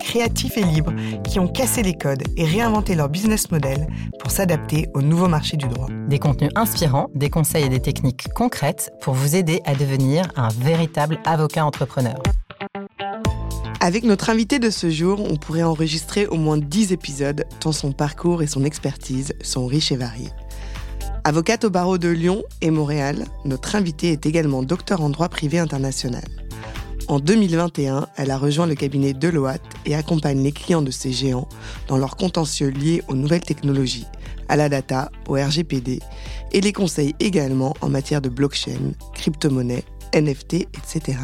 créatifs 0.00 0.56
et 0.56 0.64
libres 0.64 0.92
qui 1.22 1.38
ont 1.38 1.46
cassé 1.46 1.82
les 1.82 1.94
codes 1.94 2.24
et 2.36 2.44
réinventé 2.44 2.96
leur 2.96 3.08
business 3.08 3.50
model 3.50 3.86
pour 4.18 4.32
s'adapter 4.32 4.88
au 4.94 5.02
nouveau 5.02 5.28
marché 5.28 5.56
du 5.56 5.68
droit. 5.68 5.86
Des 6.08 6.18
contenus 6.18 6.50
inspirants, 6.56 7.08
des 7.14 7.30
conseils 7.30 7.64
et 7.64 7.68
des 7.68 7.80
techniques 7.80 8.26
concrètes 8.34 8.90
pour 9.00 9.14
vous 9.14 9.36
aider 9.36 9.60
à 9.64 9.74
devenir 9.74 10.24
un 10.34 10.48
véritable 10.48 11.20
avocat 11.24 11.64
entrepreneur. 11.64 12.20
Avec 13.82 14.04
notre 14.04 14.28
invité 14.28 14.58
de 14.58 14.68
ce 14.68 14.90
jour, 14.90 15.24
on 15.30 15.36
pourrait 15.36 15.62
enregistrer 15.62 16.26
au 16.26 16.36
moins 16.36 16.58
10 16.58 16.92
épisodes 16.92 17.44
tant 17.60 17.72
son 17.72 17.92
parcours 17.92 18.42
et 18.42 18.46
son 18.46 18.64
expertise 18.64 19.32
sont 19.42 19.66
riches 19.66 19.92
et 19.92 19.96
variés. 19.96 20.32
Avocate 21.24 21.64
au 21.64 21.70
barreau 21.70 21.98
de 21.98 22.08
Lyon 22.08 22.42
et 22.60 22.70
Montréal, 22.70 23.26
notre 23.44 23.76
invité 23.76 24.12
est 24.12 24.26
également 24.26 24.62
docteur 24.62 25.02
en 25.02 25.10
droit 25.10 25.28
privé 25.28 25.58
international. 25.58 26.24
En 27.10 27.18
2021, 27.18 28.06
elle 28.16 28.30
a 28.30 28.38
rejoint 28.38 28.68
le 28.68 28.76
cabinet 28.76 29.14
Deloitte 29.14 29.64
et 29.84 29.96
accompagne 29.96 30.44
les 30.44 30.52
clients 30.52 30.80
de 30.80 30.92
ces 30.92 31.10
géants 31.10 31.48
dans 31.88 31.98
leurs 31.98 32.14
contentieux 32.14 32.68
liés 32.68 33.02
aux 33.08 33.16
nouvelles 33.16 33.40
technologies, 33.40 34.06
à 34.48 34.54
la 34.54 34.68
data, 34.68 35.10
au 35.26 35.32
RGPD, 35.32 35.98
et 36.52 36.60
les 36.60 36.72
conseille 36.72 37.16
également 37.18 37.74
en 37.80 37.88
matière 37.88 38.20
de 38.20 38.28
blockchain, 38.28 38.92
crypto-monnaie, 39.12 39.82
NFT, 40.14 40.54
etc. 40.54 41.18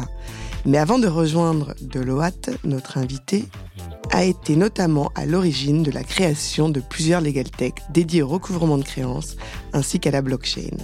Mais 0.65 0.77
avant 0.77 0.99
de 0.99 1.07
rejoindre 1.07 1.73
Deloitte, 1.79 2.49
notre 2.65 2.97
invité 2.97 3.45
a 4.11 4.25
été 4.25 4.57
notamment 4.57 5.13
à 5.15 5.25
l'origine 5.25 5.83
de 5.83 5.91
la 5.91 6.03
création 6.03 6.67
de 6.67 6.81
plusieurs 6.81 7.21
legal 7.21 7.49
tech 7.49 7.71
dédiés 7.93 8.23
au 8.23 8.27
recouvrement 8.27 8.77
de 8.77 8.83
créances 8.83 9.37
ainsi 9.71 10.01
qu'à 10.01 10.11
la 10.11 10.21
blockchain. 10.21 10.75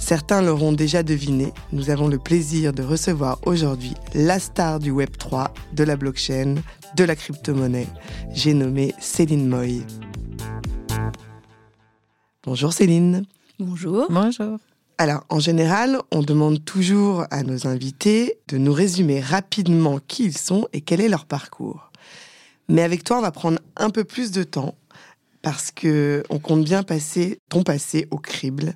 Certains 0.00 0.42
l'auront 0.42 0.72
déjà 0.72 1.04
deviné, 1.04 1.52
nous 1.72 1.90
avons 1.90 2.08
le 2.08 2.18
plaisir 2.18 2.72
de 2.72 2.82
recevoir 2.82 3.38
aujourd'hui 3.46 3.94
la 4.14 4.40
star 4.40 4.80
du 4.80 4.90
Web3, 4.90 5.50
de 5.74 5.84
la 5.84 5.94
blockchain, 5.94 6.56
de 6.96 7.04
la 7.04 7.14
crypto-monnaie. 7.14 7.86
J'ai 8.32 8.54
nommé 8.54 8.92
Céline 8.98 9.46
Moy. 9.46 9.82
Bonjour 12.42 12.72
Céline. 12.72 13.24
Bonjour. 13.60 14.06
Bonjour. 14.10 14.58
Alors, 14.98 15.24
en 15.28 15.38
général, 15.38 16.00
on 16.10 16.22
demande 16.22 16.64
toujours 16.64 17.24
à 17.30 17.42
nos 17.42 17.68
invités 17.68 18.38
de 18.48 18.58
nous 18.58 18.72
résumer 18.72 19.20
rapidement 19.20 20.00
qui 20.08 20.24
ils 20.24 20.36
sont 20.36 20.66
et 20.72 20.80
quel 20.80 21.00
est 21.00 21.08
leur 21.08 21.26
parcours. 21.26 21.92
Mais 22.68 22.82
avec 22.82 23.04
toi, 23.04 23.18
on 23.18 23.22
va 23.22 23.30
prendre 23.30 23.60
un 23.76 23.90
peu 23.90 24.04
plus 24.04 24.32
de 24.32 24.42
temps 24.42 24.74
parce 25.42 25.70
que 25.70 26.22
on 26.30 26.38
compte 26.38 26.64
bien 26.64 26.82
passer 26.82 27.38
ton 27.48 27.62
passé 27.62 28.08
au 28.10 28.18
crible 28.18 28.74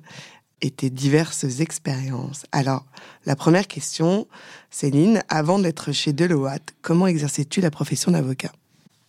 et 0.61 0.71
tes 0.71 0.89
diverses 0.89 1.59
expériences. 1.59 2.45
Alors, 2.51 2.85
la 3.25 3.35
première 3.35 3.67
question, 3.67 4.27
Céline, 4.69 5.21
avant 5.29 5.59
d'être 5.59 5.91
chez 5.91 6.13
Deloitte, 6.13 6.73
comment 6.81 7.07
exerçais-tu 7.07 7.61
la 7.61 7.71
profession 7.71 8.11
d'avocat? 8.11 8.51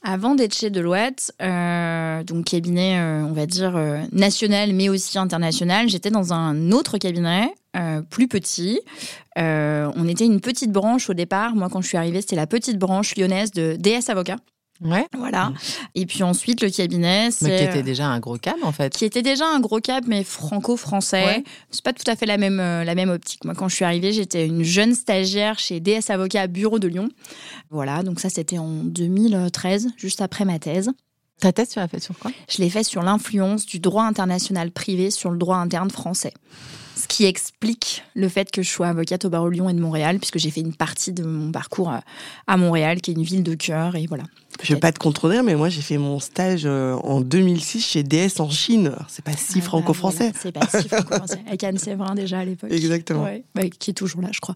Avant 0.09 0.37
d'être 0.37 0.55
chez 0.55 0.71
Deloitte, 0.71 1.33
euh, 1.43 2.23
donc 2.23 2.45
cabinet, 2.45 2.97
euh, 2.97 3.25
on 3.25 3.33
va 3.33 3.45
dire, 3.47 3.77
euh, 3.77 3.99
national, 4.13 4.73
mais 4.73 4.89
aussi 4.89 5.19
international, 5.19 5.89
j'étais 5.89 6.11
dans 6.11 6.33
un 6.33 6.71
autre 6.71 6.99
cabinet, 6.99 7.53
plus 8.09 8.27
petit. 8.27 8.81
on 9.37 10.09
était 10.09 10.25
une 10.25 10.41
petite 10.41 10.73
branche 10.73 11.11
au 11.11 11.15
départ. 11.15 11.55
Moi, 11.55 11.69
quand 11.69 11.83
je 11.83 11.89
suis 11.89 11.99
arrivée, 11.99 12.23
c'était 12.23 12.37
la 12.37 12.47
petite 12.47 12.79
branche 12.79 13.17
lyonnaise 13.17 13.51
de 13.51 13.77
DS 13.77 14.09
Avocats. 14.09 14.39
Ouais. 14.83 15.07
Voilà. 15.17 15.53
Et 15.95 16.07
puis 16.07 16.23
ensuite, 16.23 16.63
le 16.63 16.71
cabinet, 16.71 17.31
c'est. 17.31 17.47
Mais 17.47 17.59
qui 17.59 17.65
était 17.65 17.83
déjà 17.83 18.07
un 18.07 18.21
gros 18.21 18.37
cab, 18.37 18.57
en 18.63 18.73
fait. 18.73 18.93
Qui 18.95 19.05
était 19.05 19.23
déjà 19.23 19.45
un 19.47 19.61
gros 19.61 19.81
cab, 19.81 20.05
mais 20.07 20.25
franco-français. 20.25 21.45
C'est 21.71 21.85
pas 21.85 21.93
tout 21.93 22.09
à 22.11 22.17
fait 22.17 22.27
la 22.27 22.37
même, 22.37 22.61
euh, 22.61 22.85
la 22.85 22.95
même 22.95 23.11
optique. 23.11 23.45
Moi, 23.45 23.55
quand 23.55 23.69
je 23.69 23.75
suis 23.75 23.85
arrivée, 23.85 24.13
j'étais 24.13 24.47
une 24.47 24.63
jeune 24.63 24.95
stagiaire 24.95 25.59
chez 25.59 25.81
DS 25.81 26.11
Avocats 26.11 26.47
Bureau 26.47 26.79
de 26.79 26.89
Lyon. 26.89 27.09
Voilà. 27.71 28.03
Donc, 28.03 28.21
ça, 28.21 28.29
c'était 28.29 28.59
en 28.59 28.83
2013, 28.85 29.89
juste 29.97 30.21
après 30.21 30.45
ma 30.45 30.59
thèse. 30.59 30.91
Ta 31.41 31.53
thèse, 31.53 31.71
tu 31.71 31.79
l'as 31.79 31.89
faite 31.89 32.03
sur 32.03 32.19
quoi? 32.19 32.31
Je 32.49 32.63
l'ai 32.63 32.71
faite 32.71 32.87
sur 32.87 33.03
l'influence 33.03 33.67
du 33.67 33.79
droit 33.79 34.05
international 34.05 34.71
privé 34.71 35.11
sur 35.11 35.31
le 35.31 35.37
droit 35.37 35.57
interne 35.57 35.91
français 35.91 36.33
ce 36.97 37.07
qui 37.07 37.27
explique 37.27 38.03
le 38.15 38.29
fait 38.29 38.51
que 38.51 38.63
je 38.63 38.71
sois 38.71 38.89
avocate 38.89 39.25
au 39.27 39.31
barreau 39.31 39.49
de 39.49 39.55
Lyon 39.55 39.69
et 39.69 39.75
de 39.75 39.81
Montréal, 39.81 40.19
puisque 40.19 40.39
j'ai 40.39 40.51
fait 40.51 40.63
une 40.63 40.75
partie 40.75 41.13
de 41.13 41.23
mon 41.23 41.53
parcours 41.53 41.93
à 42.47 42.57
Montréal, 42.57 43.01
qui 43.01 43.11
est 43.11 43.15
une 43.15 43.23
ville 43.23 43.43
de 43.43 43.55
cœur, 43.55 43.97
et 43.97 44.07
voilà. 44.07 44.25
Je 44.63 44.73
vais 44.73 44.81
pas 44.81 44.93
te 44.93 44.99
contredire, 44.99 45.43
mais 45.43 45.55
moi 45.55 45.69
j'ai 45.69 45.83
fait 45.83 45.99
mon 45.99 46.19
stage 46.19 46.63
euh, 46.65 46.95
en 46.95 47.21
2006 47.21 47.85
chez 47.85 48.03
DS 48.03 48.41
en 48.41 48.49
Chine. 48.49 48.93
C'est 49.09 49.25
pas 49.25 49.33
si 49.33 49.55
ah, 49.55 49.59
bah, 49.59 49.65
franco-français. 49.65 50.33
c'est 50.41 50.53
pas 50.53 50.67
si 50.67 50.89
franco-français. 50.89 51.43
Avec 51.47 51.63
Anne 51.65 51.79
Séverin 51.79 52.15
déjà 52.15 52.39
à 52.39 52.45
l'époque. 52.45 52.73
Exactement. 52.73 53.29
Bah, 53.55 53.63
qui 53.79 53.91
est 53.91 53.95
toujours 53.95 54.23
là, 54.23 54.29
je 54.33 54.41
crois. 54.41 54.55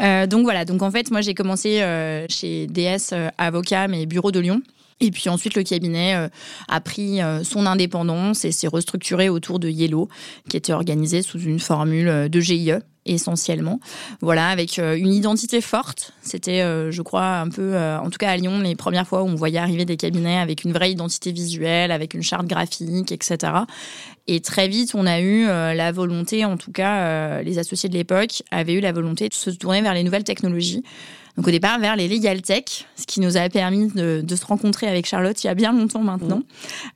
Euh, 0.00 0.26
donc 0.26 0.44
voilà. 0.44 0.64
Donc 0.64 0.82
en 0.82 0.90
fait, 0.90 1.10
moi 1.10 1.20
j'ai 1.20 1.34
commencé 1.34 1.82
euh, 1.82 2.26
chez 2.28 2.68
DS 2.68 3.12
avocat, 3.38 3.88
mais 3.88 4.06
bureau 4.06 4.30
de 4.30 4.38
Lyon. 4.38 4.62
Et 5.00 5.10
puis 5.10 5.28
ensuite, 5.28 5.54
le 5.54 5.62
cabinet 5.62 6.14
euh, 6.14 6.28
a 6.68 6.80
pris 6.80 7.22
euh, 7.22 7.42
son 7.42 7.66
indépendance 7.66 8.44
et 8.44 8.52
s'est 8.52 8.68
restructuré 8.68 9.28
autour 9.28 9.58
de 9.58 9.68
Yellow, 9.68 10.08
qui 10.48 10.56
était 10.56 10.74
organisé 10.74 11.22
sous 11.22 11.40
une 11.40 11.58
formule 11.58 12.08
euh, 12.08 12.28
de 12.28 12.40
GIE 12.40 12.72
essentiellement. 13.06 13.80
Voilà, 14.20 14.48
avec 14.48 14.76
une 14.76 15.12
identité 15.12 15.62
forte. 15.62 16.12
C'était, 16.20 16.60
je 16.92 17.02
crois, 17.02 17.38
un 17.38 17.48
peu, 17.48 17.74
en 17.76 18.10
tout 18.10 18.18
cas 18.18 18.28
à 18.28 18.36
Lyon, 18.36 18.60
les 18.60 18.76
premières 18.76 19.08
fois 19.08 19.22
où 19.22 19.26
on 19.26 19.34
voyait 19.34 19.58
arriver 19.58 19.86
des 19.86 19.96
cabinets 19.96 20.36
avec 20.36 20.64
une 20.64 20.72
vraie 20.72 20.92
identité 20.92 21.32
visuelle, 21.32 21.92
avec 21.92 22.12
une 22.12 22.22
charte 22.22 22.46
graphique, 22.46 23.10
etc. 23.10 23.52
Et 24.26 24.40
très 24.40 24.68
vite, 24.68 24.94
on 24.94 25.06
a 25.06 25.18
eu 25.18 25.46
la 25.46 25.92
volonté, 25.92 26.44
en 26.44 26.58
tout 26.58 26.72
cas, 26.72 27.40
les 27.40 27.58
associés 27.58 27.88
de 27.88 27.94
l'époque 27.94 28.42
avaient 28.50 28.74
eu 28.74 28.80
la 28.80 28.92
volonté 28.92 29.30
de 29.30 29.34
se 29.34 29.48
tourner 29.48 29.80
vers 29.80 29.94
les 29.94 30.04
nouvelles 30.04 30.22
technologies. 30.22 30.84
Donc 31.40 31.48
au 31.48 31.52
départ 31.52 31.78
vers 31.78 31.96
les 31.96 32.06
legal 32.06 32.42
tech, 32.42 32.84
ce 32.96 33.06
qui 33.06 33.18
nous 33.18 33.38
a 33.38 33.48
permis 33.48 33.86
de, 33.94 34.22
se 34.36 34.44
rencontrer 34.44 34.88
avec 34.88 35.06
Charlotte 35.06 35.42
il 35.42 35.46
y 35.46 35.48
a 35.48 35.54
bien 35.54 35.72
longtemps 35.72 36.02
maintenant, 36.02 36.40
mmh. 36.40 36.44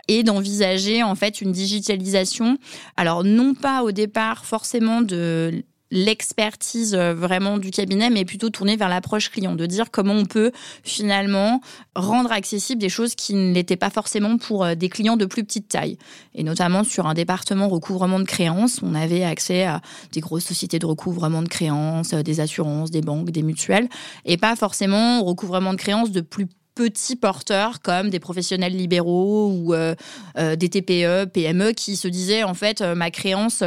et 0.09 0.23
d'envisager 0.23 1.03
en 1.03 1.15
fait 1.15 1.41
une 1.41 1.51
digitalisation. 1.51 2.59
Alors 2.99 3.25
non 3.25 3.55
pas 3.55 3.83
au 3.83 3.91
départ 3.91 4.45
forcément 4.45 5.01
de 5.01 5.65
l'expertise 5.91 6.95
euh, 6.95 7.15
vraiment 7.15 7.59
du 7.59 7.71
cabinet, 7.71 8.11
mais 8.11 8.25
plutôt 8.25 8.51
tourner 8.51 8.77
vers 8.77 8.89
l'approche 8.89 9.31
client, 9.31 9.55
de 9.55 9.67
dire 9.67 9.91
comment 9.91 10.15
on 10.15 10.25
peut 10.25 10.51
finalement 10.83 11.61
rendre 11.95 12.33
accessible 12.33 12.81
des 12.81 12.89
choses 12.89 13.15
qui 13.15 13.35
ne 13.35 13.53
l'étaient 13.53 13.77
pas 13.77 13.91
forcément 13.91 14.37
pour 14.37 14.65
euh, 14.65 14.75
des 14.75 14.89
clients 14.89 15.17
de 15.17 15.25
plus 15.25 15.45
petite 15.45 15.69
taille. 15.69 15.99
Et 16.35 16.43
notamment 16.43 16.85
sur 16.85 17.07
un 17.07 17.15
département 17.15 17.69
recouvrement 17.69 18.19
de 18.19 18.25
créances, 18.25 18.81
on 18.83 18.95
avait 18.95 19.25
accès 19.25 19.65
à 19.65 19.81
des 20.13 20.21
grosses 20.21 20.45
sociétés 20.45 20.79
de 20.79 20.87
recouvrement 20.87 21.43
de 21.43 21.49
créances, 21.49 22.13
euh, 22.13 22.23
des 22.23 22.41
assurances, 22.41 22.91
des 22.91 23.03
banques, 23.03 23.31
des 23.31 23.43
mutuelles, 23.43 23.89
et 24.25 24.37
pas 24.37 24.57
forcément 24.57 25.23
recouvrement 25.23 25.73
de 25.73 25.79
créances 25.79 26.11
de 26.11 26.21
plus 26.21 26.49
petits 26.75 27.17
porteurs 27.17 27.81
comme 27.81 28.11
des 28.11 28.19
professionnels 28.19 28.77
libéraux 28.77 29.51
ou 29.53 29.75
euh, 29.75 29.95
euh, 30.39 30.57
des 30.57 30.69
TPE, 30.69 31.27
PME 31.27 31.73
qui 31.73 31.97
se 31.97 32.09
disaient 32.09 32.43
en 32.43 32.55
fait 32.55 32.81
euh, 32.81 32.95
ma 32.95 33.11
créance 33.11 33.63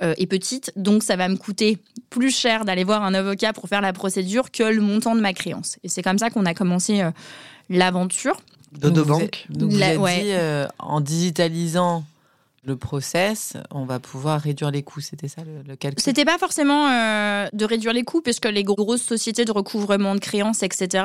est 0.00 0.26
petite 0.26 0.72
donc 0.76 1.02
ça 1.02 1.16
va 1.16 1.28
me 1.28 1.36
coûter 1.36 1.78
plus 2.10 2.30
cher 2.30 2.64
d'aller 2.64 2.84
voir 2.84 3.02
un 3.02 3.14
avocat 3.14 3.52
pour 3.52 3.68
faire 3.68 3.80
la 3.80 3.92
procédure 3.92 4.50
que 4.50 4.62
le 4.62 4.80
montant 4.80 5.14
de 5.14 5.20
ma 5.20 5.32
créance. 5.32 5.78
Et 5.84 5.88
c'est 5.88 6.02
comme 6.02 6.18
ça 6.18 6.30
qu'on 6.30 6.44
a 6.44 6.54
commencé 6.54 7.02
l'aventure. 7.70 8.40
Dodo 8.72 9.04
Bank. 9.04 9.46
Donc 9.48 9.72
vous, 9.72 9.78
dit, 9.78 10.32
en 10.78 11.00
digitalisant 11.00 12.04
le 12.64 12.76
process, 12.76 13.54
on 13.72 13.84
va 13.84 13.98
pouvoir 13.98 14.40
réduire 14.40 14.70
les 14.70 14.84
coûts. 14.84 15.00
C'était 15.00 15.26
ça 15.26 15.42
le, 15.42 15.62
le 15.66 15.74
calcul 15.74 16.00
C'était 16.00 16.24
pas 16.24 16.38
forcément 16.38 16.88
euh, 16.88 17.48
de 17.52 17.64
réduire 17.64 17.92
les 17.92 18.04
coûts, 18.04 18.20
puisque 18.20 18.46
les 18.46 18.62
grosses 18.62 19.02
sociétés 19.02 19.44
de 19.44 19.50
recouvrement 19.50 20.14
de 20.14 20.20
créances, 20.20 20.62
etc., 20.62 21.04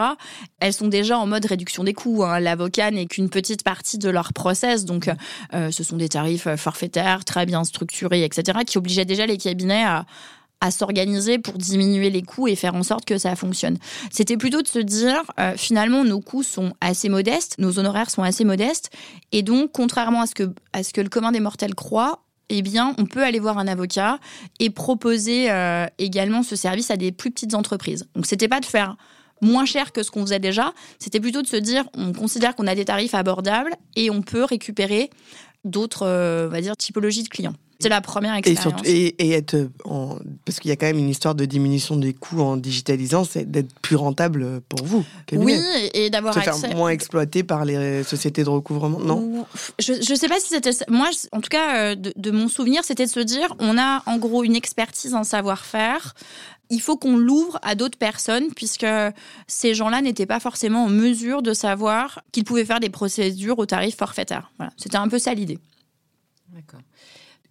elles 0.59 0.73
sont 0.73 0.87
déjà 0.87 1.17
en 1.17 1.25
mode 1.25 1.45
réduction 1.45 1.83
des 1.83 1.93
coûts. 1.93 2.23
Hein. 2.23 2.39
L'avocat 2.39 2.91
n'est 2.91 3.07
qu'une 3.07 3.29
petite 3.29 3.63
partie 3.63 3.97
de 3.97 4.09
leur 4.09 4.33
process. 4.33 4.85
Donc, 4.85 5.09
euh, 5.55 5.71
ce 5.71 5.83
sont 5.83 5.97
des 5.97 6.09
tarifs 6.09 6.47
forfaitaires, 6.57 7.25
très 7.25 7.47
bien 7.47 7.63
structurés, 7.63 8.23
etc., 8.23 8.59
qui 8.65 8.77
obligeaient 8.77 9.05
déjà 9.05 9.25
les 9.25 9.37
cabinets 9.37 9.83
à, 9.83 10.05
à 10.61 10.71
s'organiser 10.71 11.37
pour 11.39 11.57
diminuer 11.57 12.09
les 12.09 12.23
coûts 12.23 12.47
et 12.47 12.55
faire 12.55 12.75
en 12.75 12.83
sorte 12.83 13.05
que 13.05 13.17
ça 13.17 13.35
fonctionne. 13.35 13.77
C'était 14.11 14.37
plutôt 14.37 14.61
de 14.61 14.67
se 14.67 14.79
dire, 14.79 15.23
euh, 15.39 15.53
finalement, 15.55 16.03
nos 16.03 16.19
coûts 16.19 16.43
sont 16.43 16.73
assez 16.81 17.09
modestes, 17.09 17.55
nos 17.59 17.79
honoraires 17.79 18.09
sont 18.09 18.23
assez 18.23 18.43
modestes, 18.43 18.89
et 19.31 19.43
donc, 19.43 19.71
contrairement 19.71 20.21
à 20.21 20.27
ce 20.27 20.35
que, 20.35 20.53
à 20.73 20.83
ce 20.83 20.93
que 20.93 21.01
le 21.01 21.09
commun 21.09 21.31
des 21.31 21.39
mortels 21.39 21.75
croit, 21.75 22.23
eh 22.49 22.61
bien, 22.61 22.95
on 22.97 23.05
peut 23.05 23.23
aller 23.23 23.39
voir 23.39 23.57
un 23.57 23.67
avocat 23.67 24.19
et 24.59 24.69
proposer 24.69 25.51
euh, 25.51 25.85
également 25.99 26.43
ce 26.43 26.55
service 26.55 26.89
à 26.91 26.97
des 26.97 27.11
plus 27.11 27.29
petites 27.29 27.53
entreprises. 27.53 28.07
Donc, 28.15 28.25
c'était 28.25 28.47
pas 28.47 28.61
de 28.61 28.65
faire 28.65 28.95
moins 29.41 29.65
cher 29.65 29.91
que 29.91 30.01
ce 30.01 30.09
qu'on 30.09 30.21
faisait 30.21 30.39
déjà, 30.39 30.73
c'était 30.97 31.19
plutôt 31.19 31.43
de 31.43 31.47
se 31.47 31.57
dire, 31.57 31.83
on 31.93 32.13
considère 32.13 32.55
qu'on 32.55 32.65
a 32.65 32.73
des 32.73 32.85
tarifs 32.85 33.13
abordables 33.13 33.75
et 33.95 34.09
on 34.09 34.23
peut 34.23 34.43
récupérer 34.43 35.11
d'autres, 35.63 36.07
on 36.07 36.49
va 36.49 36.61
dire, 36.61 36.75
typologies 36.75 37.21
de 37.21 37.29
clients. 37.29 37.53
C'est 37.79 37.89
la 37.89 38.01
première 38.01 38.33
Et, 38.35 38.39
expérience. 38.39 38.63
surtout, 38.63 38.83
et, 38.85 39.15
et 39.19 39.31
être 39.33 39.69
en, 39.85 40.17
parce 40.45 40.59
qu'il 40.59 40.69
y 40.69 40.71
a 40.71 40.75
quand 40.75 40.87
même 40.87 40.97
une 40.97 41.09
histoire 41.09 41.35
de 41.35 41.45
diminution 41.45 41.95
des 41.95 42.13
coûts 42.13 42.41
en 42.41 42.57
digitalisant, 42.57 43.23
c'est 43.23 43.49
d'être 43.49 43.71
plus 43.81 43.95
rentable 43.95 44.61
pour 44.61 44.83
vous. 44.85 45.05
cabinet. 45.27 45.57
oui, 45.57 45.89
et 45.93 46.05
et 46.05 46.09
d'avoir 46.09 46.33
se 46.33 46.39
accès. 46.39 46.67
faire 46.67 46.75
moins 46.77 46.89
exploiter 46.89 47.43
par 47.43 47.65
les 47.65 48.03
sociétés 48.03 48.43
de 48.43 48.49
recouvrement. 48.49 48.99
Non. 48.99 49.45
Je 49.79 49.93
ne 49.93 50.15
sais 50.17 50.27
pas 50.27 50.39
si 50.39 50.49
c'était 50.49 50.73
ça. 50.73 50.85
moi 50.89 51.09
en 51.31 51.41
tout 51.41 51.49
cas 51.49 51.91
euh, 51.91 51.95
de, 51.95 52.13
de 52.15 52.31
mon 52.31 52.47
souvenir 52.47 52.83
c'était 52.83 53.05
de 53.05 53.11
se 53.11 53.19
dire 53.19 53.53
on 53.59 53.77
a 53.77 54.01
en 54.05 54.17
gros 54.17 54.43
une 54.43 54.55
expertise 54.55 55.13
un 55.13 55.23
savoir-faire 55.23 56.13
il 56.69 56.81
faut 56.81 56.97
qu'on 56.97 57.15
l'ouvre 57.15 57.59
à 57.61 57.75
d'autres 57.75 57.97
personnes 57.97 58.47
puisque 58.55 58.85
ces 59.47 59.73
gens-là 59.73 60.01
n'étaient 60.01 60.25
pas 60.25 60.39
forcément 60.39 60.83
en 60.85 60.89
mesure 60.89 61.41
de 61.41 61.53
savoir 61.53 62.21
qu'ils 62.31 62.43
pouvaient 62.43 62.65
faire 62.65 62.79
des 62.79 62.89
procédures 62.89 63.57
au 63.59 63.65
tarif 63.65 63.95
forfaitaire 63.97 64.51
voilà 64.57 64.71
c'était 64.77 64.97
un 64.97 65.07
peu 65.07 65.19
ça 65.19 65.33
l'idée 65.33 65.59
D'accord. 66.53 66.79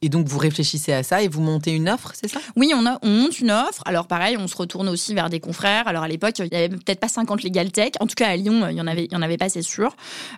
Et 0.02 0.08
donc, 0.10 0.26
vous 0.28 0.38
réfléchissez 0.38 0.93
à 0.93 1.02
ça 1.02 1.22
et 1.22 1.28
vous 1.28 1.40
montez 1.40 1.72
une 1.72 1.88
offre, 1.88 2.12
c'est 2.14 2.28
ça? 2.28 2.38
Oui 2.54 2.70
on, 2.75 2.84
a, 2.87 2.98
on 3.02 3.08
monte 3.08 3.40
une 3.40 3.50
offre. 3.50 3.82
Alors 3.87 4.06
pareil 4.06 4.37
on 4.37 4.46
se 4.46 4.56
retourne 4.56 4.88
aussi 4.88 5.14
vers 5.14 5.31
des 5.31 5.40
confrères. 5.40 5.88
Alors 5.88 6.02
à 6.02 6.08
l'époque 6.08 6.38
il 6.38 6.52
y 6.52 6.56
avait 6.56 6.69
peut-être 6.69 7.00
pas 7.00 7.08
50 7.08 7.43
legal 7.43 7.70
tech. 7.72 7.93
En 8.00 8.06
tout 8.06 8.14
cas 8.14 8.28
à 8.28 8.37
Lyon 8.37 8.66
il 8.70 8.76
y 8.76 8.81
en 8.81 8.87
avait 8.87 9.04
il 9.06 9.12
y 9.12 9.16
en 9.16 9.22
avait 9.22 9.38
pas 9.38 9.48
c'est 9.48 9.62
sûr. 9.62 9.96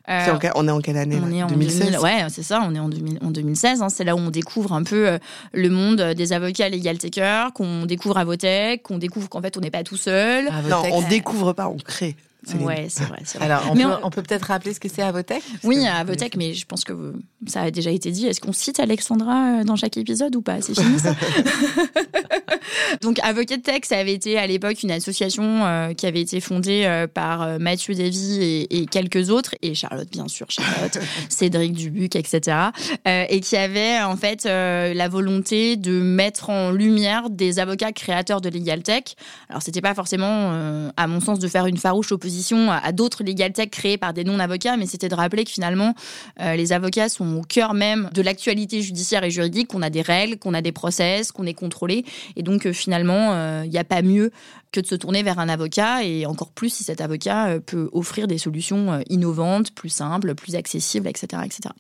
Euh, 0.09 0.21
C'est 0.25 0.31
en 0.31 0.53
on 0.55 0.69
est 0.69 0.71
en 0.71 0.81
quelle 0.81 0.97
année 0.97 1.19
On 1.23 1.27
là? 1.27 1.35
est 1.37 1.43
en 1.43 1.47
2016 1.49 1.79
2000, 1.91 1.99
ouais, 1.99 2.27
c'est 2.29 2.43
ça, 2.45 2.63
on 2.65 2.75
est 2.75 2.79
en, 2.79 2.89
2000 2.89 3.19
en 3.23 3.31
2016. 3.31 3.83
hein, 3.83 3.89
c'est 3.89 4.05
là 4.05 4.15
où 4.15 4.19
on 4.19 4.31
découvre 4.31 4.73
un 4.73 4.85
peu 4.85 5.09
euh, 5.09 5.19
le 5.53 5.69
monde 5.71 6.01
des 6.17 6.33
avocats 6.33 6.69
legal 6.69 6.99
takers, 6.99 7.53
qu'on 7.53 7.85
découvre 7.87 8.17
Avotech, 8.19 8.83
qu'on 8.85 8.99
découvre 8.99 9.29
qu'en 9.29 9.43
fait 9.43 9.57
on 9.57 9.61
n'est 9.61 9.71
pas 9.71 9.83
tout 9.83 9.97
seul. 9.97 10.49
Non, 10.69 10.83
on 10.93 11.03
découvre 11.03 11.53
pas, 11.53 11.69
on 11.69 11.77
crée. 11.79 12.15
Céline. 12.49 12.67
Ouais, 12.67 12.87
c'est 12.89 13.05
vrai. 13.05 13.21
Alors, 13.41 13.69
on 13.71 13.75
Mais 13.75 13.85
peut, 13.85 13.91
on- 14.03 14.07
on 14.07 14.11
peut 14.11 14.23
peut-être 14.23 14.45
rappeler 14.47 14.75
ce 14.75 14.81
que 14.81 14.89
c'est 14.89 15.03
Avotech 15.03 15.43
oui, 15.65 15.77
que- 15.77 15.87
Avotech, 15.89 16.37
mais 16.37 16.55
je 16.55 16.67
pense 16.67 16.85
que 16.85 16.93
vous- 16.93 17.13
ça 17.47 17.63
a 17.63 17.71
déjà 17.71 17.91
été 17.91 18.11
dit. 18.11 18.27
Est-ce 18.27 18.41
qu'on 18.41 18.53
cite 18.53 18.81
Alexandra 18.81 19.61
euh, 19.61 19.65
dans 19.65 19.77
chaque 19.77 19.97
épisode 19.97 20.35
ou 20.37 20.43
pas? 20.43 20.61
C'est 20.61 20.75
fini 20.79 20.99
ça? 20.99 21.15
Donc 23.03 23.19
Avocat 23.23 23.59
Tech, 23.59 23.81
ça 23.85 23.99
avait 23.99 24.15
été 24.15 24.39
à 24.39 24.47
l'époque 24.47 24.83
une 24.83 24.91
association 24.91 25.65
euh, 25.65 25.93
qui 25.95 26.07
avait 26.07 26.21
été 26.21 26.41
fondée 26.41 26.83
euh, 26.85 27.07
par 27.07 27.59
Mathieu 27.59 27.95
Davy 27.95 28.39
et, 28.43 28.79
et 28.81 28.87
quelques 28.87 29.31
autres, 29.31 29.55
et 29.63 29.75
Charlotte 29.75 30.09
bien 30.11 30.29
sûr, 30.29 30.47
Charlotte, 30.51 30.99
Cédric 31.29 31.73
Dubuc, 31.73 32.17
etc. 32.17 32.57
euh, 33.07 33.25
et 33.29 33.41
qui 33.41 33.57
avait 33.57 34.01
en 34.03 34.17
fait 34.17 34.45
la 34.45 35.09
volonté 35.09 35.77
de 35.77 36.01
mettre 36.01 36.51
en 36.51 36.71
lumière 36.71 37.31
des 37.31 37.59
avocats 37.59 37.93
créateurs 37.93 38.41
de 38.41 38.49
Legal 38.49 38.83
Tech. 38.83 39.03
Alors 39.49 39.63
c'était 39.63 39.81
pas 39.81 39.95
forcément, 39.95 40.91
à 40.97 41.07
mon 41.07 41.21
sens, 41.21 41.39
de 41.39 41.49
faire 41.49 41.67
une 41.67 41.77
farouche 41.77 42.13
opposition 42.13 42.38
à, 42.71 42.93
d'autres 42.93 43.25
Legal 43.25 43.53
Tech 43.53 43.71
créés 43.71 43.99
par 43.99 44.13
des 44.13 44.25
non-avocats, 44.25 44.77
mais 44.77 44.87
c'était 44.87 45.09
de 45.09 45.15
rappeler 45.15 45.45
que 45.45 45.51
finalement 45.51 45.95
euh, 46.41 46.57
les 46.57 46.73
avocats 46.73 47.09
sont 47.09 47.37
au 47.37 47.43
cœur 47.43 47.75
même 47.75 48.11
de 48.15 48.23
l'actualité 48.23 48.83
judiciaire 48.83 49.25
et 49.25 49.31
juridique, 49.31 49.69
qu'on 49.69 49.83
a 49.83 49.91
des 49.91 50.03
règles, 50.03 50.39
qu'on 50.39 50.55
a 50.55 50.63
des 50.63 50.73
process, 50.73 51.33
qu'on 51.33 51.47
est 51.47 51.55
contrôlé, 51.55 52.05
et 52.37 52.43
donc 52.43 52.67
euh, 52.67 52.73
finalement 52.73 53.33
euh, 53.33 53.63
il 53.65 53.71
n'y 53.71 53.79
a 53.79 53.85
pas 53.85 54.03
mieux 54.03 54.31
que 54.73 54.81
de 54.81 54.87
se 54.87 54.95
tourner 54.95 55.23
vers 55.23 55.39
un 55.39 55.49
avocat, 55.49 56.05
et 56.05 56.27
encore 56.27 56.51
plus 56.51 56.71
si 56.71 56.85
cet 56.85 57.01
avocat 57.01 57.49
euh, 57.49 57.61
peut 57.61 57.89
offrir 57.93 58.27
des 58.27 58.39
solutions 58.39 58.93
euh, 58.93 59.01
innovantes, 59.09 59.73
plus 59.73 59.89
simples, 59.89 60.35
plus 60.35 60.55
accessibles, 60.57 61.09
etc., 61.09 61.43
etc. 61.45 61.71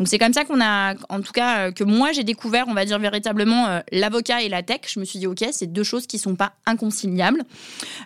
Donc 0.00 0.08
c'est 0.08 0.18
comme 0.18 0.32
ça 0.32 0.46
qu'on 0.46 0.62
a, 0.62 0.94
en 1.10 1.20
tout 1.20 1.32
cas, 1.32 1.58
euh, 1.58 1.72
que 1.72 1.84
moi 1.84 2.12
j'ai 2.12 2.24
découvert, 2.24 2.66
on 2.68 2.72
va 2.72 2.86
dire 2.86 2.98
véritablement 2.98 3.66
euh, 3.66 3.80
l'avocat 3.92 4.42
et 4.42 4.48
la 4.48 4.62
tech. 4.62 4.80
Je 4.86 4.98
me 4.98 5.04
suis 5.04 5.18
dit 5.18 5.26
ok, 5.26 5.44
c'est 5.52 5.70
deux 5.70 5.82
choses 5.82 6.06
qui 6.06 6.18
sont 6.18 6.36
pas 6.36 6.54
inconciliables. 6.64 7.42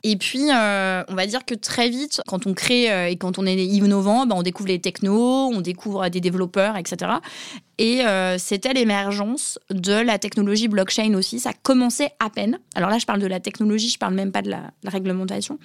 Et 0.02 0.17
puis 0.17 0.50
euh, 0.52 1.05
on 1.06 1.14
va 1.14 1.26
dire 1.26 1.44
que 1.44 1.55
très 1.55 1.83
vite, 1.88 2.20
quand 2.26 2.46
on 2.46 2.54
crée 2.54 2.90
euh, 2.90 3.08
et 3.08 3.16
quand 3.16 3.38
on 3.38 3.46
est 3.46 3.56
innovant, 3.56 4.26
ben, 4.26 4.36
on 4.36 4.42
découvre 4.42 4.69
les 4.69 4.81
technos, 4.81 5.48
on 5.48 5.60
découvre 5.60 6.08
des 6.08 6.20
développeurs, 6.20 6.76
etc. 6.76 7.12
Et 7.78 8.02
euh, 8.02 8.38
c'était 8.38 8.72
l'émergence 8.72 9.58
de 9.70 9.94
la 9.94 10.19
technologie 10.19 10.69
blockchain 10.69 11.14
aussi. 11.14 11.40
Ça 11.40 11.52
commençait 11.62 12.10
à 12.20 12.31
peine. 12.31 12.58
Alors 12.75 12.90
là, 12.90 12.98
je 12.98 13.06
parle 13.06 13.20
de 13.20 13.26
la 13.26 13.40
technologie, 13.40 13.88
je 13.88 13.98
parle 13.98 14.14
même 14.14 14.32
pas 14.32 14.42
de 14.42 14.50
la, 14.50 14.70
réglementation. 14.84 15.58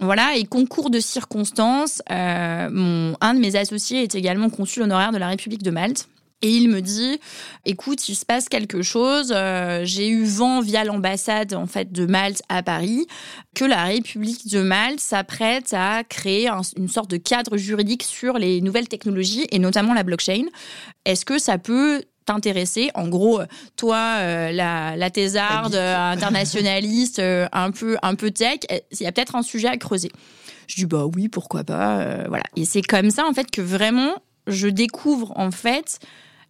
Voilà, 0.00 0.36
et 0.36 0.44
concours 0.44 0.90
de 0.90 1.00
circonstances, 1.00 2.02
euh, 2.10 3.12
un 3.20 3.34
de 3.34 3.40
mes 3.40 3.56
associés 3.56 4.02
est 4.02 4.14
également 4.14 4.48
consul 4.48 4.82
honoraire 4.82 5.12
de 5.12 5.18
la 5.18 5.28
République 5.28 5.62
de 5.62 5.70
Malte. 5.70 6.08
Et 6.42 6.48
il 6.50 6.70
me 6.70 6.80
dit, 6.80 7.20
écoute, 7.66 8.08
il 8.08 8.14
se 8.14 8.24
passe 8.24 8.48
quelque 8.48 8.80
chose. 8.80 9.30
euh, 9.34 9.82
J'ai 9.84 10.08
eu 10.08 10.24
vent 10.24 10.60
via 10.60 10.84
l'ambassade 10.84 11.52
en 11.52 11.66
fait 11.66 11.92
de 11.92 12.06
Malte 12.06 12.42
à 12.48 12.62
Paris 12.62 13.06
que 13.54 13.64
la 13.66 13.84
République 13.84 14.48
de 14.50 14.62
Malte 14.62 15.00
s'apprête 15.00 15.74
à 15.74 16.02
créer 16.02 16.48
un- 16.48 16.62
une 16.78 16.88
sorte 16.88 17.10
de 17.10 17.18
cadre 17.18 17.58
juridique 17.58 18.02
sur 18.02 18.38
les 18.38 18.62
nouvelles 18.62 18.88
technologies 18.88 19.46
et 19.50 19.58
notamment 19.58 19.92
la 19.92 20.02
blockchain. 20.02 20.44
Est-ce 21.04 21.26
que 21.26 21.38
ça 21.38 21.58
peut 21.58 22.04
t'intéresser? 22.24 22.90
En 22.94 23.08
gros, 23.08 23.40
toi, 23.76 23.98
euh, 24.20 24.50
la, 24.52 24.96
la 24.96 25.10
thésarde 25.10 25.74
euh, 25.74 25.96
internationaliste, 26.12 27.20
un 27.20 27.70
peu 27.70 27.96
un 28.02 28.14
peu 28.14 28.30
tech, 28.30 28.60
il 28.92 29.02
y 29.02 29.06
a 29.06 29.12
peut-être 29.12 29.36
un 29.36 29.42
sujet 29.42 29.68
à 29.68 29.76
creuser. 29.76 30.10
Je 30.68 30.76
dis 30.76 30.86
bah 30.86 31.04
oui, 31.04 31.28
pourquoi 31.28 31.64
pas, 31.64 32.26
voilà. 32.28 32.44
Et 32.56 32.64
c'est 32.64 32.82
comme 32.82 33.10
ça 33.10 33.26
en 33.26 33.34
fait 33.34 33.50
que 33.50 33.60
vraiment 33.60 34.14
je 34.46 34.68
découvre 34.68 35.32
en 35.36 35.50
fait 35.50 35.98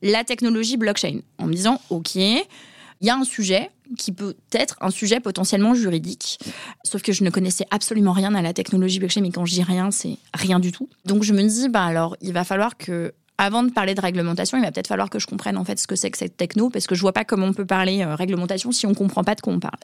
la 0.03 0.25
technologie 0.25 0.77
blockchain 0.77 1.21
en 1.39 1.47
me 1.47 1.55
disant 1.55 1.81
ok, 1.91 2.15
il 2.15 3.07
y 3.07 3.11
a 3.11 3.17
un 3.17 3.25
sujet 3.25 3.71
qui 3.97 4.13
peut 4.13 4.35
être 4.53 4.77
un 4.81 4.91
sujet 4.91 5.21
potentiellement 5.21 5.75
juridique. 5.75 6.39
Sauf 6.85 7.03
que 7.03 7.13
je 7.13 7.25
ne 7.25 7.31
connaissais 7.31 7.67
absolument 7.71 8.13
rien 8.13 8.35
à 8.35 8.43
la 8.43 8.53
technologie 8.53 8.99
blockchain, 8.99 9.23
mais 9.23 9.31
quand 9.31 9.47
je 9.47 9.55
dis 9.55 9.63
rien, 9.63 9.91
c'est 9.91 10.17
rien 10.35 10.61
du 10.61 10.73
tout. 10.73 10.89
Donc 11.05 11.23
je 11.23 11.33
me 11.33 11.43
dis, 11.43 11.69
bah 11.69 11.85
alors, 11.85 12.17
il 12.21 12.33
va 12.33 12.45
falloir 12.45 12.77
que, 12.77 13.13
avant 13.39 13.63
de 13.63 13.71
parler 13.71 13.95
de 13.95 14.01
réglementation, 14.01 14.59
il 14.59 14.63
va 14.63 14.71
peut-être 14.71 14.87
falloir 14.87 15.11
que 15.11 15.19
je 15.19 15.27
comprenne 15.27 15.57
en 15.57 15.65
fait 15.65 15.79
ce 15.79 15.87
que 15.87 15.97
c'est 15.97 16.11
que 16.11 16.19
cette 16.19 16.37
techno, 16.37 16.71
parce 16.71 16.87
que 16.87 16.95
je 16.95 17.01
vois 17.01 17.13
pas 17.13 17.25
comment 17.25 17.47
on 17.47 17.53
peut 17.53 17.67
parler 17.67 18.03
euh, 18.03 18.15
réglementation 18.15 18.71
si 18.71 18.87
on 18.87 18.95
comprend 18.95 19.25
pas 19.25 19.35
de 19.35 19.41
quoi 19.41 19.53
on 19.53 19.61
parle. 19.61 19.79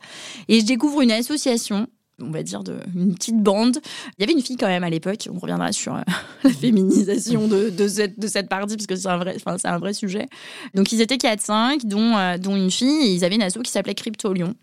Et 0.49 0.61
je 0.61 0.67
découvre 0.67 1.01
une 1.01 1.13
association 1.13 1.89
on 2.21 2.31
va 2.31 2.43
dire, 2.43 2.63
de, 2.63 2.79
petite 3.15 3.43
bande. 3.43 3.79
Il 4.17 4.23
y 4.23 4.25
avait 4.25 4.33
une 4.33 4.43
fille 4.43 4.57
quand 4.57 4.67
même 4.67 4.85
à 4.85 4.91
l'époque, 4.91 5.29
on 5.33 5.39
reviendra 5.39 5.73
sur 5.73 5.95
euh, 5.95 6.01
la 6.45 6.51
féminisation 6.51 7.47
de, 7.47 7.71
de, 7.71 7.89
cette, 7.89 8.49
partie, 8.49 8.77
parce 8.77 8.87
que 8.87 8.97
c'est 8.97 9.09
un, 9.09 9.19
vrai, 9.19 9.37
un 9.65 9.79
vrai 9.79 9.93
sujet. 9.93 10.27
Donc 10.75 10.93
ils 10.93 11.01
étaient 11.01 11.17
4-5, 11.17 11.85
dont, 11.85 12.17
euh, 12.17 12.39
dont 12.39 12.57
une 12.57 12.71
fille, 12.71 13.07
et 13.07 13.13
ils 13.13 13.25
avaient 13.25 13.35
une 13.35 13.43
asso 13.43 13.59
qui 13.63 13.71
s'appelait 13.71 13.95
Crypto 13.95 14.33
Lyon. 14.33 14.55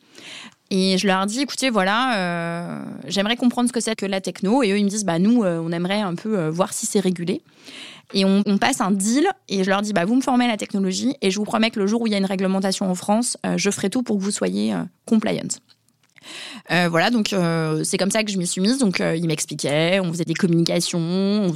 Et 0.71 0.97
je 0.97 1.05
leur 1.05 1.25
dis, 1.27 1.41
écoutez, 1.41 1.69
voilà, 1.69 2.17
euh, 2.17 2.83
j'aimerais 3.07 3.35
comprendre 3.35 3.67
ce 3.67 3.73
que 3.73 3.79
c'est 3.79 3.95
que 3.95 4.07
la 4.07 4.21
techno. 4.21 4.63
Et 4.63 4.71
eux, 4.71 4.79
ils 4.79 4.85
me 4.85 4.89
disent, 4.89 5.05
bah 5.05 5.19
nous, 5.19 5.44
on 5.44 5.71
aimerait 5.71 6.01
un 6.01 6.15
peu 6.15 6.47
voir 6.47 6.73
si 6.73 6.88
c'est 6.88 7.00
régulé. 7.00 7.44
Et 8.15 8.25
on, 8.25 8.41
on, 8.47 8.57
passe 8.57 8.81
un 8.81 8.89
deal, 8.89 9.27
et 9.50 9.63
je 9.63 9.69
leur 9.69 9.81
dis, 9.81 9.94
bah 9.94 10.05
vous 10.05 10.15
me 10.15 10.21
formez 10.21 10.47
la 10.47 10.57
technologie, 10.57 11.15
et 11.21 11.29
je 11.29 11.38
vous 11.38 11.45
promets 11.45 11.69
que 11.69 11.79
le 11.79 11.86
jour 11.86 12.01
où 12.01 12.07
il 12.07 12.13
y 12.13 12.15
a 12.15 12.17
une 12.17 12.25
réglementation 12.25 12.89
en 12.89 12.95
France, 12.95 13.38
je 13.55 13.69
ferai 13.69 13.89
tout 13.89 14.03
pour 14.03 14.17
que 14.17 14.24
vous 14.24 14.31
soyez 14.31 14.74
compliant. 15.05 15.48
Euh, 16.72 16.88
voilà, 16.89 17.10
donc 17.10 17.34
euh, 17.34 17.84
c'est 17.84 17.98
comme 17.98 18.12
ça 18.12 18.24
que 18.24 18.32
je 18.32 18.38
m'y 18.38 18.48
suis 18.48 18.62
mise. 18.62 18.77
Donc 18.77 19.01
euh, 19.01 19.15
ils 19.15 19.27
m'expliquaient, 19.27 20.00
on 20.00 20.12
faisait 20.12 20.25
des 20.25 20.34
communications, 20.34 21.53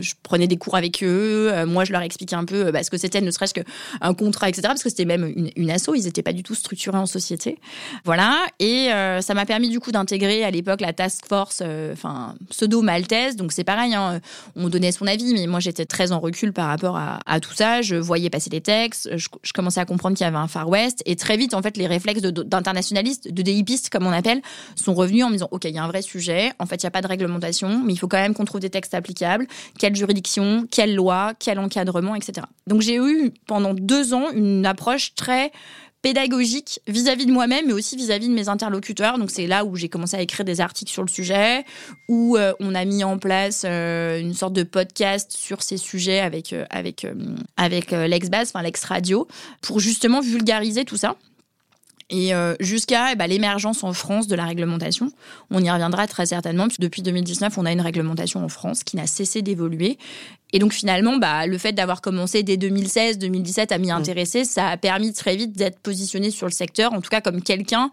je 0.00 0.12
prenais 0.22 0.46
des 0.46 0.56
cours 0.56 0.76
avec 0.76 1.02
eux. 1.02 1.52
Moi, 1.66 1.84
je 1.84 1.92
leur 1.92 2.02
expliquais 2.02 2.36
un 2.36 2.44
peu 2.44 2.70
bah, 2.70 2.82
ce 2.82 2.90
que 2.90 2.98
c'était, 2.98 3.20
ne 3.20 3.30
serait-ce 3.30 3.54
qu'un 3.54 4.14
contrat, 4.14 4.48
etc. 4.48 4.62
Parce 4.68 4.82
que 4.82 4.88
c'était 4.88 5.04
même 5.04 5.32
une, 5.56 5.70
asso, 5.70 5.90
ils 5.94 6.04
n'étaient 6.04 6.22
pas 6.22 6.32
du 6.32 6.42
tout 6.42 6.54
structurés 6.54 6.98
en 6.98 7.06
société. 7.06 7.58
Voilà, 8.04 8.36
et 8.58 8.88
ça 9.20 9.34
m'a 9.34 9.46
permis 9.46 9.68
du 9.68 9.80
coup 9.80 9.92
d'intégrer 9.92 10.44
à 10.44 10.50
l'époque 10.50 10.80
la 10.80 10.92
task 10.92 11.26
force, 11.26 11.62
enfin 11.92 12.34
pseudo 12.50 12.82
maltaise. 12.82 13.36
Donc 13.36 13.52
c'est 13.52 13.64
pareil, 13.64 13.94
hein, 13.94 14.20
on 14.54 14.68
donnait 14.68 14.92
son 14.92 15.06
avis, 15.06 15.34
mais 15.34 15.46
moi 15.46 15.60
j'étais 15.60 15.86
très 15.86 16.12
en 16.12 16.20
recul 16.20 16.52
par 16.52 16.68
rapport 16.68 16.96
à, 16.96 17.40
tout 17.40 17.54
ça. 17.54 17.82
Je 17.82 17.96
voyais 17.96 18.30
passer 18.30 18.50
les 18.50 18.60
textes, 18.60 19.10
je, 19.16 19.28
commençais 19.52 19.80
à 19.80 19.84
comprendre 19.84 20.16
qu'il 20.16 20.24
y 20.24 20.28
avait 20.28 20.36
un 20.36 20.48
Far 20.48 20.68
West, 20.68 21.02
et 21.06 21.16
très 21.16 21.36
vite 21.36 21.54
en 21.54 21.62
fait 21.62 21.76
les 21.76 21.86
réflexes 21.86 22.22
d'internationalistes, 22.22 23.32
de, 23.32 23.42
de 23.42 23.52
comme 23.90 24.05
on 24.06 24.12
appelle, 24.12 24.42
sont 24.74 24.94
revenus 24.94 25.24
en 25.24 25.28
me 25.28 25.34
disant, 25.34 25.48
OK, 25.50 25.64
il 25.64 25.74
y 25.74 25.78
a 25.78 25.84
un 25.84 25.88
vrai 25.88 26.02
sujet, 26.02 26.52
en 26.58 26.66
fait, 26.66 26.82
il 26.82 26.86
n'y 26.86 26.88
a 26.88 26.90
pas 26.90 27.02
de 27.02 27.08
réglementation, 27.08 27.82
mais 27.84 27.92
il 27.92 27.96
faut 27.96 28.08
quand 28.08 28.20
même 28.20 28.34
qu'on 28.34 28.44
trouve 28.44 28.60
des 28.60 28.70
textes 28.70 28.94
applicables, 28.94 29.46
quelle 29.78 29.94
juridiction, 29.94 30.66
quelle 30.70 30.94
loi, 30.94 31.32
quel 31.38 31.58
encadrement, 31.58 32.14
etc. 32.14 32.46
Donc 32.66 32.82
j'ai 32.82 32.96
eu 32.96 33.32
pendant 33.46 33.74
deux 33.74 34.14
ans 34.14 34.30
une 34.32 34.66
approche 34.66 35.14
très 35.14 35.52
pédagogique 36.02 36.80
vis-à-vis 36.86 37.24
-vis 37.24 37.26
de 37.26 37.32
moi-même, 37.32 37.66
mais 37.66 37.72
aussi 37.72 37.96
vis-à-vis 37.96 38.26
-vis 38.26 38.30
de 38.30 38.34
mes 38.34 38.48
interlocuteurs. 38.48 39.18
Donc 39.18 39.30
c'est 39.32 39.48
là 39.48 39.64
où 39.64 39.74
j'ai 39.74 39.88
commencé 39.88 40.16
à 40.16 40.20
écrire 40.20 40.44
des 40.44 40.60
articles 40.60 40.92
sur 40.92 41.02
le 41.02 41.08
sujet, 41.08 41.64
où 42.08 42.36
euh, 42.36 42.52
on 42.60 42.76
a 42.76 42.84
mis 42.84 43.02
en 43.02 43.18
place 43.18 43.64
euh, 43.64 44.20
une 44.20 44.34
sorte 44.34 44.52
de 44.52 44.62
podcast 44.62 45.32
sur 45.32 45.62
ces 45.62 45.78
sujets 45.78 46.20
avec, 46.20 46.52
euh, 46.52 46.64
avec, 46.70 47.06
avec 47.56 47.90
l'ex-base, 47.90 48.50
enfin 48.50 48.62
l'ex-radio, 48.62 49.26
pour 49.62 49.80
justement 49.80 50.20
vulgariser 50.20 50.84
tout 50.84 50.96
ça. 50.96 51.16
Et 52.08 52.34
euh, 52.34 52.54
jusqu'à 52.60 53.12
eh 53.12 53.16
ben, 53.16 53.26
l'émergence 53.26 53.82
en 53.82 53.92
France 53.92 54.28
de 54.28 54.36
la 54.36 54.44
réglementation. 54.44 55.10
On 55.50 55.62
y 55.62 55.70
reviendra 55.70 56.06
très 56.06 56.26
certainement. 56.26 56.68
Puis 56.68 56.78
depuis 56.78 57.02
2019, 57.02 57.58
on 57.58 57.66
a 57.66 57.72
une 57.72 57.80
réglementation 57.80 58.44
en 58.44 58.48
France 58.48 58.84
qui 58.84 58.96
n'a 58.96 59.08
cessé 59.08 59.42
d'évoluer. 59.42 59.98
Et 60.52 60.60
donc 60.60 60.72
finalement, 60.72 61.16
bah, 61.16 61.46
le 61.46 61.58
fait 61.58 61.72
d'avoir 61.72 62.00
commencé 62.00 62.44
dès 62.44 62.56
2016-2017 62.56 63.72
à 63.72 63.78
m'y 63.78 63.90
intéresser, 63.90 64.44
ça 64.44 64.68
a 64.68 64.76
permis 64.76 65.12
très 65.12 65.34
vite 65.34 65.56
d'être 65.56 65.80
positionné 65.80 66.30
sur 66.30 66.46
le 66.46 66.52
secteur, 66.52 66.92
en 66.92 67.00
tout 67.00 67.10
cas 67.10 67.20
comme 67.20 67.42
quelqu'un 67.42 67.90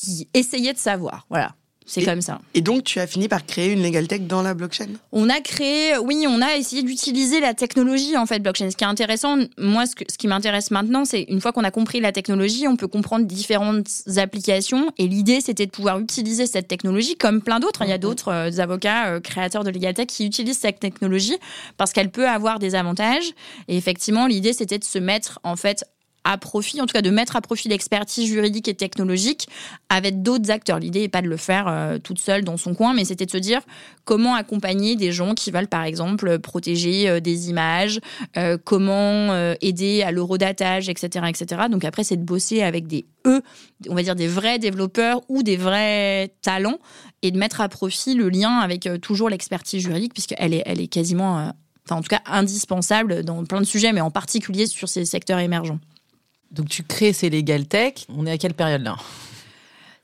qui 0.00 0.26
essayait 0.32 0.72
de 0.72 0.78
savoir. 0.78 1.26
Voilà. 1.28 1.54
C'est 1.86 2.02
comme 2.02 2.22
ça. 2.22 2.40
Et 2.54 2.62
donc, 2.62 2.84
tu 2.84 2.98
as 2.98 3.06
fini 3.06 3.28
par 3.28 3.44
créer 3.44 3.72
une 3.72 3.82
legal 3.82 4.06
tech 4.06 4.22
dans 4.22 4.42
la 4.42 4.54
blockchain? 4.54 4.88
On 5.12 5.28
a 5.28 5.40
créé, 5.40 5.98
oui, 5.98 6.24
on 6.26 6.40
a 6.40 6.56
essayé 6.56 6.82
d'utiliser 6.82 7.40
la 7.40 7.52
technologie 7.52 8.16
en 8.16 8.24
fait 8.24 8.38
blockchain. 8.38 8.70
Ce 8.70 8.76
qui 8.76 8.84
est 8.84 8.86
intéressant, 8.86 9.36
moi, 9.58 9.84
ce, 9.86 9.92
ce 10.08 10.16
qui 10.16 10.26
m'intéresse 10.26 10.70
maintenant, 10.70 11.04
c'est 11.04 11.22
une 11.28 11.40
fois 11.40 11.52
qu'on 11.52 11.64
a 11.64 11.70
compris 11.70 12.00
la 12.00 12.12
technologie, 12.12 12.66
on 12.66 12.76
peut 12.76 12.88
comprendre 12.88 13.26
différentes 13.26 13.88
applications. 14.16 14.92
Et 14.96 15.08
l'idée, 15.08 15.40
c'était 15.40 15.66
de 15.66 15.70
pouvoir 15.70 16.00
utiliser 16.00 16.46
cette 16.46 16.68
technologie 16.68 17.16
comme 17.16 17.42
plein 17.42 17.60
d'autres. 17.60 17.82
Il 17.84 17.90
y 17.90 17.92
a 17.92 17.98
d'autres 17.98 18.28
euh, 18.28 18.58
avocats 18.58 19.08
euh, 19.08 19.20
créateurs 19.20 19.64
de 19.64 19.70
legal 19.70 19.92
tech 19.92 20.06
qui 20.06 20.24
utilisent 20.24 20.58
cette 20.58 20.80
technologie 20.80 21.36
parce 21.76 21.92
qu'elle 21.92 22.10
peut 22.10 22.28
avoir 22.28 22.58
des 22.58 22.74
avantages. 22.74 23.32
Et 23.68 23.76
effectivement, 23.76 24.26
l'idée, 24.26 24.52
c'était 24.52 24.78
de 24.78 24.84
se 24.84 24.98
mettre 24.98 25.38
en 25.42 25.56
fait 25.56 25.84
à 26.24 26.38
profit, 26.38 26.80
en 26.80 26.86
tout 26.86 26.94
cas 26.94 27.02
de 27.02 27.10
mettre 27.10 27.36
à 27.36 27.42
profit 27.42 27.68
l'expertise 27.68 28.26
juridique 28.26 28.66
et 28.66 28.74
technologique 28.74 29.46
avec 29.90 30.22
d'autres 30.22 30.50
acteurs. 30.50 30.78
L'idée 30.78 31.00
n'est 31.00 31.08
pas 31.08 31.22
de 31.22 31.28
le 31.28 31.36
faire 31.36 31.68
euh, 31.68 31.98
toute 31.98 32.18
seule 32.18 32.44
dans 32.44 32.56
son 32.56 32.74
coin, 32.74 32.94
mais 32.94 33.04
c'était 33.04 33.26
de 33.26 33.30
se 33.30 33.36
dire 33.36 33.60
comment 34.04 34.34
accompagner 34.34 34.96
des 34.96 35.12
gens 35.12 35.34
qui 35.34 35.50
veulent 35.50 35.68
par 35.68 35.84
exemple 35.84 36.38
protéger 36.38 37.08
euh, 37.08 37.20
des 37.20 37.50
images, 37.50 38.00
euh, 38.38 38.56
comment 38.62 39.04
aider 39.60 40.02
à 40.02 40.10
l'eurodatage, 40.10 40.88
etc., 40.88 41.26
etc. 41.28 41.62
Donc 41.70 41.84
après, 41.84 42.04
c'est 42.04 42.16
de 42.16 42.22
bosser 42.22 42.62
avec 42.62 42.86
des 42.86 43.04
eux, 43.26 43.42
on 43.88 43.94
va 43.94 44.02
dire 44.02 44.14
des 44.14 44.26
vrais 44.26 44.58
développeurs 44.58 45.20
ou 45.28 45.42
des 45.42 45.56
vrais 45.56 46.32
talents 46.42 46.78
et 47.22 47.30
de 47.30 47.38
mettre 47.38 47.60
à 47.60 47.68
profit 47.68 48.14
le 48.14 48.28
lien 48.28 48.58
avec 48.58 48.88
toujours 49.02 49.28
l'expertise 49.28 49.82
juridique 49.82 50.14
puisqu'elle 50.14 50.54
est, 50.54 50.62
elle 50.66 50.80
est 50.80 50.88
quasiment, 50.88 51.52
enfin 51.86 51.96
en 51.96 52.02
tout 52.02 52.08
cas 52.08 52.20
indispensable 52.26 53.24
dans 53.24 53.44
plein 53.44 53.60
de 53.60 53.66
sujets, 53.66 53.92
mais 53.92 54.00
en 54.00 54.10
particulier 54.10 54.66
sur 54.66 54.88
ces 54.88 55.04
secteurs 55.04 55.38
émergents. 55.38 55.78
Donc 56.50 56.68
tu 56.68 56.82
crées 56.82 57.12
ces 57.12 57.30
Legal 57.30 57.66
Tech. 57.66 58.06
On 58.08 58.26
est 58.26 58.30
à 58.32 58.38
quelle 58.38 58.54
période 58.54 58.82
là? 58.82 58.96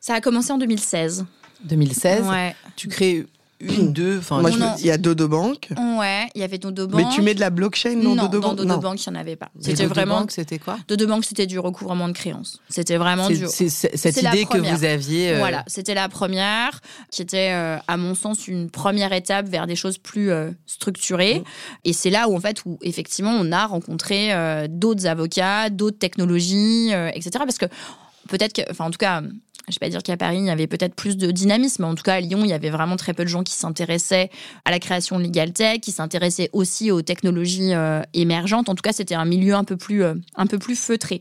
Ça 0.00 0.14
a 0.14 0.20
commencé 0.20 0.52
en 0.52 0.59
2016. 0.59 1.26
2016 1.64 2.26
Ouais. 2.26 2.54
Tu 2.76 2.88
crées 2.88 3.26
une, 3.60 3.92
deux. 3.92 4.18
Enfin, 4.18 4.40
Moi, 4.40 4.50
il 4.50 4.86
y 4.86 4.90
a 4.90 4.98
Dodo 4.98 5.28
Bank. 5.28 5.68
Ouais, 5.98 6.28
il 6.34 6.40
y 6.40 6.44
avait 6.44 6.58
Dodo 6.58 6.86
Bank. 6.86 7.00
Mais 7.00 7.14
tu 7.14 7.22
mets 7.22 7.34
de 7.34 7.40
la 7.40 7.50
blockchain 7.50 7.96
dans 7.96 8.14
non, 8.14 8.22
Dodo 8.26 8.40
Bank 8.40 8.56
Dans 8.56 8.64
Dodo 8.64 8.80
Bank, 8.80 9.04
il 9.04 9.10
n'y 9.10 9.16
en 9.16 9.20
avait 9.20 9.36
pas. 9.36 9.50
C'était 9.60 9.86
vraiment. 9.86 10.26
c'était 10.28 10.58
quoi? 10.58 10.78
Dodo 10.88 11.06
Bank, 11.06 11.24
c'était 11.24 11.46
du 11.46 11.58
recouvrement 11.58 12.08
de 12.08 12.12
créances. 12.12 12.60
C'était 12.68 12.96
vraiment 12.96 13.28
du. 13.28 13.46
C'est 13.48 13.68
cette 13.68 14.22
idée 14.22 14.44
que 14.44 14.58
vous 14.58 14.84
aviez. 14.84 15.34
Euh, 15.34 15.38
voilà, 15.38 15.64
c'était 15.66 15.94
la 15.94 16.08
première, 16.08 16.80
qui 17.10 17.22
était, 17.22 17.52
euh, 17.52 17.76
à 17.86 17.96
mon 17.96 18.14
sens, 18.14 18.48
une 18.48 18.70
première 18.70 19.12
étape 19.12 19.48
vers 19.48 19.66
des 19.66 19.76
choses 19.76 19.98
plus 19.98 20.30
euh, 20.30 20.50
structurées. 20.66 21.40
Mmh. 21.40 21.44
Et 21.84 21.92
c'est 21.92 22.10
là 22.10 22.28
où, 22.28 22.36
en 22.36 22.40
fait, 22.40 22.64
où 22.64 22.78
effectivement, 22.82 23.32
on 23.32 23.52
a 23.52 23.66
rencontré 23.66 24.30
d'autres 24.68 25.06
avocats, 25.06 25.70
d'autres 25.70 25.98
technologies, 25.98 26.90
etc. 27.14 27.30
Parce 27.40 27.58
que 27.58 27.66
peut-être 28.28 28.52
que, 28.54 28.62
enfin, 28.70 28.86
en 28.86 28.90
tout 28.90 28.98
cas, 28.98 29.22
je 29.70 29.76
vais 29.76 29.86
pas 29.86 29.90
dire 29.90 30.02
qu'à 30.02 30.16
Paris, 30.16 30.38
il 30.38 30.46
y 30.46 30.50
avait 30.50 30.66
peut-être 30.66 30.94
plus 30.94 31.16
de 31.16 31.30
dynamisme, 31.30 31.84
en 31.84 31.94
tout 31.94 32.02
cas, 32.02 32.14
à 32.14 32.20
Lyon, 32.20 32.40
il 32.42 32.50
y 32.50 32.52
avait 32.52 32.70
vraiment 32.70 32.96
très 32.96 33.14
peu 33.14 33.24
de 33.24 33.28
gens 33.28 33.42
qui 33.42 33.54
s'intéressaient 33.54 34.30
à 34.64 34.70
la 34.70 34.78
création 34.78 35.18
de 35.18 35.24
Legal 35.24 35.52
Tech, 35.52 35.80
qui 35.80 35.92
s'intéressaient 35.92 36.50
aussi 36.52 36.90
aux 36.90 37.02
technologies 37.02 37.74
euh, 37.74 38.02
émergentes. 38.14 38.68
En 38.68 38.74
tout 38.74 38.82
cas, 38.82 38.92
c'était 38.92 39.14
un 39.14 39.24
milieu 39.24 39.54
un 39.54 39.64
peu 39.64 39.76
plus, 39.76 40.02
euh, 40.02 40.14
un 40.36 40.46
peu 40.46 40.58
plus 40.58 40.76
feutré. 40.76 41.20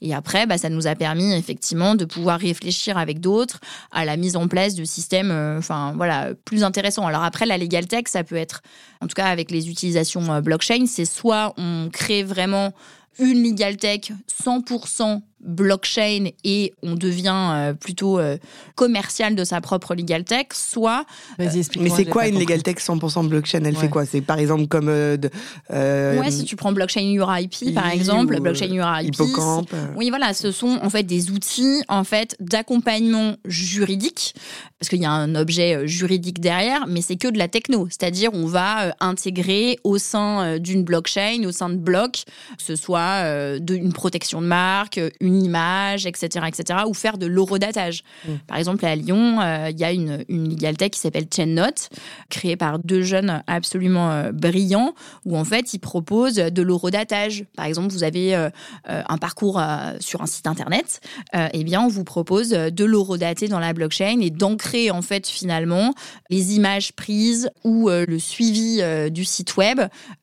Et 0.00 0.14
après, 0.14 0.46
bah, 0.46 0.58
ça 0.58 0.68
nous 0.68 0.86
a 0.86 0.94
permis 0.94 1.32
effectivement 1.34 1.94
de 1.94 2.04
pouvoir 2.04 2.40
réfléchir 2.40 2.98
avec 2.98 3.20
d'autres 3.20 3.60
à 3.90 4.04
la 4.04 4.16
mise 4.16 4.36
en 4.36 4.48
place 4.48 4.74
de 4.74 4.84
systèmes 4.84 5.30
euh, 5.30 5.60
voilà, 5.94 6.30
plus 6.44 6.64
intéressants. 6.64 7.06
Alors 7.06 7.22
après, 7.22 7.46
la 7.46 7.58
Legal 7.58 7.86
Tech, 7.86 8.04
ça 8.06 8.24
peut 8.24 8.36
être, 8.36 8.62
en 9.00 9.06
tout 9.06 9.14
cas 9.14 9.26
avec 9.26 9.50
les 9.50 9.68
utilisations 9.68 10.40
blockchain, 10.40 10.86
c'est 10.86 11.04
soit 11.04 11.54
on 11.56 11.88
crée 11.92 12.22
vraiment 12.22 12.72
une 13.18 13.42
Legal 13.42 13.76
Tech 13.76 14.12
100% 14.44 15.20
blockchain 15.44 16.30
et 16.42 16.72
on 16.82 16.94
devient 16.94 17.50
euh, 17.52 17.74
plutôt 17.74 18.18
euh, 18.18 18.38
commercial 18.74 19.34
de 19.36 19.44
sa 19.44 19.60
propre 19.60 19.94
legal 19.94 20.24
tech, 20.24 20.46
soit. 20.52 21.04
Euh, 21.40 21.48
mais 21.78 21.90
c'est 21.90 22.06
quoi 22.06 22.26
une 22.26 22.38
legal 22.38 22.62
tech 22.62 22.76
100% 22.76 23.28
blockchain? 23.28 23.62
Elle 23.64 23.76
fait 23.76 23.88
quoi? 23.88 24.06
C'est 24.06 24.20
par 24.20 24.38
exemple 24.38 24.66
comme. 24.66 24.86
De, 24.86 25.30
ouais, 25.70 26.30
si 26.30 26.44
tu 26.44 26.56
prends 26.56 26.72
blockchain 26.72 27.00
IP 27.02 27.74
par 27.74 27.88
exemple, 27.88 28.40
blockchain 28.40 28.66
IP. 28.66 29.14
Hippocampe. 29.14 29.74
Oui, 29.96 30.08
voilà, 30.10 30.34
ce 30.34 30.50
sont 30.50 30.78
en 30.82 30.90
fait 30.90 31.02
des 31.02 31.30
outils 31.30 31.82
en 31.88 32.04
fait 32.04 32.36
d'accompagnement 32.40 33.36
juridique 33.44 34.34
parce 34.78 34.88
qu'il 34.88 35.00
y 35.00 35.06
a 35.06 35.12
un 35.12 35.34
objet 35.34 35.86
juridique 35.86 36.40
derrière, 36.40 36.86
mais 36.86 37.00
c'est 37.00 37.16
que 37.16 37.28
de 37.28 37.38
la 37.38 37.48
techno, 37.48 37.86
c'est-à-dire 37.88 38.30
on 38.34 38.46
va 38.46 38.94
intégrer 39.00 39.78
au 39.84 39.98
sein 39.98 40.58
d'une 40.58 40.84
blockchain, 40.84 41.44
au 41.46 41.52
sein 41.52 41.70
de 41.70 41.76
blocs, 41.76 42.24
que 42.58 42.62
ce 42.62 42.76
soit 42.76 43.22
une 43.58 43.92
protection 43.92 44.42
de 44.42 44.46
marque, 44.46 45.00
une 45.20 45.33
image, 45.40 46.06
etc., 46.06 46.46
etc., 46.48 46.80
ou 46.86 46.94
faire 46.94 47.18
de 47.18 47.26
l'horodatage. 47.26 48.02
Mm. 48.26 48.32
Par 48.46 48.56
exemple, 48.58 48.84
à 48.84 48.96
Lyon, 48.96 49.40
euh, 49.40 49.70
il 49.70 49.78
y 49.78 49.84
a 49.84 49.92
une, 49.92 50.24
une 50.28 50.48
legal 50.48 50.76
tech 50.76 50.90
qui 50.90 51.00
s'appelle 51.00 51.26
ChainNote, 51.34 51.90
créée 52.30 52.56
par 52.56 52.78
deux 52.78 53.02
jeunes 53.02 53.42
absolument 53.46 54.10
euh, 54.10 54.32
brillants, 54.32 54.94
où 55.24 55.36
en 55.36 55.44
fait, 55.44 55.74
ils 55.74 55.78
proposent 55.78 56.36
de 56.36 56.62
l'horodatage. 56.62 57.44
Par 57.56 57.66
exemple, 57.66 57.92
vous 57.92 58.04
avez 58.04 58.34
euh, 58.34 58.50
un 58.84 59.18
parcours 59.18 59.60
sur 60.00 60.22
un 60.22 60.26
site 60.26 60.46
internet, 60.46 61.00
eh 61.32 61.64
bien, 61.64 61.82
on 61.82 61.88
vous 61.88 62.04
propose 62.04 62.50
de 62.50 62.84
l'horodater 62.84 63.48
dans 63.48 63.58
la 63.58 63.72
blockchain 63.72 64.20
et 64.20 64.30
d'ancrer 64.30 64.90
en 64.90 65.02
fait 65.02 65.26
finalement 65.26 65.94
les 66.30 66.54
images 66.54 66.92
prises 66.92 67.50
ou 67.64 67.88
le 67.88 68.18
suivi 68.18 68.80
du 69.10 69.24
site 69.24 69.56
web 69.56 69.80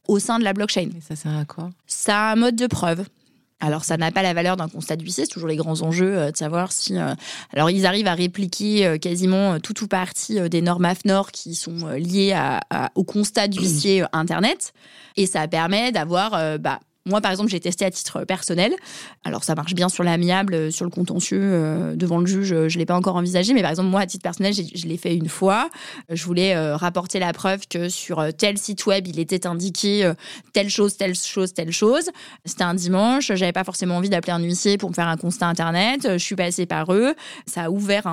au 0.08 0.20
sein 0.20 0.40
de 0.40 0.44
la 0.44 0.54
blockchain. 0.54 0.90
Et 0.96 1.02
ça 1.02 1.16
sert 1.16 1.36
à 1.36 1.46
quoi? 1.46 1.70
Ça 1.88 2.30
a 2.30 2.32
un 2.34 2.36
mode 2.36 2.56
de 2.56 2.68
preuve. 2.68 3.06
Alors, 3.62 3.86
ça 3.86 3.96
n'a 3.96 4.12
pas 4.12 4.24
la 4.24 4.34
valeur 4.34 4.58
d'un 4.58 4.68
constat 4.68 4.96
d'huissier, 4.96 5.26
c'est 5.26 5.32
toujours 5.32 5.48
les 5.48 5.56
grands 5.56 5.84
enjeux 5.84 6.18
euh, 6.18 6.32
de 6.32 6.38
savoir 6.38 6.72
si. 6.72 6.98
Euh, 6.98 7.14
alors, 7.54 7.70
ils 7.70 7.86
arrivent 7.86 8.08
à 8.08 8.16
répliquer 8.16 8.88
euh, 8.88 8.98
quasiment 8.98 9.60
tout 9.60 9.84
ou 9.84 9.88
partie 9.88 10.50
des 10.50 10.62
normes 10.62 10.86
AFNOR 10.86 11.32
qui 11.32 11.54
sont 11.54 11.88
liées 11.96 12.36
au 12.96 13.04
constat 13.04 13.48
d'huissier 13.48 14.04
Internet. 14.14 14.74
Et 15.16 15.28
ça 15.28 15.48
permet 15.48 15.92
d'avoir 15.92 16.60
bah, 16.60 16.80
moi, 17.06 17.20
par 17.20 17.32
exemple, 17.32 17.50
j'ai 17.50 17.60
testé 17.60 17.84
à 17.84 17.92
titre 17.92 18.26
personnel. 18.26 18.74
Alors, 19.24 19.44
ça 19.44 19.56
marche 19.56 19.74
bien 19.74 19.90
sur 19.90 20.04
l'amiable, 20.04 20.54
euh, 20.54 20.72
sur 20.72 20.86
le 20.86 20.92
contentieux, 20.92 21.40
euh, 21.42 21.96
devant 21.96 22.20
le 22.20 22.28
juge, 22.28 22.50
je 22.50 22.56
ne 22.56 22.80
l'ai 22.80 22.86
pas 22.86 22.96
encore 22.96 23.16
envisagé. 23.16 23.54
Mais 23.54 23.62
par 23.62 23.72
exemple, 23.72 23.90
moi, 23.90 24.02
à 24.02 24.06
titre 24.06 24.22
personnel, 24.22 24.54
je 24.54 24.86
l'ai 24.86 24.98
fait 24.98 25.16
une 25.16 25.30
fois. 25.30 25.70
Je 26.10 26.24
voulais 26.26 26.56
euh, 26.56 26.76
rapporter 26.76 27.18
la 27.18 27.34
preuve 27.34 27.68
que 27.68 27.90
sur 27.90 28.24
tel 28.38 28.58
site 28.60 28.86
web, 28.86 29.08
il 29.08 29.20
était 29.20 29.48
indiqué 29.48 30.12
telle 30.54 30.70
chose, 30.70 30.96
telle 30.96 31.16
chose, 31.16 31.54
telle 31.54 31.72
chose. 31.72 32.10
C'était 32.46 32.64
un 32.64 32.76
dimanche. 32.76 33.32
J'avais 33.34 33.52
pas 33.52 33.64
forcément 33.64 33.98
envie 33.98 34.10
d'appeler 34.10 34.34
un 34.34 34.40
huissier 34.40 34.78
pour 34.78 34.90
me 34.90 34.96
faire 34.96 35.08
un 35.08 35.18
constat 35.18 35.48
Internet. 35.48 36.08
Je 36.14 36.18
suis 36.18 36.36
passée 36.36 36.66
par 36.66 36.94
eux. 36.94 37.16
Ça 37.48 37.64
a 37.64 37.70
ouvert 37.70 38.08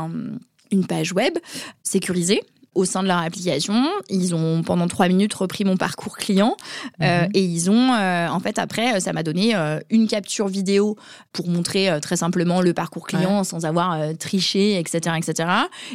une 0.70 0.86
page 0.86 1.12
web 1.12 1.34
sécurisée 1.82 2.42
au 2.78 2.84
sein 2.84 3.02
de 3.02 3.08
leur 3.08 3.18
application. 3.18 3.74
Ils 4.08 4.36
ont 4.36 4.62
pendant 4.62 4.86
trois 4.86 5.08
minutes 5.08 5.34
repris 5.34 5.64
mon 5.64 5.76
parcours 5.76 6.16
client 6.16 6.56
euh, 7.02 7.22
mhm. 7.22 7.30
et 7.34 7.44
ils 7.44 7.70
ont, 7.70 7.92
euh, 7.92 8.28
en 8.28 8.38
fait, 8.38 8.58
après, 8.58 9.00
ça 9.00 9.12
m'a 9.12 9.24
donné 9.24 9.56
euh, 9.56 9.80
une 9.90 10.06
capture 10.06 10.46
vidéo 10.46 10.96
pour 11.32 11.48
montrer 11.48 11.90
très 12.00 12.16
simplement 12.16 12.60
le 12.60 12.72
parcours 12.72 13.06
client 13.06 13.42
sans 13.42 13.64
avoir 13.64 13.98
triché, 14.18 14.78
etc., 14.78 15.16
etc. 15.18 15.48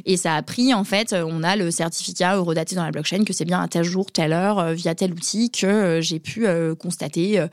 Et 0.05 0.17
ça 0.17 0.35
a 0.35 0.41
pris, 0.41 0.73
en 0.73 0.83
fait, 0.83 1.13
on 1.13 1.41
a 1.43 1.55
le 1.55 1.71
certificat 1.71 2.35
eurodaté 2.35 2.75
dans 2.75 2.83
la 2.83 2.91
blockchain 2.91 3.23
que 3.23 3.33
c'est 3.33 3.45
bien 3.45 3.61
à 3.61 3.67
tel 3.67 3.83
jour, 3.83 4.11
telle 4.11 4.33
heure, 4.33 4.73
via 4.73 4.93
tel 4.93 5.13
outil 5.13 5.51
que 5.51 5.99
j'ai 6.01 6.19
pu 6.19 6.45
constater 6.79 7.45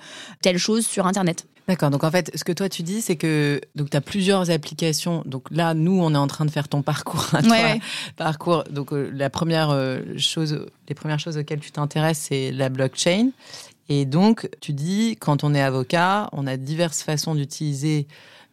telle 0.42 0.58
chose 0.58 0.86
sur 0.86 1.06
Internet. 1.06 1.46
D'accord. 1.70 1.90
Donc 1.90 2.02
en 2.02 2.10
fait, 2.10 2.32
ce 2.34 2.42
que 2.42 2.50
toi 2.50 2.68
tu 2.68 2.82
dis, 2.82 3.00
c'est 3.00 3.14
que 3.14 3.60
donc 3.76 3.90
tu 3.90 3.96
as 3.96 4.00
plusieurs 4.00 4.50
applications. 4.50 5.22
Donc 5.24 5.46
là, 5.52 5.72
nous, 5.72 6.02
on 6.02 6.12
est 6.14 6.18
en 6.18 6.26
train 6.26 6.44
de 6.44 6.50
faire 6.50 6.66
ton 6.66 6.82
parcours. 6.82 7.28
Parcours. 8.16 8.64
Donc 8.72 8.92
euh, 8.92 9.08
la 9.14 9.30
première 9.30 9.70
euh, 9.70 10.00
chose, 10.18 10.66
les 10.88 10.96
premières 10.96 11.20
choses 11.20 11.38
auxquelles 11.38 11.60
tu 11.60 11.70
t'intéresses, 11.70 12.26
c'est 12.28 12.50
la 12.50 12.70
blockchain. 12.70 13.30
Et 13.88 14.04
donc 14.04 14.50
tu 14.60 14.72
dis, 14.72 15.16
quand 15.20 15.44
on 15.44 15.54
est 15.54 15.62
avocat, 15.62 16.28
on 16.32 16.48
a 16.48 16.56
diverses 16.56 17.04
façons 17.04 17.36
d'utiliser 17.36 18.08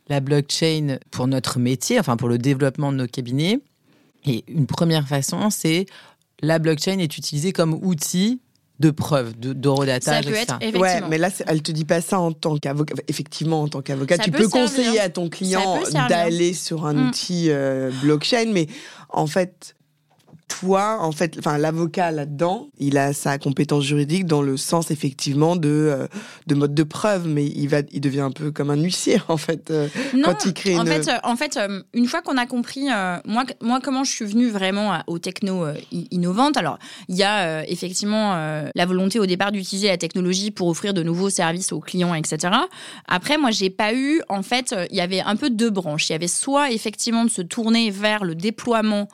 la 0.09 0.19
blockchain 0.19 0.99
pour 1.09 1.25
notre 1.25 1.57
métier, 1.57 1.99
enfin 1.99 2.17
pour 2.17 2.29
le 2.29 2.37
développement 2.37 2.91
de 2.91 2.97
nos 2.97 3.07
cabinets. 3.07 3.61
Et 4.27 4.43
une 4.47 4.67
première 4.67 5.07
façon, 5.07 5.49
c'est 5.49 5.87
la 6.43 6.59
blockchain 6.59 6.99
est 6.99 7.17
utilisée 7.17 7.51
comme 7.51 7.73
outil 7.73 8.41
de 8.79 8.91
preuves, 8.91 9.37
de, 9.37 9.53
de 9.53 9.69
Ça 10.01 10.21
peut 10.21 10.33
être, 10.33 10.57
effectivement. 10.61 10.81
Ouais, 10.81 11.01
mais 11.09 11.17
là, 11.17 11.29
elle 11.47 11.61
te 11.61 11.71
dit 11.71 11.85
pas 11.85 12.01
ça 12.01 12.19
en 12.19 12.31
tant 12.31 12.57
qu'avocat. 12.57 12.95
Effectivement, 13.07 13.63
en 13.63 13.67
tant 13.67 13.81
qu'avocat, 13.81 14.17
tu 14.17 14.31
peux 14.31 14.47
conseiller 14.47 14.99
à 14.99 15.09
ton 15.09 15.29
client 15.29 15.79
d'aller 16.09 16.53
sur 16.53 16.85
un 16.85 16.93
mm. 16.93 17.07
outil 17.07 17.47
euh, 17.49 17.91
blockchain, 18.01 18.51
mais 18.51 18.67
en 19.09 19.27
fait, 19.27 19.75
toi, 20.47 20.97
en 21.01 21.11
fait, 21.11 21.35
enfin, 21.37 21.57
l'avocat 21.57 22.11
là-dedans, 22.11 22.69
il 22.79 22.97
a 22.97 23.13
sa 23.13 23.37
compétence 23.37 23.83
juridique 23.83 24.25
dans 24.25 24.41
le 24.41 24.55
sens 24.57 24.91
effectivement 24.91 25.55
de 25.55 25.69
euh, 25.69 26.07
de 26.47 26.55
mode 26.55 26.73
de 26.73 26.83
preuve, 26.83 27.27
mais 27.27 27.45
il 27.45 27.67
va, 27.67 27.79
il 27.91 28.01
devient 28.01 28.21
un 28.21 28.31
peu 28.31 28.51
comme 28.51 28.69
un 28.69 28.77
huissier 28.77 29.19
en 29.27 29.37
fait 29.37 29.71
euh, 29.71 29.87
quand 30.23 30.45
il 30.45 30.53
crée. 30.53 30.77
En 30.77 30.85
une... 30.85 30.87
fait, 30.87 31.11
en 31.23 31.35
fait, 31.35 31.59
une 31.93 32.07
fois 32.07 32.21
qu'on 32.21 32.37
a 32.37 32.45
compris, 32.45 32.87
moi, 33.25 33.43
moi, 33.61 33.79
comment 33.83 34.03
je 34.03 34.11
suis 34.11 34.25
venue 34.25 34.49
vraiment 34.49 34.99
aux 35.07 35.19
techno 35.19 35.65
innovantes. 35.91 36.57
Alors, 36.57 36.79
il 37.07 37.15
y 37.15 37.23
a 37.23 37.67
effectivement 37.69 38.35
la 38.73 38.85
volonté 38.85 39.19
au 39.19 39.25
départ 39.25 39.51
d'utiliser 39.51 39.87
la 39.87 39.97
technologie 39.97 40.51
pour 40.51 40.67
offrir 40.67 40.93
de 40.93 41.03
nouveaux 41.03 41.29
services 41.29 41.71
aux 41.71 41.79
clients, 41.79 42.13
etc. 42.13 42.53
Après, 43.07 43.37
moi, 43.37 43.51
j'ai 43.51 43.69
pas 43.69 43.93
eu, 43.93 44.21
en 44.29 44.43
fait, 44.43 44.75
il 44.91 44.97
y 44.97 45.01
avait 45.01 45.21
un 45.21 45.35
peu 45.35 45.49
deux 45.49 45.69
branches. 45.69 46.09
Il 46.09 46.13
y 46.13 46.15
avait 46.15 46.27
soit 46.27 46.71
effectivement 46.71 47.25
de 47.25 47.29
se 47.29 47.41
tourner 47.41 47.91
vers 47.91 48.23
le 48.23 48.35
déploiement 48.35 49.07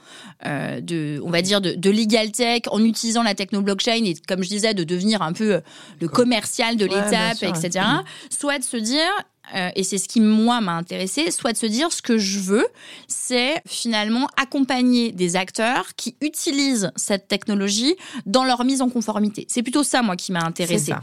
de 0.43 1.21
on 1.23 1.29
va 1.29 1.41
dire, 1.41 1.61
de, 1.61 1.73
de 1.73 1.89
legal 1.89 2.31
tech 2.31 2.63
en 2.71 2.83
utilisant 2.83 3.23
la 3.23 3.35
techno 3.35 3.61
blockchain 3.61 4.03
et, 4.05 4.15
comme 4.27 4.43
je 4.43 4.49
disais, 4.49 4.73
de 4.73 4.83
devenir 4.83 5.21
un 5.21 5.33
peu 5.33 5.55
euh, 5.55 5.59
le 5.99 6.07
commercial 6.07 6.75
de 6.77 6.85
l'étape, 6.85 7.43
etc. 7.43 7.85
Soit 8.29 8.59
de 8.59 8.63
se 8.63 8.77
dire, 8.77 9.11
euh, 9.53 9.69
et 9.75 9.83
c'est 9.83 9.97
ce 9.97 10.07
qui 10.07 10.21
moi 10.21 10.61
m'a 10.61 10.73
intéressé, 10.73 11.31
soit 11.31 11.53
de 11.53 11.57
se 11.57 11.65
dire 11.65 11.91
ce 11.91 12.01
que 12.01 12.17
je 12.17 12.39
veux, 12.39 12.65
c'est 13.07 13.61
finalement 13.67 14.27
accompagner 14.37 15.11
des 15.11 15.35
acteurs 15.35 15.95
qui 15.95 16.15
utilisent 16.21 16.91
cette 16.95 17.27
technologie 17.27 17.95
dans 18.25 18.43
leur 18.43 18.63
mise 18.65 18.81
en 18.81 18.89
conformité. 18.89 19.45
C'est 19.49 19.63
plutôt 19.63 19.83
ça 19.83 20.01
moi 20.01 20.15
qui 20.15 20.31
m'a 20.31 20.43
intéressé. 20.43 20.93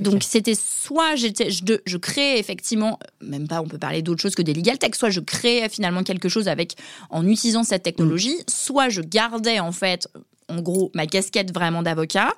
Donc 0.00 0.22
c'était 0.22 0.54
soit 0.54 1.14
j'étais, 1.16 1.50
je, 1.50 1.62
je 1.84 1.96
crée 1.96 2.38
effectivement, 2.38 2.98
même 3.20 3.48
pas 3.48 3.60
on 3.60 3.68
peut 3.68 3.78
parler 3.78 4.02
d'autre 4.02 4.20
chose 4.20 4.34
que 4.34 4.42
des 4.42 4.54
legal 4.54 4.78
tech, 4.78 4.94
soit 4.94 5.10
je 5.10 5.20
créais 5.20 5.68
finalement 5.68 6.02
quelque 6.02 6.28
chose 6.28 6.48
avec 6.48 6.76
en 7.10 7.26
utilisant 7.26 7.62
cette 7.62 7.82
technologie, 7.82 8.34
mm. 8.34 8.44
soit 8.48 8.88
je 8.88 9.00
gardais 9.00 9.60
en 9.60 9.72
fait 9.72 10.08
en 10.50 10.60
gros 10.60 10.90
ma 10.94 11.06
casquette 11.06 11.52
vraiment 11.52 11.82
d'avocat 11.82 12.32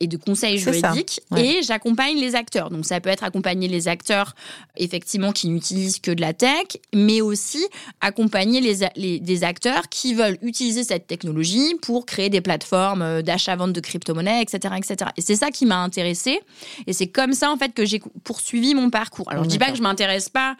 et 0.00 0.06
de 0.06 0.16
conseil 0.16 0.58
juridique 0.58 1.20
et 1.36 1.62
j'accompagne 1.62 2.18
les 2.18 2.34
acteurs. 2.34 2.70
Donc 2.70 2.84
ça 2.84 3.00
peut 3.00 3.10
être 3.10 3.24
accompagner 3.24 3.68
les 3.68 3.88
acteurs 3.88 4.34
effectivement 4.76 5.32
qui 5.32 5.48
n'utilisent 5.48 6.00
que 6.00 6.10
de 6.10 6.20
la 6.20 6.32
tech, 6.32 6.66
mais 6.94 7.20
aussi 7.20 7.64
accompagner 8.00 8.60
les, 8.60 9.20
des 9.20 9.44
acteurs 9.44 9.88
qui 9.88 10.14
veulent 10.14 10.38
utiliser 10.42 10.84
cette 10.84 11.06
technologie 11.06 11.74
pour 11.82 12.06
créer 12.06 12.30
des 12.30 12.40
plateformes 12.40 13.02
euh, 13.02 13.22
d'achat-vente 13.22 13.72
de 13.72 13.80
crypto-monnaies, 13.80 14.42
etc., 14.42 14.74
etc. 14.76 15.10
Et 15.16 15.20
c'est 15.20 15.36
ça 15.36 15.50
qui 15.50 15.66
m'a 15.66 15.78
intéressée 15.78 16.40
et 16.86 16.92
c'est 16.92 17.08
comme 17.08 17.32
ça 17.32 17.50
en 17.50 17.56
fait 17.56 17.72
que 17.72 17.84
j'ai 17.84 18.00
poursuivi 18.24 18.74
mon 18.74 18.90
parcours. 18.90 19.30
Alors 19.30 19.44
je 19.44 19.48
dis 19.48 19.58
pas 19.58 19.70
que 19.70 19.76
je 19.76 19.82
m'intéresse 19.82 20.28
pas 20.28 20.56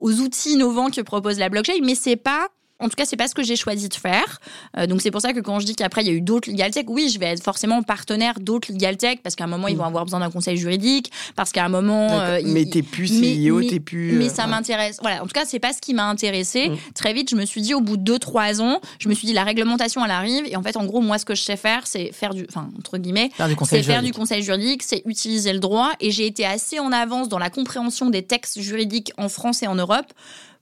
aux 0.00 0.12
outils 0.20 0.52
innovants 0.52 0.90
que 0.90 1.00
propose 1.00 1.38
la 1.38 1.48
blockchain, 1.48 1.80
mais 1.82 1.94
c'est 1.94 2.16
pas 2.16 2.48
en 2.80 2.88
tout 2.88 2.94
cas, 2.96 3.04
c'est 3.04 3.16
pas 3.16 3.26
ce 3.26 3.34
que 3.34 3.42
j'ai 3.42 3.56
choisi 3.56 3.88
de 3.88 3.94
faire. 3.94 4.40
Euh, 4.76 4.86
donc 4.86 5.02
c'est 5.02 5.10
pour 5.10 5.20
ça 5.20 5.32
que 5.32 5.40
quand 5.40 5.58
je 5.58 5.66
dis 5.66 5.74
qu'après 5.74 6.02
il 6.02 6.06
y 6.06 6.10
a 6.10 6.12
eu 6.12 6.20
d'autres 6.20 6.48
legal 6.50 6.70
tech, 6.70 6.84
oui, 6.88 7.10
je 7.12 7.18
vais 7.18 7.26
être 7.26 7.42
forcément 7.42 7.82
partenaire 7.82 8.34
d'autres 8.40 8.72
legal 8.72 8.96
tech 8.96 9.18
parce 9.22 9.34
qu'à 9.34 9.44
un 9.44 9.48
moment 9.48 9.68
ils 9.68 9.76
vont 9.76 9.84
avoir 9.84 10.04
besoin 10.04 10.20
d'un 10.20 10.30
conseil 10.30 10.56
juridique, 10.56 11.10
parce 11.34 11.50
qu'à 11.50 11.64
un 11.64 11.68
moment. 11.68 12.20
Euh, 12.20 12.40
mais 12.44 12.64
t'es 12.66 12.82
plus 12.82 13.08
CEO, 13.10 13.62
t'es 13.62 13.80
plus. 13.80 14.12
Mais 14.12 14.28
ça 14.28 14.46
m'intéresse. 14.46 14.98
Voilà. 15.02 15.22
En 15.22 15.26
tout 15.26 15.32
cas, 15.32 15.44
c'est 15.44 15.58
pas 15.58 15.72
ce 15.72 15.80
qui 15.80 15.92
m'a 15.92 16.08
intéressé. 16.08 16.68
Mm. 16.68 16.76
Très 16.94 17.12
vite, 17.12 17.30
je 17.30 17.36
me 17.36 17.44
suis 17.44 17.62
dit 17.62 17.74
au 17.74 17.80
bout 17.80 17.96
de 17.96 18.16
2-3 18.16 18.60
ans, 18.60 18.80
je 19.00 19.08
me 19.08 19.14
suis 19.14 19.26
dit 19.26 19.32
la 19.32 19.44
réglementation 19.44 20.04
elle 20.04 20.10
arrive 20.10 20.44
et 20.46 20.56
en 20.56 20.62
fait 20.62 20.76
en 20.76 20.84
gros 20.84 21.00
moi 21.00 21.18
ce 21.18 21.24
que 21.24 21.34
je 21.34 21.42
sais 21.42 21.56
faire 21.56 21.86
c'est 21.86 22.12
faire 22.12 22.34
du, 22.34 22.46
enfin 22.48 22.68
entre 22.78 22.98
guillemets, 22.98 23.30
c'est 23.64 23.82
faire 23.82 24.02
du 24.02 24.12
conseil 24.12 24.42
juridique, 24.42 24.82
c'est 24.82 25.02
utiliser 25.06 25.52
le 25.52 25.58
droit 25.58 25.90
et 26.00 26.10
j'ai 26.10 26.26
été 26.26 26.44
assez 26.44 26.78
en 26.78 26.92
avance 26.92 27.28
dans 27.28 27.38
la 27.38 27.50
compréhension 27.50 28.10
des 28.10 28.22
textes 28.22 28.60
juridiques 28.60 29.12
en 29.16 29.28
France 29.28 29.62
et 29.62 29.66
en 29.66 29.74
Europe 29.74 30.06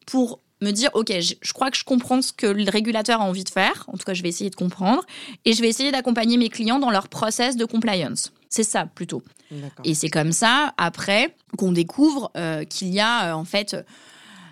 pour 0.06 0.40
me 0.60 0.70
dire, 0.70 0.90
OK, 0.94 1.12
je, 1.20 1.52
crois 1.52 1.70
que 1.70 1.76
je 1.76 1.84
comprends 1.84 2.22
ce 2.22 2.32
que 2.32 2.46
le 2.46 2.70
régulateur 2.70 3.20
a 3.20 3.24
envie 3.24 3.44
de 3.44 3.50
faire. 3.50 3.84
En 3.88 3.96
tout 3.96 4.04
cas, 4.04 4.14
je 4.14 4.22
vais 4.22 4.28
essayer 4.28 4.50
de 4.50 4.56
comprendre. 4.56 5.04
Et 5.44 5.52
je 5.52 5.60
vais 5.60 5.68
essayer 5.68 5.92
d'accompagner 5.92 6.36
mes 6.36 6.48
clients 6.48 6.78
dans 6.78 6.90
leur 6.90 7.08
process 7.08 7.56
de 7.56 7.64
compliance. 7.64 8.32
C'est 8.48 8.62
ça, 8.62 8.86
plutôt. 8.86 9.22
Et 9.84 9.94
c'est 9.94 10.08
comme 10.08 10.32
ça, 10.32 10.74
après, 10.76 11.34
qu'on 11.56 11.72
découvre 11.72 12.30
euh, 12.36 12.64
qu'il 12.64 12.88
y 12.88 13.00
a, 13.00 13.30
euh, 13.30 13.32
en 13.34 13.44
fait, 13.44 13.76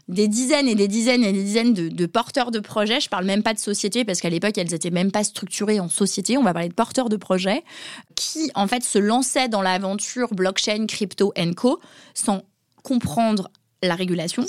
des 0.08 0.28
dizaines 0.28 0.68
et 0.68 0.74
des 0.74 0.88
dizaines 0.88 1.24
et 1.24 1.32
des 1.32 1.42
dizaines 1.42 1.72
de, 1.72 2.06
porteurs 2.06 2.50
de 2.50 2.60
projets. 2.60 3.00
Je 3.00 3.08
parle 3.08 3.24
même 3.24 3.42
pas 3.42 3.54
de 3.54 3.58
sociétés 3.58 4.04
parce 4.04 4.20
qu'à 4.20 4.28
l'époque, 4.28 4.56
elles 4.58 4.74
étaient 4.74 4.90
même 4.90 5.10
pas 5.10 5.24
structurées 5.24 5.80
en 5.80 5.88
société. 5.88 6.36
On 6.36 6.42
va 6.42 6.52
parler 6.52 6.68
de 6.68 6.74
porteurs 6.74 7.08
de 7.08 7.16
projets 7.16 7.64
qui, 8.14 8.50
en 8.54 8.68
fait, 8.68 8.84
se 8.84 8.98
lançaient 8.98 9.48
dans 9.48 9.62
l'aventure 9.62 10.34
blockchain, 10.34 10.86
crypto 10.86 11.32
co 11.56 11.80
sans 12.12 12.42
comprendre 12.82 13.50
la 13.82 13.94
régulation, 13.94 14.46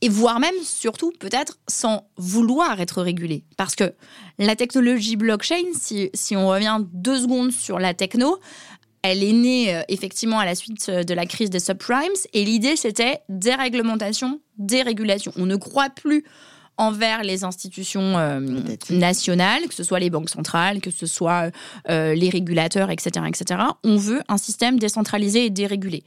et 0.00 0.08
voire 0.08 0.38
même, 0.38 0.54
surtout, 0.62 1.12
peut-être 1.18 1.58
sans 1.66 2.08
vouloir 2.16 2.80
être 2.80 3.02
régulé. 3.02 3.44
Parce 3.56 3.74
que 3.74 3.94
la 4.38 4.54
technologie 4.54 5.16
blockchain, 5.16 5.64
si, 5.78 6.10
si 6.14 6.36
on 6.36 6.48
revient 6.48 6.78
deux 6.92 7.20
secondes 7.22 7.50
sur 7.50 7.78
la 7.78 7.94
techno, 7.94 8.38
elle 9.02 9.22
est 9.22 9.32
née 9.32 9.74
euh, 9.74 9.82
effectivement 9.88 10.38
à 10.38 10.44
la 10.44 10.54
suite 10.54 10.86
euh, 10.88 11.02
de 11.02 11.14
la 11.14 11.26
crise 11.26 11.50
des 11.50 11.60
subprimes, 11.60 12.12
et 12.32 12.44
l'idée 12.44 12.76
c'était 12.76 13.20
déréglementation, 13.28 14.40
dérégulation. 14.56 15.32
On 15.36 15.46
ne 15.46 15.56
croit 15.56 15.90
plus 15.90 16.24
envers 16.76 17.24
les 17.24 17.42
institutions 17.42 18.18
euh, 18.18 18.40
nationales, 18.90 19.66
que 19.66 19.74
ce 19.74 19.82
soit 19.82 19.98
les 19.98 20.10
banques 20.10 20.30
centrales, 20.30 20.80
que 20.80 20.92
ce 20.92 21.06
soit 21.06 21.50
les 21.88 22.28
régulateurs, 22.28 22.90
etc., 22.90 23.26
etc. 23.26 23.62
On 23.82 23.96
veut 23.96 24.22
un 24.28 24.38
système 24.38 24.78
décentralisé 24.78 25.46
et 25.46 25.50
dérégulé. 25.50 26.04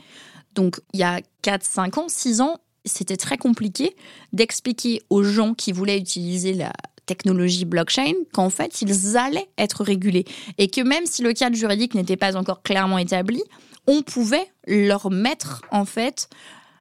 Donc, 0.55 0.79
il 0.93 1.01
y 1.01 1.03
a 1.03 1.19
4, 1.41 1.63
5 1.63 1.97
ans, 1.97 2.05
6 2.07 2.39
ans, 2.39 2.57
c'était 2.85 3.17
très 3.17 3.37
compliqué 3.37 3.95
d'expliquer 4.33 5.01
aux 5.09 5.23
gens 5.23 5.53
qui 5.53 5.71
voulaient 5.71 5.97
utiliser 5.97 6.53
la 6.53 6.73
technologie 7.05 7.65
blockchain 7.65 8.13
qu'en 8.33 8.49
fait, 8.49 8.81
ils 8.81 9.17
allaient 9.17 9.49
être 9.57 9.83
régulés 9.83 10.25
et 10.57 10.69
que 10.69 10.81
même 10.81 11.05
si 11.05 11.21
le 11.21 11.33
cadre 11.33 11.55
juridique 11.55 11.93
n'était 11.93 12.17
pas 12.17 12.35
encore 12.35 12.61
clairement 12.61 12.97
établi, 12.97 13.43
on 13.87 14.01
pouvait 14.01 14.47
leur 14.67 15.11
mettre 15.11 15.61
en 15.71 15.85
fait 15.85 16.29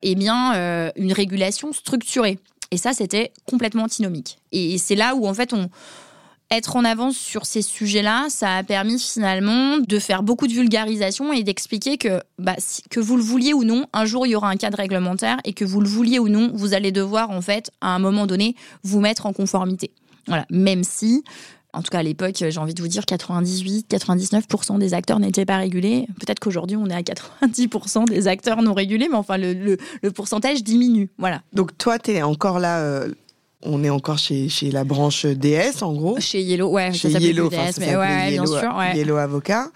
eh 0.02 0.14
bien, 0.14 0.54
euh, 0.54 0.90
une 0.96 1.12
régulation 1.12 1.72
structurée. 1.72 2.38
Et 2.70 2.76
ça, 2.76 2.92
c'était 2.92 3.32
complètement 3.46 3.84
antinomique. 3.84 4.38
Et 4.52 4.78
c'est 4.78 4.94
là 4.94 5.14
où 5.14 5.26
en 5.26 5.34
fait 5.34 5.52
on 5.52 5.68
être 6.50 6.76
en 6.76 6.84
avance 6.84 7.16
sur 7.16 7.46
ces 7.46 7.62
sujets-là, 7.62 8.26
ça 8.28 8.56
a 8.56 8.62
permis 8.64 8.98
finalement 8.98 9.78
de 9.78 9.98
faire 9.98 10.22
beaucoup 10.22 10.48
de 10.48 10.52
vulgarisation 10.52 11.32
et 11.32 11.44
d'expliquer 11.44 11.96
que, 11.96 12.20
bah, 12.38 12.56
que 12.90 12.98
vous 12.98 13.16
le 13.16 13.22
vouliez 13.22 13.54
ou 13.54 13.62
non, 13.62 13.86
un 13.92 14.04
jour 14.04 14.26
il 14.26 14.30
y 14.30 14.34
aura 14.34 14.48
un 14.50 14.56
cadre 14.56 14.78
réglementaire 14.78 15.38
et 15.44 15.52
que 15.52 15.64
vous 15.64 15.80
le 15.80 15.88
vouliez 15.88 16.18
ou 16.18 16.28
non, 16.28 16.50
vous 16.52 16.74
allez 16.74 16.90
devoir 16.90 17.30
en 17.30 17.40
fait, 17.40 17.70
à 17.80 17.94
un 17.94 18.00
moment 18.00 18.26
donné, 18.26 18.56
vous 18.82 19.00
mettre 19.00 19.26
en 19.26 19.32
conformité. 19.32 19.92
Voilà, 20.26 20.44
même 20.50 20.82
si 20.82 21.22
en 21.72 21.82
tout 21.82 21.90
cas, 21.90 22.00
à 22.00 22.02
l'époque, 22.02 22.34
j'ai 22.36 22.58
envie 22.58 22.74
de 22.74 22.82
vous 22.82 22.88
dire 22.88 23.02
98-99% 23.02 24.78
des 24.78 24.92
acteurs 24.92 25.20
n'étaient 25.20 25.44
pas 25.44 25.58
régulés. 25.58 26.06
Peut-être 26.18 26.40
qu'aujourd'hui, 26.40 26.76
on 26.76 26.86
est 26.86 26.94
à 26.94 27.02
90% 27.02 28.08
des 28.08 28.26
acteurs 28.26 28.62
non 28.62 28.74
régulés, 28.74 29.08
mais 29.08 29.16
enfin, 29.16 29.36
le, 29.38 29.76
pourcentage 30.12 30.64
diminue. 30.64 31.10
Voilà. 31.18 31.42
Donc, 31.52 31.78
toi, 31.78 32.00
tu 32.00 32.10
es 32.10 32.22
encore 32.22 32.58
là 32.58 32.80
euh, 32.80 33.14
on 33.62 33.84
est 33.84 33.90
encore 33.90 34.18
chez, 34.18 34.48
chez 34.48 34.70
la 34.70 34.84
branche 34.84 35.26
DS, 35.26 35.82
en 35.82 35.92
gros. 35.92 36.18
Chez 36.18 36.40
Yellow, 36.40 36.70
ouais, 36.70 36.92
chez 36.92 37.10
ça 37.10 37.18
Yellow, 37.18 37.48
DS, 37.50 37.78
mais 37.78 37.94
ouais, 37.96 38.30
bien 38.30 38.46
sûr. 38.46 38.74
Ouais. 38.76 38.96
Yellow 38.96 39.16
Avocat. 39.16 39.66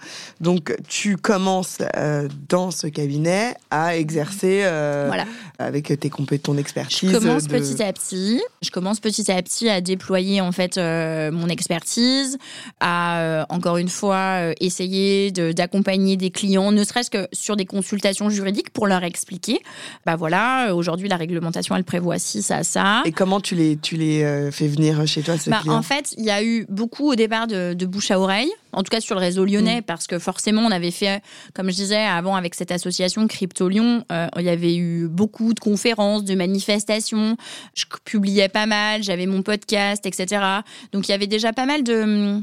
Donc, 0.41 0.75
tu 0.87 1.17
commences 1.17 1.77
euh, 1.95 2.27
dans 2.49 2.71
ce 2.71 2.87
cabinet 2.87 3.55
à 3.69 3.95
exercer 3.95 4.61
euh, 4.63 5.05
voilà. 5.07 5.25
Avec 5.59 5.99
tes 5.99 6.09
compétences, 6.09 6.43
ton 6.43 6.57
expertise. 6.57 7.09
Je 7.09 7.17
commence 7.17 7.47
petit 7.47 7.81
à 7.81 7.91
petit. 7.93 8.41
Je 8.61 8.69
commence 8.69 8.99
petit 8.99 9.31
à 9.31 9.41
petit 9.41 9.69
à 9.69 9.81
déployer 9.81 10.41
en 10.41 10.51
fait 10.51 10.77
euh, 10.77 11.31
mon 11.31 11.47
expertise, 11.47 12.37
à 12.79 13.45
encore 13.49 13.77
une 13.77 13.89
fois 13.89 14.53
essayer 14.59 15.31
d'accompagner 15.31 16.17
des 16.17 16.29
clients, 16.29 16.71
ne 16.71 16.83
serait-ce 16.83 17.09
que 17.09 17.27
sur 17.31 17.55
des 17.55 17.65
consultations 17.65 18.29
juridiques 18.29 18.69
pour 18.71 18.87
leur 18.87 19.03
expliquer. 19.03 19.59
Bah 20.05 20.15
voilà, 20.15 20.75
aujourd'hui 20.75 21.07
la 21.07 21.17
réglementation 21.17 21.75
elle 21.75 21.83
prévoit 21.83 22.19
ci, 22.19 22.41
ça, 22.41 22.63
ça. 22.63 23.01
Et 23.05 23.11
comment 23.11 23.39
tu 23.39 23.55
les 23.55 23.77
tu 23.77 23.95
les 23.95 24.23
euh, 24.23 24.51
fais 24.51 24.67
venir 24.67 25.05
chez 25.07 25.21
toi, 25.21 25.35
bah, 25.47 25.61
En 25.67 25.81
fait, 25.81 26.13
il 26.17 26.25
y 26.25 26.31
a 26.31 26.43
eu 26.43 26.65
beaucoup 26.69 27.11
au 27.11 27.15
départ 27.15 27.47
de, 27.47 27.85
bouche 27.85 28.11
à 28.11 28.19
oreille, 28.19 28.51
en 28.75 28.83
tout 28.83 28.89
cas 28.89 29.01
sur 29.01 29.15
le 29.15 29.21
réseau 29.21 29.45
lyonnais, 29.45 29.79
mm. 29.79 29.83
parce 29.83 30.05
que 30.05 30.19
forcément, 30.19 30.61
on 30.61 30.71
avait 30.71 30.91
fait, 30.91 31.23
comme 31.53 31.69
je 31.69 31.75
disais 31.75 32.03
avant, 32.03 32.35
avec 32.35 32.53
cette 32.53 32.71
association 32.71 33.27
Crypto 33.27 33.67
Lyon, 33.69 34.03
euh, 34.11 34.27
il 34.37 34.43
y 34.43 34.49
avait 34.49 34.75
eu 34.75 35.07
beaucoup 35.07 35.53
de 35.53 35.59
conférences, 35.59 36.23
de 36.23 36.35
manifestations. 36.35 37.37
Je 37.73 37.85
publiais 38.03 38.49
pas 38.49 38.65
mal, 38.65 39.01
j'avais 39.01 39.25
mon 39.25 39.41
podcast, 39.41 40.05
etc. 40.05 40.43
Donc, 40.91 41.07
il 41.07 41.11
y 41.11 41.15
avait 41.15 41.27
déjà 41.27 41.53
pas 41.53 41.65
mal 41.65 41.83
de. 41.83 42.41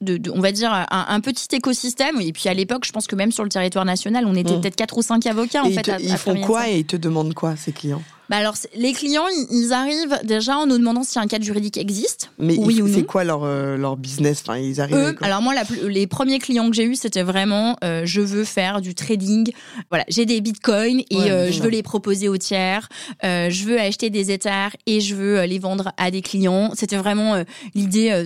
De, 0.00 0.32
on 0.32 0.40
va 0.40 0.50
dire, 0.50 0.72
un, 0.90 1.20
petit 1.20 1.46
écosystème. 1.54 2.20
Et 2.20 2.32
puis 2.32 2.48
à 2.48 2.54
l'époque, 2.54 2.84
je 2.84 2.90
pense 2.90 3.06
que 3.06 3.14
même 3.14 3.30
sur 3.30 3.44
le 3.44 3.50
territoire 3.50 3.84
national, 3.84 4.26
on 4.26 4.34
était 4.34 4.56
mm. 4.56 4.60
peut-être 4.60 4.74
4 4.74 4.98
ou 4.98 5.02
5 5.02 5.24
avocats. 5.26 5.62
en 5.62 5.70
fait, 5.70 5.92
ils 6.00 6.16
font 6.16 6.40
quoi 6.40 6.68
et 6.68 6.78
ils 6.78 6.84
te 6.84 6.96
demandent 6.96 7.34
quoi, 7.34 7.54
ces 7.54 7.70
clients? 7.70 8.02
Bah 8.32 8.38
alors, 8.38 8.54
les 8.74 8.94
clients, 8.94 9.26
ils 9.50 9.74
arrivent 9.74 10.18
déjà 10.24 10.56
en 10.56 10.64
nous 10.64 10.78
demandant 10.78 11.02
si 11.02 11.18
un 11.18 11.26
cadre 11.26 11.44
juridique 11.44 11.76
existe. 11.76 12.30
Mais 12.38 12.56
oui 12.56 12.80
ou 12.80 12.88
non. 12.88 12.94
C'est 12.94 13.02
quoi 13.02 13.24
leur, 13.24 13.44
euh, 13.44 13.76
leur 13.76 13.98
business? 13.98 14.42
Enfin, 14.42 14.56
ils 14.56 14.80
arrivent 14.80 15.18
Alors 15.20 15.42
moi, 15.42 15.52
les 15.86 16.06
premiers 16.06 16.38
clients 16.38 16.70
que 16.70 16.74
j'ai 16.74 16.86
eus, 16.86 16.96
c'était 16.96 17.24
vraiment 17.24 17.76
euh, 17.84 18.06
je 18.06 18.22
veux 18.22 18.44
faire 18.44 18.80
du 18.80 18.94
trading. 18.94 19.52
Voilà, 19.90 20.06
j'ai 20.08 20.24
des 20.24 20.40
bitcoins 20.40 21.02
et 21.10 21.30
euh, 21.30 21.52
je 21.52 21.62
veux 21.62 21.68
les 21.68 21.82
proposer 21.82 22.30
aux 22.30 22.38
tiers. 22.38 22.88
je 23.22 23.64
veux 23.66 23.78
acheter 23.78 24.08
des 24.08 24.30
ethers 24.30 24.76
et 24.86 25.02
je 25.02 25.14
veux 25.14 25.44
les 25.44 25.58
vendre 25.58 25.92
à 25.98 26.10
des 26.10 26.22
clients. 26.22 26.70
C'était 26.74 26.96
vraiment 26.96 27.44
l'idée 27.74 28.24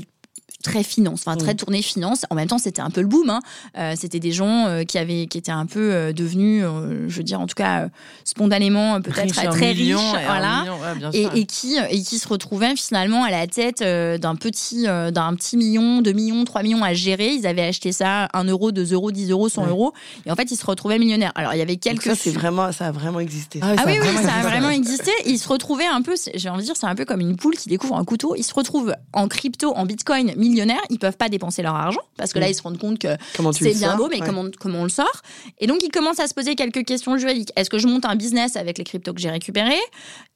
très 0.66 0.82
finance, 0.82 1.22
enfin 1.24 1.36
très 1.36 1.54
mm. 1.54 1.58
tourné 1.58 1.80
finance. 1.80 2.26
En 2.28 2.34
même 2.34 2.48
temps, 2.48 2.58
c'était 2.58 2.82
un 2.82 2.90
peu 2.90 3.00
le 3.00 3.06
boom. 3.06 3.30
Hein. 3.30 3.40
Euh, 3.78 3.94
c'était 3.96 4.18
des 4.18 4.32
gens 4.32 4.66
euh, 4.66 4.82
qui 4.82 4.98
avaient, 4.98 5.26
qui 5.26 5.38
étaient 5.38 5.52
un 5.52 5.66
peu 5.66 5.92
euh, 5.92 6.12
devenus, 6.12 6.64
je 7.06 7.16
veux 7.16 7.22
dire, 7.22 7.40
en 7.40 7.46
tout 7.46 7.54
cas, 7.54 7.88
spontanément 8.24 9.00
peut-être 9.00 9.32
très 9.50 9.70
riches, 9.72 9.94
voilà, 10.24 10.64
et, 11.12 11.46
qui 11.46 11.76
et 11.90 12.02
qui 12.02 12.18
se 12.18 12.26
retrouvaient 12.26 12.74
finalement 12.74 13.22
à 13.22 13.30
la 13.30 13.46
tête 13.46 13.82
d'un 13.82 14.34
petit 14.34 14.84
d'un 14.84 15.34
petit 15.34 15.56
million, 15.56 16.02
2 16.02 16.12
millions, 16.12 16.44
3 16.44 16.62
millions 16.62 16.82
à 16.82 16.94
gérer. 16.94 17.32
Ils 17.34 17.46
avaient 17.46 17.62
acheté 17.62 17.92
ça 17.92 18.28
1 18.34 18.44
euro, 18.44 18.72
2 18.72 18.92
euros, 18.92 19.12
10 19.12 19.30
euros, 19.30 19.48
100 19.48 19.66
euros, 19.68 19.92
et 20.24 20.32
en 20.32 20.34
fait, 20.34 20.50
ils 20.50 20.56
se 20.56 20.66
retrouvaient 20.66 20.98
millionnaires. 20.98 21.32
Alors, 21.36 21.54
il 21.54 21.58
y 21.58 21.62
avait 21.62 21.76
quelques. 21.76 22.02
ça, 22.02 22.14
c'est 22.16 22.32
vraiment, 22.32 22.72
ça 22.72 22.86
a 22.86 22.92
vraiment 22.92 23.20
existé. 23.20 23.60
Ah, 23.62 23.74
oui, 23.86 23.98
oui, 24.00 24.24
ça 24.24 24.34
a 24.34 24.42
vraiment 24.42 24.70
existé. 24.70 25.10
Ils 25.26 25.38
se 25.38 25.48
retrouvaient 25.48 25.86
un 25.86 26.02
peu, 26.02 26.14
j'ai 26.34 26.48
envie 26.48 26.60
de 26.60 26.66
dire, 26.66 26.76
c'est 26.76 26.86
un 26.86 26.94
peu 26.94 27.04
comme 27.04 27.20
une 27.20 27.36
poule 27.36 27.56
qui 27.56 27.68
découvre 27.68 27.96
un 27.96 28.04
couteau. 28.04 28.34
Ils 28.36 28.44
se 28.44 28.54
retrouvent 28.54 28.94
en 29.12 29.28
crypto, 29.28 29.72
en 29.74 29.86
bitcoin, 29.86 30.32
millionnaires, 30.56 30.82
ils 30.90 30.98
peuvent 30.98 31.16
pas 31.16 31.28
dépenser 31.28 31.62
leur 31.62 31.74
argent 31.74 32.00
parce 32.16 32.32
que 32.32 32.38
là, 32.38 32.46
mm. 32.46 32.50
ils 32.50 32.54
se 32.54 32.62
rendent 32.62 32.78
compte 32.78 32.98
que 32.98 33.08
c'est 33.52 33.74
bien 33.74 33.96
beau, 33.96 34.08
mais 34.08 34.20
comment, 34.20 34.46
comment 34.58 34.80
on 34.80 34.84
le 34.84 34.88
sort 34.88 35.22
Et 35.58 35.66
donc, 35.66 35.82
ils 35.82 35.90
commencent 35.90 36.20
à 36.20 36.26
se 36.26 36.34
poser 36.34 36.54
quelques 36.54 36.84
questions 36.84 37.16
juridiques. 37.18 37.52
Est-ce 37.56 37.68
que 37.68 37.78
je 37.78 37.86
monte 37.86 38.04
un 38.04 38.16
business 38.16 38.56
avec 38.56 38.78
les 38.78 38.84
cryptos 38.84 39.12
que 39.12 39.20
j'ai 39.20 39.30
récupérés? 39.30 39.80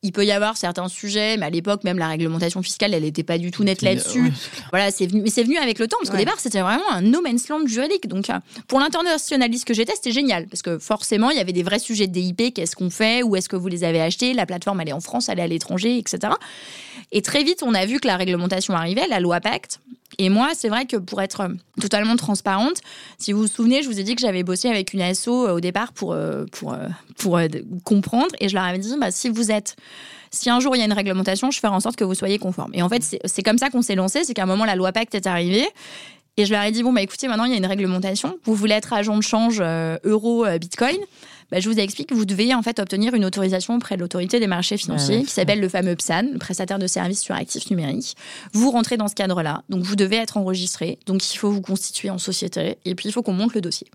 Il 0.03 0.13
peut 0.13 0.25
y 0.25 0.33
avoir 0.33 0.57
certains 0.57 0.89
sujets, 0.89 1.37
mais 1.37 1.47
à 1.47 1.51
l'époque, 1.51 1.85
même 1.85 1.99
la 1.99 2.09
réglementation 2.09 2.63
fiscale, 2.63 2.95
elle 2.95 3.03
n'était 3.03 3.23
pas 3.23 3.39
du 3.39 3.51
tout 3.51 3.65
nette 3.65 3.83
là-dessus. 3.83 4.33
voilà, 4.71 4.91
c'est 4.91 5.07
venu, 5.07 5.23
mais 5.23 5.31
c'est 5.31 5.43
venu 5.43 5.57
avec 5.57 5.79
le 5.79 5.89
temps 5.89 5.97
parce 6.01 6.11
qu'au 6.11 6.17
départ, 6.17 6.39
c'était 6.39 6.61
vraiment 6.61 6.91
un 6.91 7.03
no 7.03 7.21
man's 7.23 7.49
land 7.49 7.67
juridique. 7.67 8.07
Donc, 8.09 8.31
euh, 8.31 8.35
pour 8.69 8.81
l'internationaliste 8.81 9.67
que 9.67 9.75
j'étais, 9.75 9.95
c'était 9.95 10.13
génial 10.13 10.47
parce 10.47 10.63
que 10.63 10.79
forcément, 10.79 11.31
il 11.31 11.37
y 11.37 11.41
avait 11.41 11.53
des 11.53 11.63
vrais 11.63 11.79
sujets 11.79 12.07
de 12.07 12.13
DIP. 12.13 12.55
Qu'est-ce 12.55 12.77
qu'on 12.77 12.91
fait 12.91 13.23
Où 13.23 13.37
est-ce 13.37 13.49
que 13.49 13.57
vous 13.57 13.69
les 13.69 13.85
avez 13.85 14.01
achetés 14.01 14.33
La 14.35 14.47
plateforme, 14.47 14.81
elle 14.81 14.89
est 14.89 14.93
en 14.93 15.01
France, 15.01 15.29
elle 15.29 15.39
est 15.39 15.43
à 15.43 15.47
l'étranger, 15.47 15.99
etc. 15.99 16.33
Et 17.13 17.23
très 17.23 17.43
vite, 17.43 17.63
on 17.63 17.75
a 17.75 17.87
vu 17.87 18.01
que 18.01 18.07
la 18.07 18.17
réglementation 18.17 18.75
arrivait, 18.75 19.07
la 19.09 19.21
loi 19.21 19.41
Pacte. 19.41 19.81
Et 20.21 20.29
moi, 20.29 20.51
c'est 20.55 20.69
vrai 20.69 20.85
que 20.85 20.99
pour 20.99 21.23
être 21.23 21.49
totalement 21.81 22.15
transparente, 22.15 22.83
si 23.17 23.33
vous 23.33 23.41
vous 23.41 23.47
souvenez, 23.47 23.83
je 23.83 23.89
vous 23.89 23.99
ai 23.99 24.03
dit 24.03 24.15
que 24.15 24.21
j'avais 24.21 24.43
bossé 24.43 24.69
avec 24.69 24.93
une 24.93 25.01
asso 25.01 25.29
euh, 25.29 25.55
au 25.55 25.61
départ 25.61 25.95
pour, 25.95 26.13
euh, 26.13 26.45
pour, 26.53 26.75
euh, 26.75 26.89
pour, 27.17 27.41
comprendre. 27.85 28.29
Et 28.39 28.51
je 28.51 28.55
leur 28.55 28.65
avais 28.65 28.77
dit, 28.77 28.95
bah, 29.01 29.11
si 29.11 29.31
vous 29.31 29.51
êtes 29.51 29.77
si 30.31 30.51
un 30.51 30.61
jour 30.61 30.77
il 30.77 30.81
y 30.81 30.83
a 30.83 30.85
une 30.85 30.93
réglementation, 30.93 31.51
je 31.51 31.59
ferai 31.59 31.73
en 31.73 31.81
sorte 31.81 31.97
que 31.97 32.05
vous 32.05 32.15
soyez 32.15 32.39
conforme. 32.39 32.71
Et 32.75 32.83
en 32.83 32.91
fait, 32.91 33.03
c'est 33.25 33.43
comme 33.43 33.57
ça 33.57 33.71
qu'on 33.71 33.81
s'est 33.81 33.95
lancé, 33.95 34.23
c'est 34.25 34.35
qu'à 34.35 34.43
un 34.43 34.47
moment, 34.47 34.67
la 34.67 34.77
loi 34.77 34.93
Pacte 34.93 35.15
est 35.15 35.27
arrivée. 35.27 35.67
Et 36.37 36.45
je 36.45 36.53
leur 36.53 36.63
ai 36.65 36.71
dit, 36.71 36.83
bon, 36.83 36.93
bah 36.93 37.01
écoutez, 37.01 37.27
maintenant 37.27 37.45
il 37.45 37.53
y 37.53 37.55
a 37.55 37.59
une 37.59 37.67
réglementation. 37.67 38.39
Vous 38.45 38.55
voulez 38.55 38.75
être 38.75 38.93
agent 38.93 39.17
de 39.17 39.23
change 39.23 39.63
euro-bitcoin 40.05 40.99
bah, 41.51 41.61
je 41.61 41.69
vous 41.69 41.79
explique, 41.79 42.13
vous 42.13 42.25
devez 42.25 42.55
en 42.55 42.63
fait 42.63 42.79
obtenir 42.79 43.15
une 43.15 43.25
autorisation 43.25 43.77
auprès 43.77 43.97
de 43.97 44.01
l'autorité 44.01 44.41
des 44.41 44.47
marchés 44.47 44.77
financiers 44.77 45.25
qui 45.25 45.31
s'appelle 45.31 45.61
le 45.61 45.69
fameux 45.69 45.97
PSAN, 45.97 46.23
le 46.33 46.39
prestataire 46.39 46.79
de 46.79 46.87
services 46.87 47.21
sur 47.21 47.35
actifs 47.35 47.71
numériques. 47.71 48.17
Vous 48.53 48.71
rentrez 48.71 48.97
dans 48.97 49.09
ce 49.09 49.15
cadre-là, 49.15 49.63
donc 49.69 49.83
vous 49.83 49.97
devez 49.97 50.17
être 50.17 50.37
enregistré, 50.37 50.99
donc 51.07 51.33
il 51.33 51.37
faut 51.37 51.51
vous 51.51 51.61
constituer 51.61 52.11
en 52.11 52.19
société 52.19 52.79
et 52.85 52.95
puis 52.95 53.09
il 53.09 53.13
faut 53.13 53.23
qu'on 53.23 53.33
monte 53.33 53.55
le 53.55 53.61
dossier. 53.61 53.87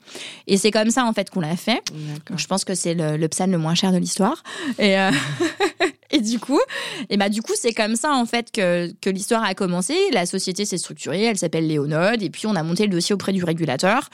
Et 0.47 0.57
c'est 0.57 0.71
comme 0.71 0.89
ça 0.89 1.05
en 1.05 1.13
fait 1.13 1.29
qu'on 1.29 1.39
l'a 1.39 1.55
fait. 1.55 1.81
Donc, 2.29 2.39
je 2.39 2.47
pense 2.47 2.65
que 2.65 2.75
c'est 2.75 2.93
le, 2.93 3.17
le, 3.17 3.27
PSAN 3.27 3.47
le 3.47 3.57
moins 3.57 3.75
cher 3.75 3.91
de 3.91 3.97
l'histoire. 3.97 4.43
Et, 4.79 4.99
euh, 4.99 5.11
et 6.11 6.19
du 6.19 6.39
coup, 6.39 6.59
et 7.09 7.17
bah 7.17 7.29
du 7.29 7.41
coup 7.41 7.53
c'est 7.55 7.73
comme 7.73 7.95
ça 7.95 8.13
en 8.13 8.25
fait 8.25 8.51
que, 8.51 8.91
que 9.01 9.09
l'histoire 9.09 9.43
a 9.43 9.53
commencé. 9.53 9.95
La 10.11 10.25
société 10.25 10.65
s'est 10.65 10.77
structurée, 10.77 11.23
elle 11.23 11.37
s'appelle 11.37 11.67
Léonode 11.67 12.21
et 12.21 12.29
puis 12.29 12.47
on 12.47 12.55
a 12.55 12.63
monté 12.63 12.83
le 12.83 12.89
dossier 12.89 13.13
auprès 13.13 13.33
du 13.33 13.43
régulateur 13.43 14.09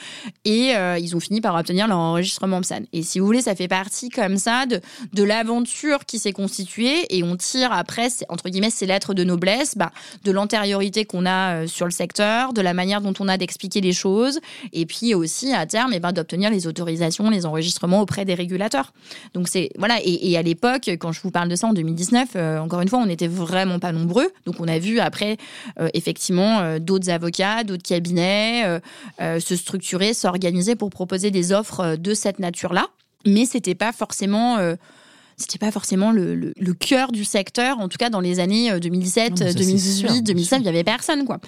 et 0.45 0.75
euh, 0.75 0.97
ils 0.99 1.15
ont 1.15 1.19
fini 1.19 1.41
par 1.41 1.55
obtenir 1.55 1.87
leur 1.87 1.97
enregistrement 1.97 2.61
PSAN. 2.61 2.83
Et 2.93 3.03
si 3.03 3.19
vous 3.19 3.30
ça 3.39 3.55
fait 3.55 3.69
partie 3.69 4.09
comme 4.09 4.37
ça 4.37 4.65
de, 4.65 4.81
de 5.13 5.23
l'aventure 5.23 6.05
qui 6.05 6.19
s'est 6.19 6.33
constituée 6.33 7.05
et 7.15 7.23
on 7.23 7.37
tire 7.37 7.71
après, 7.71 8.09
entre 8.29 8.49
guillemets, 8.49 8.69
ces 8.69 8.85
lettres 8.85 9.13
de 9.13 9.23
noblesse, 9.23 9.77
bah, 9.77 9.91
de 10.23 10.31
l'antériorité 10.31 11.05
qu'on 11.05 11.25
a 11.25 11.61
euh, 11.61 11.67
sur 11.67 11.85
le 11.85 11.91
secteur, 11.91 12.53
de 12.53 12.61
la 12.61 12.73
manière 12.73 13.01
dont 13.01 13.13
on 13.19 13.27
a 13.27 13.37
d'expliquer 13.37 13.81
les 13.81 13.93
choses 13.93 14.39
et 14.73 14.85
puis 14.85 15.13
aussi 15.13 15.53
à 15.53 15.65
terme, 15.65 15.91
eh 15.93 15.99
ben, 15.99 16.11
d'obtenir 16.11 16.49
les 16.49 16.67
autorisations, 16.67 17.29
les 17.29 17.45
enregistrements 17.45 18.01
auprès 18.01 18.25
des 18.25 18.33
régulateurs. 18.33 18.91
Donc 19.33 19.47
c'est 19.47 19.69
voilà 19.77 19.99
et, 20.03 20.37
à 20.37 20.41
l'époque, 20.41 20.89
quand 20.99 21.11
je 21.11 21.21
vous 21.21 21.31
parle 21.31 21.49
de 21.49 21.55
ça 21.55 21.67
en 21.67 21.73
2019, 21.73 22.29
euh, 22.35 22.59
encore 22.59 22.81
une 22.81 22.89
fois, 22.89 22.99
on 22.99 23.05
n'était 23.05 23.27
vraiment 23.27 23.79
pas 23.79 23.91
nombreux. 23.91 24.29
Donc 24.45 24.55
on 24.59 24.67
a 24.67 24.79
vu 24.79 24.99
après 24.99 25.37
euh, 25.79 25.87
effectivement 25.93 26.79
d'autres 26.79 27.09
avocats, 27.09 27.63
d'autres 27.63 27.83
cabinets 27.83 28.79
se 29.19 29.55
structurer, 29.55 30.13
s'organiser 30.13 30.75
pour 30.75 30.89
proposer 30.89 31.31
des 31.31 31.51
offres 31.51 31.95
de 31.95 32.13
cette 32.13 32.39
nature-là 32.39 32.87
mais 33.25 33.45
c'était 33.45 33.75
pas 33.75 33.91
forcément 33.91 34.57
euh, 34.57 34.75
c'était 35.37 35.57
pas 35.57 35.71
forcément 35.71 36.11
le, 36.11 36.35
le, 36.35 36.73
cœur 36.73 37.11
du 37.11 37.25
secteur, 37.25 37.79
en 37.79 37.87
tout 37.87 37.97
cas 37.97 38.09
dans 38.09 38.19
les 38.19 38.39
années 38.39 38.79
2017, 38.79 39.55
2018, 39.55 40.21
2019, 40.21 40.59
il 40.61 40.65
y 40.65 40.69
avait 40.69 40.83
personne 40.83 41.25
quoi. 41.25 41.39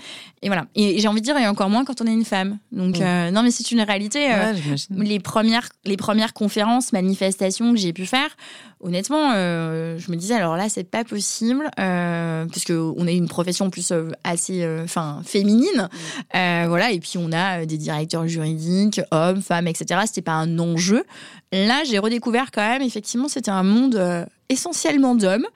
Et 0.42 0.48
voilà. 0.48 0.66
Et 0.76 1.00
j'ai 1.00 1.08
envie 1.08 1.22
de 1.22 1.26
dire, 1.26 1.38
et 1.38 1.48
encore 1.48 1.70
moins 1.70 1.86
quand 1.86 2.02
on 2.02 2.08
est 2.08 2.14
une 2.14 2.26
femme. 2.26 2.58
Donc 2.72 3.00
euh, 3.00 3.30
non, 3.32 3.44
mais 3.44 3.52
c'est 3.52 3.72
une 3.72 3.82
réalité. 3.82 4.34
Euh, 4.34 4.54
les 4.90 5.20
premières 5.20 5.70
les 5.86 5.98
premières 5.98 6.34
conférences, 6.34 6.92
manifestations 6.92 7.72
que 7.72 7.78
j'ai 7.78 7.94
pu 7.94 8.06
faire, 8.06 8.36
honnêtement, 8.84 9.32
euh, 9.34 9.98
je 9.98 10.12
me 10.12 10.18
disais 10.18 10.36
alors 10.36 10.58
là 10.58 10.70
c'est 10.70 10.84
pas 10.84 11.04
possible 11.04 11.70
euh, 11.80 12.46
parce 12.46 12.66
a 13.08 13.12
une 13.12 13.28
profession 13.28 13.70
plus 13.70 13.92
euh, 13.92 14.12
assez, 14.24 14.68
enfin 14.84 15.22
féminine, 15.26 15.90
mm. 16.34 16.68
voilà. 16.68 16.92
Et 16.92 17.00
puis 17.00 17.18
on 17.18 17.32
a 17.32 17.66
des 17.66 17.78
directeurs 17.78 18.28
juridiques, 18.28 19.02
hommes, 19.12 19.42
femmes, 19.42 19.68
etc. 19.68 20.02
C'était 20.06 20.22
pas 20.22 20.34
un 20.34 20.60
enjeu. 20.60 21.04
Là, 21.52 21.84
j'ai 21.86 22.00
redécouvert 22.00 22.52
quand 22.52 22.68
même 22.68 22.82
effectivement 22.82 23.28
c'était 23.28 23.52
un 23.52 23.64
monde 23.64 24.28
essentiellement 24.50 25.16
d'hommes 25.16 25.48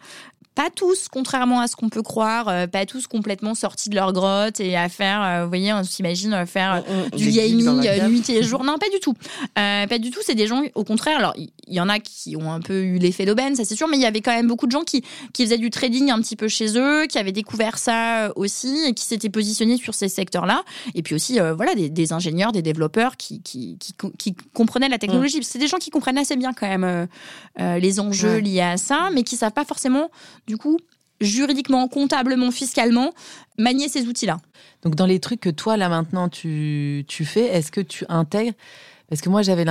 pas 0.57 0.71
tous, 0.73 1.07
contrairement 1.07 1.59
à 1.59 1.67
ce 1.67 1.75
qu'on 1.75 1.89
peut 1.89 2.01
croire, 2.01 2.47
euh, 2.47 2.65
pas 2.65 2.87
tous 2.87 3.05
complètement 3.05 3.53
sortis 3.53 3.89
de 3.89 3.95
leur 3.95 4.11
grotte 4.11 4.59
et 4.59 4.75
à 4.75 4.89
faire, 4.89 5.21
euh, 5.21 5.43
vous 5.43 5.49
voyez, 5.49 5.71
on 5.71 5.83
s'imagine 5.83 6.33
euh, 6.33 6.45
faire 6.47 6.83
du 7.15 7.29
gaming 7.29 7.79
nuit 8.09 8.27
et 8.31 8.41
jour. 8.41 8.63
Non, 8.67 8.79
pas 8.79 8.89
du 8.89 8.99
tout. 8.99 9.13
pas 9.53 9.99
du 9.99 10.09
tout. 10.09 10.19
C'est 10.25 10.33
des 10.33 10.47
gens, 10.47 10.63
au 10.73 10.83
contraire, 10.83 11.19
alors 11.19 11.35
il 11.37 11.73
y, 11.73 11.79
en 11.79 11.87
a 11.87 11.99
qui 11.99 12.35
ont 12.35 12.51
un 12.51 12.59
peu 12.59 12.83
eu 12.83 12.97
l'effet 12.97 13.25
d'aubaine, 13.25 13.55
ça 13.55 13.65
c'est 13.65 13.75
sûr, 13.75 13.87
mais 13.87 13.97
il 13.97 14.01
y 14.01 14.05
avait 14.05 14.21
quand 14.21 14.31
même 14.31 14.47
beaucoup 14.47 14.65
de 14.65 14.71
gens 14.71 14.81
qui, 14.81 15.03
qui 15.31 15.43
faisaient 15.43 15.59
du 15.59 15.69
trading 15.69 16.09
un 16.09 16.19
petit 16.21 16.35
peu 16.35 16.47
chez 16.47 16.77
eux, 16.77 17.05
qui 17.05 17.19
avaient 17.19 17.31
découvert 17.31 17.77
ça 17.77 18.31
aussi 18.35 18.79
et 18.87 18.93
qui 18.93 19.05
s'étaient 19.05 19.29
positionnés 19.29 19.77
sur 19.77 19.93
ces 19.93 20.09
secteurs-là. 20.09 20.63
Et 20.95 21.03
puis 21.03 21.13
aussi, 21.13 21.37
voilà, 21.55 21.75
des, 21.75 22.13
ingénieurs, 22.13 22.51
des 22.51 22.63
développeurs 22.63 23.15
qui, 23.15 23.41
qui, 23.43 23.77
qui, 24.17 24.35
comprenaient 24.53 24.89
la 24.89 24.97
technologie. 24.97 25.39
Mm. 25.39 25.43
C'est 25.43 25.59
des 25.59 25.67
gens 25.67 25.77
qui 25.77 25.91
comprennent 25.91 26.17
assez 26.17 26.35
bien 26.35 26.51
quand 26.53 26.67
même 26.67 27.07
les 27.59 27.99
enjeux 27.99 28.39
liés 28.39 28.61
à 28.61 28.77
ça, 28.77 29.09
mais 29.13 29.21
qui 29.21 29.35
savent 29.35 29.53
pas 29.53 29.65
forcément 29.65 30.09
du 30.47 30.57
coup, 30.57 30.77
juridiquement, 31.21 31.87
comptablement, 31.87 32.51
fiscalement, 32.51 33.13
manier 33.57 33.89
ces 33.89 34.05
outils-là. 34.05 34.39
Donc 34.83 34.95
dans 34.95 35.05
les 35.05 35.19
trucs 35.19 35.41
que 35.41 35.49
toi, 35.49 35.77
là 35.77 35.89
maintenant, 35.89 36.29
tu, 36.29 37.05
tu 37.07 37.25
fais, 37.25 37.45
est-ce 37.45 37.71
que 37.71 37.81
tu 37.81 38.05
intègres? 38.09 38.53
Parce 39.09 39.21
que 39.21 39.29
moi, 39.29 39.41
j'avais 39.41 39.65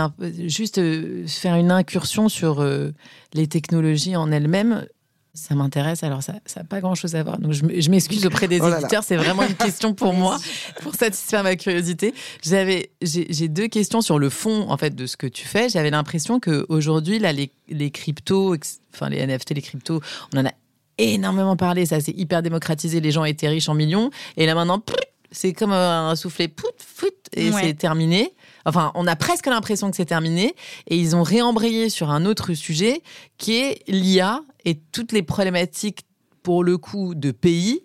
juste 0.47 0.79
euh, 0.79 1.27
faire 1.27 1.57
une 1.57 1.71
incursion 1.71 2.29
sur 2.29 2.61
euh, 2.61 2.93
les 3.35 3.47
technologies 3.47 4.17
en 4.17 4.33
elles-mêmes. 4.33 4.87
Ça 5.35 5.55
m'intéresse, 5.55 6.03
alors 6.03 6.23
ça 6.23 6.33
n'a 6.33 6.65
pas 6.65 6.81
grand-chose 6.81 7.15
à 7.15 7.23
voir. 7.23 7.39
Donc 7.39 7.53
je 7.53 7.91
m'excuse 7.91 8.25
auprès 8.25 8.49
des 8.49 8.59
oh 8.63 8.75
éditeurs, 8.75 9.05
c'est 9.05 9.17
vraiment 9.17 9.43
une 9.43 9.55
question 9.55 9.93
pour 9.93 10.15
moi, 10.15 10.39
pour 10.81 10.95
satisfaire 10.95 11.43
ma 11.43 11.57
curiosité. 11.57 12.15
J'avais, 12.43 12.91
j'ai 13.03 13.49
deux 13.49 13.69
questions 13.69 14.01
sur 14.01 14.19
le 14.19 14.31
fond 14.31 14.71
en 14.71 14.79
fait 14.79 14.95
de 14.95 15.05
ce 15.05 15.19
que 15.19 15.27
tu 15.27 15.47
fais. 15.47 15.69
J'avais 15.69 15.91
l'impression 15.91 16.41
qu'aujourd'hui, 16.41 17.19
là, 17.19 17.35
les, 17.35 17.51
les 17.69 17.91
cryptos, 17.91 18.57
enfin 18.95 19.11
les 19.11 19.27
NFT, 19.27 19.51
les 19.51 19.61
cryptos, 19.61 20.01
on 20.33 20.39
en 20.39 20.47
a 20.47 20.53
énormément 20.99 21.57
parlé, 21.57 21.87
ça 21.87 22.01
s'est 22.01 22.15
hyper 22.17 22.43
démocratisé, 22.43 23.01
les 23.01 23.11
gens 23.11 23.25
étaient 23.25 23.49
riches 23.49 23.69
en 23.69 23.75
millions, 23.75 24.11
et 24.37 24.47
là 24.47 24.55
maintenant, 24.55 24.83
c'est 25.31 25.53
comme 25.53 25.73
un 25.73 26.15
soufflet, 26.17 26.49
pout, 26.49 26.75
fout, 26.79 27.15
et 27.33 27.51
c'est 27.53 27.75
terminé. 27.75 28.33
Enfin, 28.65 28.93
on 28.95 29.07
a 29.07 29.17
presque 29.17 29.47
l'impression 29.47 29.91
que 29.91 29.97
c'est 29.97 30.07
terminé, 30.07 30.55
et 30.89 30.97
ils 30.97 31.15
ont 31.15 31.23
réembrayé 31.23 31.91
sur 31.91 32.11
un 32.11 32.25
autre 32.25 32.55
sujet 32.55 33.03
qui 33.37 33.57
est 33.57 33.83
l'IA 33.89 34.41
et 34.65 34.79
toutes 34.93 35.13
les 35.13 35.23
problématiques, 35.23 36.01
pour 36.43 36.65
le 36.65 36.79
coup, 36.79 37.15
de 37.15 37.33
pays 37.33 37.83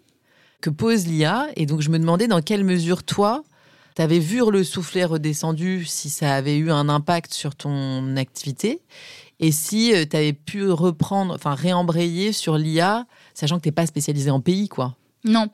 que 0.62 0.70
pose 0.70 1.08
l'IA. 1.08 1.48
Et 1.56 1.66
donc, 1.66 1.82
je 1.82 1.90
me 1.90 2.00
demandais 2.00 2.28
dans 2.28 2.42
quelle 2.42 2.64
mesure, 2.64 3.04
toi, 3.04 3.44
tu 3.96 4.02
avais 4.02 4.20
vu 4.20 4.42
le 4.50 4.64
soufflet 4.64 5.04
redescendu, 5.04 5.86
si 5.86 6.10
ça 6.10 6.36
avait 6.36 6.58
eu 6.58 6.72
un 6.72 6.88
impact 6.88 7.34
sur 7.34 7.56
ton 7.56 8.16
activité, 8.16 8.82
et 9.42 9.52
si 9.52 9.94
euh, 9.94 10.06
tu 10.10 10.16
avais 10.16 10.34
pu 10.34 10.70
reprendre, 10.70 11.34
enfin 11.34 11.56
réembrayer 11.56 12.32
sur 12.32 12.58
l'IA, 12.58 13.06
sachant 13.34 13.58
que 13.58 13.64
tu 13.64 13.70
n'es 13.70 13.74
pas 13.74 13.88
spécialisé 13.88 14.30
en 14.30 14.40
pays, 14.40 14.70
quoi. 14.70 14.96
Non. 15.24 15.48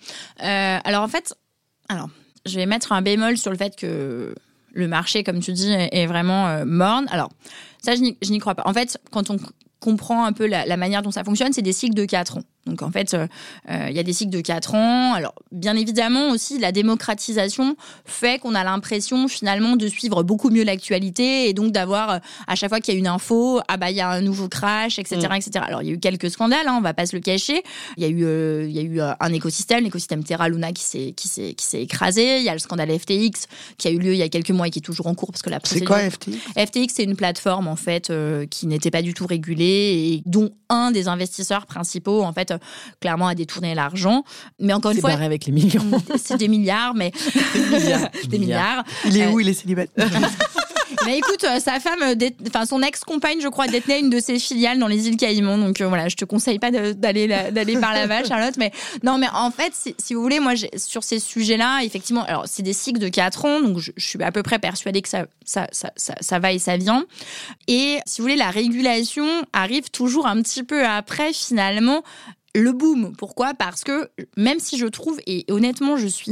Euh, 0.44 0.78
alors 0.84 1.04
en 1.04 1.08
fait, 1.08 1.34
alors, 1.88 2.10
je 2.46 2.58
vais 2.58 2.66
mettre 2.66 2.92
un 2.92 3.02
bémol 3.02 3.38
sur 3.38 3.50
le 3.50 3.58
fait 3.58 3.76
que 3.76 4.36
le 4.74 4.88
marché, 4.88 5.24
comme 5.24 5.40
tu 5.40 5.54
dis, 5.54 5.72
est 5.72 6.06
vraiment 6.06 6.48
euh, 6.48 6.66
morne. 6.66 7.08
Alors, 7.10 7.32
ça, 7.82 7.96
je 7.96 8.32
n'y 8.32 8.40
crois 8.40 8.56
pas. 8.56 8.64
En 8.66 8.74
fait, 8.74 9.00
quand 9.12 9.30
on 9.30 9.38
comprend 9.80 10.26
un 10.26 10.34
peu 10.34 10.48
la, 10.48 10.78
manière 10.78 11.02
dont 11.02 11.12
ça 11.12 11.24
fonctionne, 11.24 11.54
c'est 11.54 11.62
des 11.62 11.74
cycles 11.74 11.96
de 11.96 12.06
4 12.06 12.38
ans. 12.38 12.44
Donc 12.68 12.82
en 12.82 12.92
fait, 12.92 13.14
euh, 13.14 13.28
il 13.90 13.96
y 13.96 14.00
a 14.00 14.04
des 14.04 14.14
cycles 14.14 14.32
de 14.32 14.42
4 14.42 14.76
ans. 14.76 15.14
Alors 15.14 15.34
bien 15.52 15.76
évidemment 15.76 16.30
aussi, 16.30 16.60
la 16.60 16.72
démocratisation 16.72 17.76
fait 18.06 18.40
qu'on 18.40 18.56
a 18.56 18.64
l'impression 18.64 19.28
finalement 19.28 19.76
de 19.76 19.88
suivre 19.88 20.24
beaucoup 20.24 20.50
mieux 20.50 20.64
l'actualité 20.64 21.50
et 21.50 21.54
donc 21.54 21.72
d'avoir 21.72 22.20
à 22.48 22.56
chaque 22.56 22.70
fois 22.70 22.80
qu'il 22.80 22.94
y 22.94 22.98
a 22.98 23.00
une 23.00 23.08
info, 23.08 23.60
ah 23.68 23.78
bah 23.78 23.90
il 23.92 23.98
y 23.98 24.02
a 24.02 24.10
un 24.10 24.22
nouveau 24.22 24.50
crash, 24.50 25.00
etc., 25.00 25.28
mm. 25.30 25.36
etc. 25.36 25.66
Alors 25.68 25.82
il 25.82 25.88
y 25.88 25.92
a 25.92 25.94
eu 25.94 26.00
quelques 26.00 26.30
scandales, 26.30 26.68
hein, 26.68 26.76
on 26.78 26.82
va 26.82 26.94
pas 26.94 27.06
se 27.06 27.16
le 27.16 27.22
cacher. 27.22 27.64
Il 27.98 28.04
y 28.04 28.06
a 28.06 28.10
eu, 28.10 28.68
il 28.68 28.76
y 28.76 28.80
a 28.80 28.82
eu 28.82 29.00
un 29.02 29.34
écosystème, 29.34 29.84
l'écosystème 29.84 30.24
Terra 30.24 30.50
Luna 30.50 30.72
qui 30.72 30.84
s'est 30.84 31.14
qui 31.16 31.28
s'est 31.28 31.54
qui 31.54 31.66
s'est 31.66 31.82
écrasé. 31.82 32.40
Il 32.40 32.44
y 32.44 32.50
a 32.50 32.54
le 32.54 32.60
scandale 32.60 32.98
FTX 32.98 33.48
qui 33.78 33.88
a 33.88 33.92
eu 33.92 34.00
lieu 34.00 34.14
il 34.14 34.18
y 34.18 34.24
a 34.24 34.30
quelques 34.30 34.52
mois 34.52 34.68
et 34.68 34.70
qui 34.70 34.80
est 34.80 34.82
toujours 34.82 35.08
en 35.08 35.16
cours 35.16 35.32
parce 35.32 35.42
que 35.42 35.50
la 35.50 35.60
C'est 35.64 35.82
quoi 35.82 36.00
FTX 36.10 36.38
FTX 36.58 36.94
c'est 36.94 37.04
une 37.04 37.16
plateforme 37.16 37.68
en 37.68 37.76
fait 37.76 38.12
qui 38.50 38.68
n'était 38.68 38.92
pas 38.92 39.02
du 39.02 39.14
tout 39.14 39.26
régulée 39.26 39.66
et 39.66 40.24
dont 40.26 40.52
un 40.70 40.92
des 40.92 41.08
investisseurs 41.08 41.66
principaux 41.66 42.24
en 42.24 42.34
fait 42.34 42.54
clairement 43.00 43.28
à 43.28 43.36
détourner 43.36 43.76
l'argent. 43.76 44.24
Mais 44.60 44.74
encore 44.74 44.92
une 44.92 45.00
fois, 45.00 45.12
avec 45.12 45.46
les 45.46 45.52
millions. 45.52 45.86
c'est 46.18 46.38
des 46.38 46.48
milliards, 46.48 46.94
mais 46.94 47.12
des 48.28 48.40
milliards. 48.40 48.84
Il 49.06 49.18
est 49.18 49.28
où 49.28 49.40
Il 49.40 49.50
est 49.50 49.54
célibataire. 49.54 50.08
Mais 51.06 51.18
écoute, 51.18 51.44
euh, 51.44 51.60
sa 51.60 51.80
femme, 51.80 52.02
euh, 52.02 52.30
enfin 52.48 52.66
son 52.66 52.82
ex-compagne, 52.82 53.40
je 53.42 53.48
crois, 53.48 53.68
détenait 53.68 54.00
une 54.00 54.10
de 54.10 54.20
ses 54.20 54.40
filiales 54.40 54.80
dans 54.80 54.88
les 54.88 55.08
îles 55.08 55.18
Caïmans. 55.18 55.58
Donc 55.58 55.82
euh, 55.82 55.88
voilà, 55.88 56.08
je 56.10 56.16
te 56.16 56.26
conseille 56.26 56.60
pas 56.60 56.72
d'aller 56.72 57.28
d'aller 57.28 57.78
par 57.78 57.94
là-bas, 57.94 58.24
Charlotte. 58.24 58.56
Mais 58.58 58.72
non, 59.04 59.18
mais 59.18 59.28
en 59.34 59.52
fait, 59.52 59.74
si, 59.98 60.14
vous 60.14 60.22
voulez, 60.22 60.40
moi, 60.40 60.54
sur 60.76 61.04
ces 61.04 61.20
sujets-là, 61.20 61.82
effectivement, 61.84 62.24
alors 62.24 62.44
c'est 62.48 62.64
des 62.64 62.74
cycles 62.74 63.00
de 63.00 63.10
4 63.10 63.46
ans, 63.46 63.62
donc 63.62 63.80
je, 63.80 63.92
suis 63.98 64.22
à 64.24 64.32
peu 64.32 64.44
près 64.44 64.60
persuadée 64.60 65.02
que 65.02 65.10
ça 65.10 65.26
ça, 65.46 65.68
ça, 65.72 65.92
ça, 65.96 66.16
ça 66.20 66.40
va 66.40 66.52
et 66.52 66.60
ça 66.60 66.78
vient. 66.78 67.06
Et 67.68 68.00
si 68.06 68.22
vous 68.22 68.26
voulez, 68.26 68.36
la 68.36 68.52
régulation 68.52 69.28
arrive 69.54 69.90
toujours 69.90 70.28
un 70.28 70.42
petit 70.42 70.64
peu 70.64 70.86
après, 70.86 71.34
finalement, 71.34 72.04
le 72.56 72.72
boom. 72.72 73.16
Pourquoi? 73.16 73.54
Parce 73.54 73.84
que 73.84 74.10
même 74.36 74.60
si 74.60 74.78
je 74.78 74.88
trouve, 74.88 75.20
et 75.28 75.46
honnêtement, 75.50 75.98
je 75.98 76.08
suis 76.08 76.32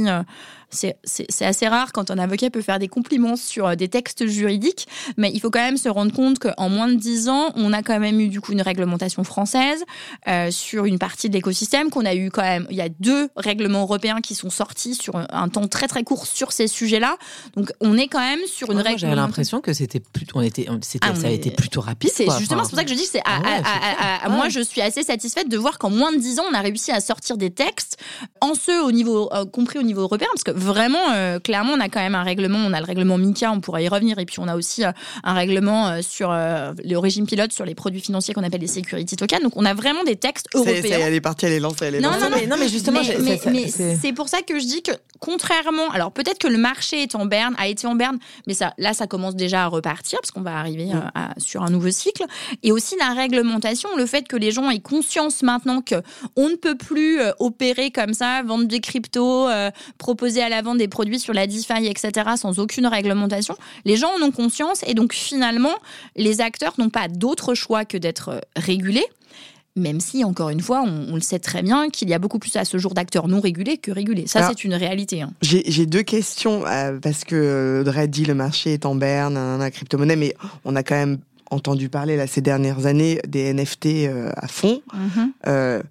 c'est 0.70 1.44
assez 1.44 1.68
rare 1.68 1.92
quand 1.92 2.10
un 2.10 2.18
avocat 2.18 2.50
peut 2.50 2.62
faire 2.62 2.78
des 2.78 2.88
compliments 2.88 3.36
sur 3.36 3.66
euh, 3.66 3.74
des 3.74 3.88
textes 3.88 4.26
juridiques, 4.26 4.86
mais 5.16 5.30
il 5.32 5.40
faut 5.40 5.50
quand 5.50 5.60
même 5.60 5.76
se 5.76 5.88
rendre 5.88 6.12
compte 6.12 6.38
qu'en 6.38 6.68
moins 6.68 6.88
de 6.88 6.94
10 6.94 7.28
ans, 7.28 7.52
on 7.54 7.72
a 7.72 7.82
quand 7.82 7.98
même 7.98 8.20
eu 8.20 8.28
du 8.28 8.40
coup 8.40 8.52
une 8.52 8.62
réglementation 8.62 9.24
française 9.24 9.84
euh, 10.28 10.50
sur 10.50 10.84
une 10.84 10.98
partie 10.98 11.28
de 11.28 11.34
l'écosystème, 11.34 11.90
qu'on 11.90 12.04
a 12.04 12.14
eu 12.14 12.30
quand 12.30 12.42
même, 12.42 12.66
il 12.70 12.76
y 12.76 12.80
a 12.80 12.88
deux 12.88 13.28
règlements 13.36 13.82
européens 13.82 14.20
qui 14.20 14.34
sont 14.34 14.50
sortis 14.50 14.94
sur 14.94 15.16
un 15.16 15.48
temps 15.48 15.68
très 15.68 15.88
très 15.88 16.02
court 16.02 16.26
sur 16.26 16.52
ces 16.52 16.68
sujets-là. 16.68 17.16
Donc 17.56 17.72
on 17.80 17.96
est 17.96 18.08
quand 18.08 18.20
même 18.20 18.40
sur 18.46 18.70
une 18.72 18.80
règle. 18.80 18.98
J'avais 18.98 19.14
l'impression 19.14 19.60
que 19.60 19.72
c'était 19.72 20.00
plutôt, 20.00 20.38
on 20.38 20.42
était, 20.42 20.66
ah, 21.00 21.14
ça 21.14 21.28
a 21.28 21.30
été 21.30 21.50
plutôt 21.50 21.80
rapide. 21.80 22.10
C'est 22.12 22.26
justement 22.38 22.64
c'est 22.64 22.70
pour 22.70 22.78
ça 22.78 22.84
que 22.84 22.90
je 22.90 22.94
dis 22.94 23.04
que 23.04 23.10
c'est, 23.12 23.22
ah 23.24 24.28
moi 24.30 24.48
je 24.48 24.60
suis 24.60 24.80
assez 24.80 25.02
satisfaite 25.02 25.48
de 25.48 25.56
voir 25.56 25.78
qu'en 25.78 25.90
moins 25.90 26.12
de 26.12 26.18
10 26.18 26.40
ans, 26.40 26.44
on 26.50 26.54
a 26.54 26.60
réussi 26.60 26.90
à 26.90 27.00
sortir 27.00 27.36
des 27.36 27.50
textes, 27.50 27.98
en 28.40 28.54
ce 28.54 28.84
au 28.84 28.92
niveau, 28.92 29.32
euh, 29.32 29.44
compris 29.44 29.78
au 29.78 29.82
niveau 29.82 30.02
européen, 30.02 30.28
parce 30.32 30.44
que 30.44 30.50
vraiment, 30.56 31.12
euh, 31.14 31.38
clairement, 31.38 31.74
on 31.74 31.80
a 31.80 31.88
quand 31.88 32.00
même 32.00 32.14
un 32.14 32.22
règlement. 32.22 32.58
On 32.58 32.72
a 32.72 32.80
le 32.80 32.86
règlement 32.86 33.18
MICA, 33.18 33.52
on 33.52 33.60
pourra 33.60 33.82
y 33.82 33.88
revenir. 33.88 34.18
Et 34.18 34.24
puis, 34.24 34.40
on 34.40 34.48
a 34.48 34.56
aussi 34.56 34.84
euh, 34.84 34.90
un 35.22 35.34
règlement 35.34 35.88
euh, 35.88 36.02
sur 36.02 36.30
le 36.32 36.96
régime 36.96 37.26
pilote 37.26 37.52
sur 37.52 37.64
les 37.64 37.74
produits 37.74 38.00
financiers 38.00 38.34
qu'on 38.34 38.42
appelle 38.42 38.60
les 38.60 38.66
security 38.66 39.16
tokens. 39.16 39.42
Donc, 39.42 39.52
on 39.56 39.64
a 39.64 39.74
vraiment 39.74 40.02
des 40.04 40.16
textes 40.16 40.48
européens. 40.54 40.82
Ça, 40.82 40.98
elle 41.00 41.14
est 41.14 41.20
partie, 41.20 41.46
elle 41.46 41.52
est 41.52 41.60
lancée. 41.60 41.86
Elle 41.86 41.96
est 41.96 42.00
non, 42.00 42.12
non, 42.12 42.30
non, 42.30 42.36
non, 42.48 42.56
mais 42.58 42.68
justement, 42.68 43.00
mais, 43.20 43.68
c'est 43.68 44.12
pour 44.12 44.28
ça 44.28 44.42
que 44.42 44.58
je 44.58 44.64
dis 44.64 44.82
que, 44.82 44.92
contrairement, 45.20 45.90
alors 45.92 46.12
peut-être 46.12 46.38
que 46.38 46.48
le 46.48 46.58
marché 46.58 47.02
est 47.02 47.14
en 47.14 47.26
berne, 47.26 47.54
a 47.58 47.68
été 47.68 47.86
en 47.86 47.94
berne, 47.94 48.18
mais 48.46 48.54
ça, 48.54 48.72
là, 48.78 48.94
ça 48.94 49.06
commence 49.06 49.36
déjà 49.36 49.64
à 49.64 49.66
repartir 49.66 50.18
parce 50.20 50.30
qu'on 50.30 50.42
va 50.42 50.56
arriver 50.56 50.88
sur 51.36 51.62
un 51.62 51.70
nouveau 51.70 51.90
cycle. 51.90 52.24
Et 52.62 52.72
aussi 52.72 52.96
la 52.98 53.12
réglementation, 53.12 53.88
le 53.96 54.06
fait 54.06 54.26
que 54.26 54.36
les 54.36 54.50
gens 54.50 54.70
aient 54.70 54.80
conscience 54.80 55.42
maintenant 55.42 55.82
que 55.82 55.96
on 56.36 56.48
ne 56.48 56.54
peut 56.54 56.76
plus 56.76 57.20
opérer 57.38 57.90
comme 57.90 58.14
ça, 58.14 58.42
vendre 58.42 58.64
des 58.64 58.80
cryptos, 58.80 59.48
proposer 59.98 60.42
à 60.46 60.48
la 60.48 60.62
vente 60.62 60.78
des 60.78 60.88
produits 60.88 61.18
sur 61.18 61.34
la 61.34 61.46
DeFi, 61.46 61.86
etc., 61.86 62.30
sans 62.36 62.58
aucune 62.58 62.86
réglementation, 62.86 63.56
les 63.84 63.96
gens 63.96 64.10
en 64.18 64.22
ont 64.22 64.30
conscience 64.30 64.82
et 64.86 64.94
donc 64.94 65.12
finalement, 65.12 65.74
les 66.16 66.40
acteurs 66.40 66.74
n'ont 66.78 66.90
pas 66.90 67.08
d'autre 67.08 67.54
choix 67.54 67.84
que 67.84 67.96
d'être 67.96 68.30
euh, 68.30 68.40
régulés 68.56 69.06
même 69.78 70.00
si, 70.00 70.24
encore 70.24 70.48
une 70.48 70.62
fois, 70.62 70.82
on, 70.82 71.14
le 71.14 71.20
sait 71.20 71.38
très 71.38 71.60
bien 71.60 71.90
qu'il 71.90 72.08
y 72.08 72.14
a 72.14 72.18
beaucoup 72.18 72.38
plus 72.38 72.56
à 72.56 72.64
ce 72.64 72.78
jour 72.78 72.94
d'acteurs 72.94 73.28
non 73.28 73.42
régulés 73.42 73.76
que 73.76 73.90
régulés. 73.90 74.26
Ça, 74.26 74.48
c'est 74.48 74.64
une 74.64 74.72
réalité. 74.72 75.20
Hein. 75.20 75.34
J'ai 75.42 75.84
deux 75.84 76.02
questions, 76.02 76.66
euh, 76.66 76.98
parce 76.98 77.24
que 77.24 77.36
euh, 77.36 77.84
Dredd 77.84 78.10
dit 78.10 78.24
le 78.24 78.32
marché 78.32 78.72
est 78.72 78.86
en 78.86 78.94
berne, 78.94 79.36
un, 79.36 79.70
crypto-monnaie, 79.70 80.16
mais 80.16 80.34
on 80.64 80.76
a 80.76 80.82
quand 80.82 80.94
même 80.94 81.18
entendu 81.50 81.90
parler 81.90 82.16
là, 82.16 82.26
ces 82.26 82.40
dernières 82.40 82.86
années 82.86 83.20
des 83.28 83.52
NFT 83.52 84.08
à 84.34 84.48
fond. 84.48 84.80
Mm-hmm. 84.94 85.82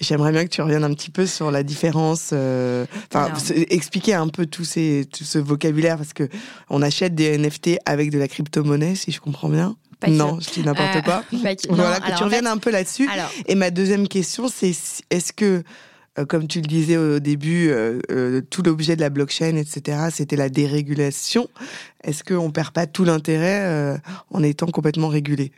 J'aimerais 0.00 0.32
bien 0.32 0.44
que 0.44 0.50
tu 0.50 0.62
reviennes 0.62 0.84
un 0.84 0.94
petit 0.94 1.10
peu 1.10 1.26
sur 1.26 1.50
la 1.50 1.62
différence, 1.62 2.30
euh, 2.32 2.86
expliquer 3.68 4.14
un 4.14 4.28
peu 4.28 4.46
tout, 4.46 4.64
ces, 4.64 5.06
tout 5.12 5.24
ce 5.24 5.38
vocabulaire 5.38 5.96
parce 5.96 6.12
que 6.12 6.28
on 6.70 6.82
achète 6.82 7.14
des 7.14 7.36
NFT 7.36 7.78
avec 7.84 8.10
de 8.10 8.18
la 8.18 8.28
crypto-monnaie, 8.28 8.94
si 8.94 9.10
je 9.10 9.20
comprends 9.20 9.48
bien. 9.48 9.76
non, 10.06 10.38
je 10.40 10.50
dis 10.50 10.62
n'importe 10.62 10.96
euh, 10.96 11.02
quoi. 11.02 11.24
voilà, 11.70 12.00
que 12.00 12.16
tu 12.16 12.22
reviennes 12.22 12.46
un 12.46 12.58
peu 12.58 12.70
là-dessus. 12.70 13.08
Et 13.46 13.54
ma 13.56 13.70
deuxième 13.70 14.06
question, 14.06 14.48
c'est 14.48 14.72
est-ce 15.10 15.32
que, 15.32 15.64
euh, 16.18 16.24
comme 16.24 16.46
tu 16.46 16.60
le 16.60 16.66
disais 16.66 16.96
au 16.96 17.18
début, 17.18 17.72
tout 18.50 18.62
l'objet 18.62 18.94
de 18.94 19.00
la 19.00 19.10
blockchain, 19.10 19.56
etc., 19.56 19.98
c'était 20.12 20.36
la 20.36 20.48
dérégulation. 20.48 21.48
Est-ce 22.04 22.22
qu'on 22.22 22.52
perd 22.52 22.70
pas 22.70 22.86
tout 22.86 23.04
l'intérêt 23.04 24.00
en 24.30 24.42
étant 24.44 24.66
complètement 24.66 25.08
régulé? 25.08 25.50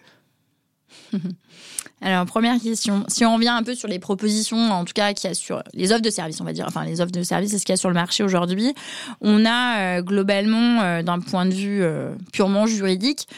Alors, 2.02 2.24
première 2.24 2.58
question. 2.60 3.04
Si 3.08 3.24
on 3.24 3.34
revient 3.34 3.48
un 3.48 3.62
peu 3.62 3.74
sur 3.74 3.88
les 3.88 3.98
propositions, 3.98 4.70
en 4.70 4.84
tout 4.84 4.94
cas, 4.94 5.12
qu'il 5.12 5.30
y 5.30 5.34
sur 5.34 5.62
les 5.74 5.92
offres 5.92 6.02
de 6.02 6.10
services, 6.10 6.40
on 6.40 6.44
va 6.44 6.52
dire, 6.52 6.64
enfin, 6.66 6.84
les 6.84 7.00
offres 7.00 7.12
de 7.12 7.22
services, 7.22 7.50
c'est 7.50 7.58
ce 7.58 7.64
qu'il 7.64 7.72
y 7.72 7.74
a 7.74 7.76
sur 7.76 7.90
le 7.90 7.94
marché 7.94 8.24
aujourd'hui. 8.24 8.74
On 9.20 9.44
a 9.44 9.78
euh, 9.78 10.02
globalement, 10.02 10.80
euh, 10.80 11.02
d'un 11.02 11.20
point 11.20 11.44
de 11.44 11.52
vue 11.52 11.82
euh, 11.82 12.14
purement 12.32 12.66
juridique, 12.66 13.28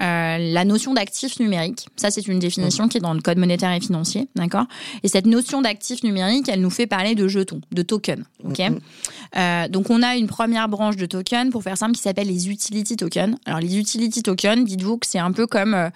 euh, 0.00 0.38
la 0.38 0.64
notion 0.64 0.94
d'actif 0.94 1.38
numérique. 1.40 1.86
Ça, 1.96 2.10
c'est 2.10 2.26
une 2.26 2.38
définition 2.38 2.88
qui 2.88 2.98
est 2.98 3.00
dans 3.00 3.12
le 3.12 3.20
code 3.20 3.38
monétaire 3.38 3.72
et 3.72 3.80
financier, 3.80 4.28
d'accord? 4.34 4.64
Et 5.02 5.08
cette 5.08 5.26
notion 5.26 5.60
d'actif 5.60 6.02
numérique, 6.02 6.48
elle 6.48 6.60
nous 6.60 6.70
fait 6.70 6.86
parler 6.86 7.14
de 7.14 7.28
jetons, 7.28 7.60
de 7.70 7.82
tokens, 7.82 8.24
ok? 8.44 8.58
Mm-hmm. 8.58 8.78
euh, 9.36 9.68
Donc, 9.68 9.90
on 9.90 10.02
a 10.02 10.16
une 10.16 10.26
première 10.26 10.68
branche 10.68 10.96
de 10.96 11.06
tokens, 11.06 11.50
pour 11.50 11.62
faire 11.62 11.76
simple, 11.76 11.92
qui 11.92 12.02
s'appelle 12.02 12.28
les 12.28 12.48
utility 12.48 12.96
tokens. 12.96 13.36
Alors, 13.44 13.60
les 13.60 13.76
utility 13.76 14.22
tokens, 14.22 14.64
dites-vous 14.64 14.96
que 14.96 15.06
c'est 15.06 15.18
un 15.18 15.32
peu 15.32 15.46
comme 15.46 15.74
euh, 15.74 15.90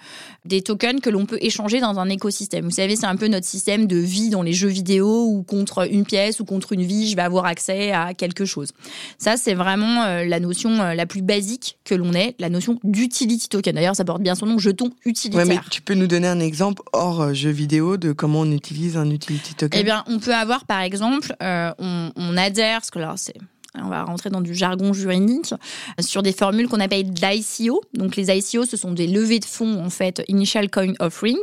des 0.45 0.61
tokens 0.61 1.01
que 1.01 1.09
l'on 1.09 1.25
peut 1.25 1.39
échanger 1.41 1.79
dans 1.79 1.97
un 1.97 2.09
écosystème. 2.09 2.65
Vous 2.65 2.71
savez, 2.71 2.95
c'est 2.95 3.07
un 3.07 3.15
peu 3.15 3.27
notre 3.27 3.47
système 3.47 3.87
de 3.87 3.97
vie 3.97 4.29
dans 4.29 4.43
les 4.43 4.53
jeux 4.53 4.67
vidéo 4.67 5.25
où 5.25 5.41
contre 5.41 5.91
une 5.91 6.05
pièce 6.05 6.39
ou 6.39 6.45
contre 6.45 6.73
une 6.73 6.83
vie, 6.83 7.09
je 7.09 7.15
vais 7.15 7.23
avoir 7.23 7.45
accès 7.45 7.91
à 7.91 8.13
quelque 8.13 8.45
chose. 8.45 8.71
Ça, 9.17 9.37
c'est 9.37 9.55
vraiment 9.55 10.05
la 10.23 10.39
notion 10.39 10.93
la 10.93 11.05
plus 11.05 11.21
basique 11.21 11.77
que 11.83 11.95
l'on 11.95 12.13
ait, 12.13 12.35
la 12.39 12.49
notion 12.49 12.79
d'utility 12.83 13.49
token. 13.49 13.75
D'ailleurs, 13.75 13.94
ça 13.95 14.05
porte 14.05 14.21
bien 14.21 14.35
son 14.35 14.45
nom, 14.45 14.59
jeton 14.59 14.91
utilitaire. 15.05 15.45
mais 15.45 15.59
tu 15.71 15.81
peux 15.81 15.95
nous 15.95 16.07
donner 16.07 16.27
un 16.27 16.39
exemple 16.39 16.83
hors 16.93 17.21
euh, 17.21 17.33
jeu 17.33 17.49
vidéo 17.49 17.97
de 17.97 18.11
comment 18.11 18.41
on 18.41 18.51
utilise 18.51 18.97
un 18.97 19.09
utility 19.09 19.55
token? 19.55 19.79
Eh 19.79 19.83
bien, 19.83 20.03
on 20.07 20.19
peut 20.19 20.35
avoir 20.35 20.65
par 20.65 20.81
exemple, 20.81 21.35
euh, 21.41 21.71
on, 21.79 22.37
adhère, 22.37 22.79
parce 22.79 22.91
que 22.91 22.99
là, 22.99 23.13
c'est 23.17 23.35
on 23.77 23.89
va 23.89 24.03
rentrer 24.03 24.29
dans 24.29 24.39
du 24.39 24.55
jargon 24.55 24.93
juridique, 24.93 25.53
sur 25.99 26.23
des 26.23 26.31
formules 26.31 26.69
qu'on 26.69 26.79
appelle 26.79 27.11
l'ICO. 27.11 27.81
Donc 27.93 28.15
les 28.15 28.31
ICO, 28.31 28.65
ce 28.65 28.77
sont 28.77 28.93
des 28.93 29.07
levées 29.07 29.39
de 29.39 29.45
fonds, 29.45 29.83
en 29.83 29.89
fait, 29.89 30.23
Initial 30.29 30.69
Coin 30.69 30.93
Offering, 30.99 31.37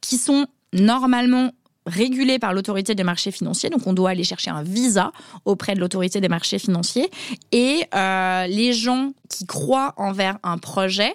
qui 0.00 0.16
sont 0.16 0.46
normalement 0.72 1.52
régulés 1.88 2.38
par 2.38 2.52
l'autorité 2.52 2.94
des 2.94 3.04
marchés 3.04 3.30
financiers. 3.30 3.70
Donc, 3.70 3.86
on 3.86 3.92
doit 3.92 4.10
aller 4.10 4.24
chercher 4.24 4.50
un 4.50 4.62
visa 4.62 5.12
auprès 5.44 5.74
de 5.74 5.80
l'autorité 5.80 6.20
des 6.20 6.28
marchés 6.28 6.58
financiers. 6.58 7.10
Et 7.52 7.82
euh, 7.94 8.46
les 8.46 8.72
gens 8.72 9.12
qui 9.28 9.46
croient 9.46 9.94
envers 9.96 10.38
un 10.42 10.58
projet 10.58 11.14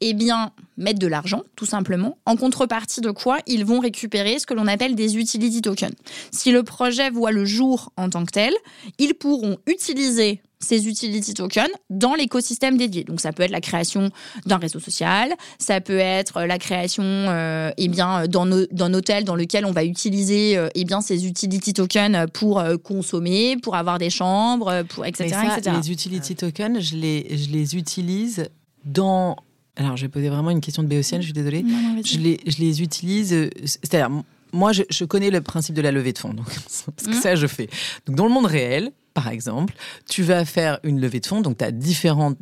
eh 0.00 0.14
bien, 0.14 0.52
mettre 0.76 0.98
de 0.98 1.06
l'argent, 1.06 1.42
tout 1.56 1.66
simplement. 1.66 2.18
En 2.26 2.36
contrepartie 2.36 3.00
de 3.00 3.10
quoi, 3.10 3.38
ils 3.46 3.64
vont 3.64 3.80
récupérer 3.80 4.38
ce 4.38 4.46
que 4.46 4.54
l'on 4.54 4.66
appelle 4.66 4.94
des 4.94 5.16
utility 5.16 5.62
tokens. 5.62 5.94
Si 6.30 6.52
le 6.52 6.62
projet 6.62 7.10
voit 7.10 7.32
le 7.32 7.44
jour 7.44 7.92
en 7.96 8.10
tant 8.10 8.24
que 8.24 8.32
tel, 8.32 8.52
ils 8.98 9.14
pourront 9.14 9.56
utiliser 9.66 10.40
ces 10.58 10.88
utility 10.88 11.34
tokens 11.34 11.70
dans 11.90 12.14
l'écosystème 12.14 12.76
dédié. 12.76 13.04
Donc 13.04 13.20
ça 13.20 13.32
peut 13.32 13.42
être 13.42 13.50
la 13.50 13.60
création 13.60 14.10
d'un 14.46 14.56
réseau 14.56 14.80
social, 14.80 15.34
ça 15.58 15.80
peut 15.80 15.98
être 15.98 16.42
la 16.42 16.58
création 16.58 17.04
euh, 17.04 17.70
eh 17.76 17.88
bien 17.88 18.26
d'un 18.26 18.94
hôtel 18.94 19.24
dans 19.24 19.36
lequel 19.36 19.66
on 19.66 19.72
va 19.72 19.84
utiliser 19.84 20.56
euh, 20.56 20.68
eh 20.74 20.84
bien 20.84 21.00
ces 21.00 21.26
utility 21.26 21.74
tokens 21.74 22.26
pour 22.32 22.58
euh, 22.58 22.76
consommer, 22.78 23.56
pour 23.58 23.76
avoir 23.76 23.98
des 23.98 24.10
chambres, 24.10 24.82
pour 24.84 25.04
etc. 25.04 25.36
Les 25.78 25.90
utility 25.90 26.34
tokens, 26.36 26.80
je 26.80 26.96
les 26.96 27.36
je 27.36 27.50
les 27.50 27.76
utilise 27.76 28.48
dans 28.84 29.36
alors, 29.76 29.96
je 29.96 30.02
vais 30.02 30.08
poser 30.08 30.28
vraiment 30.28 30.50
une 30.50 30.60
question 30.60 30.82
de 30.82 30.88
béotienne, 30.88 31.20
je 31.20 31.26
suis 31.26 31.32
désolée. 31.34 31.64
je, 32.04 32.18
les, 32.18 32.40
je 32.46 32.58
les 32.58 32.82
utilise. 32.82 33.32
Euh, 33.34 33.50
c'est-à-dire, 33.64 34.10
moi, 34.52 34.72
je, 34.72 35.04
connais 35.04 35.30
le 35.30 35.42
principe 35.42 35.74
de 35.74 35.82
la 35.82 35.92
levée 35.92 36.12
de 36.12 36.18
fonds. 36.18 36.32
Donc, 36.32 36.46
parce 36.46 37.06
que 37.06 37.10
mmh. 37.10 37.20
ça, 37.20 37.34
je 37.34 37.46
fais. 37.46 37.68
Donc, 38.06 38.16
dans 38.16 38.24
le 38.24 38.32
monde 38.32 38.46
réel, 38.46 38.92
par 39.12 39.28
exemple, 39.28 39.74
tu 40.08 40.22
vas 40.22 40.44
faire 40.44 40.78
une 40.82 41.00
levée 41.00 41.20
de 41.20 41.26
fonds, 41.26 41.42
donc 41.42 41.58
tu 41.58 41.64
as 41.64 41.70
différents, 41.70 42.32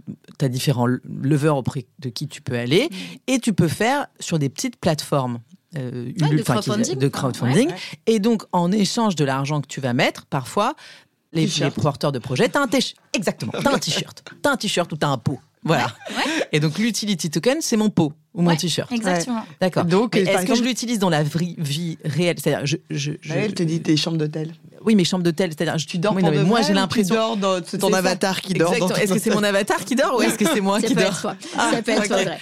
as 0.41 0.49
différents 0.49 0.87
leveurs 0.87 1.57
auprès 1.57 1.87
de 1.99 2.09
qui 2.09 2.29
tu 2.29 2.41
peux 2.41 2.57
aller, 2.57 2.89
mmh. 2.91 3.17
et 3.27 3.39
tu 3.41 3.53
peux 3.53 3.69
faire 3.69 4.07
sur 4.21 4.39
des 4.39 4.49
petites 4.49 4.77
plateformes 4.77 5.41
de 5.73 7.09
crowdfunding. 7.09 7.69
Et 8.07 8.21
donc, 8.21 8.45
en 8.53 8.71
échange 8.71 9.17
de 9.17 9.25
l'argent 9.25 9.61
que 9.61 9.67
tu 9.67 9.81
vas 9.81 9.93
mettre, 9.93 10.27
parfois, 10.27 10.75
les, 11.33 11.49
porteurs 11.75 12.13
de 12.13 12.21
projets, 12.21 12.49
t'as 12.49 12.63
un 12.63 12.69
t-shirt. 12.69 12.97
Exactement. 13.13 13.53
T'as 13.63 13.75
un 13.75 13.79
t-shirt. 13.79 14.23
T'as 14.43 14.53
un 14.53 14.57
t-shirt 14.57 14.93
ou 14.93 14.97
t'as 14.97 15.09
un 15.09 15.19
pot. 15.19 15.41
Voilà. 15.65 15.89
Et 16.53 16.61
donc, 16.61 16.79
l'utility 16.79 17.31
token, 17.31 17.59
c'est 17.61 17.77
mon 17.77 17.91
pot 17.91 18.13
ou 18.35 18.43
mon 18.43 18.55
t-shirt. 18.55 18.91
Exactement. 18.93 19.45
D'accord. 19.61 19.85
Donc, 19.85 20.17
est-ce 20.17 20.47
que 20.47 20.55
je 20.55 20.63
l'utilise 20.63 20.99
dans 20.99 21.11
la 21.11 21.23
vie 21.23 21.99
réelle? 22.05 22.37
C'est-à-dire, 22.39 22.67
je, 22.67 22.77
je, 22.91 23.13
Elle 23.31 23.55
te 23.55 23.63
dit 23.63 23.81
tes 23.81 23.97
chambres 23.97 24.19
d'hôtel. 24.19 24.53
Oui, 24.85 24.95
mes 24.95 25.05
chambres 25.05 25.25
d'hôtel, 25.25 25.51
c'est-à-dire, 25.51 25.77
tu 25.85 25.99
dors 25.99 26.15
pendant 26.15 26.45
Moi, 26.45 26.63
j'ai 26.63 26.75
l'impression. 26.75 27.39
C'est 27.67 27.79
ton 27.79 27.93
avatar 27.93 28.41
qui 28.41 28.55
dort. 28.55 28.75
Est-ce 28.75 29.13
que 29.15 29.19
c'est 29.19 29.35
mon 29.35 29.43
avatar 29.43 29.85
qui 29.85 29.95
dort 29.95 30.17
ou 30.17 30.23
est-ce 30.23 30.39
que 30.39 30.45
c'est 30.47 30.61
moi 30.61 30.81
qui 30.83 30.95
dors 30.95 31.15
Ça 31.15 31.83
peut 31.85 31.93
être 31.93 32.09
vrai. 32.09 32.39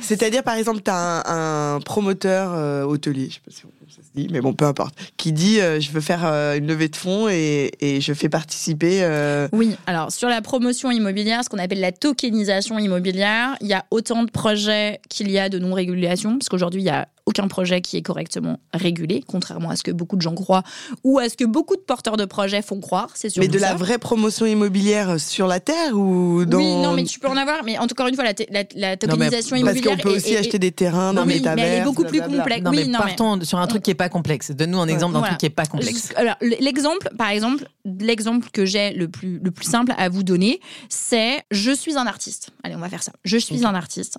C'est-à-dire, 0.00 0.42
par 0.42 0.54
exemple, 0.54 0.80
tu 0.82 0.90
as 0.90 1.22
un, 1.30 1.80
promoteur 1.80 2.52
euh, 2.54 2.84
hôtelier, 2.84 3.30
je 3.30 3.52
sais 3.52 3.62
pas 3.62 3.68
si 3.88 3.96
ça 3.96 4.02
se 4.02 4.08
dit, 4.14 4.28
mais 4.30 4.40
bon, 4.40 4.54
peu 4.54 4.64
importe, 4.64 4.94
qui 5.16 5.32
dit 5.32 5.60
euh, 5.60 5.80
je 5.80 5.90
veux 5.90 6.00
faire 6.00 6.22
euh, 6.24 6.56
une 6.56 6.66
levée 6.66 6.88
de 6.88 6.96
fonds 6.96 7.28
et, 7.28 7.72
et 7.80 8.00
je 8.00 8.12
fais 8.14 8.28
participer. 8.28 9.06
Oui, 9.52 9.76
alors 9.86 10.10
sur 10.12 10.28
la 10.28 10.40
promotion 10.42 10.90
immobilière, 10.90 11.44
ce 11.44 11.48
qu'on 11.48 11.58
appelle 11.58 11.80
la 11.80 11.92
tokenisation 11.92 12.78
immobilière, 12.78 13.56
il 13.60 13.68
y 13.68 13.74
a 13.74 13.84
autant 13.90 14.24
de 14.24 14.30
projets 14.30 15.00
qu'il 15.08 15.30
y 15.30 15.38
a 15.38 15.48
de 15.48 15.58
non-régulation, 15.58 16.38
parce 16.38 16.48
qu'aujourd'hui, 16.48 16.82
il 16.82 16.86
y 16.86 16.90
a 16.90 17.08
aucun 17.26 17.48
projet 17.48 17.80
qui 17.80 17.96
est 17.96 18.02
correctement 18.02 18.58
régulé, 18.72 19.22
contrairement 19.26 19.70
à 19.70 19.76
ce 19.76 19.82
que 19.82 19.90
beaucoup 19.90 20.16
de 20.16 20.22
gens 20.22 20.34
croient 20.34 20.62
ou 21.04 21.18
à 21.18 21.28
ce 21.28 21.36
que 21.36 21.44
beaucoup 21.44 21.76
de 21.76 21.80
porteurs 21.80 22.16
de 22.16 22.24
projets 22.24 22.62
font 22.62 22.80
croire. 22.80 23.10
C'est 23.14 23.36
Mais 23.36 23.48
de 23.48 23.58
la 23.58 23.74
vraie 23.74 23.98
promotion 23.98 24.46
immobilière 24.46 25.20
sur 25.20 25.46
la 25.46 25.60
terre 25.60 25.96
ou 25.96 26.44
dans... 26.44 26.58
Oui, 26.58 26.76
non, 26.76 26.94
mais 26.94 27.04
tu 27.04 27.18
peux 27.18 27.28
en 27.28 27.36
avoir. 27.36 27.64
Mais 27.64 27.78
encore 27.78 28.06
une 28.06 28.14
fois, 28.14 28.24
la, 28.24 28.64
la, 28.74 28.96
tokenisation 28.96 29.56
immobilière. 29.56 29.96
Parce 29.96 30.02
qu'on 30.02 30.08
peut 30.10 30.16
aussi 30.16 30.36
acheter 30.36 30.58
des 30.58 30.72
terrains 30.72 31.14
dans 31.14 31.26
oui, 31.26 31.42
mais 31.44 31.62
elle 31.62 31.80
est 31.80 31.84
beaucoup 31.84 32.04
plus 32.04 32.20
complexe. 32.20 32.62
Non, 32.62 32.72
mais 32.72 32.90
partons 32.90 33.40
sur 33.44 33.58
un 33.58 33.66
truc 33.66 33.82
qui 33.82 33.90
est 33.90 33.94
pas 33.94 34.08
complexe. 34.08 34.50
Donne-nous 34.50 34.80
un 34.80 34.88
exemple 34.88 35.14
d'un 35.14 35.22
truc 35.22 35.38
qui 35.38 35.46
est 35.46 35.50
pas 35.50 35.66
complexe. 35.66 36.12
Alors, 36.16 36.36
l'exemple, 36.40 37.08
par 37.16 37.28
exemple, 37.28 37.64
l'exemple 37.84 38.48
que 38.52 38.64
j'ai 38.64 38.92
le 38.92 39.08
plus, 39.08 39.38
le 39.42 39.50
plus 39.50 39.66
simple 39.66 39.92
à 39.96 40.08
vous 40.08 40.22
donner, 40.22 40.60
c'est 40.88 41.42
je 41.50 41.72
suis 41.72 41.96
un 41.96 42.06
artiste. 42.06 42.50
Allez, 42.62 42.74
on 42.74 42.80
va 42.80 42.88
faire 42.88 43.02
ça. 43.02 43.12
Je 43.24 43.36
suis 43.36 43.64
un 43.64 43.74
artiste. 43.74 44.18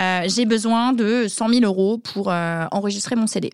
Euh, 0.00 0.22
j'ai 0.26 0.46
besoin 0.46 0.92
de 0.92 1.26
100 1.28 1.48
000 1.48 1.64
euros 1.64 1.98
pour 1.98 2.30
euh, 2.30 2.64
enregistrer 2.70 3.16
mon 3.16 3.26
CD. 3.26 3.50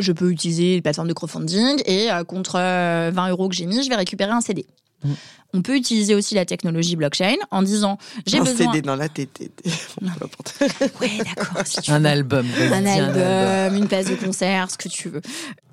Je 0.00 0.12
peux 0.12 0.30
utiliser 0.30 0.74
les 0.74 0.82
plateformes 0.82 1.08
de 1.08 1.12
crowdfunding 1.12 1.82
et 1.86 2.10
euh, 2.10 2.24
contre 2.24 2.54
20 2.54 3.28
euros 3.30 3.48
que 3.48 3.54
j'ai 3.54 3.66
mis, 3.66 3.82
je 3.84 3.88
vais 3.88 3.96
récupérer 3.96 4.32
un 4.32 4.40
CD. 4.40 4.66
Mm. 5.04 5.12
On 5.52 5.62
peut 5.62 5.76
utiliser 5.76 6.14
aussi 6.14 6.34
la 6.34 6.44
technologie 6.44 6.94
blockchain 6.96 7.36
en 7.50 7.62
disant 7.62 7.98
j'ai 8.26 8.38
besoin. 8.38 8.68
Un 8.68 8.72
CD 8.72 8.82
dans 8.82 8.96
la 8.96 9.08
tête. 9.08 9.40
ouais, 11.00 11.10
d'accord. 11.18 11.62
un 11.88 12.04
album. 12.04 12.46
Un 12.72 12.86
album, 12.86 13.76
une 13.76 13.88
place 13.88 14.06
de 14.06 14.14
concert, 14.14 14.70
ce 14.70 14.78
que 14.78 14.88
tu 14.88 15.08
veux. 15.08 15.22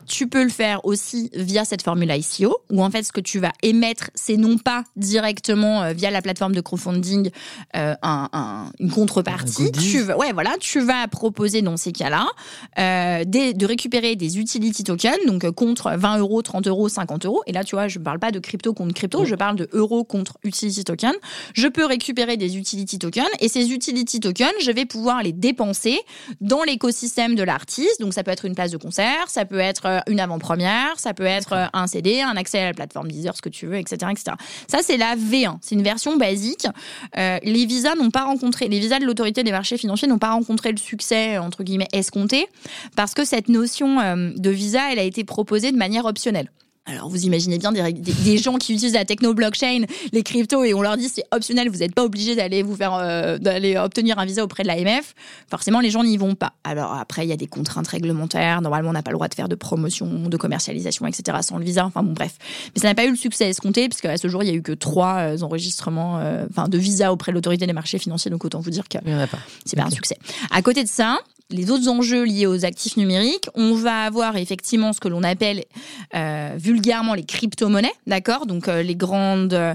Tu 0.08 0.28
peux 0.28 0.44
le 0.44 0.50
faire 0.50 0.86
aussi 0.86 1.30
via 1.34 1.66
cette 1.66 1.82
formule 1.82 2.12
ICO, 2.12 2.58
où 2.72 2.84
en 2.84 2.90
fait 2.90 3.04
ce 3.04 3.12
que 3.12 3.22
tu 3.22 3.40
vas 3.40 3.52
émettre, 3.62 4.10
c'est 4.16 4.38
non 4.38 4.58
pas 4.58 4.84
directement 4.96 5.84
euh, 5.84 5.94
via 5.94 6.12
la 6.12 6.22
plateforme 6.22 6.54
de 6.54 6.62
crowdfunding 6.62 7.30
euh, 7.76 7.94
une 8.80 8.92
contrepartie. 8.92 9.72
Tu 9.72 10.02
vas, 10.02 10.18
ouais, 10.18 10.32
voilà, 10.32 10.56
tu 10.60 10.80
vas 10.80 11.08
proposer 11.08 11.62
dans 11.62 11.78
ces 11.78 11.92
cas-là 11.92 12.28
euh, 12.80 13.24
de 13.26 13.66
récupérer 13.66 14.16
des 14.16 14.40
utility 14.40 14.84
tokens, 14.84 15.18
donc 15.26 15.50
contre 15.52 15.92
20 15.96 16.20
euros, 16.20 16.42
30 16.42 16.68
euros, 16.68 16.90
50 16.90 17.26
euros. 17.26 17.42
Et 17.48 17.52
là, 17.52 17.64
tu 17.64 17.76
vois, 17.76 17.88
je 17.88 18.00
ne 18.00 18.04
parle 18.04 18.20
pas 18.20 18.32
de 18.32 18.40
crypto 18.40 18.74
contre 18.74 18.94
crypto, 18.94 19.26
je 19.26 19.36
parle 19.36 19.58
de 19.58 19.70
euros 19.74 20.04
contre 20.04 20.38
utility 20.44 20.84
token. 20.84 21.14
Je 21.54 21.68
peux 21.68 21.86
récupérer 21.86 22.38
des 22.38 22.58
utility 22.58 23.00
tokens 23.00 23.28
et 23.40 23.50
ces 23.50 23.72
utility 23.72 24.20
tokens, 24.20 24.54
je 24.62 24.72
vais 24.72 24.86
pouvoir 24.86 25.22
les 25.22 25.34
dépenser 25.34 26.00
dans 26.42 26.64
l'écosystème 26.64 27.36
de 27.36 27.44
l'artiste. 27.44 28.00
Donc 28.00 28.14
ça 28.14 28.24
peut 28.24 28.32
être 28.32 28.46
une 28.46 28.56
place 28.56 28.72
de 28.72 28.78
concert, 28.78 29.30
ça 29.30 29.46
peut 29.46 29.60
être 29.60 29.97
une 30.08 30.20
avant-première, 30.20 31.00
ça 31.00 31.14
peut 31.14 31.26
être 31.26 31.54
euh, 31.54 31.66
un 31.74 31.88
CD, 31.88 32.22
un 32.22 32.36
accès 32.38 32.60
à 32.60 32.66
la 32.68 32.74
plateforme 32.74 33.12
Deezer, 33.12 33.36
ce 33.36 33.42
que 33.42 33.50
tu 33.50 33.68
veux, 33.68 33.78
etc. 33.78 34.12
etc. 34.12 34.36
Ça, 34.68 34.80
c'est 34.82 34.98
la 34.98 35.16
V1. 35.16 35.58
C'est 35.62 35.76
une 35.76 35.84
version 35.84 36.18
basique. 36.18 36.68
Euh, 37.18 37.40
les 37.44 37.66
visas 37.66 37.96
n'ont 37.96 38.12
pas 38.12 38.24
rencontré, 38.24 38.68
les 38.68 38.80
visas 38.80 39.00
de 39.00 39.06
l'autorité 39.06 39.44
des 39.44 39.52
marchés 39.52 39.78
financiers 39.78 40.08
n'ont 40.08 40.20
pas 40.20 40.32
rencontré 40.32 40.72
le 40.72 40.78
succès, 40.78 41.38
entre 41.38 41.64
guillemets, 41.64 41.88
escompté, 41.94 42.48
parce 42.96 43.14
que 43.14 43.26
cette 43.26 43.50
notion 43.50 43.98
de 44.36 44.50
visa, 44.50 44.92
elle 44.92 45.00
a 45.00 45.04
été 45.04 45.24
proposée 45.24 45.72
de 45.72 45.78
manière 45.78 46.06
optionnelle. 46.06 46.50
Alors, 46.90 47.10
vous 47.10 47.26
imaginez 47.26 47.58
bien 47.58 47.74
des, 47.74 48.38
gens 48.38 48.56
qui 48.56 48.74
utilisent 48.74 48.94
la 48.94 49.04
techno 49.04 49.34
blockchain, 49.34 49.84
les 50.14 50.24
cryptos, 50.24 50.64
et 50.64 50.74
on 50.74 50.82
leur 50.82 50.96
dit 50.96 51.10
c'est 51.10 51.26
optionnel, 51.32 51.70
vous 51.70 51.80
n'êtes 51.80 51.94
pas 51.94 52.04
obligé 52.04 52.36
d'aller 52.36 52.64
vous 52.64 52.78
faire, 52.78 52.94
euh, 52.94 53.38
d'aller 53.38 53.76
obtenir 53.78 54.18
un 54.20 54.26
visa 54.26 54.42
auprès 54.42 54.64
de 54.64 54.68
l'AMF. 54.68 55.14
Forcément, 55.50 55.82
les 55.82 55.90
gens 55.90 56.04
n'y 56.04 56.16
vont 56.16 56.36
pas. 56.36 56.54
Alors 56.64 56.94
après, 56.94 57.26
il 57.26 57.30
y 57.30 57.34
a 57.34 57.38
des 57.38 57.48
contraintes 57.48 57.90
réglementaires. 57.90 58.62
Normalement, 58.62 58.92
on 58.92 58.94
n'a 58.94 59.04
pas 59.04 59.12
le 59.12 59.18
droit 59.18 59.28
de 59.28 59.36
faire 59.36 59.50
de 59.50 59.56
promotion, 59.56 60.30
de 60.30 60.38
commercialisation, 60.38 61.06
etc. 61.08 61.40
sans 61.42 61.58
le 61.58 61.66
visa. 61.66 61.86
Enfin 61.86 62.04
bon, 62.04 62.14
bref. 62.14 62.36
Mais 62.74 62.82
ça 62.82 62.88
n'a 62.88 62.96
pas 62.96 63.06
eu 63.06 63.10
le 63.10 63.18
succès 63.18 63.50
escompté, 63.50 63.90
parce 63.90 64.00
qu'à 64.00 64.16
ce 64.16 64.30
jour, 64.30 64.42
il 64.44 64.50
y 64.50 64.52
a 64.52 64.56
eu 64.56 64.62
que 64.62 64.72
trois 64.72 65.18
euh, 65.18 65.42
enregistrements, 65.42 66.20
euh, 66.20 66.46
enfin, 66.50 66.70
de 66.70 66.78
visa 66.78 67.12
auprès 67.12 67.34
de 67.34 67.36
l'autorité 67.36 67.68
des 67.68 67.74
marchés 67.74 68.00
financiers. 68.00 68.32
Donc 68.32 68.46
autant 68.46 68.62
vous 68.62 68.72
dire 68.72 68.88
que 68.88 68.98
c'est 69.66 69.76
pas 69.76 69.84
un 69.84 69.90
succès. 69.90 70.18
À 70.52 70.62
côté 70.62 70.86
de 70.86 70.90
ça, 70.90 71.20
les 71.50 71.72
autres 71.72 71.88
enjeux 71.88 72.24
liés 72.26 72.46
aux 72.46 72.66
actifs 72.66 72.98
numériques, 72.98 73.50
on 73.56 73.74
va 73.74 74.04
avoir 74.04 74.36
effectivement 74.36 74.92
ce 74.94 75.00
que 75.00 75.08
l'on 75.08 75.24
appelle 75.24 75.64
euh, 76.16 76.56
vulgairement 76.78 77.16
les 77.16 77.24
crypto-monnaies, 77.24 77.94
d'accord? 78.06 78.46
Donc 78.46 78.68
euh, 78.68 78.84
les 78.84 78.96
grandes, 78.96 79.54
euh, 79.54 79.74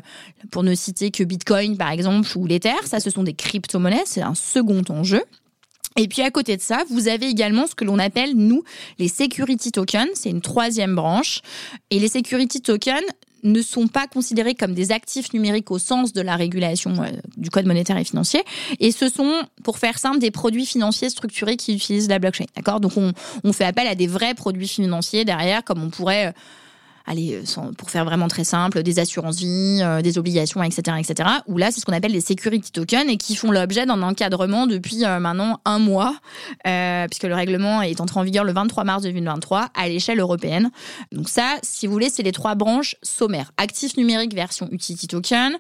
pour 0.51 0.62
ne 0.62 0.75
citer 0.75 1.11
que 1.11 1.25
Bitcoin 1.25 1.77
par 1.77 1.91
exemple 1.91 2.29
ou 2.37 2.47
l'Ether, 2.47 2.71
ça 2.85 3.01
ce 3.01 3.11
sont 3.11 3.25
des 3.25 3.35
crypto-monnaies, 3.35 4.05
c'est 4.07 4.23
un 4.23 4.35
second 4.35 4.83
enjeu. 4.88 5.23
Et 5.97 6.09
puis 6.09 6.23
à 6.23 6.31
côté 6.31 6.57
de 6.57 6.62
ça, 6.62 6.85
vous 6.88 7.09
avez 7.09 7.27
également 7.27 7.67
ce 7.67 7.75
que 7.75 7.85
l'on 7.85 7.99
appelle, 7.99 8.35
nous, 8.35 8.62
les 8.99 9.09
security 9.09 9.73
tokens. 9.73 10.09
C'est 10.15 10.31
une 10.31 10.41
troisième 10.41 10.95
branche. 10.95 11.43
Et 11.91 11.99
les 11.99 12.09
security 12.09 12.62
tokens, 12.62 13.05
ne 13.45 13.61
sont 13.61 13.88
pas 13.88 14.07
considérés 14.07 14.55
comme 14.55 14.73
des 14.73 14.93
actifs 14.93 15.33
numériques 15.33 15.73
au 15.73 15.79
sens 15.81 16.12
de 16.12 16.21
la 16.21 16.37
régulation 16.37 17.03
euh, 17.03 17.09
du 17.37 17.51
code 17.51 17.67
monétaire 17.67 17.99
et 17.99 18.05
financier. 18.05 18.41
Et 18.79 18.93
ce 18.93 19.09
sont, 19.09 19.33
pour 19.65 19.79
faire 19.79 19.99
simple, 19.99 20.21
des 20.21 20.31
produits 20.31 20.65
financiers 20.65 21.11
structurés 21.11 21.57
qui 21.57 21.75
utilisent 21.75 22.09
la 22.09 22.21
blockchain. 22.21 22.45
D'accord? 22.55 22.79
Donc 22.79 22.97
on, 22.97 23.12
on, 23.43 23.53
fait 23.53 23.65
appel 23.65 23.88
à 23.88 23.97
des 23.97 24.07
vrais 24.07 24.35
produits 24.35 24.69
financiers 24.69 25.25
derrière, 25.25 25.65
comme 25.65 25.83
on 25.83 25.91
pourrait 25.91 26.33
allez, 27.07 27.35
euh, 27.35 27.73
pour 27.77 27.91
faire 27.91 28.05
vraiment 28.05 28.29
très 28.29 28.45
simple, 28.45 28.83
des 28.83 28.99
assurances-vie, 28.99 29.81
euh, 29.83 30.03
des 30.03 30.19
obligations, 30.19 30.62
etc., 30.62 30.97
etc. 30.99 31.29
Où 31.47 31.59
là, 31.59 31.71
c'est 31.71 31.81
ce 31.81 31.85
qu'on 31.85 31.93
appelle 31.93 32.12
les 32.12 32.21
security 32.21 32.73
tokens 32.73 33.09
et 33.09 33.17
qui 33.17 33.37
font 33.37 33.51
l'objet 33.51 33.87
d'un 33.87 34.03
encadrement 34.03 34.67
depuis 34.67 35.05
euh, 35.05 35.19
maintenant 35.19 35.61
un 35.65 35.79
mois, 35.79 36.15
puisque 37.09 37.25
le 37.25 37.35
règlement 37.35 37.83
est 37.83 38.01
entré 38.01 38.21
en 38.21 38.23
vigueur 38.23 38.45
le 38.45 38.53
23 38.53 38.85
mars 38.85 39.03
2023 39.03 39.69
à 39.75 39.88
l'échelle 39.88 40.21
européenne. 40.21 40.71
Donc 41.11 41.29
ça, 41.29 41.57
si 41.62 41.87
vous 41.87 41.93
voulez, 41.93 42.09
c'est 42.09 42.23
les 42.23 42.33
trois 42.33 42.55
branches 42.55 42.97
sommaires. 43.03 43.53
Actifs 43.57 43.97
numériques 43.97 44.35
version 44.35 44.69
utility 44.71 45.07
token, 45.07 45.59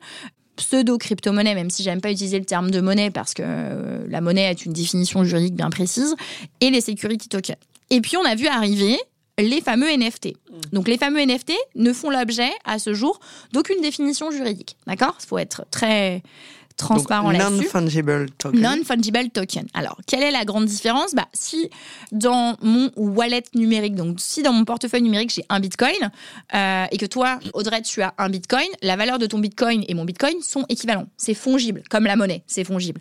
pseudo-crypto-monnaie, 0.56 1.54
même 1.54 1.70
si 1.70 1.82
j'aime 1.82 2.00
pas 2.00 2.10
utiliser 2.10 2.38
le 2.38 2.44
terme 2.44 2.70
de 2.70 2.80
monnaie 2.80 3.10
parce 3.10 3.34
que 3.34 4.06
la 4.08 4.20
monnaie 4.20 4.50
est 4.50 4.64
une 4.64 4.72
définition 4.72 5.24
juridique 5.24 5.54
bien 5.54 5.70
précise, 5.70 6.14
et 6.60 6.70
les 6.70 6.80
security 6.80 7.28
tokens. 7.28 7.56
Et 7.90 8.00
puis 8.00 8.16
on 8.16 8.24
a 8.24 8.34
vu 8.34 8.46
arriver 8.46 8.98
les 9.38 9.60
fameux 9.60 9.90
NFT. 9.90 10.26
Mm. 10.26 10.60
Donc 10.72 10.88
les 10.88 10.98
fameux 10.98 11.24
NFT 11.24 11.52
ne 11.76 11.92
font 11.92 12.10
l'objet 12.10 12.50
à 12.64 12.78
ce 12.78 12.94
jour 12.94 13.20
d'aucune 13.52 13.80
définition 13.80 14.30
juridique. 14.30 14.76
D'accord? 14.86 15.16
Il 15.22 15.26
faut 15.26 15.38
être 15.38 15.64
très 15.70 16.22
transparent 16.76 17.30
là-dessus. 17.30 17.64
Non-fungible 17.64 18.30
token. 18.38 18.60
Non-fungible 18.60 19.30
token. 19.30 19.66
Alors, 19.74 19.98
quelle 20.06 20.22
est 20.22 20.30
la 20.30 20.44
grande 20.44 20.66
différence? 20.66 21.14
Bah, 21.14 21.28
Si 21.32 21.70
dans 22.10 22.56
mon 22.62 22.90
wallet 22.96 23.42
numérique, 23.54 23.94
donc 23.94 24.20
si 24.20 24.42
dans 24.42 24.52
mon 24.52 24.64
portefeuille 24.64 25.02
numérique, 25.02 25.32
j'ai 25.34 25.44
un 25.48 25.60
bitcoin, 25.60 26.10
euh, 26.54 26.84
et 26.90 26.98
que 26.98 27.06
toi, 27.06 27.38
Audrey, 27.54 27.82
tu 27.82 28.02
as 28.02 28.14
un 28.18 28.28
bitcoin, 28.28 28.66
la 28.82 28.96
valeur 28.96 29.18
de 29.18 29.26
ton 29.26 29.38
bitcoin 29.38 29.84
et 29.88 29.94
mon 29.94 30.04
bitcoin 30.04 30.34
sont 30.42 30.64
équivalents. 30.68 31.06
C'est 31.16 31.34
fongible, 31.34 31.82
comme 31.90 32.04
la 32.04 32.16
monnaie, 32.16 32.42
c'est 32.46 32.64
fongible. 32.64 33.00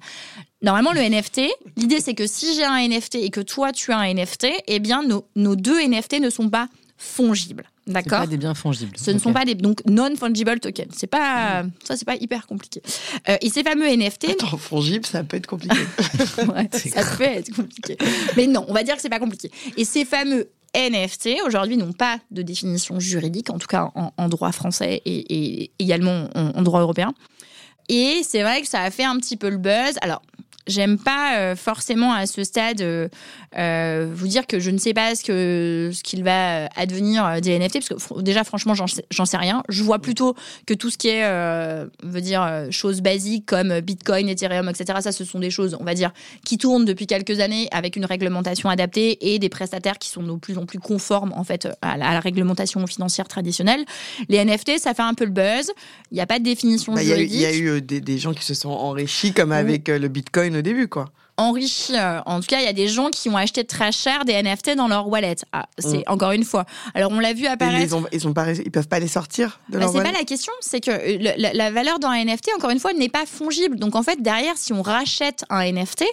Normalement, 0.64 0.92
le 0.92 1.02
NFT, 1.02 1.42
l'idée 1.76 2.00
c'est 2.00 2.14
que 2.14 2.28
si 2.28 2.54
j'ai 2.56 2.64
un 2.64 2.88
NFT 2.88 3.16
et 3.16 3.32
que 3.32 3.42
toi 3.42 3.72
tu 3.72 3.92
as 3.92 3.98
un 3.98 4.14
NFT, 4.14 4.48
eh 4.68 4.80
bien 4.80 5.02
nos, 5.02 5.26
nos 5.36 5.56
deux 5.56 5.82
NFT 5.82 6.20
ne 6.20 6.30
sont 6.30 6.50
pas 6.50 6.68
fongibles. 7.02 7.66
D'accord. 7.88 8.20
Pas 8.20 8.28
des 8.28 8.38
biens 8.38 8.54
fongibles. 8.54 8.96
Ce 8.96 9.10
ne 9.10 9.18
sont 9.18 9.34
pas 9.34 9.44
des 9.44 9.56
donc 9.56 9.82
non 9.90 10.16
fungible 10.16 10.60
tokens. 10.60 10.94
C'est 10.96 11.08
pas 11.08 11.64
mm. 11.64 11.72
ça, 11.84 11.98
c'est 11.98 12.06
pas 12.06 12.16
hyper 12.16 12.46
compliqué. 12.46 12.82
Euh, 13.28 13.38
et 13.42 13.50
ces 13.50 13.64
fameux 13.64 13.88
NFT. 13.88 14.30
Attends, 14.30 14.58
fongible, 14.58 15.06
ça 15.06 15.24
peut 15.24 15.38
être 15.38 15.48
compliqué. 15.48 15.76
ouais, 16.38 16.70
ça 16.72 17.04
peut 17.18 17.24
être 17.24 17.54
compliqué. 17.56 17.98
Mais 18.38 18.46
non, 18.46 18.66
on 18.68 18.74
va 18.74 18.84
dire 18.84 18.96
que 18.96 19.02
c'est 19.02 19.10
pas 19.10 19.20
compliqué. 19.20 19.52
Et 19.78 19.86
ces 19.86 20.06
fameux 20.06 20.50
NFT 20.76 21.42
aujourd'hui 21.46 21.76
n'ont 21.76 21.92
pas 21.92 22.20
de 22.30 22.44
définition 22.44 23.00
juridique, 23.00 23.50
en 23.50 23.58
tout 23.58 23.68
cas 23.68 23.92
en, 23.96 24.30
droit 24.30 24.52
français 24.52 25.02
et, 25.04 25.72
également 25.80 26.30
en, 26.36 26.52
en 26.52 26.62
droit 26.62 26.82
européen. 26.82 27.14
Et 27.90 28.22
c'est 28.24 28.44
vrai 28.44 28.62
que 28.62 28.68
ça 28.68 28.84
a 28.84 28.92
fait 28.92 29.04
un 29.04 29.18
petit 29.18 29.38
peu 29.38 29.50
le 29.50 29.58
buzz. 29.58 29.96
Alors, 30.02 30.22
j'aime 30.68 30.98
pas 30.98 31.38
euh, 31.38 31.56
forcément 31.56 32.14
à 32.14 32.26
ce 32.26 32.44
stade 32.44 32.82
euh, 32.82 33.08
euh, 33.58 34.10
vous 34.14 34.28
dire 34.28 34.48
que 34.48 34.60
je 34.60 34.70
ne 34.70 34.78
sais 34.78 34.94
pas 34.94 35.16
ce 35.16 35.24
que 35.24 35.92
ce 35.94 36.04
qu'il 36.04 36.24
va 36.24 36.68
advenir 36.76 37.42
des 37.42 37.58
NFT 37.58 37.74
parce 37.74 37.90
que 37.90 38.22
déjà 38.22 38.44
franchement 38.44 38.74
j'en 38.74 38.88
sais, 38.88 39.38
rien. 39.38 39.64
Je 39.70 39.84
vois 39.84 40.00
plutôt 40.00 40.36
que 40.66 40.74
tout 40.74 40.90
ce 40.90 40.98
qui 40.98 41.10
est 41.10 41.28
veut 42.04 42.22
dire 42.22 42.68
choses 42.70 43.02
basiques 43.02 43.46
comme 43.46 43.80
Bitcoin, 43.82 44.30
Ethereum, 44.30 44.70
etc. 44.70 45.00
Ça 45.02 45.12
ce 45.12 45.26
sont 45.26 45.40
des 45.40 45.50
choses 45.50 45.76
on 45.80 45.84
va 45.84 45.94
dire 45.94 46.12
qui 46.46 46.58
tournent 46.58 46.86
depuis 46.86 47.08
quelques 47.08 47.40
années 47.40 47.68
avec 47.72 47.96
une 47.96 48.06
réglementation 48.06 48.70
adaptée 48.70 49.34
et 49.34 49.40
des 49.40 49.50
prestataires 49.50 49.98
qui 49.98 50.10
sont 50.10 50.24
de 50.24 50.36
plus 50.38 50.58
en 50.58 50.66
plus 50.66 50.80
conformes 50.80 51.34
en 51.36 51.44
fait 51.44 51.68
à 51.82 51.98
la, 51.98 52.20
réglementation 52.20 52.86
financière 52.88 53.28
traditionnelle. 53.28 53.84
Les 54.30 54.44
NFT 54.44 54.80
ça 54.80 54.94
fait 54.94 55.02
un 55.02 55.14
peu 55.14 55.26
le 55.26 55.32
buzz. 55.32 55.72
Il 56.12 56.16
n'y 56.16 56.22
a 56.22 56.28
pas 56.28 56.40
de 56.40 56.44
définition 56.44 56.96
juridique. 56.96 57.32
Il 57.34 57.42
y, 57.42 57.46
a 57.46 57.56
eu 57.56 57.82
des, 57.82 58.02
des, 58.02 58.18
gens 58.18 58.34
qui 58.34 58.46
se 58.46 58.54
sont 58.54 58.70
enrichis 58.70 59.34
comme 59.34 59.52
avec 59.52 59.88
le 59.88 60.08
Bitcoin 60.08 60.51
au 60.56 60.62
début 60.62 60.88
quoi 60.88 61.06
enrichi. 61.42 61.96
Euh, 61.96 62.22
en 62.26 62.40
tout 62.40 62.48
cas, 62.48 62.60
il 62.60 62.66
y 62.66 62.70
a 62.70 62.74
des 62.74 62.88
gens 62.88 63.10
qui 63.10 63.30
ont 63.30 63.38
acheté 63.38 63.64
très 63.64 63.92
cher 63.92 64.26
des 64.26 64.42
NFT 64.42 64.76
dans 64.76 64.88
leur 64.88 65.08
wallet. 65.08 65.36
Ah, 65.52 65.66
c'est 65.78 66.00
mm. 66.00 66.04
encore 66.08 66.32
une 66.32 66.44
fois. 66.44 66.66
Alors, 66.94 67.12
on 67.12 67.20
l'a 67.20 67.34
vu 67.34 67.48
apparaître. 67.48 67.96
Ils, 68.12 68.28
ont, 68.28 68.34
pas, 68.34 68.52
ils 68.52 68.72
peuvent 68.72 68.88
pas 68.88 69.00
les 69.00 69.08
sortir 69.08 69.60
de 69.70 69.80
bah, 69.80 69.88
C'est 69.92 70.04
pas 70.04 70.12
la 70.12 70.24
question. 70.24 70.54
C'est 70.62 70.80
que 70.80 70.92
euh, 70.92 71.52
la, 71.54 71.72
valeur 71.72 72.00
d'un 72.00 72.14
NFT, 72.14 72.50
encore 72.56 72.70
une 72.70 72.80
fois, 72.80 72.94
n'est 72.94 73.10
pas 73.10 73.26
fongible. 73.26 73.78
Donc, 73.78 73.96
en 73.96 74.04
fait, 74.04 74.22
derrière, 74.22 74.58
si 74.58 74.74
on 74.74 74.82
rachète 74.82 75.44
un 75.50 75.70
NFT, 75.72 76.06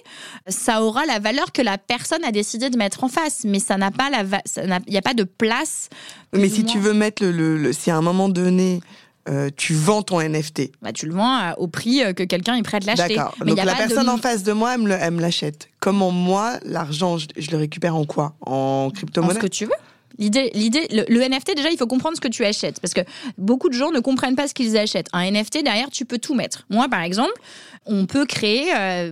ça 0.47 0.83
aura 0.83 1.07
la 1.07 1.19
valeur 1.19 1.53
que 1.53 1.63
la 1.63 1.79
personne 1.79 2.25
a 2.25 2.33
décidé 2.33 2.71
de 2.71 2.77
mettre 2.77 3.05
en 3.05 3.09
face. 3.09 3.45
Mais 3.45 3.61
ça 3.61 3.77
n'a 3.77 3.91
pas 3.91 4.11
la, 4.11 4.25
il 4.87 4.91
n'y 4.91 4.99
a 4.99 5.03
pas 5.03 5.15
de 5.15 5.25
place. 5.25 5.89
Mais 6.33 6.49
si 6.49 6.65
tu 6.65 6.79
veux 6.79 6.93
mettre 6.93 7.25
le, 7.25 7.57
le 7.57 7.73
si 7.73 7.91
à 7.91 7.97
un 7.97 8.03
moment 8.03 8.29
donné 8.29 8.81
euh, 9.29 9.51
tu 9.55 9.75
vends 9.75 10.03
ton 10.03 10.21
NFT. 10.21 10.71
Bah, 10.81 10.93
tu 10.93 11.07
le 11.07 11.15
vends 11.15 11.39
euh, 11.39 11.53
au 11.59 11.67
prix 11.67 12.03
euh, 12.03 12.13
que 12.13 12.23
quelqu'un 12.23 12.55
est 12.57 12.63
prêt 12.63 12.79
à 12.79 12.81
l'acheter. 12.81 13.17
D'accord. 13.17 13.35
Donc 13.45 13.57
la 13.57 13.75
personne 13.75 14.09
en 14.09 14.17
face 14.17 14.43
de 14.43 14.53
moi, 14.53 14.75
elle 14.75 15.13
me 15.13 15.21
l'achète. 15.21 15.69
Comment 15.81 16.11
moi, 16.11 16.59
l'argent, 16.65 17.19
je, 17.19 17.51
le 17.51 17.59
récupère 17.59 17.95
en 17.95 18.05
quoi? 18.05 18.35
En 18.41 18.91
crypto-monnaie? 18.95 19.33
En 19.33 19.37
ce 19.37 19.41
que 19.41 19.47
tu 19.47 19.67
veux. 19.67 19.73
L'idée, 20.19 20.51
l'idée, 20.55 20.89
le, 20.91 21.29
NFT, 21.29 21.55
déjà, 21.55 21.71
il 21.71 21.77
faut 21.77 21.87
comprendre 21.87 22.17
ce 22.17 22.21
que 22.21 22.29
tu 22.29 22.45
achètes. 22.45 22.81
Parce 22.81 22.95
que 22.95 23.03
beaucoup 23.37 23.69
de 23.69 23.75
gens 23.75 23.93
ne 23.93 24.01
comprennent 24.01 24.35
pas 24.35 24.49
ce 24.49 24.55
qu'ils 24.55 24.77
achètent. 24.77 25.09
Un 25.13 25.31
NFT, 25.31 25.63
derrière, 25.63 25.91
tu 25.91 26.05
peux 26.05 26.19
tout 26.19 26.35
mettre. 26.35 26.67
Moi, 26.71 26.89
par 26.89 27.03
exemple, 27.03 27.35
on 27.87 28.07
peut 28.07 28.27
créer. 28.27 28.65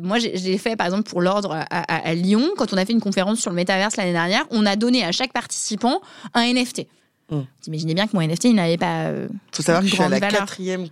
moi, 0.03 0.19
j'ai 0.19 0.59
fait, 0.59 0.75
par 0.75 0.87
exemple, 0.87 1.09
pour 1.09 1.21
l'ordre 1.21 1.53
à, 1.53 2.09
à, 2.09 2.15
Lyon, 2.15 2.51
quand 2.57 2.73
on 2.73 2.77
a 2.77 2.85
fait 2.85 2.93
une 2.93 3.01
conférence 3.01 3.39
sur 3.39 3.51
le 3.51 3.57
métaverse 3.57 3.97
l'année 3.97 4.13
dernière, 4.13 4.47
on 4.51 4.67
a 4.67 4.75
donné 4.75 5.05
à 5.05 5.13
chaque 5.13 5.33
participant 5.33 6.01
un 6.35 6.53
NFT. 6.53 6.87
Mmh. 7.31 7.41
Imaginez 7.67 7.95
bien 7.95 8.07
que 8.07 8.17
mon 8.17 8.27
NFT, 8.27 8.45
il 8.45 8.55
n'avait 8.55 8.77
pas. 8.77 9.11
Il 9.11 9.29
faut 9.53 9.63
savoir 9.63 9.83
que 9.83 9.89
je 9.89 9.95
suis 9.95 10.03
à 10.03 10.09
la 10.09 10.21
quatrième 10.21 10.89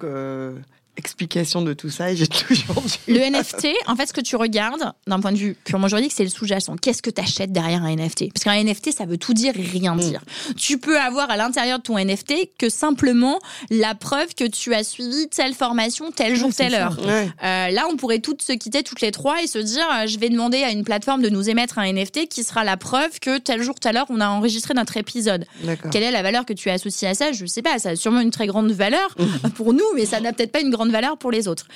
explication 0.96 1.62
de 1.62 1.72
tout 1.72 1.90
ça 1.90 2.10
et 2.10 2.16
j'ai 2.16 2.26
toujours 2.46 2.82
Le 3.08 3.18
NFT, 3.18 3.68
en 3.86 3.96
fait, 3.96 4.06
ce 4.06 4.12
que 4.12 4.20
tu 4.20 4.36
regardes 4.36 4.92
d'un 5.06 5.20
point 5.20 5.32
de 5.32 5.36
vue 5.36 5.56
purement 5.64 5.88
juridique, 5.88 6.12
c'est 6.14 6.24
le 6.24 6.30
sous-jacent. 6.30 6.76
Qu'est-ce 6.76 7.02
que 7.02 7.10
tu 7.10 7.20
achètes 7.20 7.52
derrière 7.52 7.82
un 7.82 7.94
NFT 7.94 8.32
Parce 8.32 8.44
qu'un 8.44 8.62
NFT, 8.62 8.92
ça 8.92 9.06
veut 9.06 9.18
tout 9.18 9.34
dire 9.34 9.54
et 9.56 9.62
rien 9.62 9.94
mm. 9.94 10.00
dire. 10.00 10.20
Tu 10.56 10.78
peux 10.78 10.98
avoir 10.98 11.30
à 11.30 11.36
l'intérieur 11.36 11.78
de 11.78 11.82
ton 11.82 11.98
NFT 11.98 12.50
que 12.58 12.68
simplement 12.68 13.38
la 13.70 13.94
preuve 13.94 14.34
que 14.34 14.44
tu 14.44 14.74
as 14.74 14.84
suivi 14.84 15.28
telle 15.28 15.54
formation, 15.54 16.10
tel 16.10 16.36
jour, 16.36 16.52
telle 16.54 16.74
heure. 16.74 16.96
Euh, 16.98 17.68
là, 17.70 17.86
on 17.90 17.96
pourrait 17.96 18.20
toutes 18.20 18.42
se 18.42 18.52
quitter 18.52 18.82
toutes 18.82 19.00
les 19.00 19.10
trois 19.10 19.42
et 19.42 19.46
se 19.46 19.58
dire 19.58 19.86
euh, 19.92 20.06
je 20.06 20.18
vais 20.18 20.28
demander 20.28 20.62
à 20.62 20.70
une 20.70 20.84
plateforme 20.84 21.22
de 21.22 21.28
nous 21.28 21.48
émettre 21.48 21.78
un 21.78 21.92
NFT 21.92 22.28
qui 22.28 22.44
sera 22.44 22.64
la 22.64 22.76
preuve 22.76 23.18
que 23.20 23.38
tel 23.38 23.62
jour, 23.62 23.74
telle 23.74 23.96
heure, 23.96 24.06
on 24.10 24.20
a 24.20 24.28
enregistré 24.28 24.74
notre 24.74 24.96
épisode. 24.96 25.46
Quelle 25.90 26.02
est 26.02 26.10
la 26.10 26.22
valeur 26.22 26.44
que 26.44 26.52
tu 26.52 26.70
associes 26.70 27.06
à 27.06 27.14
ça? 27.14 27.32
Je 27.32 27.46
sais 27.46 27.62
pas. 27.62 27.78
Ça 27.78 27.90
a 27.90 27.96
sûrement 27.96 28.20
une 28.20 28.30
très 28.30 28.46
grande 28.46 28.70
valeur 28.70 29.14
mm. 29.18 29.50
pour 29.50 29.72
nous, 29.72 29.84
mais 29.94 30.06
ça 30.06 30.20
n'a 30.20 30.32
peut-être 30.32 30.52
pas 30.52 30.60
une 30.60 30.70
grande 30.70 30.83
valeur 30.92 31.16
pour 31.16 31.30
les 31.30 31.48
autres. 31.48 31.66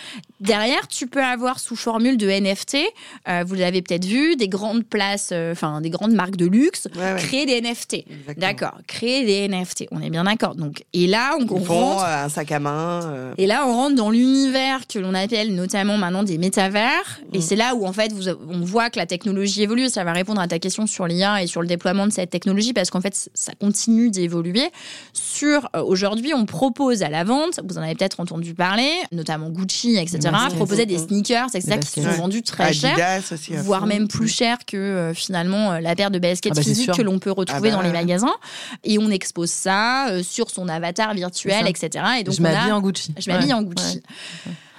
Derrière, 0.40 0.86
tu 0.86 1.06
peux 1.06 1.22
avoir 1.22 1.59
sous 1.59 1.74
formule 1.76 2.16
de 2.16 2.28
NFT, 2.28 2.76
euh, 3.28 3.44
vous 3.46 3.54
l'avez 3.54 3.82
peut-être 3.82 4.04
vu, 4.04 4.36
des 4.36 4.48
grandes 4.48 4.84
places, 4.84 5.30
euh, 5.32 5.52
enfin 5.52 5.80
des 5.80 5.90
grandes 5.90 6.12
marques 6.12 6.36
de 6.36 6.46
luxe, 6.46 6.86
créer 7.16 7.44
des 7.46 7.61
NFT. 7.61 8.04
D'accord, 8.36 8.78
créer 8.86 9.24
des 9.24 9.48
NFT. 9.48 9.86
On 9.90 10.00
est 10.00 10.11
bien 10.11 10.24
d'accord. 10.24 10.54
Donc, 10.54 10.84
et 10.92 11.06
là, 11.06 11.36
on, 11.40 11.46
rentre 11.46 12.04
euh, 12.04 12.24
un 12.24 12.28
sac 12.28 12.52
à 12.52 12.61
main. 12.61 13.32
Et 13.36 13.46
là, 13.46 13.66
on 13.66 13.72
rentre 13.72 13.96
dans 13.96 14.11
l'univers 14.11 14.86
que 14.86 14.98
l'on 14.98 15.14
appelle 15.14 15.54
notamment 15.54 15.98
maintenant 15.98 16.22
des 16.22 16.38
métavers. 16.38 17.20
Et 17.32 17.38
mm. 17.38 17.42
c'est 17.42 17.56
là 17.56 17.74
où 17.74 17.86
en 17.86 17.92
fait, 17.92 18.12
vous, 18.12 18.28
on 18.28 18.61
voit 18.61 18.90
que 18.90 18.98
la 18.98 19.06
technologie 19.06 19.62
évolue. 19.62 19.88
Ça 19.88 20.04
va 20.04 20.12
répondre 20.12 20.40
à 20.40 20.46
ta 20.46 20.59
question 20.59 20.86
sur 20.86 21.06
l'IA 21.06 21.42
et 21.42 21.46
sur 21.46 21.62
le 21.62 21.66
déploiement 21.66 22.06
de 22.06 22.12
cette 22.12 22.30
technologie 22.30 22.72
parce 22.72 22.90
qu'en 22.90 23.00
fait, 23.00 23.30
ça 23.34 23.52
continue 23.61 24.11
d'évoluer. 24.11 24.70
Sur 25.12 25.68
aujourd'hui, 25.74 26.32
on 26.34 26.46
propose 26.46 27.02
à 27.02 27.09
la 27.09 27.24
vente, 27.24 27.61
vous 27.68 27.78
en 27.78 27.82
avez 27.82 27.94
peut-être 27.94 28.20
entendu 28.20 28.54
parler, 28.54 28.90
notamment 29.12 29.51
Gucci, 29.51 29.96
etc., 29.96 30.34
proposaient 30.55 30.86
des 30.86 30.99
sneakers, 30.99 31.49
etc., 31.55 31.78
qui 31.78 32.03
sont 32.03 32.11
vendus 32.11 32.42
très 32.42 32.72
cher, 32.72 32.96
voire 33.62 33.86
même 33.86 34.09
plus 34.09 34.28
cher 34.28 34.59
que 34.66 34.76
euh, 34.76 35.14
finalement 35.14 35.72
euh, 35.72 35.80
la 35.80 35.94
paire 35.94 36.11
de 36.11 36.18
baskets 36.18 36.53
ah 36.53 36.57
bah 36.57 36.62
physiques 36.62 36.92
que 36.92 37.03
l'on 37.03 37.18
peut 37.18 37.30
retrouver 37.30 37.70
ah 37.70 37.72
dans 37.72 37.78
bah 37.78 37.86
les 37.86 37.92
magasins. 37.92 38.34
Et 38.84 38.99
on 38.99 39.11
expose 39.11 39.51
ça 39.51 40.09
euh, 40.09 40.22
sur 40.22 40.51
son 40.51 40.68
avatar 40.68 41.14
virtuel, 41.14 41.66
etc. 41.66 42.05
Et 42.20 42.24
donc 42.24 42.34
je 42.34 42.42
m'habille 42.42 42.72
en 42.72 42.80
Gucci. 42.80 43.14
Je 43.18 43.30
m'habille 43.30 43.53
en 43.53 43.62
Gucci. 43.62 44.03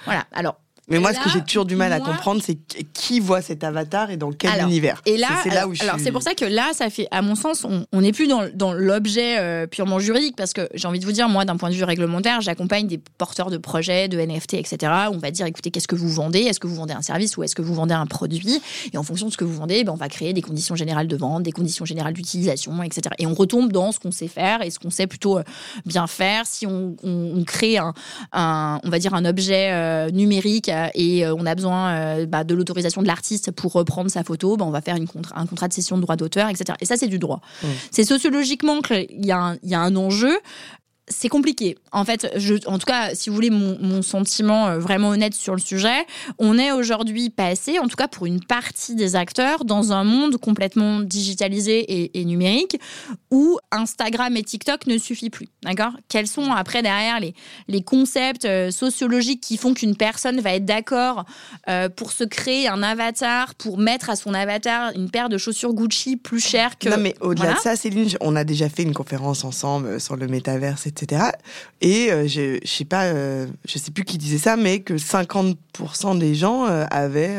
Voilà. 0.04 0.24
Alors, 0.32 0.56
mais 0.90 0.98
moi, 0.98 1.14
ce 1.14 1.20
que 1.20 1.30
j'ai 1.30 1.40
toujours 1.42 1.64
du 1.64 1.76
mal 1.76 1.92
à 1.92 2.00
comprendre, 2.00 2.42
c'est 2.44 2.58
qui 2.92 3.20
voit 3.20 3.42
cet 3.42 3.64
avatar 3.64 4.10
et 4.10 4.16
dans 4.16 4.32
quel 4.32 4.62
univers. 4.62 5.00
Et 5.06 5.16
là, 5.16 5.28
c'est 5.42 5.50
là 5.50 5.68
où 5.68 5.74
alors 5.80 5.96
c'est 5.98 6.12
pour 6.12 6.22
ça 6.22 6.34
que 6.34 6.44
là, 6.44 6.70
ça 6.74 6.90
fait, 6.90 7.06
à 7.10 7.22
mon 7.22 7.34
sens, 7.34 7.64
on 7.64 8.00
n'est 8.00 8.12
plus 8.12 8.26
dans, 8.26 8.48
dans 8.54 8.72
l'objet 8.72 9.38
euh, 9.38 9.66
purement 9.66 9.98
juridique, 9.98 10.36
parce 10.36 10.52
que 10.52 10.68
j'ai 10.74 10.88
envie 10.88 10.98
de 10.98 11.04
vous 11.04 11.12
dire, 11.12 11.28
moi, 11.28 11.44
d'un 11.44 11.56
point 11.56 11.70
de 11.70 11.74
vue 11.74 11.84
réglementaire, 11.84 12.40
j'accompagne 12.40 12.86
des 12.86 12.98
porteurs 13.18 13.50
de 13.50 13.56
projets, 13.56 14.08
de 14.08 14.18
NFT, 14.18 14.54
etc. 14.54 14.92
On 15.12 15.18
va 15.18 15.30
dire, 15.30 15.46
écoutez, 15.46 15.70
qu'est-ce 15.70 15.88
que 15.88 15.94
vous 15.94 16.08
vendez? 16.08 16.40
Est-ce 16.40 16.60
que 16.60 16.66
vous 16.66 16.74
vendez 16.74 16.94
un 16.94 17.02
service 17.02 17.36
ou 17.36 17.42
est-ce 17.42 17.54
que 17.54 17.62
vous 17.62 17.74
vendez 17.74 17.94
un 17.94 18.06
produit? 18.06 18.60
Et 18.92 18.98
en 18.98 19.02
fonction 19.02 19.26
de 19.26 19.32
ce 19.32 19.36
que 19.36 19.44
vous 19.44 19.54
vendez, 19.54 19.84
ben, 19.84 19.92
on 19.92 19.96
va 19.96 20.08
créer 20.08 20.32
des 20.32 20.42
conditions 20.42 20.74
générales 20.74 21.06
de 21.06 21.16
vente, 21.16 21.42
des 21.42 21.52
conditions 21.52 21.84
générales 21.84 22.14
d'utilisation, 22.14 22.82
etc. 22.82 23.14
Et 23.18 23.26
on 23.26 23.34
retombe 23.34 23.72
dans 23.72 23.92
ce 23.92 24.00
qu'on 24.00 24.12
sait 24.12 24.28
faire 24.28 24.62
et 24.62 24.70
ce 24.70 24.78
qu'on 24.78 24.90
sait 24.90 25.06
plutôt 25.06 25.38
euh, 25.38 25.42
bien 25.86 26.06
faire. 26.06 26.46
Si 26.46 26.66
on, 26.66 26.96
on, 27.02 27.44
crée 27.44 27.78
un, 27.78 27.94
un, 28.32 28.80
on 28.84 28.90
va 28.90 28.98
dire, 28.98 29.14
un 29.14 29.24
objet 29.24 29.70
euh, 29.72 30.10
numérique 30.10 30.68
et 30.94 31.24
euh, 31.24 31.34
on 31.36 31.46
a 31.46 31.54
besoin 31.54 31.92
euh, 31.92 32.26
bah, 32.26 32.44
de 32.44 32.54
l'autorisation 32.54 33.02
de 33.02 33.06
l'artiste 33.06 33.50
pour 33.50 33.72
reprendre 33.72 34.10
sa 34.10 34.24
photo, 34.24 34.56
bah, 34.56 34.64
on 34.64 34.70
va 34.70 34.80
faire 34.80 34.96
une 34.96 35.06
un 35.34 35.46
contrat 35.46 35.68
de 35.68 35.72
cession 35.72 35.96
de 35.96 36.02
droit 36.02 36.16
d'auteur, 36.16 36.48
etc. 36.48 36.76
Et 36.80 36.86
ça, 36.86 36.96
c'est 36.96 37.08
du 37.08 37.18
droit. 37.18 37.40
Mmh. 37.62 37.66
C'est 37.90 38.04
sociologiquement 38.04 38.80
qu'il 38.80 39.06
y 39.24 39.32
a 39.32 39.58
un 39.80 39.96
enjeu 39.96 40.38
c'est 41.10 41.28
compliqué. 41.28 41.76
En 41.92 42.04
fait, 42.04 42.32
je, 42.36 42.54
en 42.66 42.78
tout 42.78 42.86
cas, 42.86 43.14
si 43.14 43.28
vous 43.28 43.34
voulez 43.34 43.50
mon, 43.50 44.00
sentiment 44.02 44.68
euh, 44.68 44.78
vraiment 44.78 45.10
honnête 45.10 45.34
sur 45.34 45.54
le 45.54 45.60
sujet, 45.60 46.06
on 46.38 46.58
est 46.58 46.72
aujourd'hui 46.72 47.28
passé, 47.28 47.78
en 47.78 47.88
tout 47.88 47.96
cas 47.96 48.08
pour 48.08 48.26
une 48.26 48.42
partie 48.42 48.94
des 48.94 49.16
acteurs, 49.16 49.64
dans 49.64 49.92
un 49.92 50.04
monde 50.04 50.36
complètement 50.38 51.00
digitalisé 51.00 52.08
et, 52.18 52.24
numérique 52.24 52.78
où 53.30 53.58
Instagram 53.72 54.36
et 54.36 54.42
TikTok 54.42 54.86
ne 54.86 54.96
suffit 54.98 55.30
plus. 55.30 55.48
D'accord? 55.62 55.92
Quels 56.08 56.28
sont 56.28 56.52
après 56.52 56.82
derrière 56.82 57.18
les, 57.18 57.34
les 57.66 57.82
concepts 57.82 58.44
euh, 58.44 58.70
sociologiques 58.70 59.40
qui 59.40 59.56
font 59.56 59.74
qu'une 59.74 59.96
personne 59.96 60.40
va 60.40 60.54
être 60.54 60.64
d'accord 60.64 61.24
euh, 61.68 61.88
pour 61.88 62.12
se 62.12 62.24
créer 62.24 62.68
un 62.68 62.82
avatar, 62.82 63.54
pour 63.56 63.78
mettre 63.78 64.10
à 64.10 64.16
son 64.16 64.32
avatar 64.34 64.92
une 64.94 65.10
paire 65.10 65.28
de 65.28 65.38
chaussures 65.38 65.74
Gucci 65.74 66.16
plus 66.16 66.40
chère 66.40 66.78
que. 66.78 66.88
Non, 66.88 66.98
mais 66.98 67.16
au-delà 67.20 67.54
de 67.54 67.58
ça, 67.58 67.74
Céline, 67.74 68.08
on 68.20 68.36
a 68.36 68.44
déjà 68.44 68.68
fait 68.68 68.82
une 68.82 68.94
conférence 68.94 69.44
ensemble 69.44 70.00
sur 70.00 70.16
le 70.16 70.28
métaverse, 70.28 70.86
etc. 70.86 70.99
Et 71.80 72.12
euh, 72.12 72.26
je, 72.26 72.58
je 72.62 72.68
sais 72.68 72.84
pas, 72.84 73.04
euh, 73.04 73.46
je 73.64 73.78
sais 73.78 73.90
plus 73.90 74.04
qui 74.04 74.18
disait 74.18 74.38
ça, 74.38 74.56
mais 74.56 74.80
que 74.80 74.94
50% 74.94 76.18
des 76.18 76.34
gens 76.34 76.66
euh, 76.66 76.84
avaient 76.90 77.38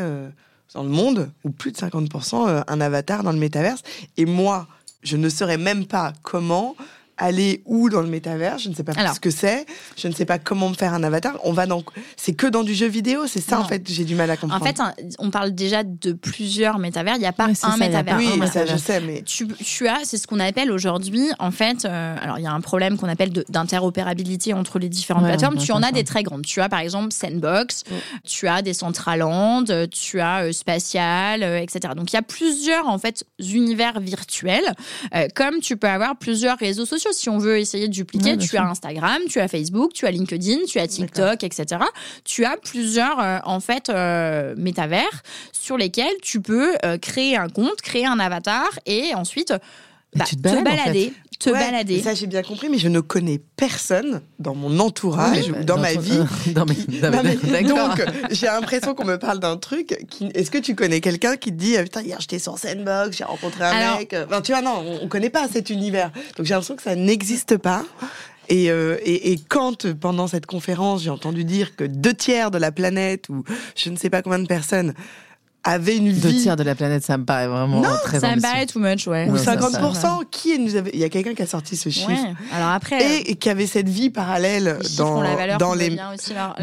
dans 0.74 0.82
le 0.82 0.88
monde, 0.88 1.30
ou 1.44 1.50
plus 1.50 1.72
de 1.72 1.76
50%, 1.76 2.64
un 2.66 2.80
avatar 2.80 3.22
dans 3.22 3.32
le 3.32 3.38
métaverse. 3.38 3.82
Et 4.16 4.24
moi, 4.24 4.66
je 5.02 5.16
ne 5.16 5.28
saurais 5.28 5.58
même 5.58 5.86
pas 5.86 6.12
comment 6.22 6.76
aller 7.22 7.62
où 7.66 7.88
dans 7.88 8.00
le 8.00 8.08
métavers 8.08 8.58
Je 8.58 8.68
ne 8.68 8.74
sais 8.74 8.82
pas 8.82 8.92
ce 9.14 9.20
que 9.20 9.30
c'est. 9.30 9.66
Je 9.96 10.08
ne 10.08 10.12
sais 10.12 10.24
pas 10.24 10.38
comment 10.38 10.68
me 10.68 10.74
faire 10.74 10.92
un 10.92 11.02
avatar. 11.02 11.38
On 11.44 11.52
va 11.52 11.66
dans, 11.66 11.82
c'est 12.16 12.34
que 12.34 12.46
dans 12.46 12.64
du 12.64 12.74
jeu 12.74 12.88
vidéo. 12.88 13.26
C'est 13.26 13.40
ça 13.40 13.60
en 13.60 13.64
fait. 13.64 13.82
J'ai 13.88 14.04
du 14.04 14.14
mal 14.14 14.30
à 14.30 14.36
comprendre. 14.36 14.62
En 14.62 14.66
fait, 14.66 14.80
on 15.18 15.30
parle 15.30 15.52
déjà 15.52 15.82
de 15.84 16.12
plusieurs 16.12 16.78
métavers. 16.78 17.16
Il 17.16 17.20
n'y 17.20 17.26
a 17.26 17.32
pas 17.32 17.48
un 17.62 17.76
métavers. 17.76 18.16
Oui, 18.16 18.30
mais 18.38 18.48
ça 18.48 18.66
je 18.66 18.76
sais. 18.76 19.00
Mais 19.00 19.22
tu, 19.22 19.46
tu 19.48 19.88
as, 19.88 20.00
c'est 20.04 20.18
ce 20.18 20.26
qu'on 20.26 20.40
appelle 20.40 20.70
aujourd'hui. 20.70 21.30
En 21.38 21.50
fait, 21.50 21.84
euh, 21.84 22.16
alors 22.20 22.38
il 22.38 22.42
y 22.42 22.46
a 22.46 22.52
un 22.52 22.60
problème 22.60 22.96
qu'on 22.98 23.08
appelle 23.08 23.32
d'interopérabilité 23.48 24.52
entre 24.54 24.78
les 24.78 24.88
différentes 24.88 25.24
plateformes. 25.24 25.58
Tu 25.58 25.72
en 25.72 25.82
as 25.82 25.92
des 25.92 26.04
très 26.04 26.22
grandes. 26.22 26.44
Tu 26.44 26.60
as 26.60 26.68
par 26.68 26.80
exemple 26.80 27.12
Sandbox. 27.12 27.84
Tu 28.24 28.48
as 28.48 28.62
des 28.62 28.74
Centraland. 28.74 29.64
Tu 29.90 30.20
as 30.20 30.44
euh, 30.44 30.52
Spatial, 30.52 31.42
euh, 31.42 31.58
etc. 31.58 31.94
Donc 31.96 32.12
il 32.12 32.16
y 32.16 32.18
a 32.18 32.22
plusieurs 32.22 32.88
en 32.88 32.98
fait 32.98 33.24
univers 33.38 34.00
virtuels. 34.00 34.74
comme 35.34 35.60
tu 35.60 35.76
peux 35.76 35.88
avoir 35.88 36.16
plusieurs 36.16 36.58
réseaux 36.58 36.86
sociaux 36.86 37.11
si 37.12 37.28
on 37.28 37.38
veut 37.38 37.58
essayer 37.58 37.88
de 37.88 37.92
dupliquer, 37.92 38.36
tu 38.36 38.56
as 38.56 38.64
Instagram, 38.64 39.20
tu 39.28 39.40
as 39.40 39.48
Facebook, 39.48 39.92
tu 39.92 40.06
as 40.06 40.10
LinkedIn, 40.10 40.58
tu 40.68 40.78
as 40.78 40.86
TikTok, 40.86 41.44
etc. 41.44 41.82
Tu 42.24 42.44
as 42.44 42.56
plusieurs, 42.56 43.20
euh, 43.20 43.38
en 43.44 43.60
fait, 43.60 43.88
euh, 43.88 44.54
métavers 44.56 45.22
sur 45.52 45.76
lesquels 45.76 46.14
tu 46.22 46.40
peux 46.40 46.74
euh, 46.84 46.98
créer 46.98 47.36
un 47.36 47.48
compte, 47.48 47.80
créer 47.82 48.06
un 48.06 48.18
avatar 48.18 48.68
et 48.86 49.14
ensuite 49.14 49.54
bah, 50.14 50.24
te, 50.24 50.36
balader 50.62 51.12
te 51.44 51.50
balader. 51.50 52.00
Ça, 52.02 52.14
j'ai 52.14 52.26
bien 52.26 52.42
compris, 52.42 52.68
mais 52.68 52.78
je 52.78 52.88
ne 52.88 53.00
connais 53.00 53.40
personne 53.56 54.22
dans 54.38 54.54
mon 54.54 54.78
entourage 54.78 55.50
ou 55.50 55.64
dans, 55.64 55.78
ma 55.78 55.94
vie. 55.94 56.20
dans 56.54 56.64
donc, 56.64 58.04
j'ai 58.30 58.46
l'impression 58.46 58.94
qu'on 58.94 59.04
me 59.04 59.16
parle 59.16 59.38
d'un 59.38 59.56
truc. 59.56 59.96
Qui... 60.10 60.26
Est-ce 60.34 60.50
que 60.50 60.58
tu 60.58 60.74
connais 60.74 61.00
quelqu'un 61.00 61.36
qui 61.36 61.50
te 61.50 61.56
dit 61.56 61.76
Putain, 61.82 62.02
hier 62.02 62.18
j'étais 62.20 62.38
sur 62.38 62.58
Sandbox, 62.58 63.16
j'ai 63.16 63.24
rencontré 63.24 63.64
un 63.64 63.98
mec. 63.98 64.14
Enfin, 64.26 64.40
tu 64.40 64.52
vois, 64.52 64.62
non, 64.62 64.82
on 65.00 65.04
ne 65.04 65.08
connaît 65.08 65.30
pas 65.30 65.48
cet 65.48 65.70
univers. 65.70 66.10
Donc, 66.36 66.46
j'ai 66.46 66.54
l'impression 66.54 66.76
que 66.76 66.82
ça 66.82 66.96
n'existe 66.96 67.56
pas. 67.56 67.84
Euh, 68.50 68.98
et, 69.02 69.32
et, 69.32 69.38
quand, 69.48 69.92
pendant 69.94 70.26
cette 70.26 70.46
conférence, 70.46 71.02
j'ai 71.02 71.10
entendu 71.10 71.44
dire 71.44 71.76
que 71.76 71.84
deux 71.84 72.14
tiers 72.14 72.50
de 72.50 72.58
la 72.58 72.72
planète, 72.72 73.28
ou 73.28 73.44
je 73.76 73.90
ne 73.90 73.96
sais 73.96 74.10
pas 74.10 74.22
combien 74.22 74.40
de 74.40 74.46
personnes, 74.46 74.94
avait 75.64 75.96
une 75.96 76.10
vie. 76.10 76.20
Deux 76.20 76.36
tiers 76.36 76.56
de 76.56 76.62
la 76.62 76.74
planète, 76.74 77.04
ça 77.04 77.16
me 77.18 77.24
paraît 77.24 77.46
vraiment 77.46 77.80
non, 77.80 77.96
très 78.04 78.20
ça 78.20 78.34
me 78.34 78.40
paraît 78.40 78.66
too 78.66 78.80
much, 78.80 79.06
ouais. 79.06 79.28
Ou 79.28 79.36
50%. 79.36 80.22
Qui 80.30 80.58
nous 80.58 80.76
avait... 80.76 80.90
Il 80.94 81.00
y 81.00 81.04
a 81.04 81.08
quelqu'un 81.08 81.34
qui 81.34 81.42
a 81.42 81.46
sorti 81.46 81.76
ce 81.76 81.88
chiffre. 81.88 82.08
Ouais. 82.08 82.34
Alors 82.52 82.70
après. 82.70 83.20
Et, 83.22 83.36
qui 83.36 83.48
avait 83.48 83.66
cette 83.66 83.88
vie 83.88 84.10
parallèle 84.10 84.78
dans, 84.96 85.22
dans, 85.58 85.74
les, 85.74 85.96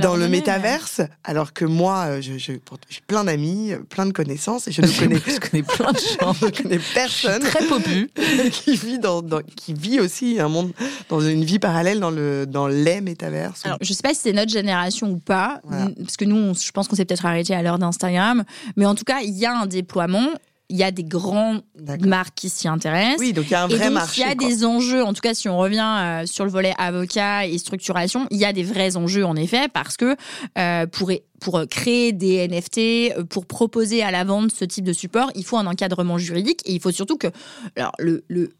dans 0.02 0.16
le 0.16 0.28
métaverse. 0.28 1.02
Alors 1.24 1.54
que 1.54 1.66
moi, 1.66 2.20
j'ai 2.22 2.40
je, 2.40 2.54
je, 2.54 3.00
plein 3.08 3.24
d'amis, 3.24 3.72
plein 3.90 4.06
de 4.06 4.12
connaissances 4.12 4.68
et 4.68 4.72
je 4.72 4.82
ne 4.82 4.88
connais, 5.00 5.22
je 5.26 5.40
connais 5.40 5.64
plein 5.64 5.92
de 5.92 5.98
gens. 5.98 6.34
je 6.42 6.62
connais 6.62 6.80
personne. 6.94 7.42
Très 7.42 7.66
popu. 7.66 8.10
qui 8.52 8.76
vit 8.76 9.00
dans, 9.00 9.22
dans, 9.22 9.42
qui 9.42 9.74
vit 9.74 10.00
aussi 10.00 10.40
un 10.40 10.50
monde, 10.50 10.72
dans 11.10 11.22
une 11.22 11.44
vie 11.44 11.60
parallèle 11.60 12.00
dans 12.00 12.12
le, 12.12 12.46
dans 12.46 12.68
les 12.68 13.02
métaverses. 13.02 13.66
Alors, 13.66 13.78
je 13.82 13.94
sais 13.94 14.04
pas 14.04 14.14
si 14.14 14.22
c'est 14.22 14.34
notre 14.34 14.52
génération 14.52 15.10
ou 15.10 15.18
pas. 15.18 15.62
Parce 15.98 16.18
que 16.18 16.26
nous, 16.26 16.54
je 16.56 16.72
pense 16.72 16.88
qu'on 16.88 16.96
s'est 16.96 17.06
peut-être 17.06 17.26
arrêté 17.26 17.56
à 17.56 17.62
l'heure 17.62 17.80
d'Instagram. 17.80 18.44
Mais 18.76 18.86
en 18.90 18.96
tout 18.96 19.06
cas, 19.06 19.22
il 19.22 19.38
y 19.38 19.46
a 19.46 19.58
un 19.58 19.66
déploiement 19.66 20.30
il 20.70 20.78
y 20.78 20.84
a 20.84 20.92
des 20.92 21.04
grandes 21.04 21.64
marques 22.06 22.36
qui 22.36 22.50
s'y 22.50 22.68
intéressent. 22.68 23.20
Oui, 23.20 23.34
donc 23.34 23.46
il 23.48 23.52
y 23.52 23.56
a 23.56 23.64
un 23.64 23.68
vrai 23.68 23.78
et 23.78 23.84
donc, 23.86 23.94
marché. 23.94 24.22
Il 24.22 24.28
y 24.28 24.32
a 24.32 24.36
des 24.36 24.64
enjeux, 24.64 25.04
en 25.04 25.14
tout 25.14 25.22
cas 25.22 25.34
si 25.34 25.50
on 25.50 25.58
revient 25.58 25.98
euh, 26.00 26.26
sur 26.28 26.46
le 26.46 26.52
volet 26.52 26.74
avocat 26.78 27.48
et 27.48 27.58
structuration, 27.58 28.28
il 28.30 28.38
y 28.38 28.46
a 28.46 28.54
des 28.54 28.64
vrais 28.64 28.96
enjeux 28.96 29.26
en 29.26 29.36
effet 29.36 29.68
parce 29.68 29.98
que 29.98 30.16
euh, 30.58 30.86
pour 30.86 31.12
pour 31.40 31.62
créer 31.70 32.12
des 32.12 32.48
NFT, 32.48 32.78
euh, 33.18 33.24
pour 33.24 33.48
proposer 33.48 34.04
à 34.04 34.12
la 34.12 34.24
vente 34.24 34.52
ce 34.52 34.66
type 34.66 34.86
de 34.86 34.94
support, 34.94 35.32
il 35.34 35.44
faut 35.44 35.58
un 35.58 35.66
encadrement 35.66 36.18
juridique 36.18 36.62
et 36.66 36.74
il 36.74 36.82
faut 36.82 36.92
surtout 36.92 37.18
que 37.18 37.28
alors 37.76 37.94
le, 37.98 38.24
le 38.28 38.52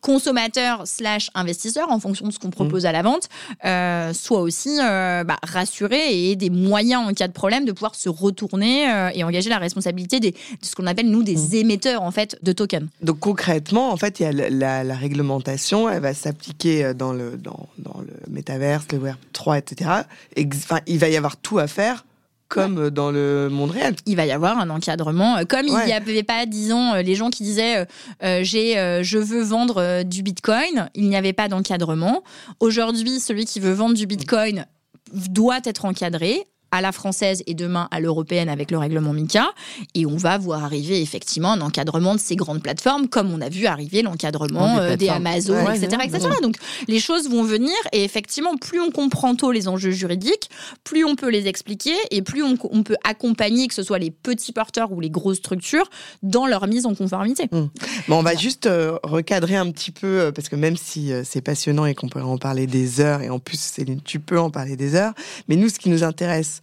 consommateur 0.00 0.86
slash 0.86 1.30
investisseur 1.34 1.90
en 1.90 2.00
fonction 2.00 2.26
de 2.26 2.32
ce 2.32 2.38
qu'on 2.38 2.50
propose 2.50 2.86
à 2.86 2.92
la 2.92 3.02
vente 3.02 3.28
euh, 3.64 4.12
soit 4.12 4.40
aussi 4.40 4.78
euh, 4.80 5.24
bah, 5.24 5.38
rassuré 5.42 5.98
et 6.12 6.32
ait 6.32 6.36
des 6.36 6.50
moyens 6.50 7.06
en 7.08 7.12
cas 7.12 7.28
de 7.28 7.32
problème 7.32 7.64
de 7.64 7.72
pouvoir 7.72 7.94
se 7.94 8.08
retourner 8.08 8.90
euh, 8.90 9.10
et 9.14 9.24
engager 9.24 9.50
la 9.50 9.58
responsabilité 9.58 10.20
des, 10.20 10.32
de 10.32 10.36
ce 10.62 10.74
qu'on 10.74 10.86
appelle 10.86 11.10
nous 11.10 11.22
des 11.22 11.36
mmh. 11.36 11.54
émetteurs 11.54 12.02
en 12.02 12.10
fait 12.10 12.38
de 12.42 12.52
tokens. 12.52 12.88
Donc 13.02 13.18
concrètement 13.20 13.92
en 13.92 13.96
fait 13.96 14.20
il 14.20 14.22
y 14.24 14.26
a 14.26 14.32
la, 14.32 14.84
la, 14.84 14.94
réglementation 14.94 15.88
elle 15.88 16.02
va 16.02 16.14
s'appliquer 16.14 16.92
dans 16.94 17.12
le 17.12 17.36
dans, 17.36 17.68
dans 17.78 18.00
le 18.00 18.32
métaverse 18.32 18.86
le 18.92 18.98
Web 18.98 19.16
3 19.32 19.58
etc. 19.58 19.90
Enfin 20.38 20.80
il 20.86 20.98
va 20.98 21.08
y 21.08 21.16
avoir 21.16 21.36
tout 21.36 21.58
à 21.58 21.66
faire 21.66 22.04
comme 22.50 22.90
dans 22.90 23.10
le 23.10 23.48
monde 23.48 23.70
réel. 23.70 23.94
Il 24.04 24.16
va 24.16 24.26
y 24.26 24.32
avoir 24.32 24.58
un 24.58 24.68
encadrement, 24.68 25.38
euh, 25.38 25.44
comme 25.48 25.66
il 25.66 25.86
n'y 25.86 25.92
avait 25.92 26.24
pas, 26.24 26.44
disons, 26.44 26.94
euh, 26.94 27.02
les 27.02 27.14
gens 27.14 27.30
qui 27.30 27.44
disaient 27.44 27.86
euh, 28.22 28.40
j'ai, 28.42 28.74
je 29.02 29.18
veux 29.18 29.42
vendre 29.42 30.02
du 30.02 30.22
Bitcoin, 30.22 30.90
il 30.94 31.08
n'y 31.08 31.16
avait 31.16 31.32
pas 31.32 31.48
d'encadrement. 31.48 32.22
Aujourd'hui, 32.58 33.20
celui 33.20 33.46
qui 33.46 33.60
veut 33.60 33.72
vendre 33.72 33.94
du 33.94 34.06
Bitcoin 34.06 34.66
doit 35.12 35.60
être 35.64 35.84
encadré 35.84 36.44
à 36.72 36.80
la 36.80 36.92
française 36.92 37.42
et 37.46 37.54
demain 37.54 37.88
à 37.90 38.00
l'européenne 38.00 38.48
avec 38.48 38.70
le 38.70 38.78
règlement 38.78 39.12
MICA. 39.12 39.52
Et 39.94 40.06
on 40.06 40.16
va 40.16 40.38
voir 40.38 40.64
arriver 40.64 41.00
effectivement 41.00 41.52
un 41.52 41.60
encadrement 41.60 42.14
de 42.14 42.20
ces 42.20 42.36
grandes 42.36 42.62
plateformes, 42.62 43.08
comme 43.08 43.32
on 43.32 43.40
a 43.40 43.48
vu 43.48 43.66
arriver 43.66 44.02
l'encadrement 44.02 44.78
euh, 44.78 44.96
des, 44.96 45.08
Amazon, 45.08 45.70
etc., 45.70 46.02
etc. 46.04 46.28
Donc 46.42 46.56
les 46.88 47.00
choses 47.00 47.28
vont 47.28 47.42
venir 47.42 47.74
et 47.92 48.04
effectivement, 48.04 48.56
plus 48.56 48.80
on 48.80 48.90
comprend 48.90 49.34
tôt 49.34 49.52
les 49.52 49.68
enjeux 49.68 49.90
juridiques, 49.90 50.50
plus 50.84 51.04
on 51.04 51.16
peut 51.16 51.30
les 51.30 51.48
expliquer 51.48 51.94
et 52.10 52.22
plus 52.22 52.42
on, 52.42 52.56
peut 52.56 52.96
accompagner, 53.04 53.68
que 53.68 53.74
ce 53.74 53.82
soit 53.82 53.98
les 53.98 54.10
petits 54.10 54.52
porteurs 54.52 54.92
ou 54.92 55.00
les 55.00 55.10
grosses 55.10 55.38
structures, 55.38 55.88
dans 56.22 56.46
leur 56.46 56.66
mise 56.66 56.86
en 56.86 56.94
conformité. 56.94 57.48
Mmh. 57.50 57.66
Bon, 58.08 58.18
on 58.18 58.22
va 58.22 58.34
juste 58.34 58.66
euh, 58.66 58.98
recadrer 59.02 59.56
un 59.56 59.70
petit 59.70 59.90
peu, 59.90 60.20
euh, 60.20 60.32
parce 60.32 60.48
que 60.48 60.56
même 60.56 60.76
si 60.76 61.12
c'est 61.24 61.40
passionnant 61.40 61.86
et 61.86 61.94
qu'on 61.94 62.08
pourrait 62.08 62.24
en 62.24 62.38
parler 62.38 62.66
des 62.66 63.00
heures, 63.00 63.22
et 63.22 63.30
en 63.30 63.38
plus, 63.38 63.58
Céline, 63.58 64.00
tu 64.02 64.20
peux 64.20 64.38
en 64.38 64.50
parler 64.50 64.76
des 64.76 64.94
heures, 64.94 65.12
mais 65.48 65.56
nous, 65.56 65.68
ce 65.68 65.78
qui 65.78 65.88
nous 65.88 66.04
intéresse, 66.04 66.59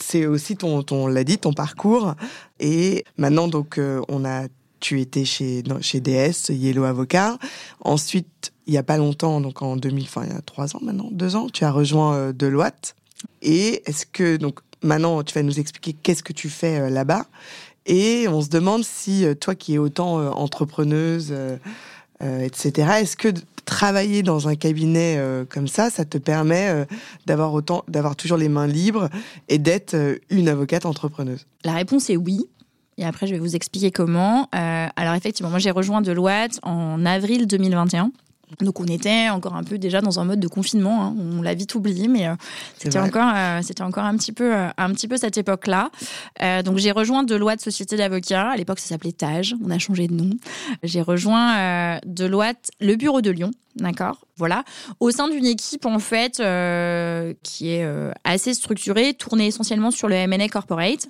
c'est 0.00 0.26
aussi 0.26 0.56
ton, 0.56 0.82
ton 0.82 1.06
l'a 1.06 1.24
dit, 1.24 1.38
ton 1.38 1.52
parcours. 1.52 2.14
Et 2.60 3.04
maintenant, 3.16 3.48
donc, 3.48 3.78
euh, 3.78 4.00
on 4.08 4.24
a, 4.24 4.44
tu 4.80 5.00
étais 5.00 5.24
chez, 5.24 5.62
chez 5.80 6.00
DS, 6.00 6.50
Yellow 6.50 6.84
Avocat. 6.84 7.38
Ensuite, 7.80 8.52
il 8.66 8.74
y 8.74 8.78
a 8.78 8.82
pas 8.82 8.96
longtemps, 8.96 9.40
donc 9.40 9.62
en 9.62 9.76
2000, 9.76 10.04
enfin, 10.04 10.24
il 10.26 10.32
y 10.32 10.36
a 10.36 10.42
trois 10.42 10.76
ans 10.76 10.80
maintenant, 10.82 11.08
deux 11.10 11.36
ans, 11.36 11.48
tu 11.48 11.64
as 11.64 11.72
rejoint 11.72 12.14
euh, 12.14 12.32
Deloitte. 12.32 12.94
Et 13.42 13.82
est-ce 13.86 14.06
que, 14.06 14.36
donc, 14.36 14.60
maintenant, 14.82 15.22
tu 15.22 15.34
vas 15.34 15.42
nous 15.42 15.58
expliquer 15.58 15.94
qu'est-ce 15.94 16.22
que 16.22 16.32
tu 16.32 16.48
fais 16.48 16.78
euh, 16.78 16.90
là-bas? 16.90 17.26
Et 17.86 18.28
on 18.28 18.42
se 18.42 18.50
demande 18.50 18.84
si 18.84 19.24
toi 19.40 19.54
qui 19.54 19.74
es 19.74 19.78
autant 19.78 20.16
entrepreneuse, 20.36 21.34
etc., 22.20 22.90
est-ce 23.00 23.16
que 23.16 23.28
travailler 23.68 24.22
dans 24.22 24.48
un 24.48 24.56
cabinet 24.56 25.16
euh, 25.18 25.44
comme 25.44 25.68
ça, 25.68 25.90
ça 25.90 26.04
te 26.04 26.16
permet 26.16 26.68
euh, 26.70 26.84
d'avoir 27.26 28.16
toujours 28.16 28.38
les 28.38 28.48
mains 28.48 28.66
libres 28.66 29.08
et 29.48 29.58
d'être 29.58 29.94
euh, 29.94 30.16
une 30.30 30.48
avocate 30.48 30.86
entrepreneuse 30.86 31.46
La 31.64 31.74
réponse 31.74 32.08
est 32.08 32.16
oui. 32.16 32.46
Et 32.96 33.04
après, 33.04 33.26
je 33.26 33.34
vais 33.34 33.38
vous 33.38 33.54
expliquer 33.54 33.92
comment. 33.92 34.48
alors, 34.50 35.14
effectivement, 35.14 35.50
moi, 35.50 35.60
j'ai 35.60 35.70
rejoint 35.70 36.00
Deloitte 36.00 36.58
en 36.64 37.06
avril 37.06 37.46
2021. 37.46 38.10
Donc 38.60 38.80
on 38.80 38.86
était 38.86 39.28
encore 39.28 39.54
un 39.54 39.62
peu 39.62 39.78
déjà 39.78 40.00
dans 40.00 40.20
un 40.20 40.24
mode 40.24 40.40
de 40.40 40.48
confinement. 40.48 41.04
Hein. 41.04 41.16
On 41.18 41.42
l'a 41.42 41.54
vite 41.54 41.74
oublié, 41.74 42.08
mais 42.08 42.28
euh, 42.28 42.34
c'était 42.78 42.98
encore, 42.98 43.32
euh, 43.34 43.60
c'était 43.62 43.82
encore 43.82 44.04
un 44.04 44.16
petit 44.16 44.32
peu, 44.32 44.54
euh, 44.54 44.68
un 44.76 44.90
petit 44.92 45.08
peu 45.08 45.16
cette 45.16 45.38
époque-là. 45.38 45.90
donc 46.64 46.78
j'ai 46.78 46.90
rejoint 46.90 47.22
Deloitte 47.22 47.60
Société 47.60 47.96
d'avocats. 47.96 48.50
À 48.50 48.56
l'époque, 48.56 48.78
ça 48.78 48.88
s'appelait 48.88 49.12
Tage. 49.12 49.54
On 49.64 49.70
a 49.70 49.78
changé 49.78 50.08
de 50.08 50.14
nom. 50.14 50.30
J'ai 50.82 51.02
rejoint 51.02 51.98
Deloitte 52.06 52.70
le 52.80 52.96
bureau 52.96 53.20
de 53.20 53.30
Lyon. 53.30 53.50
D'accord, 53.76 54.26
voilà. 54.36 54.64
Au 54.98 55.10
sein 55.12 55.28
d'une 55.28 55.46
équipe 55.46 55.86
en 55.86 55.98
fait 55.98 56.42
qui 57.42 57.70
est 57.70 57.88
assez 58.24 58.54
structurée, 58.54 59.14
tournée 59.14 59.46
essentiellement 59.46 59.90
sur 59.90 60.08
le 60.08 60.14
M&A 60.14 60.48
corporate 60.48 61.08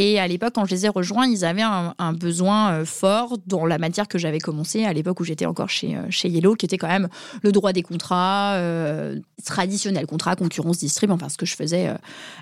et 0.00 0.20
à 0.20 0.28
l'époque, 0.28 0.52
quand 0.54 0.64
je 0.64 0.70
les 0.70 0.86
ai 0.86 0.88
rejoints, 0.88 1.26
ils 1.26 1.44
avaient 1.44 1.62
un, 1.62 2.12
besoin 2.12 2.70
euh, 2.70 2.84
fort 2.84 3.36
dans 3.46 3.66
la 3.66 3.78
matière 3.78 4.06
que 4.06 4.16
j'avais 4.16 4.38
commencé 4.38 4.84
à 4.84 4.92
l'époque 4.92 5.18
où 5.18 5.24
j'étais 5.24 5.44
encore 5.44 5.68
chez, 5.68 5.96
euh, 5.96 6.02
chez 6.08 6.28
Yellow, 6.28 6.54
qui 6.54 6.66
était 6.66 6.78
quand 6.78 6.86
même 6.86 7.08
le 7.42 7.50
droit 7.50 7.72
des 7.72 7.82
contrats, 7.82 8.54
euh, 8.54 9.18
traditionnel 9.44 10.06
contrat, 10.06 10.36
concurrence, 10.36 10.78
distrib, 10.78 11.10
enfin 11.10 11.28
ce 11.28 11.36
que 11.36 11.46
je 11.46 11.56
faisais 11.56 11.92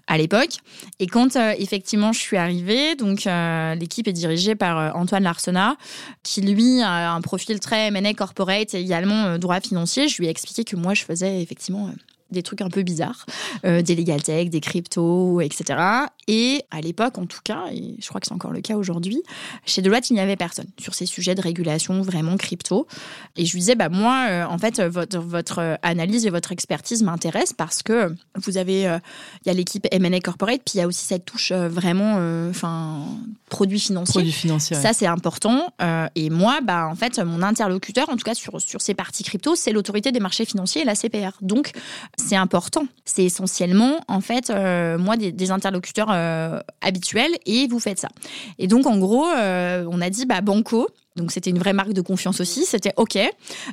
à 0.06 0.18
l'époque. 0.18 0.58
Et 0.98 1.06
quand 1.06 1.36
effectivement 1.36 2.12
je 2.12 2.20
suis 2.20 2.36
arrivée, 2.36 2.94
donc 2.94 3.26
l'équipe 3.78 4.06
est 4.06 4.12
dirigée 4.12 4.54
par 4.54 4.94
Antoine 4.96 5.22
Larsena, 5.22 5.76
qui 6.22 6.42
lui 6.42 6.82
a 6.82 7.12
un 7.12 7.20
profil 7.22 7.60
très 7.60 7.86
M&A 7.86 8.12
corporate 8.12 8.74
et 8.74 8.80
également 8.80 9.38
droit 9.38 9.60
financier. 9.60 10.08
Je 10.08 10.18
lui 10.18 10.26
ai 10.26 10.30
expliqué 10.30 10.64
que 10.64 10.76
moi 10.76 10.94
je 10.94 11.04
faisais 11.04 11.40
effectivement 11.40 11.90
des 12.30 12.42
trucs 12.42 12.60
un 12.60 12.68
peu 12.68 12.82
bizarres, 12.82 13.26
euh, 13.64 13.82
des 13.82 13.94
legal 13.94 14.22
tech, 14.22 14.50
des 14.50 14.60
cryptos, 14.60 15.40
etc. 15.40 15.78
Et 16.26 16.64
à 16.70 16.80
l'époque, 16.80 17.18
en 17.18 17.26
tout 17.26 17.40
cas, 17.44 17.64
et 17.72 17.94
je 18.00 18.08
crois 18.08 18.20
que 18.20 18.26
c'est 18.26 18.34
encore 18.34 18.52
le 18.52 18.60
cas 18.60 18.76
aujourd'hui, 18.76 19.22
chez 19.64 19.82
Deloitte, 19.82 20.10
il 20.10 20.14
n'y 20.14 20.20
avait 20.20 20.36
personne 20.36 20.66
sur 20.78 20.94
ces 20.94 21.06
sujets 21.06 21.34
de 21.34 21.40
régulation 21.40 22.02
vraiment 22.02 22.36
crypto. 22.36 22.86
Et 23.36 23.46
je 23.46 23.52
lui 23.52 23.60
disais, 23.60 23.76
bah 23.76 23.88
moi, 23.88 24.26
euh, 24.28 24.44
en 24.44 24.58
fait, 24.58 24.80
votre, 24.80 25.18
votre 25.18 25.78
analyse 25.82 26.26
et 26.26 26.30
votre 26.30 26.52
expertise 26.52 27.02
m'intéressent 27.02 27.54
parce 27.56 27.82
que 27.82 28.14
vous 28.36 28.58
avez, 28.58 28.88
euh, 28.88 28.98
il 29.44 29.48
y 29.48 29.50
a 29.50 29.54
l'équipe 29.54 29.86
M&A 29.90 30.20
Corporate, 30.20 30.62
puis 30.64 30.74
il 30.74 30.78
y 30.78 30.82
a 30.82 30.86
aussi 30.86 31.04
cette 31.04 31.24
touche 31.24 31.52
vraiment, 31.52 32.18
enfin, 32.50 33.04
produits 33.48 33.80
financiers. 33.80 34.14
Produits 34.14 34.32
financiers. 34.32 34.76
Ça, 34.76 34.92
c'est 34.92 35.06
important. 35.06 35.72
et 36.14 36.30
moi, 36.30 36.60
bah, 36.62 36.88
en 36.90 36.94
fait, 36.96 37.18
mon 37.20 37.42
interlocuteur, 37.42 38.08
en 38.08 38.16
tout 38.16 38.24
cas 38.24 38.34
sur, 38.34 38.60
sur 38.60 38.80
ces 38.80 38.94
parties 38.94 39.22
crypto, 39.22 39.54
c'est 39.54 39.72
l'autorité 39.72 40.12
des 40.12 40.20
marchés 40.20 40.44
financiers 40.44 40.82
et 40.82 40.84
la 40.84 40.94
CPR. 40.94 41.32
Donc, 41.40 41.72
c'est 42.16 42.36
important. 42.36 42.86
C'est 43.04 43.24
essentiellement, 43.24 44.00
en 44.08 44.20
fait, 44.20 44.50
euh, 44.50 44.98
moi, 44.98 45.16
des, 45.16 45.50
interlocuteurs 45.50 46.08
euh, 46.10 46.58
habituels 46.80 47.32
et 47.44 47.66
vous 47.68 47.78
faites 47.78 47.98
ça. 47.98 48.08
Et 48.58 48.66
donc, 48.66 48.86
en 48.86 48.98
gros, 48.98 49.26
euh, 49.26 49.86
on 49.90 50.00
a 50.00 50.10
dit, 50.10 50.26
bah, 50.26 50.40
Banco. 50.40 50.88
Donc, 51.16 51.32
c'était 51.32 51.48
une 51.48 51.58
vraie 51.58 51.72
marque 51.72 51.94
de 51.94 52.02
confiance 52.02 52.40
aussi. 52.40 52.66
C'était 52.66 52.92
OK. 52.96 53.18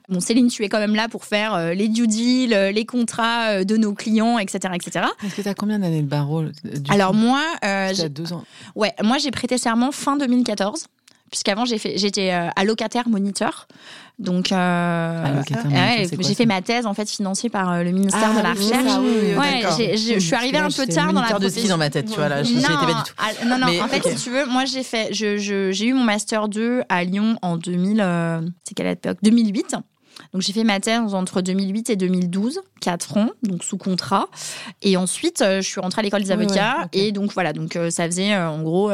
Bon, 0.08 0.22
Céline, 0.22 0.48
tu 0.48 0.64
es 0.64 0.70
quand 0.70 0.80
même 0.80 0.96
là 0.96 1.10
pour 1.10 1.26
faire 1.26 1.74
les 1.74 1.90
due 1.90 2.08
deals, 2.08 2.72
les 2.74 2.86
contrats 2.86 3.66
de 3.66 3.76
nos 3.76 3.94
clients, 3.94 4.38
etc. 4.38 4.74
etc. 4.76 5.08
Est-ce 5.26 5.36
que 5.36 5.42
tu 5.42 5.50
as 5.50 5.54
combien 5.54 5.80
d'années 5.80 6.04
de 6.04 6.08
barreau 6.08 6.44
Alors, 6.90 7.14
moi. 7.14 7.42
j'ai 7.94 8.08
deux 8.08 8.32
ans. 8.32 8.46
Ouais, 8.76 8.94
moi, 9.04 9.18
j'ai 9.18 9.32
prêté 9.32 9.58
serment 9.58 9.92
fin 9.92 10.16
2014 10.16 10.86
puisqu'avant 11.34 11.66
j'étais 11.66 12.30
allocataire 12.56 13.10
moniteur 13.10 13.68
donc, 14.20 14.52
euh, 14.52 15.42
j'ai 16.20 16.36
fait 16.36 16.46
ma 16.46 16.62
thèse 16.62 16.86
en 16.86 16.94
fait 16.94 17.10
financée 17.10 17.50
par 17.50 17.72
euh, 17.72 17.84
le 17.84 17.92
ministère 17.92 18.32
de 18.36 18.44
la 18.44 18.50
ah, 18.50 18.54
Recherche. 18.54 19.78
ouais, 19.80 19.98
je 19.98 20.20
suis 20.20 20.36
arrivée 20.36 20.60
un 20.60 20.70
peu 20.70 20.86
tard 20.86 21.14
dans 21.14 21.22
la 21.22 21.40
de 21.40 21.50
ski 21.50 21.68
dans 21.68 21.78
ma 21.78 21.90
tête, 21.90 22.10
tu 22.10 22.16
vois 22.16 22.30
là, 22.30 22.38
pas 22.38 22.44
du 22.44 22.54
tout. 22.54 23.14
Ah, 23.18 23.46
non, 23.46 23.58
non, 23.58 23.68
en 23.82 23.88
fait, 23.88 24.08
si 24.08 24.24
tu 24.24 24.30
veux, 24.30 24.46
moi 24.46 24.66
j'ai 24.66 24.84
fait, 24.84 25.10
j'ai 25.12 25.86
eu 25.86 25.94
mon 25.94 26.04
master 26.04 26.48
2 26.48 26.84
à 26.90 27.04
Lyon 27.04 27.38
en 27.42 27.58
2000, 27.58 28.02
euh, 28.02 28.42
c'est 28.64 28.76
quelle 28.76 28.88
époque? 28.88 29.18
2008. 29.24 29.76
Donc 30.34 30.42
j'ai 30.42 30.52
fait 30.52 30.64
ma 30.64 30.80
thèse 30.80 31.14
entre 31.14 31.42
2008 31.42 31.92
et 31.92 31.96
2012, 31.96 32.62
4 32.82 33.18
ans, 33.18 33.30
donc 33.44 33.64
sous 33.64 33.78
contrat. 33.78 34.28
Et 34.82 34.98
ensuite, 34.98 35.44
je 35.48 35.62
suis 35.62 35.80
rentrée 35.80 36.00
à 36.00 36.04
l'école 36.04 36.24
des 36.24 36.32
avocats. 36.32 36.88
Et 36.92 37.12
donc 37.12 37.34
voilà, 37.34 37.54
donc 37.54 37.78
ça 37.90 38.06
faisait 38.06 38.36
en 38.36 38.62
gros, 38.64 38.92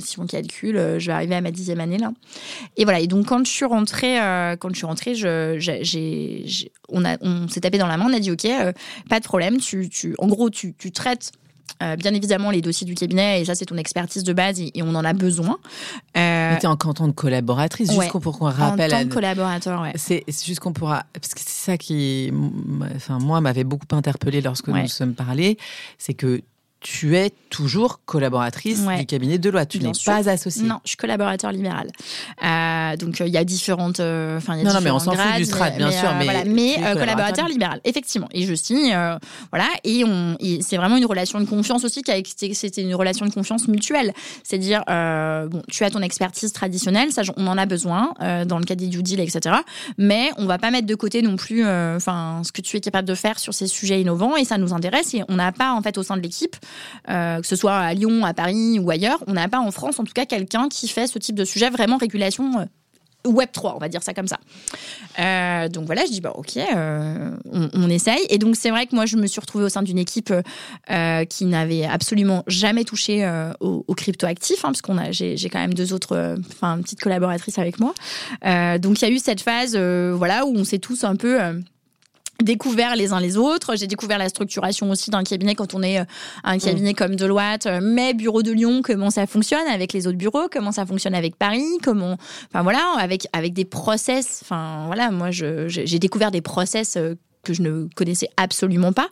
si 0.00 0.18
on 0.18 0.26
calcule, 0.26 0.96
je 0.98 1.06
vais 1.06 1.12
arriver 1.12 1.36
à 1.36 1.40
ma 1.40 1.52
dixième 1.52 1.80
année 1.80 1.98
là. 1.98 2.10
Et 2.76 2.84
voilà, 2.84 3.00
et 3.00 3.06
donc 3.06 3.26
quand 3.26 3.46
je 3.46 3.50
suis 3.50 3.64
rentrée, 3.64 4.16
quand 4.58 4.70
je 4.70 4.76
suis 4.76 4.86
rentrée, 4.86 5.14
je, 5.14 5.56
j'ai, 5.58 6.72
on, 6.88 7.04
a, 7.04 7.16
on 7.20 7.46
s'est 7.48 7.60
tapé 7.60 7.78
dans 7.78 7.86
la 7.86 7.96
main, 7.96 8.06
on 8.10 8.14
a 8.14 8.20
dit 8.20 8.32
ok, 8.32 8.48
pas 9.08 9.20
de 9.20 9.24
problème, 9.24 9.58
tu, 9.58 9.88
tu, 9.88 10.14
en 10.18 10.26
gros, 10.26 10.50
tu, 10.50 10.74
tu 10.74 10.90
traites 10.90 11.32
euh, 11.82 11.96
bien 11.96 12.14
évidemment, 12.14 12.50
les 12.50 12.60
dossiers 12.60 12.86
du 12.86 12.94
cabinet, 12.94 13.40
et 13.40 13.44
ça, 13.44 13.54
c'est 13.54 13.66
ton 13.66 13.76
expertise 13.76 14.24
de 14.24 14.32
base, 14.32 14.60
et, 14.60 14.72
on 14.82 14.94
en 14.94 15.04
a 15.04 15.12
besoin. 15.12 15.58
Euh, 16.16 16.56
tu 16.56 16.62
es 16.62 16.66
en 16.66 16.76
tant 16.76 17.06
de 17.06 17.12
collaboratrice, 17.12 17.92
juste 17.92 18.10
pour 18.20 18.38
qu'on 18.38 18.46
rappelle. 18.46 18.94
En 18.94 18.98
tant 18.98 19.08
que 19.08 19.14
collaborateur, 19.14 19.82
ouais. 19.82 19.92
C'est 19.96 20.24
juste 20.28 20.60
qu'on 20.60 20.72
pourra. 20.72 21.04
Parce 21.12 21.34
que 21.34 21.40
c'est 21.40 21.70
ça 21.70 21.78
qui, 21.78 22.32
enfin, 22.96 23.18
moi, 23.18 23.40
m'avait 23.40 23.64
beaucoup 23.64 23.86
interpellé 23.92 24.40
lorsque 24.40 24.68
nous 24.68 24.80
nous 24.80 24.88
sommes 24.88 25.14
parlé, 25.14 25.58
c'est 25.98 26.14
que 26.14 26.40
tu 26.80 27.14
es 27.14 27.30
toujours 27.50 28.00
collaboratrice 28.06 28.86
du 28.86 29.06
cabinet 29.06 29.38
de 29.38 29.50
loi. 29.50 29.66
Tu 29.66 29.80
n'es 29.80 29.92
pas 30.04 30.28
associée. 30.30 30.62
Non, 30.62 30.80
je 30.84 30.90
suis 30.90 30.96
collaborateur 30.96 31.52
libéral. 31.52 31.88
Euh, 32.42 32.96
donc 32.96 33.20
euh, 33.20 33.26
il 33.26 33.32
y 33.32 33.36
a 33.36 33.44
différentes, 33.44 34.00
euh, 34.00 34.38
enfin 34.38 34.54
il 34.54 34.58
y 34.58 34.60
a 34.62 34.64
non, 34.64 34.74
non, 34.74 34.80
mais 34.80 34.90
on 34.90 34.98
s'en 34.98 35.12
fout 35.12 35.36
du 35.36 35.44
strat, 35.44 35.70
bien 35.70 35.90
sûr, 35.90 36.14
mais, 36.18 36.24
voilà, 36.24 36.44
mais 36.44 36.76
collaborateur 36.94 37.48
libéral, 37.48 37.80
effectivement. 37.84 38.28
Et 38.32 38.46
je 38.46 38.54
signe, 38.54 38.96
voilà, 39.50 39.68
et 39.84 40.04
on, 40.04 40.38
c'est 40.62 40.78
vraiment 40.78 40.96
une 40.96 41.04
relation 41.04 41.38
de 41.38 41.44
confiance 41.44 41.84
aussi 41.84 42.02
qui 42.02 42.10
a 42.10 42.20
c'était 42.54 42.82
une 42.82 42.94
relation 42.94 43.26
de 43.26 43.32
confiance 43.32 43.68
mutuelle. 43.68 44.12
C'est-à-dire, 44.42 44.82
bon, 44.86 45.62
tu 45.68 45.84
as 45.84 45.90
ton 45.90 46.00
expertise 46.00 46.52
traditionnelle, 46.52 47.12
ça, 47.12 47.22
on 47.36 47.46
en 47.46 47.58
a 47.58 47.66
besoin 47.66 48.14
dans 48.46 48.58
le 48.58 48.64
cas 48.64 48.74
des 48.74 48.86
due 48.86 49.02
deal, 49.02 49.20
etc. 49.20 49.56
Mais 49.98 50.30
on 50.38 50.46
va 50.46 50.58
pas 50.58 50.70
mettre 50.70 50.86
de 50.86 50.94
côté 50.94 51.20
non 51.20 51.36
plus, 51.36 51.66
enfin, 51.66 52.40
ce 52.44 52.52
que 52.52 52.62
tu 52.62 52.76
es 52.78 52.80
capable 52.80 53.06
de 53.06 53.14
faire 53.14 53.38
sur 53.38 53.52
ces 53.52 53.66
sujets 53.66 54.00
innovants, 54.00 54.36
et 54.36 54.44
ça 54.44 54.56
nous 54.56 54.72
intéresse. 54.72 55.12
Et 55.12 55.24
on 55.28 55.36
n'a 55.36 55.52
pas 55.52 55.72
en 55.72 55.82
fait 55.82 55.98
au 55.98 56.02
sein 56.02 56.16
de 56.16 56.22
l'équipe 56.22 56.56
euh, 57.08 57.40
que 57.40 57.46
ce 57.46 57.56
soit 57.56 57.76
à 57.76 57.94
Lyon, 57.94 58.24
à 58.24 58.34
Paris 58.34 58.78
ou 58.78 58.90
ailleurs, 58.90 59.22
on 59.26 59.32
n'a 59.32 59.48
pas 59.48 59.60
en 59.60 59.70
France 59.70 59.98
en 59.98 60.04
tout 60.04 60.12
cas 60.12 60.26
quelqu'un 60.26 60.68
qui 60.68 60.88
fait 60.88 61.06
ce 61.06 61.18
type 61.18 61.36
de 61.36 61.44
sujet 61.44 61.70
vraiment 61.70 61.96
régulation. 61.96 62.60
Euh, 62.60 62.64
Web 63.26 63.50
3, 63.52 63.74
on 63.76 63.78
va 63.78 63.90
dire 63.90 64.02
ça 64.02 64.14
comme 64.14 64.26
ça. 64.26 64.38
Euh, 65.18 65.68
donc 65.68 65.84
voilà, 65.84 66.06
je 66.06 66.10
dis 66.10 66.22
bah 66.22 66.32
ok, 66.34 66.58
on, 67.74 67.90
essaye. 67.90 68.24
Et 68.30 68.38
donc 68.38 68.56
c'est 68.56 68.70
vrai 68.70 68.86
que 68.86 68.94
moi 68.94 69.04
je 69.04 69.18
me 69.18 69.26
suis 69.26 69.42
retrouvée 69.42 69.66
au 69.66 69.68
sein 69.68 69.82
d'une 69.82 69.98
équipe 69.98 70.32
qui 71.28 71.44
n'avait 71.44 71.84
absolument 71.84 72.44
jamais 72.46 72.84
touché 72.84 73.30
aux, 73.60 73.94
crypto 73.94 74.26
actifs, 74.26 74.64
hein, 74.64 74.68
parce 74.68 74.80
qu'on 74.80 74.96
a 74.96 75.12
j'ai 75.12 75.36
quand 75.52 75.58
même 75.58 75.74
deux 75.74 75.92
autres, 75.92 76.36
enfin 76.48 76.76
une 76.76 76.82
petite 76.82 77.02
collaboratrice 77.02 77.58
avec 77.58 77.78
moi. 77.78 77.92
donc 78.78 79.02
il 79.02 79.08
y 79.08 79.08
a 79.08 79.10
eu 79.10 79.18
cette 79.18 79.42
phase, 79.42 79.76
voilà, 79.76 80.46
où 80.46 80.56
on 80.56 80.64
s'est 80.64 80.78
tous 80.78 81.04
un 81.04 81.16
peu 81.16 81.38
découvert 82.42 82.96
les 82.96 83.12
uns 83.12 83.20
les 83.20 83.36
autres. 83.36 83.76
J'ai 83.76 83.86
découvert 83.86 84.18
la 84.18 84.28
structuration 84.28 84.90
aussi 84.90 85.10
d'un 85.10 85.22
cabinet 85.22 85.54
quand 85.54 85.74
on 85.74 85.82
est 85.82 86.00
euh, 86.00 86.04
un 86.44 86.58
cabinet 86.58 86.94
comme 86.94 87.16
Deloitte, 87.16 87.66
euh, 87.66 87.80
mais 87.82 88.14
bureau 88.14 88.42
de 88.42 88.52
Lyon, 88.52 88.82
comment 88.82 89.10
ça 89.10 89.26
fonctionne 89.26 89.66
avec 89.68 89.92
les 89.92 90.06
autres 90.06 90.18
bureaux, 90.18 90.48
comment 90.50 90.72
ça 90.72 90.86
fonctionne 90.86 91.14
avec 91.14 91.36
Paris, 91.36 91.78
comment, 91.82 92.16
enfin 92.48 92.62
voilà, 92.62 92.94
avec 92.98 93.26
avec 93.32 93.52
des 93.52 93.64
process. 93.64 94.40
Enfin 94.42 94.84
voilà, 94.86 95.10
moi 95.10 95.30
j'ai 95.30 95.98
découvert 95.98 96.30
des 96.30 96.40
process 96.40 96.96
euh, 96.96 97.14
que 97.42 97.54
je 97.54 97.62
ne 97.62 97.88
connaissais 97.94 98.28
absolument 98.36 98.92
pas, 98.92 99.08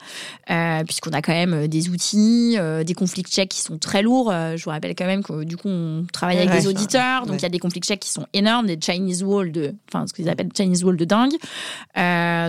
euh, 0.50 0.84
puisqu'on 0.84 1.12
a 1.12 1.22
quand 1.22 1.32
même 1.32 1.54
euh, 1.54 1.66
des 1.66 1.88
outils, 1.88 2.56
euh, 2.58 2.84
des 2.84 2.94
conflits 2.94 3.22
checks 3.22 3.48
qui 3.48 3.60
sont 3.60 3.78
très 3.78 4.02
lourds. 4.02 4.30
je 4.30 4.62
vous 4.62 4.70
rappelle 4.70 4.94
quand 4.94 5.06
même 5.06 5.22
que 5.22 5.44
du 5.44 5.56
coup, 5.56 5.68
on 5.68 6.04
travaille 6.12 6.38
avec 6.38 6.50
des 6.50 6.66
auditeurs, 6.66 7.26
donc 7.26 7.36
il 7.36 7.42
y 7.42 7.46
a 7.46 7.50
des 7.50 7.58
conflits 7.58 7.80
checks 7.80 8.00
qui 8.00 8.10
sont 8.10 8.26
énormes, 8.34 8.66
des 8.66 8.78
Chinese 8.80 9.22
wall 9.22 9.52
de, 9.52 9.74
enfin 9.88 10.06
ce 10.06 10.12
qu'ils 10.12 10.28
appellent 10.28 10.50
Chinese 10.54 10.84
wall 10.84 10.96
de 10.96 11.04
dingue. 11.04 11.32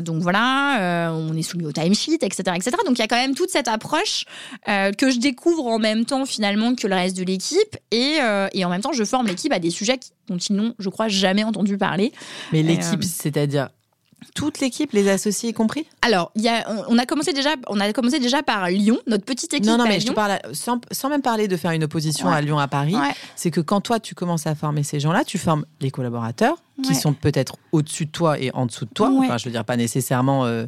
donc 0.03 0.21
voilà, 0.21 1.11
on 1.13 1.35
est 1.35 1.41
soumis 1.41 1.65
au 1.65 1.71
timesheet, 1.71 2.19
etc., 2.21 2.43
etc. 2.55 2.71
Donc 2.85 2.97
il 2.97 2.99
y 2.99 3.03
a 3.03 3.07
quand 3.07 3.15
même 3.15 3.35
toute 3.35 3.49
cette 3.49 3.67
approche 3.67 4.25
que 4.65 5.09
je 5.09 5.19
découvre 5.19 5.65
en 5.67 5.79
même 5.79 6.05
temps 6.05 6.25
finalement 6.25 6.75
que 6.75 6.87
le 6.87 6.95
reste 6.95 7.17
de 7.17 7.23
l'équipe, 7.23 7.77
et, 7.91 8.17
et 8.53 8.65
en 8.65 8.69
même 8.69 8.81
temps, 8.81 8.93
je 8.93 9.03
forme 9.03 9.27
l'équipe 9.27 9.53
à 9.53 9.59
des 9.59 9.69
sujets 9.69 9.99
dont 10.27 10.37
ils 10.37 10.55
n'ont, 10.55 10.73
je 10.79 10.89
crois, 10.89 11.07
jamais 11.07 11.43
entendu 11.43 11.77
parler. 11.77 12.11
Mais 12.51 12.63
l'équipe, 12.63 13.03
c'est-à-dire 13.03 13.69
toute 14.35 14.59
l'équipe, 14.59 14.91
les 14.93 15.09
associés 15.09 15.49
y 15.49 15.53
compris? 15.53 15.85
Alors, 16.01 16.31
y 16.35 16.47
a, 16.47 16.65
on, 16.87 16.97
a 16.97 17.05
commencé 17.05 17.33
déjà, 17.33 17.51
on 17.67 17.79
a 17.79 17.91
commencé 17.93 18.19
déjà 18.19 18.43
par 18.43 18.69
Lyon, 18.69 18.97
notre 19.07 19.25
petite 19.25 19.53
équipe. 19.53 19.65
Non, 19.65 19.77
non, 19.77 19.85
mais 19.85 19.99
je 19.99 20.07
te 20.07 20.13
parle 20.13 20.39
sans, 20.53 20.79
même 21.09 21.21
parler 21.21 21.47
de 21.47 21.57
faire 21.57 21.71
une 21.71 21.83
opposition 21.83 22.29
à 22.29 22.41
Lyon 22.41 22.59
à 22.59 22.67
Paris. 22.67 22.95
C'est 23.35 23.51
que 23.51 23.61
quand 23.61 23.81
toi 23.81 23.99
tu 23.99 24.15
commences 24.15 24.47
à 24.47 24.55
former 24.55 24.83
ces 24.83 24.99
gens-là, 24.99 25.23
tu 25.23 25.37
formes 25.37 25.65
les 25.81 25.91
collaborateurs 25.91 26.57
qui 26.83 26.95
sont 26.95 27.13
peut-être 27.13 27.57
au-dessus 27.71 28.05
de 28.05 28.11
toi 28.11 28.39
et 28.39 28.51
en 28.53 28.65
dessous 28.65 28.85
de 28.85 28.91
toi. 28.91 29.11
Enfin, 29.13 29.37
je 29.37 29.45
veux 29.45 29.51
dire 29.51 29.65
pas 29.65 29.77
nécessairement. 29.77 30.45
Euh, 30.45 30.65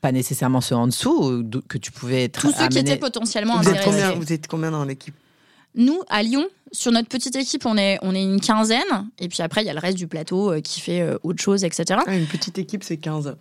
pas 0.00 0.10
nécessairement 0.10 0.60
ceux 0.60 0.74
en 0.74 0.88
dessous 0.88 1.44
que 1.68 1.78
tu 1.78 1.92
pouvais 1.92 2.24
être. 2.24 2.40
Tous 2.40 2.52
ceux 2.52 2.66
qui 2.66 2.78
étaient 2.78 2.96
potentiellement 2.96 3.58
vous 3.58 3.68
intéressés. 3.68 3.78
Êtes 3.78 3.84
combien, 3.84 4.12
vous 4.12 4.32
êtes 4.32 4.46
combien 4.48 4.70
dans 4.72 4.84
l'équipe? 4.84 5.14
Nous, 5.76 6.00
à 6.08 6.24
Lyon, 6.24 6.46
sur 6.72 6.90
notre 6.90 7.08
petite 7.08 7.36
équipe, 7.36 7.66
on 7.66 7.76
est, 7.76 7.98
on 8.02 8.14
est 8.14 8.22
une 8.22 8.40
quinzaine. 8.40 8.80
Et 9.18 9.28
puis 9.28 9.42
après, 9.42 9.62
il 9.62 9.66
y 9.66 9.70
a 9.70 9.74
le 9.74 9.78
reste 9.78 9.98
du 9.98 10.06
plateau 10.06 10.52
euh, 10.52 10.60
qui 10.60 10.80
fait 10.80 11.02
euh, 11.02 11.18
autre 11.22 11.42
chose, 11.42 11.64
etc. 11.64 12.00
Ah, 12.06 12.16
une 12.16 12.26
petite 12.26 12.58
équipe, 12.58 12.82
c'est 12.82 12.96
15. 12.96 13.36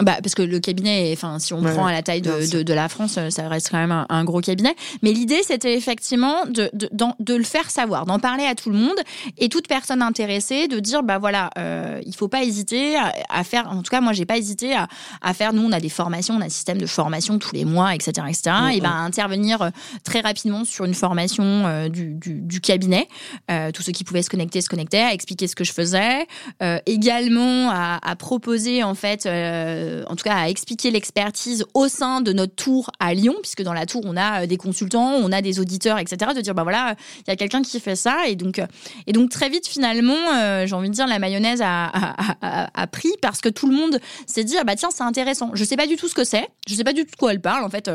Bah, 0.00 0.18
parce 0.22 0.34
que 0.34 0.42
le 0.42 0.60
cabinet, 0.60 1.10
enfin, 1.14 1.38
si 1.38 1.54
on 1.54 1.62
prend 1.62 1.86
à 1.86 1.92
la 1.92 2.02
taille 2.02 2.20
de, 2.20 2.62
de, 2.62 2.74
la 2.74 2.90
France, 2.90 3.16
euh, 3.16 3.30
ça 3.30 3.48
reste 3.48 3.70
quand 3.70 3.78
même 3.78 4.04
un, 4.06 4.24
gros 4.24 4.42
cabinet. 4.42 4.74
Mais 5.02 5.12
l'idée, 5.12 5.40
c'était 5.42 5.74
effectivement 5.74 6.44
de, 6.44 6.70
de, 6.74 6.88
de, 7.18 7.34
le 7.34 7.44
faire 7.44 7.70
savoir, 7.70 8.04
d'en 8.04 8.18
parler 8.18 8.44
à 8.44 8.54
tout 8.54 8.68
le 8.68 8.76
monde 8.76 8.98
et 9.38 9.48
toute 9.48 9.68
personne 9.68 10.02
intéressée, 10.02 10.68
de 10.68 10.78
dire, 10.78 11.02
bah 11.02 11.18
voilà, 11.18 11.48
euh, 11.56 12.00
il 12.04 12.14
faut 12.14 12.28
pas 12.28 12.44
hésiter 12.44 12.96
à, 13.30 13.42
faire, 13.42 13.70
en 13.70 13.82
tout 13.82 13.90
cas, 13.90 14.02
moi, 14.02 14.12
j'ai 14.12 14.26
pas 14.26 14.36
hésité 14.36 14.74
à, 14.74 14.86
à, 15.22 15.32
faire, 15.32 15.54
nous, 15.54 15.62
on 15.62 15.72
a 15.72 15.80
des 15.80 15.88
formations, 15.88 16.34
on 16.34 16.42
a 16.42 16.46
un 16.46 16.50
système 16.50 16.78
de 16.78 16.86
formation 16.86 17.38
tous 17.38 17.54
les 17.54 17.64
mois, 17.64 17.94
etc., 17.94 18.26
etc. 18.28 18.56
et 18.74 18.80
ben, 18.82 18.92
intervenir 18.92 19.70
très 20.04 20.20
rapidement 20.20 20.66
sur 20.66 20.84
une 20.84 20.94
formation 20.94 21.88
du, 21.88 22.14
du, 22.14 22.42
du 22.42 22.60
cabinet. 22.66 23.08
Euh, 23.50 23.70
tous 23.70 23.82
ceux 23.82 23.92
qui 23.92 24.02
pouvaient 24.02 24.22
se 24.22 24.30
connecter 24.30 24.60
se 24.60 24.68
connectaient, 24.68 25.02
à 25.02 25.12
expliquer 25.12 25.46
ce 25.46 25.54
que 25.54 25.62
je 25.62 25.72
faisais, 25.72 26.26
euh, 26.62 26.78
également 26.86 27.70
à, 27.70 28.16
proposer 28.18 28.82
en 28.82 28.94
fait, 28.94 29.26
euh, 29.26 30.02
en 30.08 30.16
tout 30.16 30.24
cas 30.24 30.34
à 30.34 30.48
expliquer 30.48 30.90
l'expertise 30.90 31.64
au 31.74 31.86
sein 31.86 32.20
de 32.22 32.32
notre 32.32 32.54
tour 32.54 32.90
à 32.98 33.14
Lyon, 33.14 33.34
puisque 33.42 33.62
dans 33.62 33.74
la 33.74 33.86
tour 33.86 34.02
on 34.04 34.16
a 34.16 34.46
des 34.46 34.56
consultants, 34.56 35.12
on 35.12 35.30
a 35.32 35.42
des 35.42 35.60
auditeurs, 35.60 35.98
etc. 35.98 36.32
De 36.34 36.40
dire 36.40 36.54
bah 36.54 36.62
voilà, 36.62 36.96
il 37.18 37.30
y 37.30 37.30
a 37.30 37.36
quelqu'un 37.36 37.62
qui 37.62 37.78
fait 37.78 37.94
ça 37.94 38.26
et 38.26 38.34
donc 38.34 38.60
et 39.06 39.12
donc 39.12 39.30
très 39.30 39.48
vite 39.48 39.66
finalement, 39.68 40.16
j'ai 40.64 40.74
envie 40.74 40.88
de 40.88 40.94
dire 40.94 41.06
la 41.06 41.18
mayonnaise 41.18 41.60
a, 41.62 42.86
pris 42.90 43.12
parce 43.20 43.40
que 43.40 43.48
tout 43.48 43.68
le 43.68 43.76
monde 43.76 44.00
s'est 44.26 44.44
dit 44.44 44.56
ah 44.58 44.64
bah 44.64 44.74
tiens 44.76 44.88
c'est 44.90 45.04
intéressant. 45.04 45.50
Je 45.54 45.62
sais 45.62 45.76
pas 45.76 45.86
du 45.86 45.96
tout 45.96 46.08
ce 46.08 46.14
que 46.14 46.24
c'est, 46.24 46.48
je 46.66 46.74
sais 46.74 46.84
pas 46.84 46.92
du 46.92 47.04
tout 47.04 47.10
de 47.12 47.16
quoi 47.16 47.32
elle 47.32 47.40
parle 47.40 47.64
en 47.64 47.70
fait. 47.70 47.90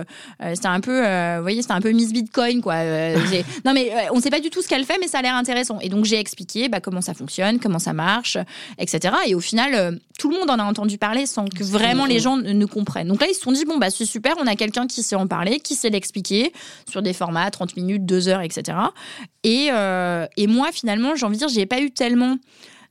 c'était 0.54 0.68
un 0.68 0.80
peu, 0.80 1.00
vous 1.38 1.42
voyez, 1.42 1.62
c'était 1.62 1.74
un 1.74 1.82
peu 1.82 1.92
Miss 1.92 2.14
Bitcoin 2.14 2.62
quoi. 2.62 2.76
non 3.66 3.74
mais 3.74 3.92
on 4.14 4.20
sait 4.20 4.30
pas 4.30 4.40
du 4.40 4.50
tout 4.50 4.61
ce 4.62 4.68
qu'elle 4.68 4.86
fait, 4.86 4.98
mais 5.00 5.08
ça 5.08 5.20
a 5.20 5.22
l'air 5.22 5.36
intéressant. 5.36 5.80
Et 5.82 5.90
donc 5.90 6.06
j'ai 6.06 6.20
expliqué 6.20 6.70
bah, 6.70 6.80
comment 6.82 7.02
ça 7.02 7.14
fonctionne, 7.14 7.60
comment 7.60 7.80
ça 7.80 7.94
marche, 7.94 8.38
etc. 8.78 9.16
Et 9.28 9.36
au 9.36 9.40
final, 9.40 9.74
euh, 9.74 9.92
tout 10.20 10.30
le 10.30 10.38
monde 10.38 10.50
en 10.50 10.60
a 10.60 10.64
entendu 10.64 10.98
parler 10.98 11.26
sans 11.26 11.46
que 11.46 11.64
vraiment 11.64 12.06
les 12.06 12.20
gens 12.20 12.38
ne, 12.38 12.66
comprennent. 12.66 13.08
Donc 13.08 13.22
là, 13.22 13.28
ils 13.30 13.36
se 13.36 13.42
sont 13.42 13.52
dit 13.52 13.66
bon 13.66 13.78
bah 13.78 13.90
c'est 13.90 14.06
super, 14.06 14.36
on 14.40 14.48
a 14.48 14.56
quelqu'un 14.56 14.88
qui 14.88 15.04
sait 15.04 15.16
en 15.16 15.28
parler, 15.28 15.60
qui 15.60 15.76
sait 15.76 15.90
l'expliquer 15.90 16.52
sur 16.90 17.02
des 17.02 17.14
formats 17.14 17.50
30 17.50 17.76
minutes, 17.76 18.06
2 18.06 18.28
heures, 18.28 18.42
etc. 18.42 18.78
Et, 19.44 19.70
euh, 19.72 20.28
et 20.38 20.48
moi, 20.48 20.70
finalement, 20.72 21.16
j'ai 21.16 21.26
envie 21.26 21.38
de 21.38 21.40
dire, 21.40 21.50
j'ai 21.50 21.66
pas 21.66 21.82
eu 21.82 21.92
tellement 21.92 22.38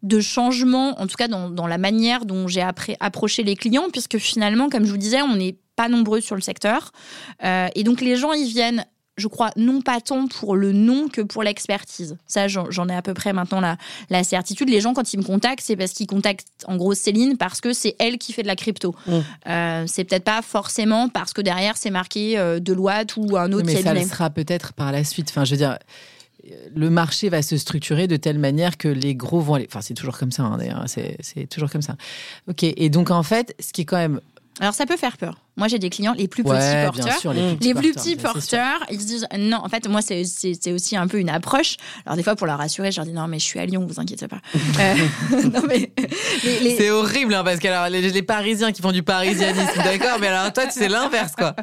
de 0.02 0.20
changement, 0.20 0.98
en 1.00 1.06
tout 1.06 1.16
cas 1.16 1.28
dans, 1.28 1.50
dans 1.50 1.66
la 1.66 1.78
manière 1.78 2.24
dont 2.24 2.48
j'ai 2.48 2.64
approché 3.00 3.42
les 3.42 3.54
clients, 3.54 3.88
puisque 3.92 4.18
finalement, 4.18 4.68
comme 4.70 4.84
je 4.84 4.90
vous 4.90 4.96
disais, 4.96 5.20
on 5.22 5.36
n'est 5.36 5.56
pas 5.76 5.88
nombreux 5.88 6.20
sur 6.20 6.34
le 6.34 6.42
secteur. 6.42 6.92
Euh, 7.44 7.68
et 7.74 7.84
donc 7.84 8.00
les 8.00 8.16
gens, 8.16 8.32
ils 8.32 8.48
viennent 8.48 8.84
je 9.20 9.28
crois, 9.28 9.50
non 9.56 9.80
pas 9.80 10.00
tant 10.00 10.26
pour 10.26 10.56
le 10.56 10.72
nom 10.72 11.08
que 11.08 11.20
pour 11.20 11.42
l'expertise. 11.42 12.16
Ça, 12.26 12.48
j'en 12.48 12.88
ai 12.88 12.94
à 12.94 13.02
peu 13.02 13.14
près 13.14 13.32
maintenant 13.32 13.60
la, 13.60 13.76
la, 14.08 14.24
certitude. 14.24 14.68
Les 14.68 14.80
gens, 14.80 14.94
quand 14.94 15.12
ils 15.12 15.18
me 15.18 15.22
contactent, 15.22 15.64
c'est 15.64 15.76
parce 15.76 15.92
qu'ils 15.92 16.06
contactent 16.06 16.48
en 16.66 16.76
gros 16.76 16.94
Céline 16.94 17.36
parce 17.36 17.60
que 17.60 17.72
c'est 17.72 17.94
elle 17.98 18.18
qui 18.18 18.32
fait 18.32 18.42
de 18.42 18.48
la 18.48 18.56
crypto. 18.56 18.94
Mm. 19.06 19.18
Euh, 19.48 19.84
c'est 19.86 20.04
peut-être 20.04 20.24
pas 20.24 20.42
forcément 20.42 21.08
parce 21.08 21.32
que 21.32 21.40
derrière, 21.40 21.76
c'est 21.76 21.90
marqué 21.90 22.38
euh, 22.38 22.58
Deloitte 22.58 23.16
ou 23.16 23.36
un 23.36 23.52
autre 23.52 23.66
mais 23.66 23.82
ça 23.82 23.94
le 23.94 24.02
sera 24.02 24.30
peut-être 24.30 24.72
par 24.72 24.90
la 24.92 25.04
suite. 25.04 25.28
Enfin, 25.30 25.44
je 25.44 25.52
veux 25.52 25.58
dire 25.58 25.78
le 26.74 26.88
marché 26.88 27.28
va 27.28 27.42
se 27.42 27.58
structurer 27.58 28.06
de 28.06 28.16
telle 28.16 28.38
manière 28.38 28.78
que 28.78 28.88
les 28.88 29.14
gros 29.14 29.40
vont 29.40 29.54
aller. 29.54 29.66
Enfin, 29.68 29.82
c'est 29.82 29.94
toujours 29.94 30.18
comme 30.18 30.32
ça, 30.32 30.42
hein, 30.42 30.56
d'ailleurs. 30.56 30.84
C'est 30.86 31.46
toujours 31.50 31.70
comme 31.70 31.82
ça. 31.82 31.96
Ok. 32.48 32.62
Et 32.62 32.88
donc, 32.88 33.10
en 33.10 33.22
fait, 33.22 33.54
ce 33.60 33.72
qui 33.74 33.82
est 33.82 33.84
quand 33.84 33.98
même 33.98 34.20
alors 34.60 34.74
ça 34.74 34.84
peut 34.84 34.98
faire 34.98 35.16
peur. 35.16 35.38
Moi 35.57 35.68
j'ai 35.68 35.78
des 35.78 35.90
clients 35.90 36.14
les 36.16 36.28
plus 36.28 36.42
petits 36.42 36.53
porteurs, 36.84 37.34
les, 37.61 37.74
plus 37.74 37.92
petits 37.92 38.16
porteurs, 38.16 38.84
ils 38.90 39.01
se 39.01 39.07
disent 39.07 39.26
non. 39.38 39.59
En 39.59 39.68
fait 39.68 39.88
moi 39.88 40.01
c'est 40.03 40.72
aussi 40.72 40.96
un 40.96 41.07
peu 41.07 41.18
une 41.18 41.30
approche. 41.30 41.76
Alors 42.07 42.16
des 42.16 42.22
fois 42.22 42.36
pour 42.36 42.46
leur 42.46 42.59
rassurer, 42.59 42.92
je 42.92 42.96
leur 42.96 43.07
dis 43.07 43.12
non 43.12 43.26
mais 43.26 43.38
je 43.38 43.44
suis 43.44 43.61
à 43.61 43.66
Lyon, 43.66 43.86
vous 43.88 44.01
inquiétez 44.01 44.28
pas. 44.28 44.40
Euh, 44.80 44.94
non 45.53 45.62
mais 45.68 45.90
C'est 46.78 46.90
horrible, 46.90 47.34
hein, 47.34 47.44
parce 47.44 47.59
que 47.59 47.68
alors, 47.68 47.88
les, 47.88 48.22
Parisiens 48.22 48.72
qui 48.72 48.82
font 48.82 48.92
du 48.92 49.03
parisianisme, 49.03 49.82
d'accord, 49.82 50.18
mais 50.20 50.28
alors 50.28 50.53
toi, 50.53 50.64
c'est 50.70 50.88
l'inverse, 50.88 51.32
quoi. 51.36 51.55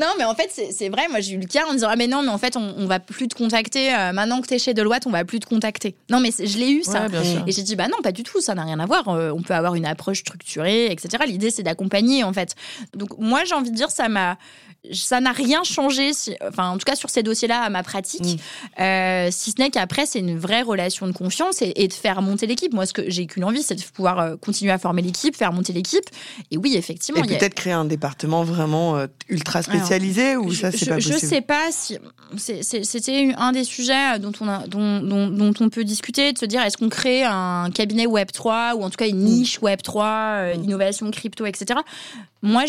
Non, 0.00 0.08
mais 0.18 0.24
en 0.24 0.34
fait, 0.34 0.50
c'est 0.70 0.88
vrai. 0.88 1.08
Moi, 1.08 1.20
j'ai 1.20 1.34
eu 1.34 1.38
le 1.38 1.46
cas 1.46 1.66
en 1.68 1.72
disant 1.72 1.88
Ah, 1.90 1.96
mais 1.96 2.06
non, 2.06 2.22
mais 2.22 2.30
en 2.30 2.38
fait, 2.38 2.56
on, 2.56 2.74
on 2.76 2.86
va 2.86 3.00
plus 3.00 3.28
te 3.28 3.34
contacter. 3.34 3.94
Euh, 3.94 4.12
maintenant 4.12 4.40
que 4.40 4.46
tu 4.46 4.54
es 4.54 4.58
chez 4.58 4.74
Deloitte, 4.74 5.06
on 5.06 5.10
va 5.10 5.24
plus 5.24 5.40
te 5.40 5.46
contacter. 5.46 5.94
Non, 6.10 6.20
mais 6.20 6.30
je 6.38 6.58
l'ai 6.58 6.70
eu, 6.70 6.82
ça. 6.82 7.06
et 7.46 7.52
j'ai 7.52 7.62
dit 7.62 7.76
Bah 7.76 7.88
non, 7.88 7.98
pas 8.02 8.12
du 8.12 8.22
tout, 8.22 8.40
ça 8.40 8.54
n'a 8.54 8.64
rien 8.64 8.80
à 8.80 8.86
voir. 8.86 9.08
Euh, 9.08 9.32
on 9.34 9.42
peut 9.42 9.54
avoir 9.54 9.74
une 9.74 9.86
approche 9.86 10.20
structurée, 10.20 10.90
etc. 10.90 11.24
L'idée, 11.26 11.50
c'est 11.50 11.62
d'accompagner, 11.62 12.24
en 12.24 12.32
fait. 12.32 12.54
Donc, 12.94 13.18
moi, 13.18 13.35
j'ai 13.44 13.54
envie 13.54 13.70
de 13.70 13.76
dire, 13.76 13.90
ça 13.90 14.08
m'a 14.08 14.38
ça 14.92 15.20
n'a 15.20 15.32
rien 15.32 15.64
changé, 15.64 16.10
enfin 16.46 16.70
en 16.70 16.78
tout 16.78 16.84
cas 16.84 16.96
sur 16.96 17.10
ces 17.10 17.22
dossiers-là 17.22 17.60
à 17.60 17.70
ma 17.70 17.82
pratique, 17.82 18.22
mm. 18.24 18.82
euh, 18.82 19.28
si 19.30 19.52
ce 19.52 19.60
n'est 19.60 19.70
qu'après 19.70 20.06
c'est 20.06 20.18
une 20.18 20.38
vraie 20.38 20.62
relation 20.62 21.06
de 21.06 21.12
confiance 21.12 21.62
et, 21.62 21.88
de 21.88 21.92
faire 21.92 22.22
monter 22.22 22.46
l'équipe. 22.46 22.72
Moi, 22.72 22.86
ce 22.86 22.92
que 22.92 23.08
j'ai 23.08 23.26
qu'une 23.26 23.44
envie, 23.44 23.62
c'est 23.62 23.74
de 23.74 23.82
pouvoir 23.82 24.18
euh, 24.18 24.36
continuer 24.36 24.72
à 24.72 24.78
former 24.78 25.02
l'équipe, 25.02 25.36
faire 25.36 25.52
monter 25.52 25.72
l'équipe. 25.72 26.04
Et 26.50 26.58
oui, 26.58 26.76
effectivement. 26.76 27.22
Et 27.22 27.26
peut-être 27.26 27.54
créer 27.54 27.72
un 27.72 27.84
département 27.84 28.42
vraiment 28.44 28.96
euh, 28.96 29.06
ultra 29.28 29.62
spécialisé 29.62 30.36
ou 30.36 30.52
ça 30.52 30.72
c'est 30.72 30.86
pas 30.86 30.96
possible. 30.96 31.18
Je 31.20 31.26
sais 31.26 31.40
pas 31.40 31.70
si 31.72 31.98
c'était 32.36 33.34
un 33.36 33.52
des 33.52 33.64
sujets 33.64 34.18
dont 34.18 34.32
on 34.40 34.48
a, 34.48 34.66
dont, 34.66 35.00
dont, 35.00 35.52
on 35.60 35.68
peut 35.68 35.84
discuter, 35.84 36.32
de 36.32 36.38
se 36.38 36.44
dire 36.44 36.62
est-ce 36.62 36.76
qu'on 36.76 36.88
crée 36.88 37.24
un 37.24 37.70
cabinet 37.70 38.06
Web 38.06 38.30
3 38.32 38.74
ou 38.76 38.82
en 38.82 38.90
tout 38.90 38.96
cas 38.96 39.08
une 39.08 39.20
mm. 39.20 39.24
niche 39.24 39.62
Web 39.62 39.82
3, 39.82 40.54
innovation 40.54 41.10
crypto, 41.10 41.46
etc. 41.46 41.80
Moi, 42.46 42.64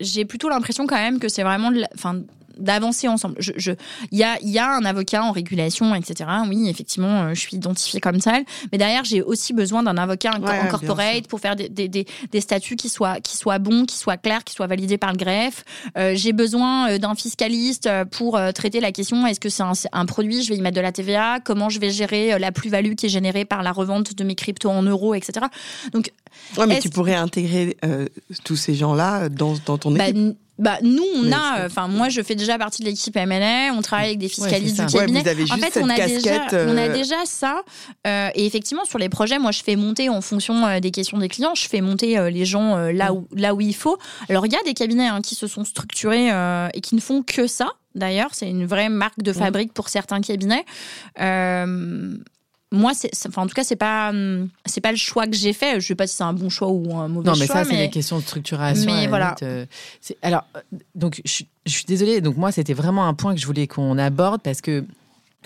j'ai 0.00 0.24
plutôt 0.24 0.48
l'impression 0.48 0.86
quand 0.86 0.96
même 0.96 1.18
que 1.20 1.28
c'est 1.28 1.42
vraiment 1.44 1.70
de 1.70 1.84
enfin, 1.94 2.22
d'avancer 2.58 3.08
ensemble. 3.08 3.36
Il 3.38 3.52
je, 3.56 3.72
y, 4.12 4.22
a, 4.22 4.36
y 4.42 4.58
a 4.58 4.70
un 4.70 4.84
avocat 4.84 5.22
en 5.22 5.32
régulation, 5.32 5.94
etc. 5.94 6.28
Oui, 6.48 6.68
effectivement, 6.68 7.22
euh, 7.22 7.34
je 7.34 7.40
suis 7.40 7.56
identifiée 7.56 8.00
comme 8.00 8.20
ça. 8.20 8.40
Mais 8.72 8.78
derrière, 8.78 9.04
j'ai 9.04 9.22
aussi 9.22 9.52
besoin 9.52 9.82
d'un 9.82 9.96
avocat 9.96 10.32
en 10.34 10.68
corporate 10.68 11.26
pour 11.28 11.40
faire 11.40 11.56
des, 11.56 11.68
des, 11.68 11.88
des, 11.88 12.40
statuts 12.40 12.76
qui 12.76 12.88
soient, 12.88 13.20
qui 13.20 13.36
soient 13.36 13.58
bons, 13.58 13.84
qui 13.84 13.96
soient 13.96 14.16
clairs, 14.16 14.44
qui 14.44 14.54
soient 14.54 14.66
validés 14.66 14.98
par 14.98 15.12
le 15.12 15.16
greffe. 15.16 15.64
Euh, 15.96 16.12
j'ai 16.14 16.32
besoin 16.32 16.90
euh, 16.90 16.98
d'un 16.98 17.14
fiscaliste 17.14 17.88
pour 18.10 18.38
traiter 18.54 18.80
la 18.80 18.92
question 18.92 19.26
est-ce 19.26 19.40
que 19.40 19.48
c'est 19.48 19.62
un, 19.92 20.06
produit, 20.06 20.42
je 20.42 20.50
vais 20.50 20.56
y 20.56 20.60
mettre 20.60 20.76
de 20.76 20.80
la 20.80 20.92
TVA? 20.92 21.40
Comment 21.40 21.68
je 21.68 21.80
vais 21.80 21.90
gérer 21.90 22.38
la 22.38 22.52
plus-value 22.52 22.94
qui 22.94 23.06
est 23.06 23.10
générée 23.10 23.44
par 23.44 23.62
la 23.62 23.72
revente 23.72 24.14
de 24.14 24.24
mes 24.24 24.34
cryptos 24.34 24.70
en 24.70 24.82
euros, 24.82 25.14
etc. 25.14 25.46
Donc, 25.92 26.12
ouais, 26.56 26.66
mais 26.66 26.80
tu 26.80 26.90
pourrais 26.90 27.14
intégrer 27.14 27.76
tous 28.44 28.56
ces 28.56 28.74
gens-là 28.74 29.28
dans, 29.28 29.54
dans 29.66 29.78
ton 29.78 29.90
bah, 29.92 30.08
équipe 30.08 30.16
bah, 30.16 30.34
nous, 30.82 31.04
on 31.14 31.32
a, 31.32 31.66
enfin, 31.66 31.86
moi, 31.88 32.08
je 32.08 32.20
fais 32.20 32.34
déjà 32.34 32.58
partie 32.58 32.82
de 32.82 32.88
l'équipe 32.88 33.16
M&A, 33.16 33.72
on 33.72 33.82
travaille 33.82 34.08
avec 34.08 34.18
des 34.18 34.28
fiscalistes 34.28 34.80
du 34.80 34.92
cabinet. 34.92 35.20
en 35.20 35.56
fait, 35.56 35.78
on 35.80 35.88
a, 35.88 35.96
déjà, 36.06 36.46
on 36.52 36.76
a 36.76 36.88
euh, 36.88 36.92
déjà 36.92 37.16
ça. 37.24 37.62
Euh, 38.06 38.30
et 38.34 38.44
effectivement, 38.44 38.84
sur 38.84 38.98
les 38.98 39.08
projets, 39.08 39.38
moi, 39.38 39.52
je 39.52 39.62
fais 39.62 39.76
monter 39.76 40.08
en 40.08 40.20
fonction 40.20 40.66
euh, 40.66 40.80
des 40.80 40.90
questions 40.90 41.18
des 41.18 41.28
clients, 41.28 41.54
je 41.54 41.68
fais 41.68 41.80
monter 41.80 42.30
les 42.30 42.44
gens 42.44 42.76
là, 42.76 43.12
où, 43.12 43.28
là 43.34 43.54
où 43.54 43.60
il 43.60 43.74
faut. 43.74 43.98
Alors, 44.28 44.46
il 44.46 44.52
y 44.52 44.56
a 44.56 44.62
des 44.64 44.74
cabinets 44.74 45.06
hein, 45.06 45.20
qui 45.22 45.34
se 45.34 45.46
sont 45.46 45.64
structurés 45.64 46.28
et 46.74 46.80
qui 46.80 46.94
ne 46.94 47.00
font 47.00 47.22
que 47.22 47.46
ça. 47.46 47.70
D'ailleurs, 47.94 48.30
c'est 48.32 48.48
une 48.48 48.66
vraie 48.66 48.88
marque 48.88 49.22
de 49.22 49.32
fabrique 49.32 49.72
pour 49.72 49.88
certains 49.88 50.20
cabinets 50.20 50.64
moi, 52.70 52.92
c'est, 52.94 53.10
enfin, 53.26 53.42
en 53.42 53.46
tout 53.46 53.54
cas, 53.54 53.64
c'est 53.64 53.76
pas, 53.76 54.10
hum, 54.10 54.48
c'est 54.66 54.82
pas 54.82 54.90
le 54.90 54.98
choix 54.98 55.26
que 55.26 55.36
j'ai 55.36 55.52
fait. 55.52 55.80
Je 55.80 55.86
sais 55.86 55.94
pas 55.94 56.06
si 56.06 56.16
c'est 56.16 56.24
un 56.24 56.34
bon 56.34 56.50
choix 56.50 56.68
ou 56.68 56.94
un 56.96 57.08
mauvais 57.08 57.24
choix. 57.24 57.34
Non, 57.34 57.40
mais 57.40 57.46
ça, 57.46 57.64
c'est 57.64 57.76
des 57.76 57.90
questions 57.90 58.18
de 58.18 58.22
structuration. 58.22 58.84
Mais 58.84 59.06
voilà. 59.06 59.34
Euh, 59.42 59.64
alors, 60.20 60.44
euh, 60.54 60.60
donc, 60.94 61.22
je, 61.24 61.44
suis 61.66 61.84
désolée. 61.86 62.20
Donc, 62.20 62.36
moi, 62.36 62.52
c'était 62.52 62.74
vraiment 62.74 63.06
un 63.06 63.14
point 63.14 63.34
que 63.34 63.40
je 63.40 63.46
voulais 63.46 63.66
qu'on 63.66 63.96
aborde 63.96 64.42
parce 64.42 64.60
que 64.60 64.84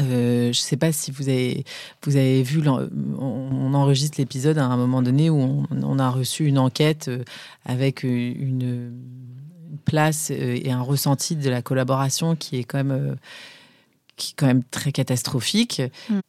euh, 0.00 0.44
je 0.44 0.48
ne 0.48 0.52
sais 0.52 0.76
pas 0.76 0.90
si 0.90 1.12
vous 1.12 1.28
avez, 1.28 1.64
vous 2.02 2.16
avez 2.16 2.42
vu, 2.42 2.60
on, 2.66 3.74
enregistre 3.74 4.16
l'épisode 4.18 4.58
à 4.58 4.64
un 4.64 4.76
moment 4.76 5.00
donné 5.00 5.30
où 5.30 5.64
on, 5.70 5.98
a 5.98 6.10
reçu 6.10 6.46
une 6.46 6.58
enquête 6.58 7.10
avec 7.64 8.02
une, 8.02 8.92
place 9.84 10.30
et 10.30 10.70
un 10.70 10.82
ressenti 10.82 11.34
de 11.34 11.48
la 11.48 11.62
collaboration 11.62 12.36
qui 12.36 12.58
est 12.58 12.64
quand 12.64 12.78
même, 12.78 13.16
qui 14.16 14.32
est 14.32 14.34
quand 14.36 14.46
même 14.46 14.64
très 14.64 14.92
catastrophique. 14.92 15.82
Mm. 16.08 16.20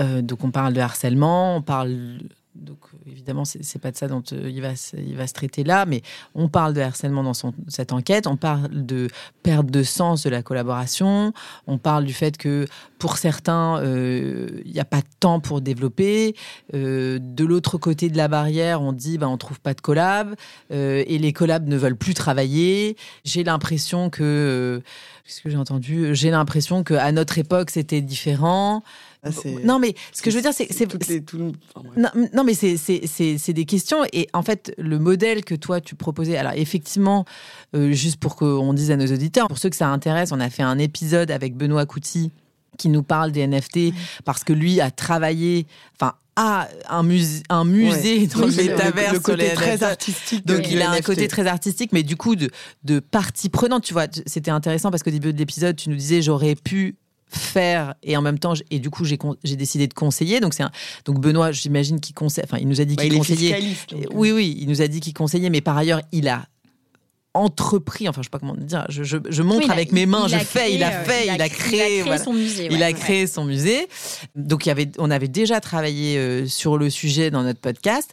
Euh, 0.00 0.22
donc 0.22 0.44
on 0.44 0.50
parle 0.50 0.72
de 0.72 0.80
harcèlement, 0.80 1.56
on 1.56 1.62
parle 1.62 2.18
donc 2.56 2.78
évidemment 3.06 3.44
c'est 3.44 3.78
pas 3.78 3.92
de 3.92 3.96
ça 3.96 4.08
dont 4.08 4.24
euh, 4.32 4.50
il 4.50 4.60
va 4.60 4.72
il 4.98 5.16
va 5.16 5.26
se 5.26 5.32
traiter 5.32 5.62
là, 5.62 5.86
mais 5.86 6.02
on 6.34 6.48
parle 6.48 6.74
de 6.74 6.80
harcèlement 6.80 7.22
dans 7.22 7.32
cette 7.68 7.92
enquête, 7.92 8.26
on 8.26 8.36
parle 8.36 8.84
de 8.84 9.08
perte 9.42 9.66
de 9.66 9.82
sens 9.82 10.24
de 10.24 10.30
la 10.30 10.42
collaboration, 10.42 11.32
on 11.66 11.78
parle 11.78 12.04
du 12.04 12.12
fait 12.12 12.36
que 12.36 12.66
pour 12.98 13.18
certains 13.18 13.78
euh, 13.78 14.48
il 14.64 14.72
n'y 14.72 14.80
a 14.80 14.84
pas 14.84 15.00
de 15.00 15.06
temps 15.20 15.38
pour 15.40 15.60
développer, 15.60 16.34
de 16.72 17.44
l'autre 17.44 17.78
côté 17.78 18.10
de 18.10 18.16
la 18.16 18.28
barrière 18.28 18.82
on 18.82 18.92
dit 18.92 19.16
ben 19.16 19.28
on 19.28 19.38
trouve 19.38 19.60
pas 19.60 19.72
de 19.72 19.80
collab 19.80 20.34
et 20.70 21.18
les 21.18 21.32
collabs 21.32 21.66
ne 21.68 21.76
veulent 21.76 21.96
plus 21.96 22.14
travailler. 22.14 22.96
J'ai 23.24 23.44
l'impression 23.44 24.10
que 24.10 24.82
qu'est-ce 25.24 25.40
que 25.40 25.50
j'ai 25.50 25.56
entendu? 25.56 26.14
J'ai 26.14 26.30
l'impression 26.30 26.82
que 26.82 26.94
à 26.94 27.12
notre 27.12 27.38
époque 27.38 27.70
c'était 27.70 28.00
différent. 28.00 28.82
Ah, 29.22 29.28
non, 29.64 29.78
mais 29.78 29.94
ce 30.12 30.22
que 30.22 30.30
je 30.30 30.36
veux 30.36 30.42
dire, 30.42 30.52
c'est. 30.54 30.68
non, 32.34 32.44
mais 32.44 32.54
c'est 32.54 33.52
des 33.52 33.64
questions. 33.64 34.04
Et 34.12 34.28
en 34.32 34.42
fait, 34.42 34.72
le 34.78 34.98
modèle 34.98 35.44
que 35.44 35.54
toi, 35.54 35.80
tu 35.80 35.94
proposais. 35.94 36.36
Alors, 36.36 36.52
effectivement, 36.54 37.24
euh, 37.74 37.92
juste 37.92 38.16
pour 38.16 38.36
qu'on 38.36 38.72
dise 38.72 38.90
à 38.90 38.96
nos 38.96 39.06
auditeurs, 39.06 39.48
pour 39.48 39.58
ceux 39.58 39.68
que 39.68 39.76
ça 39.76 39.88
intéresse, 39.88 40.32
on 40.32 40.40
a 40.40 40.48
fait 40.48 40.62
un 40.62 40.78
épisode 40.78 41.30
avec 41.30 41.54
Benoît 41.54 41.86
Couty 41.86 42.30
qui 42.78 42.88
nous 42.88 43.02
parle 43.02 43.30
des 43.30 43.46
NFT 43.46 43.92
parce 44.24 44.42
que 44.44 44.52
lui 44.52 44.80
a 44.80 44.90
travaillé. 44.90 45.66
Enfin, 45.94 46.14
a 46.36 46.68
un, 46.88 47.02
musée, 47.02 47.42
un 47.50 47.64
musée 47.64 48.26
dans 48.26 48.46
le 48.46 48.52
métavers. 48.52 49.12
Le, 49.12 49.20
côté 49.20 49.52
très 49.52 49.82
artistique. 49.82 50.46
Donc 50.46 50.70
il 50.70 50.80
a 50.80 50.90
un 50.90 51.00
côté 51.00 51.28
très 51.28 51.46
artistique, 51.46 51.92
mais 51.92 52.02
du 52.02 52.16
coup 52.16 52.36
de, 52.36 52.48
de 52.84 53.00
partie 53.00 53.50
prenante. 53.50 53.84
Tu 53.84 53.92
vois, 53.92 54.06
c'était 54.24 54.50
intéressant 54.50 54.90
parce 54.90 55.02
qu'au 55.02 55.10
début 55.10 55.34
de 55.34 55.38
l'épisode, 55.38 55.76
tu 55.76 55.90
nous 55.90 55.96
disais 55.96 56.22
j'aurais 56.22 56.54
pu 56.54 56.96
faire 57.30 57.94
et 58.02 58.16
en 58.16 58.22
même 58.22 58.38
temps 58.38 58.54
et 58.70 58.78
du 58.78 58.90
coup 58.90 59.04
j'ai 59.04 59.18
j'ai 59.44 59.56
décidé 59.56 59.86
de 59.86 59.94
conseiller 59.94 60.40
donc 60.40 60.54
c'est 60.54 60.64
donc 61.04 61.20
Benoît 61.20 61.52
j'imagine 61.52 62.00
qu'il 62.00 62.14
conseille 62.14 62.44
enfin 62.44 62.58
il 62.58 62.68
nous 62.68 62.80
a 62.80 62.84
dit 62.84 62.96
qu'il 62.96 63.16
conseillait 63.16 63.76
oui 64.12 64.32
oui 64.32 64.56
il 64.60 64.68
nous 64.68 64.82
a 64.82 64.88
dit 64.88 65.00
qu'il 65.00 65.14
conseillait 65.14 65.50
mais 65.50 65.60
par 65.60 65.76
ailleurs 65.76 66.00
il 66.12 66.28
a 66.28 66.46
entrepris, 67.34 68.08
enfin 68.08 68.22
je 68.22 68.26
sais 68.26 68.30
pas 68.30 68.38
comment 68.38 68.56
dire, 68.56 68.84
je, 68.88 69.04
je, 69.04 69.42
montre 69.42 69.70
avec 69.70 69.92
mes 69.92 70.06
mains, 70.06 70.26
je 70.26 70.36
fais, 70.38 70.74
il 70.74 70.82
a 70.82 70.90
euh, 70.90 71.04
fait, 71.04 71.26
il 71.26 71.40
a, 71.40 71.48
créé, 71.48 72.02
son 72.18 72.32
musée. 72.32 72.68
il 72.70 72.82
a 72.82 72.92
créé 72.92 73.26
son 73.26 73.44
musée. 73.44 73.86
Donc 74.34 74.66
il 74.66 74.70
y 74.70 74.72
avait, 74.72 74.90
on 74.98 75.10
avait 75.10 75.28
déjà 75.28 75.60
travaillé 75.60 76.18
euh, 76.18 76.46
sur 76.46 76.76
le 76.76 76.90
sujet 76.90 77.30
dans 77.30 77.42
notre 77.42 77.60
podcast. 77.60 78.12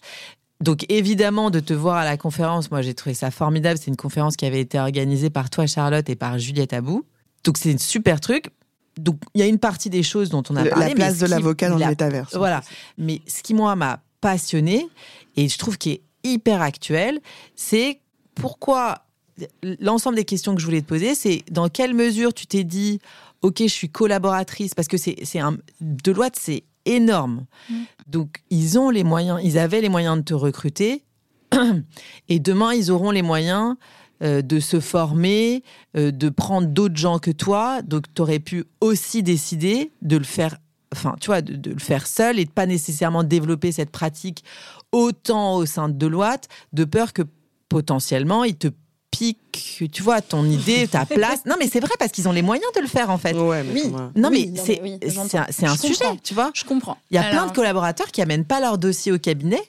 Donc 0.62 0.86
évidemment 0.90 1.50
de 1.50 1.60
te 1.60 1.74
voir 1.74 1.98
à 1.98 2.06
la 2.06 2.18
conférence, 2.18 2.70
moi 2.70 2.82
j'ai 2.82 2.94
trouvé 2.94 3.16
ça 3.16 3.32
formidable. 3.32 3.80
C'est 3.80 3.90
une 3.90 3.98
conférence 3.98 4.36
qui 4.36 4.46
avait 4.46 4.62
été 4.62 4.80
organisée 4.80 5.30
par 5.30 5.50
toi 5.50 5.66
Charlotte 5.66 6.08
et 6.10 6.16
par 6.16 6.38
Juliette 6.38 6.74
Abou. 6.74 7.04
Donc 7.44 7.58
c'est 7.58 7.74
un 7.74 7.78
super 7.78 8.20
truc 8.20 8.52
donc 8.98 9.18
il 9.34 9.42
y 9.42 9.44
a 9.44 9.48
une 9.48 9.60
partie 9.60 9.90
des 9.90 10.04
choses 10.04 10.30
dont 10.30 10.44
on 10.50 10.56
a 10.56 10.66
parlé. 10.66 10.90
La 10.90 10.96
place 10.96 11.20
de 11.20 11.28
l'avocat 11.28 11.70
dans 11.70 11.78
le 11.78 11.88
métaverse. 11.88 12.36
Voilà. 12.36 12.62
Mais 12.98 13.22
ce 13.28 13.44
qui 13.44 13.54
moi 13.54 13.76
m'a 13.76 14.02
passionné 14.22 14.88
et 15.36 15.48
je 15.48 15.58
trouve 15.58 15.78
qui 15.78 15.92
est 15.92 16.02
hyper 16.24 16.62
actuel, 16.62 17.20
c'est 17.56 18.00
pourquoi 18.36 19.04
l'ensemble 19.80 20.16
des 20.16 20.26
questions 20.26 20.56
que 20.56 20.62
je 20.62 20.66
voulais 20.66 20.82
te 20.82 20.88
poser, 20.88 21.16
c'est 21.16 21.44
dans 21.52 21.70
quelle 21.70 21.94
mesure 21.94 22.34
tu 22.34 22.48
t'es 22.48 22.64
dit, 22.64 23.00
ok, 23.42 23.58
je 23.60 23.68
suis 23.68 23.90
collaboratrice 23.90 24.74
parce 24.74 24.88
que 24.88 24.98
c'est 24.98 25.40
un 25.40 25.58
Deloitte, 25.80 26.38
c'est 26.40 26.64
énorme. 26.86 27.46
Mm. 27.70 27.76
Donc 28.08 28.42
ils 28.50 28.80
ont 28.80 28.90
les 28.90 29.04
moyens, 29.04 29.40
ils 29.44 29.58
avaient 29.58 29.82
les 29.82 29.90
moyens 29.90 30.18
de 30.18 30.24
te 30.24 30.34
recruter. 30.34 31.04
Et 32.30 32.40
demain, 32.40 32.74
ils 32.74 32.92
auront 32.92 33.12
les 33.12 33.22
moyens 33.22 33.76
euh, 34.24 34.42
de 34.42 34.60
se 34.60 34.80
former, 34.80 35.64
euh, 35.96 36.12
de 36.12 36.30
prendre 36.30 36.68
d'autres 36.68 36.98
gens 36.98 37.20
que 37.20 37.32
toi. 37.32 37.82
Donc, 37.84 38.06
tu 38.14 38.22
aurais 38.22 38.40
pu 38.40 38.66
aussi 38.82 39.22
décider 39.22 39.92
de 40.02 40.18
le 40.18 40.24
faire, 40.24 40.58
enfin, 40.92 41.16
tu 41.22 41.28
vois, 41.28 41.42
de, 41.42 41.72
le 41.72 41.80
faire 41.80 42.08
seul 42.08 42.40
et 42.40 42.46
de 42.46 42.50
pas 42.50 42.66
nécessairement 42.66 43.24
développer 43.24 43.72
cette 43.72 43.92
pratique 43.92 44.44
autant 44.92 45.56
au 45.56 45.66
sein 45.66 45.88
de 45.90 45.94
Deloitte, 45.94 46.48
de 46.74 46.84
peur 46.84 47.14
que 47.14 47.22
potentiellement 47.70 48.44
il 48.44 48.56
te 48.56 48.70
pique, 49.12 49.84
tu 49.92 50.02
vois, 50.02 50.22
ton 50.22 50.46
idée, 50.46 50.88
ta 50.88 51.06
place. 51.06 51.46
Non, 51.46 51.56
mais 51.60 51.68
c'est 51.68 51.80
vrai 51.80 51.94
parce 52.00 52.12
qu'ils 52.12 52.28
ont 52.28 52.32
les 52.32 52.42
moyens 52.42 52.72
de 52.76 52.82
le 52.82 52.88
faire 52.88 53.10
en 53.10 53.18
fait. 53.18 53.36
oui. 53.36 53.94
Non, 54.16 54.30
mais 54.32 54.52
c'est 54.56 55.66
un, 55.66 55.78
sujet, 55.78 56.06
tu 56.24 56.34
vois. 56.34 56.52
Je 56.54 56.64
comprends. 56.64 56.98
Il 57.12 57.16
y 57.16 57.18
a 57.18 57.30
plein 57.30 57.46
de 57.46 57.52
collaborateurs 57.52 58.08
qui 58.08 58.22
amènent 58.22 58.46
pas 58.46 58.60
leur 58.60 58.78
dossier 58.78 59.12
au 59.12 59.20
cabinet 59.20 59.62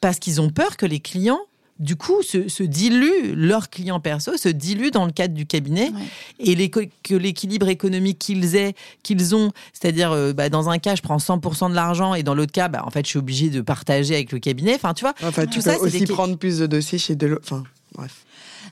parce 0.00 0.18
qu'ils 0.18 0.40
ont 0.40 0.50
peur 0.50 0.76
que 0.76 0.84
les 0.84 1.00
clients 1.00 1.40
du 1.84 1.96
coup, 1.96 2.22
se, 2.22 2.62
diluent, 2.62 3.34
leurs 3.36 3.68
clients 3.68 4.00
perso 4.00 4.38
se 4.38 4.48
diluent 4.48 4.90
dans 4.90 5.04
le 5.04 5.12
cadre 5.12 5.34
du 5.34 5.44
cabinet 5.44 5.92
et 6.40 6.54
les, 6.54 6.70
que 6.70 7.14
l'équilibre 7.14 7.68
économique 7.68 8.18
qu'ils 8.18 8.56
aient, 8.56 8.74
qu'ils 9.02 9.34
ont, 9.34 9.52
c'est-à-dire 9.74 10.10
euh, 10.12 10.32
bah, 10.32 10.48
dans 10.48 10.70
un 10.70 10.78
cas, 10.78 10.94
je 10.94 11.02
prends 11.02 11.18
100% 11.18 11.68
de 11.68 11.74
l'argent 11.74 12.14
et 12.14 12.22
dans 12.22 12.34
l'autre 12.34 12.52
cas, 12.52 12.68
bah, 12.68 12.82
en 12.86 12.90
fait, 12.90 13.04
je 13.04 13.10
suis 13.10 13.18
obligé 13.18 13.50
de 13.50 13.60
partager 13.60 14.14
avec 14.14 14.32
le 14.32 14.38
cabinet. 14.38 14.74
Enfin, 14.74 14.94
tu 14.94 15.04
vois, 15.04 15.12
enfin, 15.22 15.44
tu 15.44 15.60
peux 15.60 15.76
aussi 15.76 16.06
prendre 16.06 16.38
plus 16.38 16.58
de 16.58 16.66
dossiers 16.66 16.98
chez 16.98 17.16
Deloitte. 17.16 17.42
Enfin, 17.44 17.64
bref. 17.92 18.24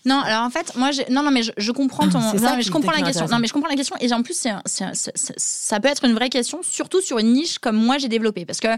Non, 0.05 0.21
alors 0.21 0.43
en 0.43 0.51
fait, 0.51 0.75
moi, 0.77 0.91
non, 1.11 1.23
non, 1.23 1.31
mais 1.31 1.43
je, 1.43 1.73
comprends 1.73 2.09
ton. 2.09 2.19
Non, 2.43 2.57
mais 2.57 2.63
je 2.63 2.71
comprends 2.71 2.93
la 2.93 3.03
question. 3.03 3.27
Non, 3.27 3.39
mais 3.39 3.47
je 3.47 3.53
comprends 3.53 3.69
la 3.69 3.77
question. 3.77 3.97
Et 4.01 4.13
en 4.13 4.23
plus, 4.23 4.35
c'est, 4.35 4.53
ça 5.37 5.81
peut 5.81 5.89
être 5.89 6.05
une 6.05 6.15
vraie 6.15 6.29
question, 6.29 6.61
surtout 6.63 7.01
sur 7.01 7.19
une 7.19 7.33
niche 7.33 7.59
comme 7.59 7.77
moi 7.77 7.99
j'ai 7.99 8.09
développé, 8.09 8.45
parce 8.45 8.61
que 8.61 8.69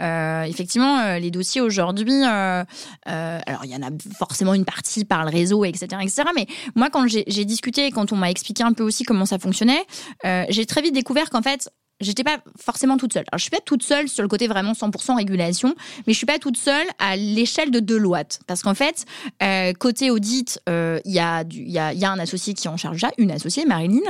euh, 0.00 0.42
effectivement, 0.42 0.98
euh, 0.98 1.18
les 1.18 1.30
dossiers 1.30 1.60
aujourd'hui, 1.60 2.22
euh, 2.24 2.64
alors 3.04 3.64
il 3.64 3.70
y 3.70 3.76
en 3.76 3.82
a 3.82 3.90
forcément 4.18 4.54
une 4.54 4.64
partie 4.64 5.04
par 5.04 5.24
le 5.24 5.30
réseau, 5.30 5.64
etc., 5.64 5.86
etc. 6.02 6.22
Mais 6.34 6.46
moi, 6.74 6.90
quand 6.90 7.06
j'ai, 7.08 7.24
j'ai 7.26 7.44
discuté, 7.44 7.90
quand 7.90 8.12
on 8.12 8.16
m'a 8.16 8.30
expliqué 8.30 8.62
un 8.62 8.72
peu 8.72 8.84
aussi 8.84 9.04
comment 9.04 9.26
ça 9.26 9.38
fonctionnait, 9.38 9.84
j'ai 10.48 10.66
très 10.66 10.82
vite 10.82 10.94
découvert 10.94 11.30
qu'en 11.30 11.42
fait, 11.42 11.68
j'étais 12.00 12.24
pas 12.24 12.38
forcément 12.58 12.96
toute 12.96 13.12
seule. 13.12 13.24
Alors, 13.30 13.38
je 13.38 13.42
suis 13.42 13.50
pas 13.50 13.60
toute 13.64 13.82
seule 13.82 14.08
sur 14.08 14.22
le 14.22 14.28
côté 14.28 14.46
vraiment 14.46 14.72
100% 14.72 15.16
régulation, 15.16 15.74
mais 16.06 16.12
je 16.12 16.16
suis 16.18 16.26
pas 16.26 16.38
toute 16.38 16.56
seule 16.56 16.86
à 16.98 17.16
l'échelle 17.16 17.70
de 17.70 17.80
Deloitte. 17.80 18.40
Parce 18.46 18.62
qu'en 18.62 18.74
fait, 18.74 19.04
euh, 19.42 19.72
côté 19.72 20.10
audit, 20.10 20.60
euh, 20.68 21.00
il 21.04 21.12
y, 21.12 21.18
a 21.18 21.44
y, 21.50 21.78
a, 21.78 21.92
y 21.92 22.04
a 22.04 22.10
un 22.10 22.18
associé 22.18 22.54
qui 22.54 22.68
en 22.68 22.76
charge 22.76 23.00
ça, 23.00 23.10
une 23.18 23.30
associée, 23.30 23.64
Marilyn. 23.64 24.00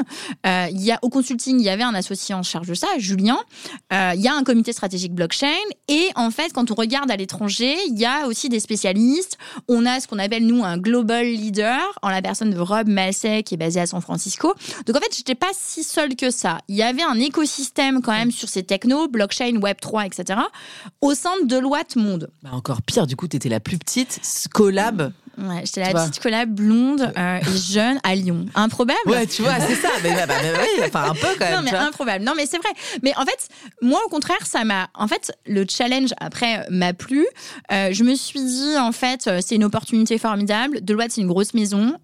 Euh, 0.46 0.68
y 0.72 0.92
a 0.92 0.98
au 1.02 1.08
consulting, 1.08 1.58
il 1.58 1.64
y 1.64 1.68
avait 1.68 1.82
un 1.82 1.94
associé 1.94 2.34
en 2.34 2.42
charge 2.42 2.68
de 2.68 2.74
ça, 2.74 2.88
Julien. 2.98 3.38
Il 3.90 4.20
y 4.20 4.28
a 4.28 4.34
un 4.34 4.44
comité 4.44 4.72
stratégique 4.72 5.14
blockchain. 5.14 5.46
Et 5.88 6.08
en 6.14 6.30
fait, 6.30 6.52
quand 6.52 6.70
on 6.70 6.74
regarde 6.74 7.10
à 7.10 7.16
l'étranger, 7.16 7.76
il 7.88 7.98
y 7.98 8.04
a 8.04 8.26
aussi 8.26 8.48
des 8.48 8.60
spécialistes. 8.60 9.38
On 9.68 9.86
a 9.86 10.00
ce 10.00 10.06
qu'on 10.06 10.18
appelle, 10.18 10.46
nous, 10.46 10.64
un 10.64 10.76
global 10.78 11.26
leader, 11.26 11.80
en 12.02 12.08
la 12.08 12.22
personne 12.22 12.50
de 12.50 12.58
Rob 12.58 12.88
Massey, 12.88 13.42
qui 13.42 13.54
est 13.54 13.58
basé 13.58 13.80
à 13.80 13.86
San 13.86 14.00
Francisco. 14.00 14.54
Donc, 14.86 14.96
en 14.96 15.00
fait, 15.00 15.14
j'étais 15.16 15.34
pas 15.34 15.50
si 15.52 15.82
seule 15.82 16.16
que 16.16 16.30
ça. 16.30 16.58
Il 16.68 16.76
y 16.76 16.82
avait 16.82 17.02
un 17.02 17.18
écosystème 17.18 17.77
quand 18.02 18.12
même 18.12 18.30
sur 18.30 18.48
ces 18.48 18.62
technos, 18.62 19.08
blockchain, 19.08 19.52
Web3, 19.52 20.06
etc., 20.06 20.40
au 21.00 21.14
sein 21.14 21.30
de 21.42 21.46
Deloitte 21.46 21.96
Monde. 21.96 22.30
Bah 22.42 22.50
encore 22.52 22.82
pire, 22.82 23.06
du 23.06 23.16
coup, 23.16 23.28
tu 23.28 23.36
étais 23.36 23.48
la 23.48 23.60
plus 23.60 23.78
petite, 23.78 24.20
collab. 24.52 25.12
Ouais, 25.38 25.62
j'étais 25.64 25.80
la 25.80 25.92
petite 25.92 26.20
collab 26.20 26.52
blonde 26.52 27.12
euh, 27.16 27.38
et 27.38 27.72
jeune 27.72 28.00
à 28.02 28.14
Lyon. 28.16 28.46
Improbable. 28.56 28.98
Ouais, 29.06 29.26
tu 29.26 29.42
vois, 29.42 29.60
c'est 29.60 29.76
ça. 29.76 29.90
Mais, 30.02 30.12
bah, 30.14 30.26
bah, 30.26 30.34
oui, 30.42 30.82
enfin 30.84 31.10
un 31.10 31.14
peu 31.14 31.28
quand 31.38 31.44
même. 31.44 31.54
Non, 31.54 31.62
mais 31.62 31.74
improbable. 31.74 32.24
Non, 32.24 32.32
mais 32.36 32.46
c'est 32.46 32.58
vrai. 32.58 32.70
Mais 33.02 33.12
en 33.16 33.24
fait, 33.24 33.48
moi, 33.80 34.00
au 34.04 34.08
contraire, 34.08 34.44
ça 34.44 34.64
m'a. 34.64 34.88
En 34.94 35.06
fait, 35.06 35.30
le 35.46 35.64
challenge 35.68 36.12
après 36.18 36.66
m'a 36.70 36.92
plu. 36.92 37.24
Euh, 37.72 37.90
je 37.92 38.02
me 38.02 38.14
suis 38.16 38.42
dit, 38.42 38.76
en 38.78 38.90
fait, 38.90 39.28
euh, 39.28 39.38
c'est 39.44 39.54
une 39.54 39.64
opportunité 39.64 40.18
formidable. 40.18 40.80
Deloitte, 40.82 41.12
c'est 41.12 41.20
une 41.20 41.28
grosse 41.28 41.54
maison. 41.54 41.94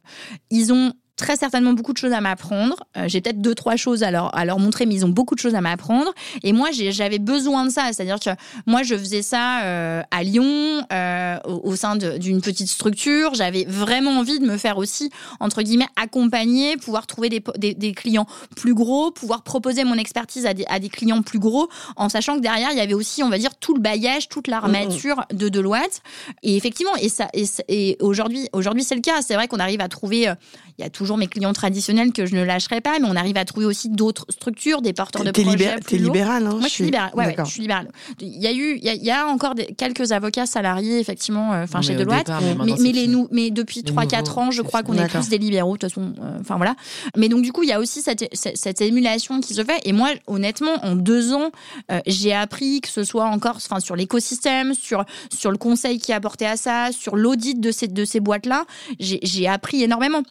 Ils 0.50 0.72
ont 0.72 0.92
très 1.16 1.36
certainement 1.36 1.72
beaucoup 1.72 1.92
de 1.92 1.98
choses 1.98 2.12
à 2.12 2.20
m'apprendre. 2.20 2.84
Euh, 2.96 3.04
j'ai 3.06 3.20
peut-être 3.20 3.40
deux, 3.40 3.54
trois 3.54 3.76
choses 3.76 4.02
à 4.02 4.10
leur, 4.10 4.34
à 4.36 4.44
leur 4.44 4.58
montrer, 4.58 4.84
mais 4.84 4.94
ils 4.94 5.04
ont 5.04 5.10
beaucoup 5.10 5.34
de 5.34 5.40
choses 5.40 5.54
à 5.54 5.60
m'apprendre. 5.60 6.12
Et 6.42 6.52
moi, 6.52 6.70
j'avais 6.72 7.18
besoin 7.18 7.64
de 7.64 7.70
ça. 7.70 7.92
C'est-à-dire 7.92 8.18
que 8.18 8.30
moi, 8.66 8.82
je 8.82 8.96
faisais 8.96 9.22
ça 9.22 9.62
euh, 9.62 10.02
à 10.10 10.22
Lyon, 10.24 10.84
euh, 10.92 11.38
au, 11.44 11.76
sein 11.76 11.96
d'une 11.96 12.40
petite 12.40 12.68
structure. 12.68 13.34
J'avais 13.34 13.64
vraiment 13.64 14.18
envie 14.18 14.40
de 14.40 14.46
me 14.46 14.56
faire 14.56 14.76
aussi, 14.78 15.10
entre 15.38 15.62
guillemets, 15.62 15.86
accompagner, 15.96 16.76
pouvoir 16.76 17.06
trouver 17.06 17.28
des, 17.28 17.42
des, 17.58 17.74
des 17.74 17.92
clients 17.92 18.26
plus 18.56 18.74
gros, 18.74 19.10
pouvoir 19.12 19.42
proposer 19.42 19.84
mon 19.84 19.96
expertise 19.96 20.46
à 20.46 20.54
des, 20.54 20.64
à 20.68 20.80
des, 20.80 20.88
clients 20.88 21.22
plus 21.22 21.38
gros, 21.38 21.68
en 21.96 22.08
sachant 22.08 22.36
que 22.36 22.40
derrière, 22.40 22.70
il 22.72 22.78
y 22.78 22.80
avait 22.80 22.94
aussi, 22.94 23.22
on 23.22 23.28
va 23.28 23.38
dire, 23.38 23.54
tout 23.56 23.74
le 23.74 23.80
bailliage, 23.80 24.28
toute 24.28 24.48
l'armature 24.48 25.24
de 25.32 25.48
Deloitte. 25.48 26.02
Et 26.42 26.56
effectivement, 26.56 26.94
et, 27.00 27.08
ça, 27.08 27.28
et, 27.32 27.44
et 27.68 27.96
aujourd'hui, 28.00 28.48
aujourd'hui 28.52 28.84
c'est 28.84 28.94
le 28.94 29.00
cas. 29.00 29.22
C'est 29.22 29.34
vrai 29.34 29.48
qu'on 29.48 29.60
arrive 29.60 29.80
à 29.80 29.88
trouver, 29.88 30.32
il 30.78 30.82
y 30.82 30.86
a 30.86 30.90
toujours 31.04 31.18
mes 31.18 31.26
clients 31.26 31.52
traditionnels 31.52 32.12
que 32.12 32.24
je 32.24 32.34
ne 32.34 32.42
lâcherai 32.42 32.80
pas, 32.80 32.98
mais 32.98 33.06
on 33.06 33.14
arrive 33.14 33.36
à 33.36 33.44
trouver 33.44 33.66
aussi 33.66 33.90
d'autres 33.90 34.24
structures, 34.30 34.80
des 34.80 34.94
porteurs 34.94 35.22
de 35.22 35.30
projets. 35.32 35.78
T'es 35.86 35.98
libéral, 35.98 36.46
hein 36.46 36.56
Moi, 36.58 36.68
je 36.68 36.72
suis 36.72 36.84
libérale. 36.84 37.10
Ouais, 37.14 37.36
je 37.36 37.44
suis 37.44 37.60
libérale. 37.60 37.90
Il 38.20 38.42
y 38.42 38.46
a 38.46 38.52
eu, 38.52 38.78
il 38.82 39.04
y 39.04 39.10
a, 39.10 39.26
encore 39.26 39.54
des, 39.54 39.66
quelques 39.66 40.12
avocats 40.12 40.46
salariés, 40.46 40.98
effectivement, 40.98 41.52
euh, 41.52 41.64
enfin 41.64 41.82
chez 41.82 41.94
Deloitte, 41.94 42.30
mais, 42.64 42.74
mais, 42.78 42.92
les 42.92 43.06
nous, 43.06 43.28
mais 43.30 43.50
depuis 43.50 43.82
3-4 43.82 44.38
ans, 44.38 44.50
je 44.50 44.62
crois 44.62 44.82
qu'on 44.82 44.94
est 44.94 45.08
tous 45.08 45.28
des 45.28 45.38
libéraux, 45.38 45.76
de 45.76 45.86
toute 45.86 45.90
façon. 45.90 46.14
Euh, 46.22 46.38
enfin 46.40 46.56
voilà. 46.56 46.74
Mais 47.16 47.28
donc 47.28 47.42
du 47.42 47.52
coup, 47.52 47.62
il 47.62 47.68
y 47.68 47.72
a 47.72 47.80
aussi 47.80 48.00
cette, 48.00 48.24
cette, 48.32 48.80
émulation 48.80 49.40
qui 49.40 49.52
se 49.52 49.62
fait. 49.62 49.80
Et 49.84 49.92
moi, 49.92 50.08
honnêtement, 50.26 50.82
en 50.82 50.96
deux 50.96 51.34
ans, 51.34 51.50
euh, 51.92 52.00
j'ai 52.06 52.32
appris 52.32 52.80
que 52.80 52.88
ce 52.88 53.04
soit 53.04 53.26
encore, 53.26 53.56
enfin 53.56 53.80
sur 53.80 53.94
l'écosystème, 53.94 54.72
sur 54.72 55.04
sur 55.28 55.50
le 55.50 55.58
conseil 55.58 55.98
qui 55.98 56.12
a 56.12 56.16
apporté 56.16 56.46
à 56.46 56.56
ça, 56.56 56.88
sur 56.92 57.16
l'audit 57.16 57.60
de 57.60 57.70
ces 57.70 57.88
de 57.88 58.04
ces 58.06 58.20
boîtes 58.20 58.46
là, 58.46 58.64
j'ai 58.98 59.46
appris 59.46 59.82
énormément. 59.82 60.22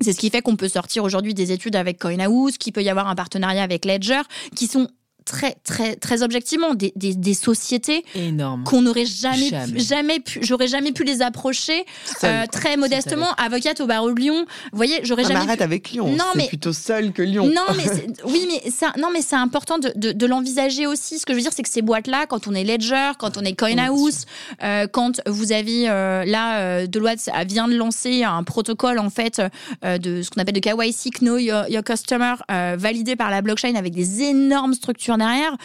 C'est 0.00 0.12
ce 0.12 0.18
qui 0.18 0.30
fait 0.30 0.42
qu'on 0.42 0.56
peut 0.56 0.68
sortir 0.68 1.04
aujourd'hui 1.04 1.34
des 1.34 1.52
études 1.52 1.76
avec 1.76 1.98
CoinHouse, 1.98 2.58
qu'il 2.58 2.72
peut 2.72 2.82
y 2.82 2.88
avoir 2.88 3.08
un 3.08 3.14
partenariat 3.14 3.62
avec 3.62 3.84
Ledger, 3.84 4.22
qui 4.54 4.66
sont 4.66 4.88
très, 5.28 5.56
très, 5.62 5.94
très 5.94 6.22
objectivement 6.22 6.74
des, 6.74 6.92
des, 6.96 7.14
des 7.14 7.34
sociétés 7.34 8.02
qu'on 8.64 8.82
n'aurait 8.82 9.04
jamais, 9.04 9.50
jamais. 9.76 10.20
pu, 10.20 10.40
j'aurais 10.42 10.68
jamais 10.68 10.92
pu 10.92 11.04
les 11.04 11.20
approcher 11.22 11.84
euh, 12.24 12.46
très 12.50 12.76
modestement. 12.76 13.28
Avocate 13.36 13.80
au 13.80 13.86
barreau 13.86 14.10
de 14.10 14.18
Lyon, 14.18 14.46
vous 14.72 14.76
voyez, 14.76 15.00
j'aurais 15.02 15.24
jamais. 15.24 15.40
Arrête 15.40 15.60
avec 15.60 15.90
Lyon. 15.90 16.08
Non, 16.16 16.24
mais 16.34 16.48
plutôt 16.48 16.72
seul 16.72 17.12
que 17.12 17.22
Lyon. 17.22 17.46
Non, 17.46 17.74
mais 17.76 17.84
oui, 18.26 18.48
mais 18.48 18.70
ça, 18.70 18.92
non, 18.98 19.10
mais 19.12 19.20
c'est 19.20 19.36
important 19.36 19.78
de, 19.78 19.92
de, 19.94 20.12
de 20.12 20.26
l'envisager 20.26 20.86
aussi. 20.86 21.18
Ce 21.18 21.26
que 21.26 21.34
je 21.34 21.36
veux 21.36 21.42
dire, 21.42 21.52
c'est 21.52 21.62
que 21.62 21.68
ces 21.68 21.82
boîtes-là, 21.82 22.26
quand 22.26 22.48
on 22.48 22.54
est 22.54 22.64
Ledger, 22.64 23.12
quand 23.18 23.36
on 23.36 23.42
est 23.42 23.54
CoinHouse, 23.54 24.24
euh, 24.64 24.86
quand 24.90 25.20
vous 25.26 25.52
avez 25.52 25.90
euh, 25.90 26.24
là, 26.24 26.86
Deloitte 26.86 27.28
vient 27.46 27.68
de 27.68 27.76
lancer 27.76 28.24
un 28.24 28.42
protocole 28.44 28.98
en 28.98 29.10
fait 29.10 29.42
de 29.82 30.22
ce 30.22 30.30
qu'on 30.30 30.40
appelle 30.40 30.54
de 30.54 30.60
KYC, 30.60 31.18
Know 31.18 31.36
Your, 31.36 31.68
your 31.68 31.84
Customer, 31.84 32.34
validé 32.48 33.14
par 33.14 33.30
la 33.30 33.42
blockchain 33.42 33.74
avec 33.74 33.92
des 33.92 34.22
énormes 34.22 34.72
structures 34.72 35.17
derrière. 35.18 35.56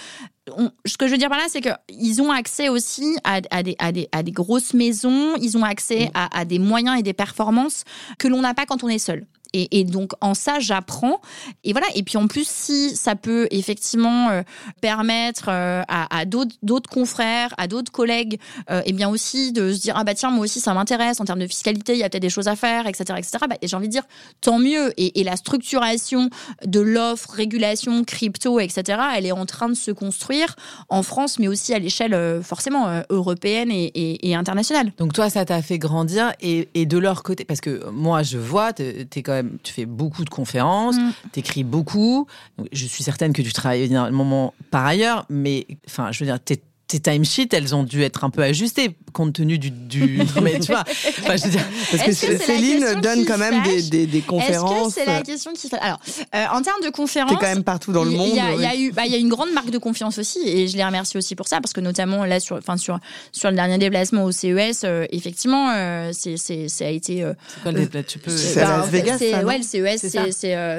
ce 0.86 0.97
que 0.97 1.08
je 1.08 1.12
veux 1.12 1.18
dire 1.18 1.30
par 1.30 1.38
là, 1.38 1.45
c'est 1.47 1.62
qu'ils 1.62 2.22
ont 2.22 2.32
accès 2.32 2.70
aussi 2.70 3.18
à, 3.24 3.41
des, 3.41 3.76
à, 3.80 3.91
des, 3.91 4.10
à, 4.12 4.24
des, 4.24 4.32
grosses 4.32 4.74
maisons, 4.74 5.36
ils 5.41 5.58
ont 5.58 5.64
accès 5.64 6.12
à 6.14 6.45
des 6.45 6.60
moyens 6.60 6.99
et 6.99 7.04
des 7.04 7.14
performances 7.14 7.84
que 8.20 8.28
l'on 8.28 8.41
n'a 8.41 8.54
pas 8.54 8.66
quand 8.66 8.84
on 8.84 8.89
est 8.89 8.99
seul. 8.99 9.26
Et, 9.54 9.84
donc 9.84 10.14
en 10.22 10.34
ça, 10.34 10.60
j'apprends. 10.60 11.22
Et 11.64 11.74
voilà. 11.74 11.88
Et 11.95 12.04
puis 12.04 12.18
en 12.18 12.28
plus, 12.28 12.47
si 12.47 12.95
ça 12.95 13.16
peut 13.16 13.47
effectivement 13.51 14.30
euh, 14.30 14.41
permettre 14.82 15.45
euh, 15.49 15.84
à, 15.88 16.26
d'autres 16.26 16.89
confrères, 16.89 17.54
à 17.58 17.68
d'autres 17.68 17.91
collègues, 17.91 18.39
euh, 18.72 18.82
et 18.86 18.93
bien 18.93 19.10
aussi 19.10 19.51
de 19.51 19.72
se 19.72 19.80
dire 19.80 19.93
ah 19.95 20.04
bah 20.04 20.16
tiens 20.16 20.32
moi 20.32 20.43
aussi 20.43 20.60
ça 20.60 20.74
m'intéresse 20.74 21.20
en 21.20 21.26
termes 21.26 21.39
de 21.39 21.47
fiscalité, 21.47 21.93
il 21.93 21.99
y 21.99 22.04
a 22.04 22.10
peut-être 22.10 22.22
des 22.22 22.30
choses 22.30 22.47
à 22.47 22.56
faire, 22.56 22.88
etc., 22.88 23.16
etc. 23.18 23.38
Bah, 23.47 23.56
et 23.62 23.68
j'ai 23.68 23.76
envie 23.76 23.88
de 23.88 23.91
dire 23.91 24.04
tant 24.41 24.60
mieux. 24.60 24.91
Et, 24.97 25.24
la 25.24 25.38
structuration 25.38 26.30
de 26.66 26.82
l'offre, 26.82 27.30
régulation, 27.30 28.04
crypto, 28.04 28.60
etc. 28.60 28.99
Elle 29.16 29.26
est 29.26 29.32
en 29.32 29.45
train 29.45 29.70
de 29.70 29.74
se 29.74 29.89
construire 29.89 30.58
en 30.89 31.01
France, 31.01 31.39
mais 31.39 31.47
aussi 31.47 31.74
à 31.74 31.80
l'échelle 31.80 32.43
forcément 32.43 33.04
européenne 33.10 33.70
et, 33.72 34.36
internationale. 34.36 34.91
Donc 34.97 35.14
toi, 35.14 35.30
ça 35.30 35.45
t'a 35.45 35.62
fait 35.62 35.80
grandir 35.80 36.34
et, 36.41 36.86
de 36.86 36.97
leur 36.97 37.24
côté, 37.24 37.45
parce 37.45 37.62
que 37.62 37.89
moi 37.89 38.22
je 38.22 38.38
vois, 38.38 38.74
tu 38.74 38.84
es 38.84 39.22
quand 39.22 39.32
même 39.32 39.43
tu 39.64 39.74
fais 39.74 39.86
beaucoup 39.86 40.24
de 40.24 40.30
conférences, 40.30 40.98
mm. 40.98 41.12
tu 41.34 41.39
écris 41.39 41.64
beaucoup. 41.64 42.28
je 42.72 42.86
suis 42.86 43.04
certaine 43.04 43.34
que 43.34 43.41
tu 43.41 43.54
travailles 43.54 43.84
énormément 43.84 44.54
par 44.72 44.86
ailleurs, 44.86 45.26
mais 45.30 45.68
enfin, 45.88 46.12
je 46.12 46.20
veux 46.20 46.26
dire, 46.26 46.39
tu 46.44 46.58
tes 46.88 47.00
timesheets, 47.00 47.50
elles 47.54 47.74
ont 47.74 47.84
dû 47.84 48.04
être 48.04 48.24
un 48.24 48.30
peu 48.30 48.44
ajustées 48.44 48.96
compte 49.14 49.34
tenu 49.34 49.57
du. 49.57 49.72
du... 49.72 50.22
mais 50.41 50.59
tu 50.59 50.72
vois, 50.72 50.82
enfin, 50.82 51.38
je 51.38 51.43
veux 51.45 51.51
dire, 51.51 51.66
parce 51.91 52.03
que, 52.03 52.11
Céline 52.11 52.99
donne 53.01 53.26
quand 53.26 53.38
même 53.38 53.64
des, 53.64 53.82
des, 53.84 54.05
des, 54.07 54.22
conférences. 54.22 54.89
Est-ce 54.89 54.95
que 54.95 55.01
c'est 55.01 55.05
la 55.05 55.22
question 55.22 55.53
qui 55.53 55.70
Alors, 55.80 55.99
euh, 56.36 56.45
en 56.51 56.61
termes 56.61 56.82
de 56.84 56.89
conférences. 56.89 57.32
T'es 57.32 57.38
quand 57.38 57.53
même 57.53 57.64
partout 57.64 57.93
dans 57.93 58.03
le 58.03 58.11
monde. 58.11 58.30
Il 58.30 58.36
y, 58.36 58.39
a, 58.39 58.55
y 58.55 58.66
a 58.66 58.76
eu, 58.76 58.91
bah, 58.91 59.03
il 59.05 59.11
y 59.11 59.16
a 59.16 59.18
une 59.18 59.30
grande 59.30 59.53
marque 59.53 59.70
de 59.70 59.78
confiance 59.78 60.18
aussi, 60.18 60.39
et 60.45 60.68
je 60.68 60.76
les 60.76 60.84
remercie 60.84 61.18
aussi 61.18 61.36
pour 61.36 61.47
ça, 61.47 61.61
parce 61.61 61.74
que 61.74 61.80
notamment 61.80 62.26
là, 62.26 62.39
sur, 62.39 62.57
enfin, 62.57 62.76
sur, 62.76 62.99
sur 63.32 63.49
le 63.49 63.55
dernier 63.55 63.78
déplacement 63.78 64.26
au 64.26 64.32
CES, 64.32 64.82
euh, 64.84 65.05
effectivement, 65.11 65.72
euh, 65.72 66.09
c'est, 66.11 66.38
c'est, 66.38 66.68
ça 66.68 66.86
a 66.86 66.89
été. 66.89 67.26
c'est 67.47 67.61
quoi 67.61 67.72
le 67.72 67.80
déplacement? 67.80 68.07
Tu 68.07 68.20
peux. 68.20 68.32
C'est 68.32 68.59
Las 68.59 68.89
Vegas. 68.89 69.20
Ça, 69.20 69.45
ouais, 69.45 69.57
le 69.57 69.64
CES, 69.64 70.01
c'est, 70.09 70.32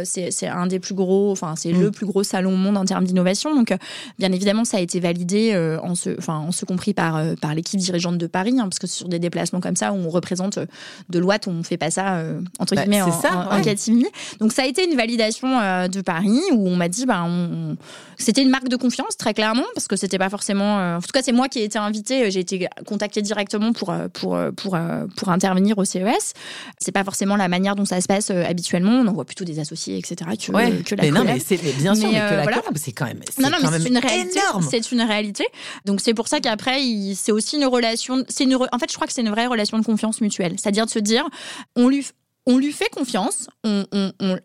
c'est, 0.04 0.30
c'est, 0.30 0.46
un 0.48 0.66
des 0.66 0.80
plus 0.80 0.94
gros, 0.94 1.32
enfin, 1.32 1.54
c'est 1.56 1.72
mm. 1.72 1.80
le 1.80 1.90
plus 1.90 2.06
gros 2.06 2.22
salon 2.22 2.52
au 2.52 2.56
monde 2.56 2.76
en 2.76 2.84
termes 2.84 3.04
d'innovation. 3.04 3.54
Donc, 3.54 3.72
bien 4.18 4.32
évidemment, 4.32 4.64
ça 4.64 4.76
a 4.76 4.80
été 4.80 5.00
validé 5.00 5.54
en 5.82 5.94
ce, 5.94 6.10
enfin, 6.18 6.38
en 6.38 6.52
ce 6.52 6.64
compris 6.64 6.94
par, 6.94 7.16
euh, 7.16 7.34
par 7.40 7.54
l'équipe 7.54 7.78
dirigeante 7.78 8.18
de 8.18 8.23
Paris, 8.26 8.54
hein, 8.58 8.64
parce 8.64 8.78
que 8.78 8.86
sur 8.86 9.08
des 9.08 9.18
déplacements 9.18 9.60
comme 9.60 9.76
ça, 9.76 9.92
où 9.92 9.96
on 9.96 10.10
représente 10.10 10.58
euh, 10.58 10.66
de 11.08 11.18
loi, 11.18 11.36
on 11.46 11.52
ne 11.52 11.62
fait 11.62 11.76
pas 11.76 11.90
ça, 11.90 12.16
euh, 12.16 12.40
entre 12.58 12.74
bah, 12.74 12.82
guillemets, 12.82 13.02
en, 13.02 13.12
ça, 13.12 13.48
en, 13.50 13.60
catimini. 13.62 14.06
Donc 14.40 14.52
ça 14.52 14.62
a 14.62 14.66
été 14.66 14.88
une 14.88 14.96
validation 14.96 15.48
de 15.88 16.00
Paris, 16.00 16.40
où 16.52 16.68
on 16.68 16.76
m'a 16.76 16.88
dit, 16.88 17.06
bah, 17.06 17.24
on, 17.26 17.76
c'était 18.18 18.42
une 18.42 18.50
marque 18.50 18.68
de 18.68 18.76
confiance, 18.76 19.16
très 19.16 19.34
clairement, 19.34 19.64
parce 19.74 19.88
que 19.88 19.96
c'était 19.96 20.18
pas 20.18 20.30
forcément... 20.30 20.96
en 20.96 21.00
tout 21.00 21.12
cas, 21.12 21.22
c'est 21.22 21.32
moi 21.32 21.48
qui 21.48 21.60
ai 21.60 21.64
été 21.64 21.78
invitée, 21.78 22.30
j'ai 22.30 22.40
été 22.40 22.68
contactée 22.86 23.22
directement 23.22 23.72
pour, 23.72 23.94
pour, 24.12 24.38
pour, 24.56 24.78
pour 25.16 25.28
intervenir 25.28 25.78
au 25.78 25.84
CES. 25.84 26.32
C'est 26.78 26.92
pas 26.92 27.04
forcément 27.04 27.36
la 27.36 27.48
manière 27.48 27.76
dont 27.76 27.84
ça 27.84 28.00
se 28.00 28.06
passe 28.06 28.30
habituellement, 28.30 28.92
on 28.92 29.06
en 29.06 29.12
voit 29.12 29.24
plutôt 29.24 29.44
des 29.44 29.58
associés, 29.58 29.98
etc., 29.98 30.30
que, 30.32 30.82
que 30.82 30.94
la 30.94 31.02
mais 31.02 31.10
non, 31.10 31.24
mais 31.24 31.38
c'est 31.38 31.56
bien 31.56 31.94
sûr, 31.94 32.08
mais, 32.08 32.18
que 32.18 32.34
la 32.34 32.62
c'est 32.76 32.92
quand 32.92 33.06
même, 33.06 33.20
non, 33.38 33.50
non, 33.50 33.58
mais 33.62 33.78
c'est 33.78 33.88
une 33.88 33.98
réalité. 33.98 34.40
C'est 34.70 34.92
une 34.92 35.02
réalité. 35.02 35.46
Donc 35.84 36.00
c'est 36.00 36.14
pour 36.14 36.28
ça 36.28 36.40
qu'après, 36.40 36.54
après, 36.54 37.14
c'est 37.14 37.32
aussi 37.32 37.56
une 37.56 37.66
relation. 37.66 38.24
C'est 38.28 38.44
une, 38.44 38.54
en 38.54 38.78
fait, 38.78 38.90
je 38.90 38.94
crois 38.94 39.06
que 39.06 39.12
c'est 39.12 39.22
une 39.22 39.30
vraie 39.30 39.46
relation 39.46 39.78
de 39.78 39.84
confiance 39.84 40.20
mutuelle. 40.20 40.54
C'est-à-dire 40.58 40.86
de 40.86 40.90
se 40.90 40.98
dire, 40.98 41.28
on 41.76 41.88
lui, 41.88 42.06
on 42.46 42.58
lui 42.58 42.72
fait 42.72 42.90
confiance, 42.90 43.48
on, 43.64 43.82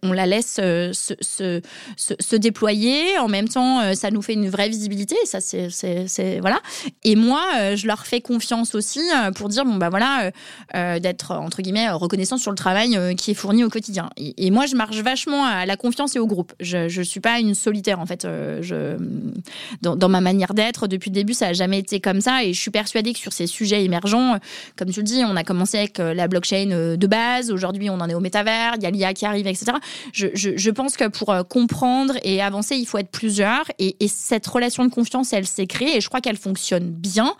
la 0.03 0.25
laisse 0.25 0.57
euh, 0.61 0.93
se, 0.93 2.35
déployer. 2.37 3.17
En 3.19 3.27
même 3.27 3.49
temps, 3.49 3.81
euh, 3.81 3.93
ça 3.93 4.09
nous 4.09 4.21
fait 4.21 4.33
une 4.33 4.49
vraie 4.49 4.69
visibilité. 4.69 5.17
Ça, 5.25 5.41
c'est 5.41 6.39
voilà. 6.39 6.61
Et 7.03 7.17
moi, 7.17 7.43
euh, 7.59 7.75
je 7.75 7.87
leur 7.87 8.05
fais 8.05 8.21
confiance 8.21 8.73
aussi 8.73 9.01
pour 9.35 9.49
dire 9.49 9.65
bon 9.65 9.75
bah 9.75 9.89
voilà, 9.89 10.31
d'être 10.99 11.31
entre 11.31 11.61
guillemets 11.61 11.89
reconnaissant 11.89 12.37
sur 12.37 12.51
le 12.51 12.57
travail 12.57 13.15
qui 13.17 13.31
est 13.31 13.33
fourni 13.33 13.63
au 13.63 13.69
quotidien. 13.69 14.09
Et, 14.17 14.49
moi, 14.49 14.65
je 14.65 14.75
marche 14.75 14.97
vachement 14.97 15.45
à 15.45 15.65
la 15.65 15.75
confiance 15.75 16.15
et 16.15 16.19
au 16.19 16.27
groupe. 16.27 16.53
Je, 16.59 16.87
je 16.87 17.01
suis 17.01 17.19
pas 17.19 17.39
une 17.39 17.53
solitaire 17.53 17.99
en 17.99 18.05
fait. 18.05 18.23
je 18.23 18.97
dans, 19.81 20.09
ma 20.09 20.21
manière 20.21 20.53
d'être 20.53 20.87
depuis 20.87 21.09
le 21.09 21.15
début, 21.15 21.33
ça 21.33 21.47
a 21.47 21.53
jamais 21.53 21.79
été 21.79 21.99
comme 21.99 22.21
ça. 22.21 22.43
Et 22.43 22.53
je 22.53 22.59
suis 22.59 22.71
persuadée 22.71 23.13
que 23.13 23.19
sur 23.19 23.33
ces 23.33 23.47
sujets 23.47 23.83
émergents, 23.83 24.37
comme 24.77 24.89
tu 24.89 25.01
le 25.01 25.05
dis, 25.05 25.23
on 25.25 25.35
a 25.35 25.43
commencé 25.43 25.77
avec 25.77 25.97
la 25.97 26.27
blockchain 26.27 26.95
de 26.97 27.07
base. 27.07 27.51
Aujourd'hui 27.51 27.88
on 27.89 27.99
en 27.99 28.09
est 28.09 28.13
au 28.13 28.19
métavers, 28.19 28.73
il 28.77 28.83
y 28.83 28.85
a 28.85 28.91
l'IA 28.91 29.13
qui 29.13 29.25
arrive, 29.25 29.47
etc. 29.47 29.73
Je, 30.13 30.69
pense 30.69 30.97
que 30.97 31.07
pour 31.07 31.31
euh, 31.31 31.43
comprendre 31.43 32.15
et 32.23 32.41
avancer, 32.41 32.75
il 32.75 32.85
faut 32.85 32.97
être 32.97 33.11
plusieurs. 33.11 33.65
Et, 33.79 33.95
cette 34.07 34.47
relation 34.47 34.83
de 34.85 34.89
confiance, 34.89 35.33
elle 35.33 35.45
s'est 35.45 35.67
créée 35.67 35.97
et 35.97 36.01
je 36.01 36.07
crois 36.07 36.21
qu'elle 36.21 36.37
fonctionne 36.37 36.89
bien. 36.89 37.33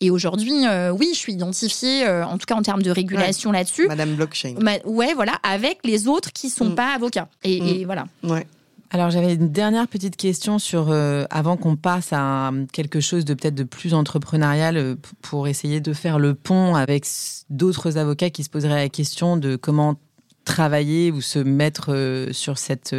Et 0.00 0.10
aujourd'hui, 0.10 0.66
euh, 0.66 0.90
oui, 0.90 1.10
je 1.12 1.18
suis 1.18 1.32
identifiée, 1.32 2.06
euh, 2.06 2.26
en 2.26 2.38
tout 2.38 2.46
cas 2.46 2.54
en 2.54 2.62
termes 2.62 2.82
de 2.82 2.90
régulation 2.90 3.52
là-dessus. 3.52 3.86
Madame 3.86 4.14
Blockchain. 4.14 4.54
ouais, 4.84 5.14
voilà, 5.14 5.34
avec 5.42 5.78
les 5.84 6.08
autres 6.08 6.32
qui 6.32 6.50
sont 6.50 6.70
mm. 6.70 6.74
pas 6.74 6.94
avocats. 6.94 7.28
Et, 7.44 7.60
mm. 7.60 7.66
et 7.66 7.84
voilà. 7.84 8.06
Ouais. 8.22 8.46
Alors 8.90 9.10
j'avais 9.10 9.34
une 9.34 9.50
dernière 9.50 9.88
petite 9.88 10.16
question 10.16 10.58
sur 10.58 10.90
euh, 10.90 11.24
avant 11.30 11.56
qu'on 11.56 11.76
passe 11.76 12.08
à 12.12 12.52
quelque 12.72 13.00
chose 13.00 13.24
de 13.24 13.34
peut-être 13.34 13.54
de 13.54 13.64
plus 13.64 13.94
entrepreneurial 13.94 14.76
euh, 14.76 14.94
pour 15.22 15.48
essayer 15.48 15.80
de 15.80 15.92
faire 15.92 16.18
le 16.18 16.34
pont 16.34 16.76
avec 16.76 17.04
d'autres 17.50 17.98
avocats 17.98 18.30
qui 18.30 18.44
se 18.44 18.50
poseraient 18.50 18.82
la 18.82 18.88
question 18.88 19.36
de 19.36 19.56
comment 19.56 19.96
travailler 20.44 21.10
ou 21.10 21.20
se 21.20 21.40
mettre 21.40 21.92
euh, 21.92 22.32
sur 22.32 22.58
cette 22.58 22.94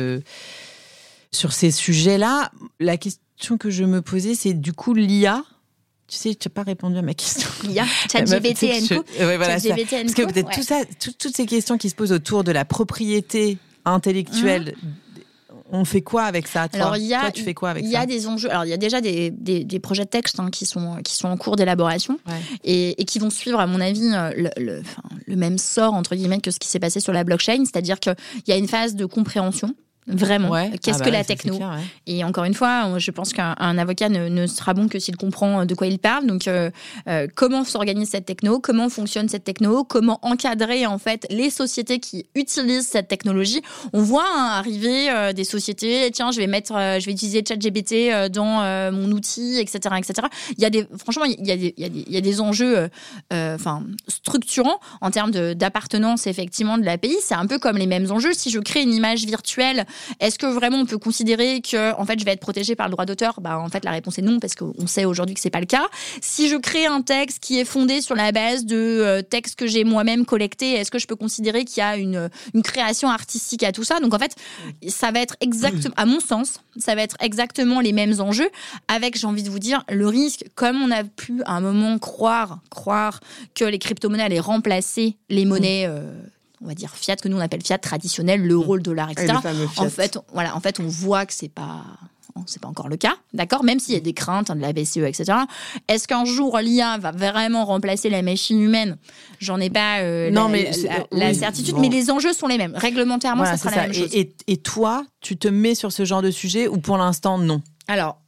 sur 1.32 1.54
ces 1.54 1.72
sujets-là. 1.72 2.52
La 2.80 2.98
question 2.98 3.58
que 3.58 3.70
je 3.70 3.86
me 3.86 4.02
posais 4.02 4.36
c'est 4.36 4.54
du 4.54 4.74
coup 4.74 4.94
l'IA 4.94 5.44
tu 6.08 6.16
sais, 6.16 6.36
tu 6.36 6.48
n'as 6.48 6.54
pas 6.54 6.64
répondu 6.64 6.98
à 6.98 7.02
ma 7.02 7.14
question. 7.14 7.50
L'IA, 7.68 7.84
ChatGPT 8.10 8.64
ouais, 8.64 9.36
voilà, 9.36 9.58
Parce 9.60 10.14
que 10.14 10.32
peut-être 10.32 10.52
tout 10.52 10.64
ça, 10.64 10.84
toutes 11.02 11.36
ces 11.36 11.46
questions 11.46 11.78
qui 11.78 11.90
se 11.90 11.96
posent 11.96 12.14
autour 12.14 12.46
de 12.46 12.54
la 12.54 12.64
propriété 12.64 13.58
intellectuelle 13.84 14.74
mmh 14.82 14.88
on 15.72 15.86
fait 15.86 16.02
quoi 16.02 16.24
avec 16.24 16.48
ça 16.48 16.68
toi, 16.68 16.82
Alors, 16.82 16.98
y 16.98 17.14
a, 17.14 17.22
toi, 17.22 17.32
tu 17.32 17.44
fais 17.44 17.54
quoi 17.54 17.72
avec 17.72 17.84
ça 17.84 17.90
Il 17.90 17.94
y 17.94 17.98
a 17.98 18.06
des 18.06 18.28
enjeux. 18.28 18.50
Alors, 18.50 18.66
il 18.66 18.70
y 18.70 18.74
a 18.74 18.78
déjà 18.78 19.02
des, 19.02 19.32
projets 19.82 20.06
de 20.06 20.10
texte 20.10 20.40
hein, 20.40 20.50
qui, 20.52 20.66
sont, 20.66 20.98
qui 21.04 21.16
sont 21.16 21.28
en 21.28 21.38
cours 21.38 21.56
d'élaboration 21.56 22.20
et, 22.64 22.96
qui 23.06 23.20
vont 23.20 23.30
suivre, 23.30 23.60
à 23.60 23.68
mon 23.68 23.82
avis, 23.82 24.12
euh, 24.14 24.50
le, 24.58 24.82
le, 25.26 25.36
même 25.36 25.58
sort, 25.58 25.94
entre 25.94 26.16
guillemets, 26.16 26.40
que 26.40 26.52
ce 26.52 26.60
qui 26.60 26.68
s'est 26.68 26.80
passé 26.80 27.00
sur 27.00 27.14
la 27.14 27.24
blockchain. 27.24 27.64
C'est-à-dire 27.66 28.00
qu'il 28.00 28.16
y 28.48 28.52
a 28.52 28.58
une 28.58 28.68
phase 28.68 28.96
de 28.96 29.06
compréhension 29.06 29.74
Vraiment. 30.08 30.52
Qu'est-ce 30.82 31.02
ah 31.02 31.06
que 31.06 31.10
bah 31.10 31.18
la 31.18 31.24
techno 31.24 31.60
Et 32.06 32.24
encore 32.24 32.46
une 32.46 32.54
fois, 32.54 32.98
je 32.98 33.12
pense 33.12 33.34
qu'un 33.34 33.78
avocat 33.78 34.10
ne, 34.10 34.48
sera 34.48 34.74
bon 34.74 34.88
que 34.88 35.00
s'il 35.00 35.18
comprend 35.18 35.66
de 35.66 35.76
quoi 35.76 35.88
il 35.88 36.00
parle. 36.00 36.26
Donc, 36.26 36.48
euh, 36.48 36.70
euh, 37.08 37.28
comment 37.36 37.64
s'organise 37.64 38.10
cette 38.10 38.26
techno? 38.26 38.60
Comment 38.60 38.90
fonctionne 38.90 39.28
cette 39.28 39.44
techno? 39.44 39.84
Comment 39.84 40.20
encadrer 40.22 40.86
en 40.86 40.98
fait 40.98 41.28
les 41.30 41.50
sociétés 41.50 42.00
qui 42.00 42.26
utilisent 42.36 42.88
cette 42.88 43.08
technologie? 43.08 43.62
On 43.94 44.02
voit 44.02 44.26
hein, 44.26 44.50
arriver 44.54 45.10
euh, 45.10 45.34
des 45.34 45.44
sociétés. 45.44 46.10
Tiens, 46.12 46.32
je 46.32 46.38
vais 46.38 46.48
mettre, 46.48 46.74
je 46.74 47.06
vais 47.06 47.12
utiliser 47.12 47.44
ChatGPT 47.48 48.32
dans 48.32 48.92
mon 48.92 49.12
outil, 49.12 49.60
etc., 49.60 49.96
etc. 49.98 50.28
Il 50.58 50.64
y 50.64 50.66
a 50.66 50.70
des, 50.70 50.88
franchement, 50.98 51.26
il 51.26 51.46
y 51.46 51.52
a 51.52 51.58
des, 51.58 51.74
il 51.78 52.12
y 52.12 52.18
a 52.18 52.22
des, 52.22 52.42
enjeux, 52.42 52.90
enfin, 53.32 53.84
structurants 54.08 54.80
en 55.02 55.12
termes 55.12 55.32
d'appartenance 55.32 56.28
effectivement 56.28 56.78
de 56.78 56.84
l'API. 56.84 57.16
C'est 57.22 57.36
un 57.36 57.46
peu 57.46 57.60
comme 57.60 57.78
les 57.78 57.88
mêmes 57.88 58.10
enjeux. 58.12 58.34
Si 58.34 58.50
je 58.50 58.60
crée 58.60 58.82
une 58.82 58.94
image 58.94 59.26
virtuelle 59.26 59.86
est-ce 60.20 60.38
que 60.38 60.46
vraiment 60.46 60.78
on 60.78 60.86
peut 60.86 60.98
considérer 60.98 61.62
que 61.62 61.94
en 61.96 62.06
fait 62.06 62.20
je 62.20 62.26
vais 62.26 62.32
être 62.32 62.40
protégé 62.40 62.76
par 62.76 62.88
le 62.88 62.92
droit 62.92 63.06
d'auteur? 63.06 63.40
Bah 63.42 63.60
en 63.60 63.70
fait 63.70 63.84
la 63.86 63.92
réponse 63.92 64.18
est 64.18 64.22
non 64.24 64.40
parce 64.40 64.56
qu'on 64.56 64.88
sait 64.88 65.06
aujourd'hui 65.06 65.36
que 65.36 65.42
c'est 65.42 65.50
pas 65.50 65.60
le 65.60 65.66
cas. 65.66 65.88
Si 66.22 66.50
je 66.50 66.56
crée 66.56 66.86
un 66.86 67.02
texte 67.02 67.40
qui 67.40 67.60
est 67.60 67.66
fondé 67.66 68.02
sur 68.02 68.16
la 68.16 68.32
base 68.32 68.66
de 68.66 68.76
euh, 68.76 69.22
textes 69.22 69.58
que 69.58 69.68
j'ai 69.68 69.84
moi-même 69.84 70.26
collectés, 70.26 70.74
est-ce 70.74 70.92
que 70.92 71.00
je 71.00 71.08
peux 71.08 71.16
considérer 71.16 71.66
qu'il 71.66 71.80
y 71.80 71.84
a 71.84 71.98
une, 71.98 72.30
une 72.54 72.62
création 72.62 73.10
artistique 73.10 73.64
à 73.64 73.72
tout 73.72 73.84
ça? 73.84 74.00
Donc 74.00 74.14
en 74.14 74.20
fait, 74.20 74.36
ça 74.88 75.12
va 75.12 75.20
être 75.20 75.36
exactement, 75.42 75.94
à 75.98 76.06
mon 76.06 76.20
sens, 76.20 76.62
ça 76.78 76.96
va 76.96 77.02
être 77.02 77.16
exactement 77.20 77.80
les 77.80 77.94
mêmes 77.94 78.20
enjeux 78.20 78.50
avec, 78.88 79.18
j'ai 79.18 79.28
envie 79.28 79.44
de 79.44 79.50
vous 79.50 79.60
dire, 79.60 79.84
le 79.90 80.08
risque, 80.08 80.46
comme 80.56 80.82
on 80.82 80.92
a 80.92 81.04
pu 81.04 81.42
à 81.46 81.54
un 81.54 81.62
moment 81.62 81.98
croire, 82.00 82.60
croire 82.70 83.20
que 83.56 83.66
les 83.66 83.80
crypto-monnaies 83.80 84.24
allaient 84.24 84.40
remplacer 84.40 85.18
les 85.30 85.46
monnaies. 85.46 85.86
Euh, 85.88 86.12
on 86.62 86.68
va 86.68 86.74
dire 86.74 86.96
fiat 86.96 87.16
que 87.16 87.28
nous 87.28 87.38
on 87.38 87.42
appelle 87.42 87.64
fiat 87.64 87.78
traditionnel, 87.78 88.46
l'euro, 88.46 88.76
le 88.76 88.82
dollar, 88.82 89.10
etc. 89.12 89.34
En 89.78 89.90
fait, 89.90 90.18
voilà, 90.34 90.56
en 90.56 90.60
fait, 90.60 90.80
on 90.80 90.88
voit 90.88 91.26
que 91.26 91.34
c'est 91.34 91.50
pas 91.50 91.84
c'est 92.46 92.62
pas 92.62 92.68
encore 92.68 92.88
le 92.88 92.98
cas, 92.98 93.16
d'accord 93.34 93.64
Même 93.64 93.80
s'il 93.80 93.96
y 93.96 93.98
a 93.98 94.00
des 94.00 94.14
craintes 94.14 94.50
hein, 94.50 94.56
de 94.56 94.62
la 94.62 94.74
BCE, 94.74 94.98
etc. 94.98 95.34
Est-ce 95.88 96.08
qu'un 96.08 96.26
jour 96.26 96.58
l'IA 96.60 96.98
va 96.98 97.12
vraiment 97.12 97.66
remplacer 97.66 98.10
la 98.10 98.22
machine 98.22 98.62
humaine? 98.62 98.98
J'en 99.40 99.60
ai 99.60 99.70
pas 99.70 100.00
euh, 100.00 100.30
non, 100.30 100.44
la, 100.44 100.50
mais 100.50 100.72
la, 101.12 101.34
certitude, 101.34 101.78
mais 101.80 101.90
les 101.90 102.12
enjeux 102.12 102.34
sont 102.34 102.48
les 102.48 102.58
mêmes. 102.58 102.76
Réglementairement, 102.76 103.46
ça 103.46 103.58
sera 103.58 103.76
la 103.76 103.82
même 103.84 103.94
chose. 103.94 104.14
Et, 104.14 104.36
et, 104.48 104.58
toi, 104.58 105.06
tu 105.22 105.38
te 105.38 105.48
mets 105.48 105.76
sur 105.76 105.92
ce 105.92 106.06
genre 106.06 106.22
de 106.22 106.32
sujet 106.32 106.68
ou 106.68 106.78
pour 106.78 106.98
l'instant 106.98 107.38
non? 107.38 107.62
Alors, 107.88 108.22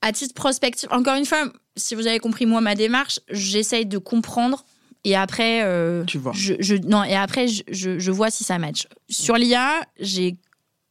à 0.00 0.12
titre 0.12 0.34
prospectif, 0.34 0.88
encore 0.90 1.16
une 1.16 1.26
fois, 1.26 1.44
si 1.76 1.94
vous 1.94 2.06
avez 2.06 2.18
compris 2.18 2.46
moi 2.46 2.60
ma 2.60 2.74
démarche, 2.74 3.20
j'essaye 3.30 3.86
de 3.86 3.98
comprendre 3.98 4.64
et 5.04 5.16
après, 5.16 5.62
euh, 5.64 6.04
tu 6.04 6.18
vois. 6.18 6.32
Je, 6.34 6.74
non, 6.86 7.02
et 7.02 7.16
après, 7.16 7.48
je, 7.48 7.62
je, 7.98 8.10
vois 8.10 8.30
si 8.30 8.44
ça 8.44 8.58
match. 8.58 8.86
Sur 9.08 9.36
l'IA, 9.36 9.82
j'ai 9.98 10.36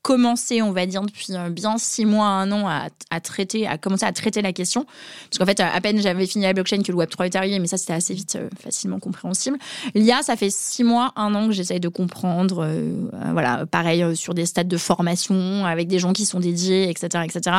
commencé, 0.01 0.61
on 0.61 0.71
va 0.71 0.85
dire, 0.85 1.01
depuis 1.01 1.27
euh, 1.31 1.49
bien 1.49 1.77
six 1.77 2.05
mois, 2.05 2.25
un 2.25 2.51
an, 2.51 2.67
à, 2.67 3.19
traiter, 3.19 3.67
à 3.67 3.77
commencer 3.77 4.05
à 4.05 4.11
traiter 4.11 4.41
la 4.41 4.53
question. 4.53 4.85
Parce 5.29 5.37
qu'en 5.37 5.45
fait, 5.45 5.59
à 5.59 5.79
peine 5.81 6.01
j'avais 6.01 6.25
fini 6.25 6.45
la 6.45 6.53
blockchain 6.53 6.81
que 6.81 6.91
le 6.91 6.97
Web3 6.97 7.25
est 7.25 7.35
arrivé, 7.35 7.59
mais 7.59 7.67
ça, 7.67 7.77
c'était 7.77 7.93
assez 7.93 8.13
vite, 8.13 8.35
euh, 8.35 8.49
facilement 8.63 8.99
compréhensible. 8.99 9.57
L'IA, 9.93 10.23
ça 10.23 10.35
fait 10.35 10.49
six 10.49 10.83
mois, 10.83 11.11
un 11.15 11.35
an 11.35 11.47
que 11.47 11.53
j'essaye 11.53 11.79
de 11.79 11.87
comprendre. 11.87 12.65
Euh, 12.65 12.93
voilà, 13.31 13.65
pareil, 13.65 14.15
sur 14.15 14.33
des 14.33 14.45
stades 14.45 14.67
de 14.67 14.77
formation, 14.77 15.65
avec 15.65 15.87
des 15.87 15.99
gens 15.99 16.13
qui 16.13 16.25
sont 16.25 16.39
dédiés, 16.39 16.89
etc., 16.89 17.23
etc. 17.25 17.55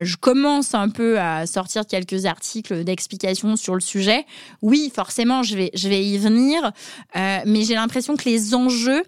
Je 0.00 0.16
commence 0.16 0.74
un 0.74 0.88
peu 0.88 1.20
à 1.20 1.46
sortir 1.46 1.86
quelques 1.86 2.24
articles 2.24 2.84
d'explication 2.84 3.56
sur 3.56 3.74
le 3.74 3.80
sujet. 3.80 4.24
Oui, 4.62 4.90
forcément, 4.94 5.42
je 5.42 5.56
vais, 5.56 5.70
je 5.74 5.88
vais 5.88 6.04
y 6.04 6.18
venir, 6.18 6.72
mais 7.14 7.62
j'ai 7.62 7.74
l'impression 7.74 8.16
que 8.16 8.24
les 8.28 8.54
enjeux 8.54 9.02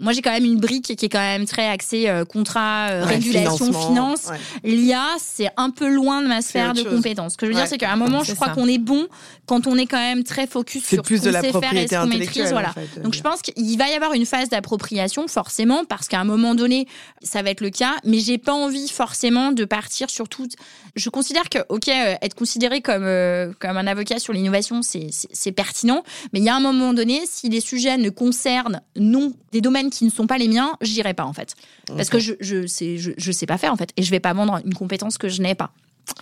moi, 0.00 0.12
j'ai 0.12 0.22
quand 0.22 0.32
même 0.32 0.44
une 0.44 0.58
brique 0.58 0.96
qui 0.96 1.04
est 1.04 1.08
quand 1.08 1.18
même 1.18 1.44
très 1.44 1.68
axée 1.68 2.08
euh, 2.08 2.24
contrat, 2.24 2.88
euh, 2.88 3.04
régulation, 3.04 3.72
finance. 3.72 4.30
L'IA, 4.64 5.04
c'est 5.18 5.50
un 5.58 5.68
peu 5.70 5.88
loin 5.88 6.22
de 6.22 6.28
ma 6.28 6.40
sphère 6.40 6.72
de 6.72 6.82
compétences. 6.82 7.32
Ce 7.32 7.36
que 7.36 7.46
je 7.46 7.52
veux 7.52 7.56
dire, 7.56 7.66
c'est 7.66 7.76
qu'à 7.76 7.92
un 7.92 7.96
moment, 7.96 8.24
je 8.24 8.32
crois 8.34 8.48
qu'on 8.48 8.66
est 8.66 8.78
bon 8.78 9.06
quand 9.44 9.66
on 9.66 9.76
est 9.76 9.86
quand 9.86 9.98
même 9.98 10.24
très 10.24 10.46
focus 10.46 10.84
sur 10.84 11.02
plus 11.02 11.18
ce 11.18 11.24
qu'on 11.24 11.40
sait 11.40 11.52
faire 11.52 11.76
et 11.76 11.86
ce 11.86 11.94
qu'on 11.94 12.06
maîtrise. 12.06 12.50
Voilà. 12.52 12.74
Donc, 13.02 13.14
je 13.14 13.20
pense 13.20 13.42
qu'il 13.42 13.76
va 13.76 13.88
y 13.88 13.92
avoir 13.92 14.14
une 14.14 14.24
phase 14.24 14.48
d'appropriation, 14.48 15.28
forcément, 15.28 15.84
parce 15.84 16.08
qu'à 16.08 16.20
un 16.20 16.24
moment 16.24 16.54
donné, 16.54 16.86
ça 17.22 17.42
va 17.42 17.50
être 17.50 17.60
le 17.60 17.70
cas. 17.70 17.94
Mais 18.04 18.18
j'ai 18.18 18.38
pas 18.38 18.54
envie 18.54 18.88
forcément 18.88 19.52
de 19.52 19.64
partir 19.66 20.08
sur 20.08 20.28
tout. 20.28 20.48
Je 20.96 21.10
considère 21.10 21.50
que, 21.50 21.58
ok, 21.68 21.88
euh, 21.88 22.14
être 22.22 22.34
considéré 22.34 22.80
comme 22.80 23.02
comme 23.58 23.76
un 23.76 23.86
avocat 23.86 24.18
sur 24.18 24.32
l'innovation, 24.32 24.80
c'est 24.82 25.52
pertinent. 25.52 26.02
Mais 26.32 26.40
il 26.40 26.44
y 26.44 26.48
a 26.48 26.56
un 26.56 26.60
moment 26.60 26.94
donné, 26.94 27.22
si 27.26 27.50
les 27.50 27.60
sujets 27.60 27.98
ne 27.98 28.08
concernent 28.08 28.80
non 28.96 29.32
des 29.52 29.60
domaines 29.60 29.81
qui 29.90 30.04
ne 30.04 30.10
sont 30.10 30.26
pas 30.26 30.38
les 30.38 30.48
miens, 30.48 30.72
j'irai 30.80 31.14
pas 31.14 31.24
en 31.24 31.32
fait. 31.32 31.54
Parce 31.86 32.08
que 32.08 32.18
je 32.18 32.34
je 32.40 32.66
sais, 32.66 32.96
je, 32.98 33.32
sais 33.32 33.46
pas 33.46 33.58
faire 33.58 33.72
en 33.72 33.76
fait. 33.76 33.90
Et 33.96 34.02
je 34.02 34.10
vais 34.10 34.20
pas 34.20 34.32
vendre 34.32 34.60
une 34.64 34.74
compétence 34.74 35.18
que 35.18 35.28
je 35.28 35.42
n'ai 35.42 35.54
pas. 35.54 35.70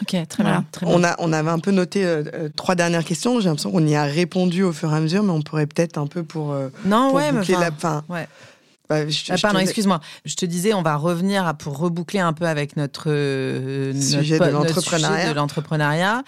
Ok, 0.02 0.14
très, 0.28 0.44
bien, 0.44 0.64
On, 0.82 1.02
a, 1.02 1.16
on 1.18 1.32
avait 1.32 1.50
un 1.50 1.58
peu 1.58 1.70
noté 1.70 2.04
euh, 2.04 2.22
euh, 2.34 2.48
trois 2.54 2.74
dernières 2.74 3.04
questions. 3.04 3.40
J'ai 3.40 3.48
l'impression 3.48 3.72
qu'on 3.72 3.86
y 3.86 3.96
a 3.96 4.04
répondu 4.04 4.62
au 4.62 4.72
fur 4.72 4.92
et 4.92 4.96
à 4.96 5.00
mesure, 5.00 5.22
mais 5.22 5.32
on 5.32 5.40
pourrait 5.40 5.66
peut-être 5.66 5.96
un 5.96 6.06
peu 6.06 6.22
pour. 6.22 6.52
Euh, 6.52 6.68
non, 6.84 7.14
ouais, 7.14 7.32
mais 7.32 7.44
la 7.48 7.70
fin. 7.70 8.04
Ouais. 8.08 8.28
Bah, 8.90 8.98
ah, 9.28 9.34
pardon, 9.40 9.58
excuse-moi. 9.58 10.00
Je 10.24 10.34
te 10.34 10.44
disais, 10.44 10.74
on 10.74 10.82
va 10.82 10.96
revenir 10.96 11.54
pour 11.56 11.78
reboucler 11.78 12.20
un 12.20 12.32
peu 12.32 12.46
avec 12.46 12.76
notre, 12.76 13.04
sujet 13.94 14.38
de 14.38 15.32
l'entrepreneuriat. 15.34 16.24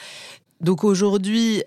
Donc 0.61 0.85
aujourd'hui, 0.85 1.63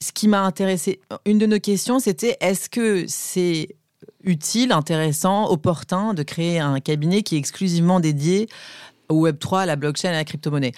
ce 0.00 0.12
qui 0.12 0.26
m'a 0.26 0.40
intéressé, 0.40 1.00
une 1.26 1.38
de 1.38 1.46
nos 1.46 1.60
questions, 1.60 1.98
c'était 2.00 2.36
est-ce 2.40 2.70
que 2.70 3.04
c'est 3.06 3.76
utile, 4.24 4.72
intéressant, 4.72 5.50
opportun 5.50 6.14
de 6.14 6.22
créer 6.22 6.58
un 6.58 6.80
cabinet 6.80 7.22
qui 7.22 7.36
est 7.36 7.38
exclusivement 7.38 8.00
dédié 8.00 8.48
au 9.08 9.26
Web3, 9.28 9.60
à 9.60 9.66
la 9.66 9.76
blockchain, 9.76 10.10
à 10.10 10.12
la 10.12 10.24
crypto-monnaie. 10.24 10.72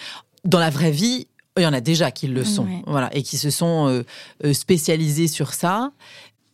Dans 0.44 0.58
la 0.58 0.70
vraie 0.70 0.90
vie, 0.90 1.26
il 1.58 1.62
y 1.62 1.66
en 1.66 1.72
a 1.72 1.80
déjà 1.80 2.10
qui 2.10 2.28
le 2.28 2.44
sont, 2.44 2.66
voilà, 2.86 3.14
et 3.14 3.22
qui 3.22 3.36
se 3.36 3.50
sont 3.50 3.88
euh, 3.88 4.02
euh, 4.44 4.52
spécialisés 4.54 5.28
sur 5.28 5.52
ça. 5.52 5.92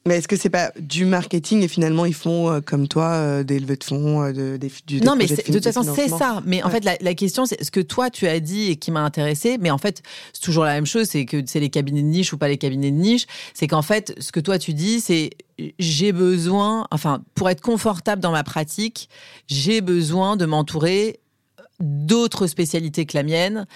Mais 0.06 0.16
est-ce 0.16 0.28
que 0.28 0.36
c'est 0.36 0.50
pas 0.50 0.72
du 0.78 1.04
marketing 1.04 1.62
et 1.62 1.68
finalement 1.68 2.06
ils 2.06 2.14
font 2.14 2.50
euh, 2.50 2.60
comme 2.60 2.88
toi 2.88 3.10
euh, 3.12 3.42
des 3.42 3.58
levées 3.58 3.76
de 3.76 3.84
fonds, 3.84 4.22
euh, 4.22 4.32
de, 4.32 4.56
des, 4.56 4.72
du, 4.86 5.00
Non, 5.00 5.16
mais 5.16 5.26
de, 5.26 5.34
toute 5.34 5.62
façon 5.62 5.82
c'est 5.94 6.08
ça. 6.08 6.42
Mais 6.46 6.62
en 6.62 6.70
fait 6.70 6.84
la, 6.84 6.96
la 7.00 7.14
question 7.14 7.44
c'est 7.44 7.62
ce 7.62 7.70
que 7.70 7.80
toi 7.80 8.08
tu 8.08 8.26
as 8.26 8.40
dit 8.40 8.70
et 8.70 8.76
qui 8.76 8.90
m'a 8.90 9.00
intéressé. 9.00 9.58
Mais 9.60 9.70
en 9.70 9.78
fait 9.78 10.02
c'est 10.32 10.42
toujours 10.42 10.64
la 10.64 10.72
même 10.72 10.86
chose, 10.86 11.08
c'est 11.08 11.26
que 11.26 11.42
c'est 11.46 11.60
les 11.60 11.68
cabinets 11.68 12.02
de 12.02 12.06
niche 12.06 12.32
ou 12.32 12.38
pas 12.38 12.48
les 12.48 12.58
cabinets 12.58 12.90
de 12.90 12.96
niche. 12.96 13.26
C'est 13.54 13.66
qu'en 13.66 13.82
fait 13.82 14.14
ce 14.18 14.32
que 14.32 14.40
toi 14.40 14.58
tu 14.58 14.72
dis 14.72 15.00
c'est 15.00 15.30
j'ai 15.78 16.12
besoin, 16.12 16.86
enfin 16.90 17.22
pour 17.34 17.50
être 17.50 17.60
confortable 17.60 18.22
dans 18.22 18.32
ma 18.32 18.44
pratique, 18.44 19.10
j'ai 19.46 19.80
besoin 19.80 20.36
de 20.36 20.46
m'entourer 20.46 21.20
d'autres 21.80 22.46
spécialités 22.46 23.06
que 23.06 23.16
la 23.16 23.22
mienne 23.22 23.66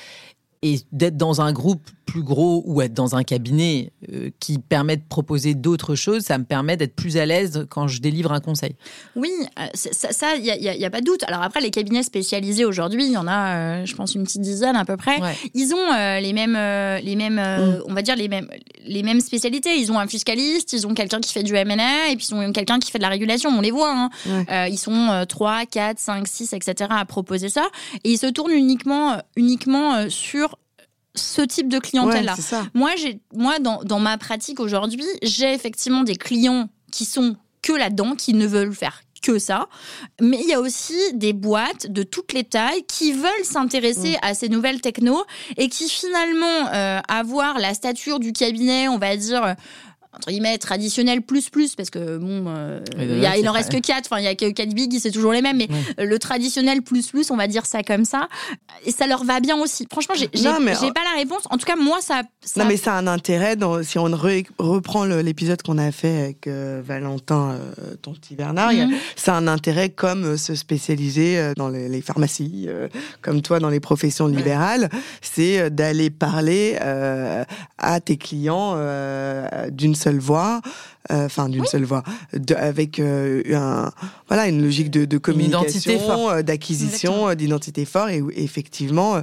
et 0.62 0.80
d'être 0.92 1.16
dans 1.16 1.40
un 1.40 1.52
groupe 1.52 1.90
plus 2.04 2.22
gros 2.22 2.62
ou 2.66 2.82
être 2.82 2.94
dans 2.94 3.16
un 3.16 3.22
cabinet 3.22 3.92
euh, 4.12 4.30
qui 4.40 4.58
permet 4.58 4.96
de 4.96 5.02
proposer 5.08 5.54
d'autres 5.54 5.94
choses, 5.94 6.22
ça 6.22 6.38
me 6.38 6.44
permet 6.44 6.76
d'être 6.76 6.94
plus 6.94 7.16
à 7.16 7.26
l'aise 7.26 7.66
quand 7.70 7.88
je 7.88 8.00
délivre 8.00 8.32
un 8.32 8.40
conseil. 8.40 8.74
Oui, 9.16 9.30
euh, 9.58 9.66
ça, 9.74 10.34
il 10.36 10.42
n'y 10.42 10.84
a, 10.84 10.90
pas 10.90 11.00
de 11.00 11.06
doute. 11.06 11.22
Alors 11.24 11.42
après, 11.42 11.60
les 11.60 11.70
cabinets 11.70 12.02
spécialisés 12.02 12.64
aujourd'hui, 12.64 13.06
il 13.06 13.12
y 13.12 13.16
en 13.16 13.26
a, 13.26 13.56
euh, 13.56 13.86
je 13.86 13.94
pense, 13.94 14.14
une 14.14 14.24
petite 14.24 14.42
dizaine 14.42 14.76
à 14.76 14.84
peu 14.84 14.96
près. 14.96 15.18
Ils 15.54 15.72
ont 15.74 16.20
les 16.20 16.32
mêmes, 16.32 16.58
les 17.02 17.16
mêmes 17.16 17.36
mm. 17.36 17.82
on 17.86 17.94
va 17.94 18.02
dire, 18.02 18.16
les 18.16 18.28
mêmes, 18.28 18.48
les 18.84 19.02
mêmes 19.02 19.20
spécialités. 19.20 19.76
Ils 19.76 19.92
ont 19.92 19.98
un 19.98 20.06
fiscaliste, 20.06 20.72
ils 20.72 20.86
ont 20.86 20.94
quelqu'un 20.94 21.20
qui 21.20 21.32
fait 21.32 21.42
du 21.42 21.54
M&A 21.54 22.10
et 22.10 22.16
puis 22.16 22.26
ils 22.30 22.34
ont 22.34 22.52
quelqu'un 22.52 22.78
qui 22.78 22.90
fait 22.90 22.98
de 22.98 23.02
la 23.02 23.08
régulation. 23.08 23.50
On 23.50 23.60
les 23.60 23.70
voit. 23.70 24.10
Hein. 24.26 24.66
ils 24.68 24.78
sont 24.78 25.24
3, 25.28 25.66
4, 25.66 25.98
5, 25.98 26.28
6, 26.28 26.52
etc. 26.52 26.90
à 26.90 27.04
proposer 27.04 27.48
ça. 27.48 27.68
Et 28.04 28.12
ils 28.12 28.18
se 28.18 28.26
tournent 28.26 28.52
uniquement, 28.52 29.18
uniquement 29.36 30.08
sur 30.08 30.56
ce 31.14 31.42
type 31.42 31.68
de 31.68 31.78
clientèle-là. 31.78 32.34
moi, 32.74 32.92
j'ai, 32.96 33.20
moi, 33.34 33.58
dans, 33.58 33.82
dans 33.84 33.98
ma 33.98 34.16
pratique 34.18 34.60
aujourd'hui, 34.60 35.06
j'ai 35.22 35.52
effectivement 35.52 36.02
des 36.02 36.16
clients 36.16 36.68
qui 36.90 37.04
sont 37.04 37.36
que 37.62 37.72
là-dedans, 37.72 38.14
qui 38.16 38.34
ne 38.34 38.46
veulent 38.46 38.74
faire 38.74 39.02
que 39.22 39.38
ça. 39.38 39.68
Mais 40.20 40.38
il 40.42 40.48
y 40.48 40.52
a 40.52 40.60
aussi 40.60 40.98
des 41.14 41.32
boîtes 41.32 41.86
de 41.86 42.02
toutes 42.02 42.32
les 42.32 42.44
tailles 42.44 42.84
qui 42.86 43.12
veulent 43.12 43.44
s'intéresser 43.44 44.12
mm. 44.12 44.18
à 44.22 44.34
ces 44.34 44.48
nouvelles 44.48 44.80
techno 44.80 45.24
et 45.56 45.68
qui 45.68 45.88
finalement 45.88 46.68
euh, 46.74 47.00
avoir 47.08 47.58
la 47.58 47.72
stature 47.72 48.18
du 48.18 48.32
cabinet, 48.32 48.88
on 48.88 48.98
va 48.98 49.16
dire 49.16 49.54
entre 50.14 50.30
guillemets 50.30 50.58
traditionnel 50.58 51.22
plus 51.22 51.48
plus 51.48 51.74
parce 51.74 51.88
que 51.88 52.18
bon 52.18 52.44
euh, 52.46 52.80
il, 52.98 53.48
en 53.48 53.52
reste 53.52 53.72
que 53.72 53.78
quatre. 53.78 54.06
Enfin 54.10 54.20
il 54.20 54.24
y 54.24 54.28
a 54.28 54.34
que 54.34 54.50
quatre 54.50 54.74
big 54.74 54.98
c'est 54.98 55.10
toujours 55.10 55.32
les 55.32 55.40
mêmes 55.40 55.56
mais 55.56 55.68
le 56.04 56.18
traditionnel 56.18 56.82
plus 56.82 57.08
plus 57.08 57.30
on 57.30 57.36
va 57.36 57.46
dire 57.46 57.64
ça 57.64 57.82
comme 57.82 58.04
ça. 58.04 58.28
Et 58.84 58.92
ça 58.92 59.06
leur 59.06 59.24
va 59.24 59.40
bien 59.40 59.56
aussi. 59.56 59.86
Franchement 59.90 60.14
j'ai 60.16 60.28
j'ai 60.34 60.42
pas 60.42 61.04
la 61.04 61.18
réponse. 61.18 61.42
En 61.50 61.56
tout 61.56 61.64
cas 61.64 61.76
moi 61.76 61.98
ça, 62.02 62.22
non 62.56 62.66
mais 62.66 62.76
ça 62.76 62.94
a 62.94 62.98
un 62.98 63.06
intérêt 63.06 63.56
dans, 63.56 63.82
si 63.82 63.98
on 63.98 64.04
reprend 64.58 65.04
l'épisode 65.04 65.62
qu'on 65.62 65.78
a 65.78 65.90
fait 65.92 66.20
avec 66.22 66.46
euh, 66.46 66.82
Valentin 66.84 67.52
euh, 67.52 67.94
ton 68.02 68.12
petit 68.12 68.34
Bernard 68.34 68.72
mhm. 68.72 68.94
ça 69.16 69.34
a 69.34 69.38
un 69.38 69.48
intérêt 69.48 69.88
comme 69.88 70.36
se 70.36 70.54
spécialiser 70.54 71.52
dans 71.56 71.68
les, 71.68 71.88
les 71.88 72.02
pharmacies 72.02 72.68
comme 73.22 73.40
toi 73.40 73.60
dans 73.60 73.70
les 73.70 73.80
professions 73.80 74.26
libérales. 74.26 74.90
C'est 75.22 75.70
d'aller 75.70 76.10
parler 76.10 76.76
à 77.78 78.00
tes 78.00 78.16
clients 78.18 78.76
d'une 79.70 79.94
seule 80.02 80.18
voix, 80.18 80.60
euh, 81.10 81.26
enfin 81.26 81.48
d'une 81.48 81.64
seule 81.64 81.84
voix, 81.84 82.02
avec 82.56 82.98
euh, 82.98 83.42
un, 83.54 83.90
voilà, 84.28 84.48
une 84.48 84.62
logique 84.62 84.90
de, 84.90 85.04
de 85.04 85.18
communication, 85.18 86.30
euh, 86.30 86.42
d'acquisition, 86.42 87.34
d'identité 87.34 87.84
forte. 87.84 88.10
Et, 88.10 88.22
effectivement, 88.36 89.22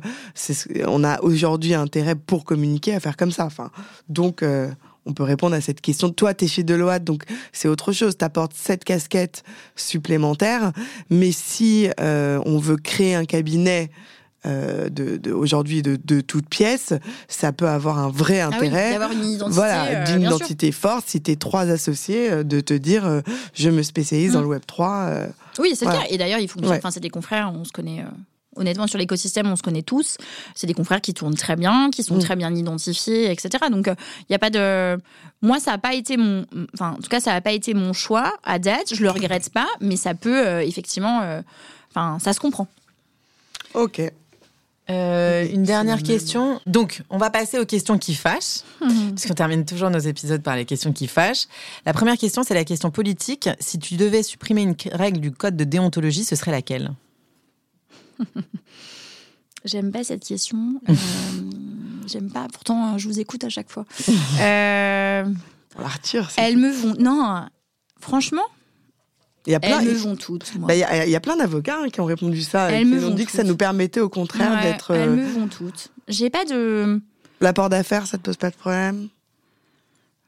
on 0.87 1.03
a 1.03 1.21
aujourd'hui 1.21 1.73
intérêt 1.73 2.15
pour 2.15 2.45
communiquer 2.45 2.95
à 2.95 2.99
faire 2.99 3.17
comme 3.17 3.31
ça. 3.31 3.45
Enfin, 3.45 3.71
donc 4.07 4.43
on 5.05 5.13
peut 5.13 5.23
répondre 5.23 5.55
à 5.55 5.61
cette 5.61 5.81
question. 5.81 6.09
Toi, 6.09 6.33
tu 6.33 6.45
es 6.45 6.47
chez 6.47 6.63
Deloitte, 6.63 7.03
donc 7.03 7.23
c'est 7.51 7.67
autre 7.67 7.91
chose. 7.91 8.17
Tu 8.17 8.25
apportes 8.25 8.53
cette 8.55 8.83
casquette 8.83 9.43
supplémentaire. 9.75 10.71
Mais 11.09 11.31
si 11.31 11.89
on 11.99 12.57
veut 12.57 12.77
créer 12.77 13.15
un 13.15 13.25
cabinet 13.25 13.89
euh, 14.45 14.87
de, 14.89 15.33
aujourd'hui 15.33 15.81
de, 15.81 15.99
de 16.01 16.21
toute 16.21 16.47
pièce, 16.47 16.93
ça 17.27 17.51
peut 17.51 17.67
avoir 17.67 17.99
un 17.99 18.09
vrai 18.09 18.39
ah 18.39 18.47
intérêt. 18.47 18.91
d'avoir 18.91 19.11
une 19.11 19.25
identité, 19.25 19.53
voilà, 19.53 19.85
euh, 19.87 20.05
d'une 20.05 20.21
identité 20.21 20.71
forte. 20.71 21.09
Si 21.09 21.21
tu 21.21 21.31
es 21.31 21.35
trois 21.35 21.69
associés, 21.69 22.31
euh, 22.31 22.43
de 22.43 22.61
te 22.61 22.73
dire 22.73 23.21
je 23.53 23.69
me 23.69 23.83
spécialise 23.83 24.33
dans 24.33 24.39
mm. 24.39 24.43
le 24.43 24.47
Web 24.47 24.61
3. 24.65 25.09
oui, 25.59 25.73
c'est 25.75 25.85
clair. 25.85 26.05
Et 26.09 26.17
d'ailleurs, 26.17 26.39
ils 26.39 26.47
font. 26.47 26.61
Enfin, 26.63 26.89
c'est 26.89 27.01
des 27.01 27.09
confrères. 27.09 27.51
On 27.53 27.65
se 27.65 27.71
connaît. 27.71 28.05
Honnêtement, 28.55 28.87
sur 28.87 28.97
l'écosystème, 28.97 29.47
on 29.47 29.55
se 29.55 29.61
connaît 29.61 29.83
tous. 29.83 30.17
C'est 30.55 30.67
des 30.67 30.73
confrères 30.73 31.01
qui 31.01 31.13
tournent 31.13 31.35
très 31.35 31.55
bien, 31.55 31.89
qui 31.91 32.03
sont 32.03 32.15
mm. 32.15 32.19
très 32.19 32.35
bien 32.35 32.53
identifiés, 32.55 33.31
etc. 33.31 33.65
Donc, 33.69 33.87
il 33.87 34.25
n'y 34.29 34.35
a 34.35 34.39
pas 34.39 34.49
de. 34.49 34.97
Moi, 35.41 35.59
ça 35.59 35.71
n'a 35.71 35.77
pas 35.79 35.93
été 35.93 36.15
mon. 36.15 36.45
Enfin, 36.73 36.91
en 36.91 37.01
tout 37.01 37.09
cas, 37.09 37.19
ça 37.19 37.33
n'a 37.33 37.41
pas 37.41 37.51
été 37.51 37.73
mon 37.73 37.91
choix 37.91 38.37
à 38.45 38.57
date. 38.57 38.93
Je 38.95 39.03
le 39.03 39.09
regrette 39.09 39.49
pas, 39.49 39.67
mais 39.81 39.97
ça 39.97 40.13
peut 40.13 40.61
effectivement. 40.61 41.41
Enfin, 41.89 42.19
ça 42.21 42.31
se 42.31 42.39
comprend. 42.39 42.69
Ok. 43.73 44.01
Euh, 44.89 45.47
une 45.51 45.63
dernière 45.63 46.01
question. 46.01 46.59
Donc, 46.65 47.03
on 47.09 47.17
va 47.17 47.29
passer 47.29 47.59
aux 47.59 47.65
questions 47.65 47.97
qui 47.97 48.15
fâchent, 48.15 48.61
mhm. 48.81 49.11
parce 49.11 49.27
qu'on 49.27 49.33
termine 49.33 49.65
toujours 49.65 49.89
nos 49.89 49.99
épisodes 49.99 50.41
par 50.41 50.55
les 50.55 50.65
questions 50.65 50.93
qui 50.93 51.07
fâchent. 51.07 51.45
La 51.85 51.93
première 51.93 52.17
question, 52.17 52.43
c'est 52.43 52.55
la 52.55 52.65
question 52.65 52.89
politique. 52.89 53.49
Si 53.59 53.77
tu 53.77 53.95
devais 53.95 54.23
supprimer 54.23 54.63
une 54.63 54.75
règle 54.91 55.19
du 55.19 55.31
code 55.31 55.55
de 55.55 55.63
déontologie, 55.63 56.23
ce 56.23 56.35
serait 56.35 56.51
laquelle? 56.51 56.91
J'aime 59.65 59.91
pas 59.91 60.03
cette 60.03 60.25
question. 60.25 60.81
Euh, 60.89 60.93
j'aime 62.07 62.31
pas. 62.31 62.47
Pourtant, 62.51 62.97
je 62.97 63.07
vous 63.07 63.19
écoute 63.19 63.43
à 63.43 63.49
chaque 63.49 63.69
fois. 63.69 63.85
Euh, 64.41 65.25
Arthur. 65.77 66.29
Elles 66.37 66.57
me 66.57 66.71
vont. 66.71 66.95
Non, 66.99 67.45
franchement, 67.99 68.43
il 69.45 69.51
y 69.51 69.55
a 69.55 69.59
plein, 69.59 69.79
Elles 69.79 69.87
me 69.87 69.93
vont 69.93 70.15
toutes. 70.15 70.51
Bah, 70.57 70.75
il, 70.75 71.09
y 71.09 71.15
a, 71.15 71.19
plein 71.19 71.37
d'avocats 71.37 71.79
hein, 71.83 71.89
qui 71.89 72.01
ont 72.01 72.05
répondu 72.05 72.41
ça. 72.41 72.71
Elles 72.71 72.85
me 72.85 73.05
ont 73.05 73.13
dit 73.13 73.25
que 73.25 73.31
ça 73.31 73.43
nous 73.43 73.55
permettait 73.55 74.01
au 74.01 74.09
contraire 74.09 74.61
d'être. 74.61 74.91
Elles 74.91 75.09
me 75.09 75.23
euh, 75.23 75.29
vont 75.29 75.47
toutes. 75.47 75.91
J'ai 76.07 76.29
pas 76.29 76.45
de. 76.45 77.01
L'apport 77.41 77.69
d'affaires, 77.69 78.05
ça 78.05 78.17
te 78.17 78.23
pose 78.23 78.37
pas 78.37 78.49
de 78.49 78.55
problème? 78.55 79.07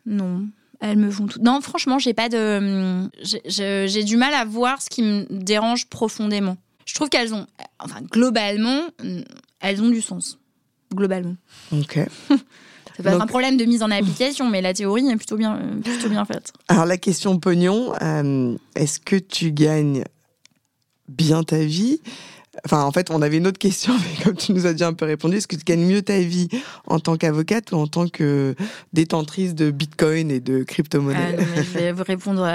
Non. 0.06 0.48
Elles 0.80 0.98
me 0.98 1.10
vont 1.10 1.28
toutes. 1.28 1.44
Non, 1.44 1.62
franchement, 1.62 2.00
j'ai 2.00 2.14
pas 2.14 2.30
de. 2.30 3.10
J'ai 3.46 4.04
du 4.04 4.18
mal 4.18 4.34
à 4.34 4.46
voir 4.46 4.82
ce 4.82 4.90
qui 4.90 5.04
me 5.04 5.26
dérange 5.30 5.88
profondément. 5.88 6.58
Je 6.86 6.96
trouve 6.96 7.10
qu'elles 7.10 7.34
ont. 7.34 7.46
Enfin, 7.80 8.02
globalement, 8.12 8.82
elles 9.60 9.82
ont 9.82 9.90
du 9.90 10.02
sens. 10.02 10.40
Globalement. 10.94 11.36
Ok. 11.72 12.00
Peut 13.02 13.10
être 13.10 13.22
un 13.22 13.28
problème 13.28 13.58
de 13.58 13.66
mise 13.66 13.84
en 13.84 13.92
application, 13.92 14.50
mais 14.50 14.62
la 14.62 14.74
théorie 14.74 15.08
est 15.08 15.16
plutôt 15.16 15.38
bien, 15.38 15.60
plutôt 15.84 16.10
bien 16.10 16.26
faite. 16.26 16.54
Alors 16.68 16.86
la 16.86 16.98
question 16.98 17.38
pognon, 17.40 17.94
euh, 18.02 18.56
est-ce 18.76 19.00
que 19.00 19.16
tu 19.16 19.52
gagnes 19.52 20.04
bien 21.08 21.44
ta 21.44 21.60
vie? 21.60 22.00
Enfin, 22.66 22.84
en 22.84 22.92
fait, 22.92 23.12
on 23.12 23.22
avait 23.22 23.38
une 23.38 23.48
autre 23.48 23.58
question, 23.58 23.94
mais 23.98 24.24
comme 24.24 24.36
tu 24.36 24.52
nous 24.52 24.66
as 24.66 24.74
déjà 24.74 24.88
un 24.88 24.94
peu 24.94 25.06
répondu, 25.06 25.38
est-ce 25.38 25.48
que 25.48 25.56
tu 25.56 25.64
gagnes 25.64 25.86
mieux 25.86 26.02
ta 26.02 26.20
vie 26.20 26.50
en 26.86 27.00
tant 27.00 27.16
qu'avocate 27.16 27.72
ou 27.72 27.76
en 27.76 27.88
tant 27.88 28.08
que 28.08 28.56
détentrice 28.92 29.56
de 29.56 29.72
bitcoin 29.72 30.30
et 30.32 30.42
de 30.42 30.64
crypto-monnaies 30.64 31.38
ah 31.40 31.62
Je 31.62 31.80
vais 31.80 31.92
vous 31.94 32.04
répondre. 32.04 32.46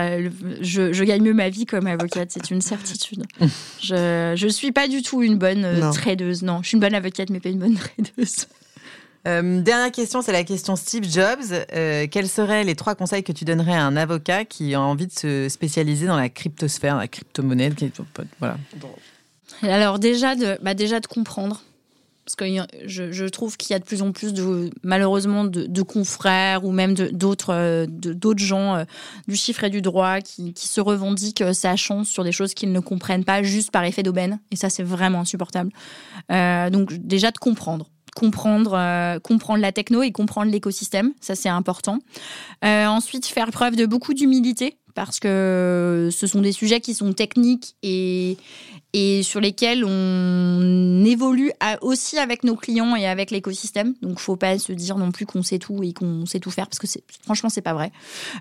je, 0.61 1.05
gagne 1.05 1.22
mieux 1.22 1.34
ma 1.34 1.49
vie 1.49 1.64
comme 1.64 1.86
avocate, 1.86 2.30
c'est 2.30 2.51
une 2.51 2.61
certitude. 2.61 3.24
je 3.82 4.44
ne 4.44 4.51
suis 4.51 4.72
pas 4.72 4.86
du 4.86 5.03
tout 5.03 5.22
une 5.22 5.38
bonne 5.38 5.64
euh, 5.64 5.90
tradeuse. 5.92 6.42
Non, 6.42 6.61
je 6.62 6.68
suis 6.68 6.74
une 6.76 6.80
bonne 6.80 6.94
avocate, 6.94 7.30
mais 7.30 7.40
pas 7.40 7.49
une 7.49 7.59
bonne 7.59 7.76
tradeuse. 7.97 8.47
Euh, 9.27 9.61
dernière 9.61 9.91
question, 9.91 10.22
c'est 10.22 10.33
la 10.33 10.45
question 10.45 10.77
Steve 10.77 11.05
Jobs. 11.05 11.53
Euh, 11.72 12.07
quels 12.11 12.29
seraient 12.29 12.64
les 12.64 12.77
trois 12.77 12.95
conseils 12.95 13.24
que 13.24 13.33
tu 13.33 13.45
donnerais 13.45 13.74
à 13.74 13.85
un 13.85 13.97
avocat 13.97 14.45
qui 14.45 14.74
a 14.74 14.81
envie 14.81 15.07
de 15.07 15.12
se 15.12 15.49
spécialiser 15.49 16.07
dans 16.07 16.16
la 16.16 16.29
cryptosphère, 16.29 16.97
la 16.97 17.09
crypto-monnaie 17.09 17.72
voilà. 18.39 18.57
Alors 19.62 19.99
déjà 19.99 20.37
de, 20.37 20.59
bah 20.62 20.74
déjà 20.74 21.01
de 21.01 21.07
comprendre. 21.07 21.62
Parce 22.24 22.35
que 22.35 22.45
je, 22.87 23.29
trouve 23.29 23.57
qu'il 23.57 23.72
y 23.72 23.74
a 23.74 23.79
de 23.79 23.85
plus 23.85 24.03
en 24.03 24.11
plus, 24.11 24.33
de, 24.33 24.70
malheureusement, 24.83 25.45
de, 25.45 25.83
confrères 25.83 26.64
ou 26.64 26.72
même 26.72 26.95
d'autres 26.95 27.55
euh, 27.55 27.87
d'autres 27.89 28.43
gens 28.43 28.85
du 29.29 29.37
chiffre 29.37 29.62
et 29.62 29.70
du 29.70 29.81
droit 29.81 30.20
qui, 30.20 30.53
qui 30.53 30.66
se 30.66 30.81
revendiquent 30.81 31.45
sa 31.55 31.77
chance 31.77 32.09
sur 32.09 32.24
des 32.24 32.33
choses 32.33 32.53
qu'ils 32.53 32.72
ne 32.72 32.81
comprennent 32.81 33.24
pas 33.24 33.45
juste 33.45 33.70
par 33.70 33.85
effet 33.85 34.03
d'aubaine. 34.03 34.41
Et 34.51 34.57
ça, 34.57 34.70
c'est 34.70 34.83
vraiment 34.83 35.20
insupportable. 35.20 35.70
donc 36.29 36.95
déjà 36.95 37.31
de 37.31 37.39
comprendre 37.39 37.87
comprendre, 38.17 38.73
euh, 38.75 39.21
comprendre 39.21 39.61
la 39.61 39.71
techno 39.71 40.03
et 40.03 40.11
comprendre 40.11 40.51
l'écosystème. 40.51 41.12
Ça, 41.21 41.35
c'est 41.37 41.51
important. 41.51 41.99
Euh, 42.64 42.87
ensuite, 42.87 43.27
faire 43.27 43.51
preuve 43.51 43.77
de 43.77 43.85
beaucoup 43.85 44.14
d'humilité 44.14 44.79
parce 44.95 45.21
que 45.21 46.09
ce 46.11 46.27
sont 46.27 46.41
des 46.41 46.53
sujets 46.53 46.81
qui 46.81 46.95
sont 46.95 47.12
techniques 47.12 47.77
et, 47.83 48.39
et 48.99 49.22
sur 49.22 49.42
lesquels 49.42 49.84
on 49.84 51.05
évolue 51.05 51.53
aussi 51.82 52.18
avec 52.18 52.44
nos 52.44 52.57
clients 52.57 52.97
et 52.97 53.07
avec 53.07 53.30
l'écosystème. 53.30 53.92
Donc, 54.01 54.18
faut 54.18 54.36
pas 54.36 54.59
se 54.59 54.72
dire 54.72 54.97
non 54.97 55.12
plus 55.12 55.26
qu'on 55.26 55.42
sait 55.42 55.59
tout 55.59 55.82
et 55.82 55.92
qu'on 55.92 56.24
sait 56.24 56.40
tout 56.40 56.51
faire 56.51 56.66
parce 56.66 56.78
que 56.78 56.86
franchement, 57.22 57.51
c'est 57.51 57.61
pas 57.61 57.74
vrai. 57.74 57.92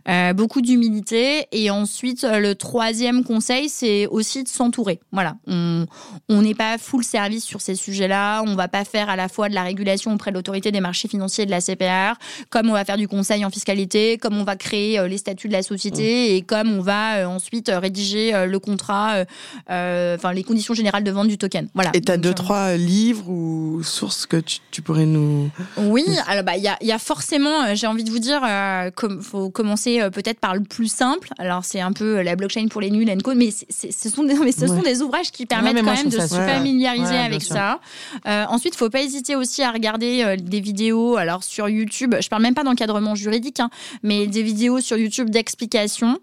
Euh, 0.08 0.32
beaucoup 0.32 0.62
d'humilité. 0.62 1.48
Et 1.52 1.70
ensuite, 1.72 2.24
le 2.24 2.56
troisième 2.56 3.26
conseil, 3.26 3.68
c'est 3.68 4.08
aussi 4.08 4.46
de 4.46 4.48
s'entourer. 4.48 5.02
Voilà. 5.12 5.36
On 5.46 6.42
n'est 6.42 6.56
pas 6.56 6.78
full 6.78 7.04
service 7.04 7.44
sur 7.44 7.60
ces 7.60 7.76
sujets-là. 7.76 8.42
On 8.44 8.56
va 8.56 8.70
pas 8.70 8.86
faire 8.86 9.10
à 9.10 9.18
la 9.18 9.28
fois 9.28 9.50
de 9.50 9.56
la 9.56 9.64
régulation 9.64 10.14
auprès 10.14 10.32
de 10.32 10.38
l'autorité 10.38 10.72
des 10.72 10.80
marchés 10.80 11.10
financiers 11.10 11.44
et 11.44 11.48
de 11.48 11.52
la 11.52 11.60
CPR, 11.60 12.18
comme 12.50 12.70
on 12.70 12.74
va 12.74 12.86
faire 12.86 12.98
du 12.98 13.10
conseil 13.10 13.44
en 13.44 13.50
fiscalité, 13.50 14.18
comme 14.18 14.38
on 14.38 14.46
va 14.46 14.56
créer 14.56 15.00
euh, 15.00 15.10
les 15.10 15.18
statuts 15.18 15.50
de 15.50 15.54
la 15.54 15.64
société 15.64 16.30
mmh. 16.30 16.36
et 16.36 16.42
comme 16.44 16.74
on 16.74 16.82
va 16.82 17.18
euh, 17.18 17.26
ensuite 17.26 17.70
rédiger 17.74 18.46
le 18.48 18.60
contrat, 18.60 19.26
enfin, 19.68 20.32
les 20.32 20.45
conditions 20.46 20.74
générales 20.74 21.04
de 21.04 21.12
vente 21.12 21.28
du 21.28 21.38
token. 21.38 21.68
Voilà. 21.74 21.92
Et 21.94 22.02
tu 22.02 22.12
as 22.12 22.18
deux, 22.18 22.34
trois 22.34 22.76
livres 22.76 23.30
ou 23.30 23.82
sources 23.84 24.26
que 24.26 24.38
tu, 24.38 24.82
pourrais 24.82 25.06
nous. 25.06 25.50
Oui, 25.78 26.06
alors 26.28 26.44
bah, 26.44 26.58
il 26.58 26.64
y, 26.64 26.68
a, 26.68 26.78
y, 26.82 26.92
a, 26.92 27.00
forcément, 27.00 27.74
j'ai 27.74 27.88
envie 27.88 28.04
de 28.04 28.12
vous 28.12 28.20
dire, 28.20 28.42
il 28.44 29.22
faut 29.22 29.50
commencer 29.50 30.02
peut-être 30.12 30.40
par 30.40 30.56
le 30.56 30.62
plus 30.62 30.92
simple. 30.92 31.30
Alors, 31.38 31.66
c'est 31.66 31.82
un 31.82 31.92
peu 31.92 32.22
la 32.22 32.36
blockchain 32.36 32.68
pour 32.68 32.82
les 32.82 32.92
nuls, 32.92 33.06
mais, 33.36 33.50
ce, 33.52 34.10
sont 34.10 34.24
des, 34.24 34.36
mais 34.36 34.52
ce 34.52 34.68
sont 34.68 34.82
des 34.82 35.02
ouvrages 35.02 35.32
qui 35.32 35.46
permettent 35.46 35.84
quand 35.84 35.96
même 35.96 36.10
de 36.10 36.20
se 36.20 36.36
familiariser 36.36 37.18
avec 37.18 37.44
ça. 37.44 37.80
Euh, 38.28 38.46
ensuite, 38.50 38.76
il 38.76 38.78
faut 38.78 38.90
pas 38.90 39.02
hésiter 39.02 39.36
aussi 39.36 39.64
à 39.64 39.72
regarder 39.72 40.24
euh, 40.24 40.36
des 40.36 40.60
vidéos 40.60 41.18
alors 41.18 41.44
sur 41.44 41.70
YouTube. 41.70 42.16
Je 42.20 42.28
parle 42.30 42.42
même 42.42 42.54
pas 42.54 42.64
d'encadrement 42.64 43.16
juridique, 43.16 43.60
hein, 43.60 43.70
mais 44.04 44.28
des 44.28 44.44
vidéos 44.44 44.80
sur 44.80 44.98
YouTube 44.98 45.30
d'explication. 45.30 46.20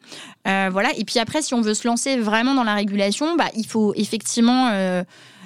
Euh, 0.49 0.69
voilà. 0.73 0.91
Et 0.97 1.05
puis 1.05 1.19
après, 1.19 1.43
si 1.43 1.55
on 1.55 1.61
veut 1.61 1.75
se 1.75 1.87
lancer 1.87 2.17
vraiment 2.17 2.55
dans 2.55 2.65
la 2.65 2.75
régulation, 2.75 3.37
bah, 3.37 3.49
il 3.57 3.67
faut 3.67 3.93
effectivement 3.97 4.71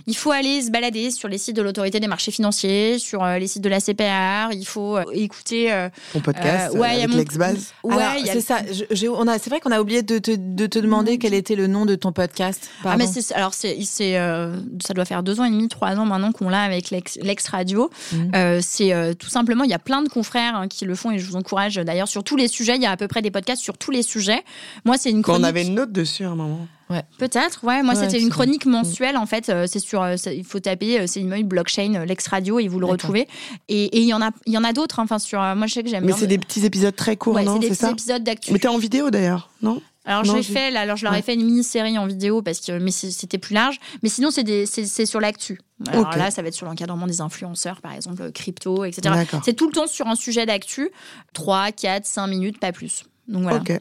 il 0.07 0.17
faut 0.17 0.31
aller 0.31 0.63
se 0.63 0.71
balader 0.71 1.11
sur 1.11 1.29
les 1.29 1.39
sites 1.39 1.57
de 1.57 1.63
l'autorité 1.63 1.99
des 1.99 2.07
marchés 2.07 2.31
financiers, 2.31 2.99
sur 2.99 3.25
euh, 3.25 3.39
les 3.39 3.49
sites 3.49 3.63
de 3.63 3.69
la 3.69 3.81
CPR. 3.81 4.53
Il 4.53 4.65
faut 4.65 4.97
euh, 4.97 5.05
écouter. 5.13 5.73
Euh, 5.73 5.89
Ton 6.13 6.21
podcast 6.21 6.75
ouais, 6.75 7.03
avec 7.03 7.13
l'ex-base. 7.13 7.73
Ouais, 7.83 8.23
c'est 8.25 8.41
ça. 8.41 8.61
c'est 8.69 9.49
vrai 9.49 9.61
qu'on 9.61 9.73
a 9.73 9.81
oublié 9.81 10.03
de 10.03 10.19
te, 10.19 10.31
de 10.31 10.67
te 10.67 10.79
demander 10.79 11.17
mm. 11.17 11.19
quel 11.19 11.35
était 11.35 11.57
le 11.57 11.67
nom 11.67 11.87
de 11.87 11.97
ton 11.97 12.13
podcast. 12.13 12.71
Ah, 12.85 12.97
mais 12.97 13.07
alors, 13.35 13.53
c'est, 13.53 13.83
ça 13.83 14.95
doit 14.95 15.05
faire 15.05 15.25
deux 15.25 15.41
ans 15.41 15.45
et 15.45 15.51
demi, 15.51 15.69
trois 15.69 15.97
ans 15.97 16.07
maintenant 16.07 16.31
qu'on 16.31 16.49
l'a 16.49 16.63
avec 16.63 16.91
l'ex-radio. 16.91 17.91
Mm. 18.13 18.61
c'est 18.61 19.17
tout 19.19 19.29
simplement, 19.29 19.65
il 19.65 19.71
y 19.71 19.75
a 19.75 19.81
plein 19.81 20.03
de 20.03 20.09
confrères 20.09 20.55
hein, 20.55 20.69
qui 20.69 20.85
le 20.85 20.95
font 20.95 21.11
et 21.11 21.19
je 21.19 21.27
vous 21.27 21.37
encourage 21.37 21.77
d'ailleurs 21.77 22.09
sur 22.09 22.23
tous 22.23 22.37
les 22.37 22.47
sujets. 22.47 22.77
Il 22.77 22.83
y 22.83 22.87
a 22.87 22.93
à 22.93 22.97
peu 22.97 23.09
près 23.09 23.23
des 23.23 23.33
podcasts 23.33 23.63
sur 23.63 23.77
tous 23.77 23.91
les 23.91 24.03
sujets. 24.03 24.45
Moi, 24.85 24.97
c'est 24.99 25.11
une 25.11 25.23
chronique. 25.23 25.41
On 25.41 25.45
avait 25.45 25.67
une 25.67 25.75
note 25.75 25.91
dessus 25.91 26.25
à 26.25 26.31
un 26.31 26.37
moment. 26.37 26.69
Ouais. 26.89 27.03
Peut-être, 27.19 27.65
ouais. 27.65 27.83
Moi, 27.83 27.95
c'était 27.95 28.21
une 28.21 28.31
chronique 28.31 28.67
mensuelle, 28.67 29.17
en 29.17 29.27
fait. 29.27 29.49
Euh, 29.49 29.67
c'est 29.67 29.81
sur, 29.81 30.03
euh, 30.03 30.15
il 30.27 30.45
faut 30.45 30.61
taper, 30.61 31.01
euh, 31.01 31.05
c'est 31.07 31.21
une 31.21 31.43
blockchain, 31.43 32.05
l'ex 32.07 32.27
radio, 32.29 32.59
et 32.59 32.69
vous 32.69 32.79
le 32.79 32.87
retrouvez. 32.87 33.27
Et 33.69 33.99
il 33.99 34.07
y 34.07 34.15
en 34.15 34.23
a, 34.23 34.31
il 34.47 34.53
y 34.53 34.59
en 34.59 34.65
a 34.65 34.73
d'autres. 34.73 35.01
Hein, 35.01 35.05
enfin, 35.05 35.19
sur, 35.19 35.41
moi, 35.41 35.67
je 35.67 35.75
sais 35.75 35.83
que 35.83 35.89
j'aime. 35.89 36.05
Mais 36.05 36.13
c'est 36.13 36.27
des 36.27 36.39
petits 36.39 36.65
épisodes 36.65 36.95
très 36.95 37.17
courts, 37.17 37.41
non 37.41 37.55
C'est 37.61 37.69
des 37.69 37.75
petits 37.75 37.87
épisodes 37.87 38.23
d'actu. 38.23 38.53
Mais 38.53 38.59
t'es 38.59 38.69
en 38.69 38.79
vidéo 38.79 39.11
d'ailleurs, 39.11 39.51
non 39.63 39.81
alors 40.09 40.23
j'ai 40.23 40.45
fait, 40.45 40.71
là, 40.71 40.83
alors 40.83 40.97
je 40.97 41.05
leur 41.05 41.15
ai 41.15 41.23
fait 41.23 41.35
une 41.35 41.45
mini-série 41.45 41.99
en 41.99 42.07
vidéo 42.07 42.41
parce 42.41 42.61
que 42.61 42.79
mais 42.79 42.93
c'était 42.93 43.39
plus 43.39 43.55
large. 43.55 43.81
Mais 44.05 44.09
sinon 44.09 44.31
c'est 44.31 45.05
sur 45.05 45.21
l'actu. 45.21 45.59
Alors 45.89 46.17
là, 46.17 46.31
ça 46.31 46.43
va 46.43 46.49
être 46.49 46.55
sur 46.55 46.67
l'encadrement 46.67 47.09
des 47.09 47.21
influenceurs, 47.21 47.81
par 47.81 47.93
exemple 47.93 48.31
crypto, 48.31 48.85
etc. 48.85 49.25
C'est 49.45 49.55
tout 49.55 49.67
le 49.67 49.73
temps 49.73 49.89
sur 49.89 50.07
un 50.07 50.15
sujet 50.15 50.47
d'actu, 50.47 50.91
3, 51.33 51.73
4, 51.73 52.07
5 52.07 52.27
minutes, 52.29 52.61
pas 52.61 52.71
plus. 52.71 53.03
Donc 53.27 53.43
voilà. 53.43 53.59
Ok. 53.59 53.81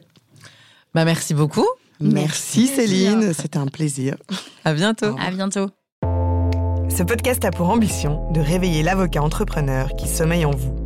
Bah 0.94 1.04
merci 1.04 1.32
beaucoup. 1.32 1.66
Merci, 2.00 2.66
Céline, 2.66 3.32
c'était 3.32 3.58
un 3.58 3.66
plaisir. 3.66 4.16
À 4.64 4.74
bientôt. 4.74 5.16
À 5.18 5.30
bientôt. 5.30 5.68
Ce 6.88 7.02
podcast 7.02 7.44
a 7.44 7.50
pour 7.50 7.68
ambition 7.68 8.30
de 8.32 8.40
réveiller 8.40 8.82
l'avocat 8.82 9.22
entrepreneur 9.22 9.90
qui 9.96 10.08
sommeille 10.08 10.44
en 10.44 10.52
vous. 10.52 10.85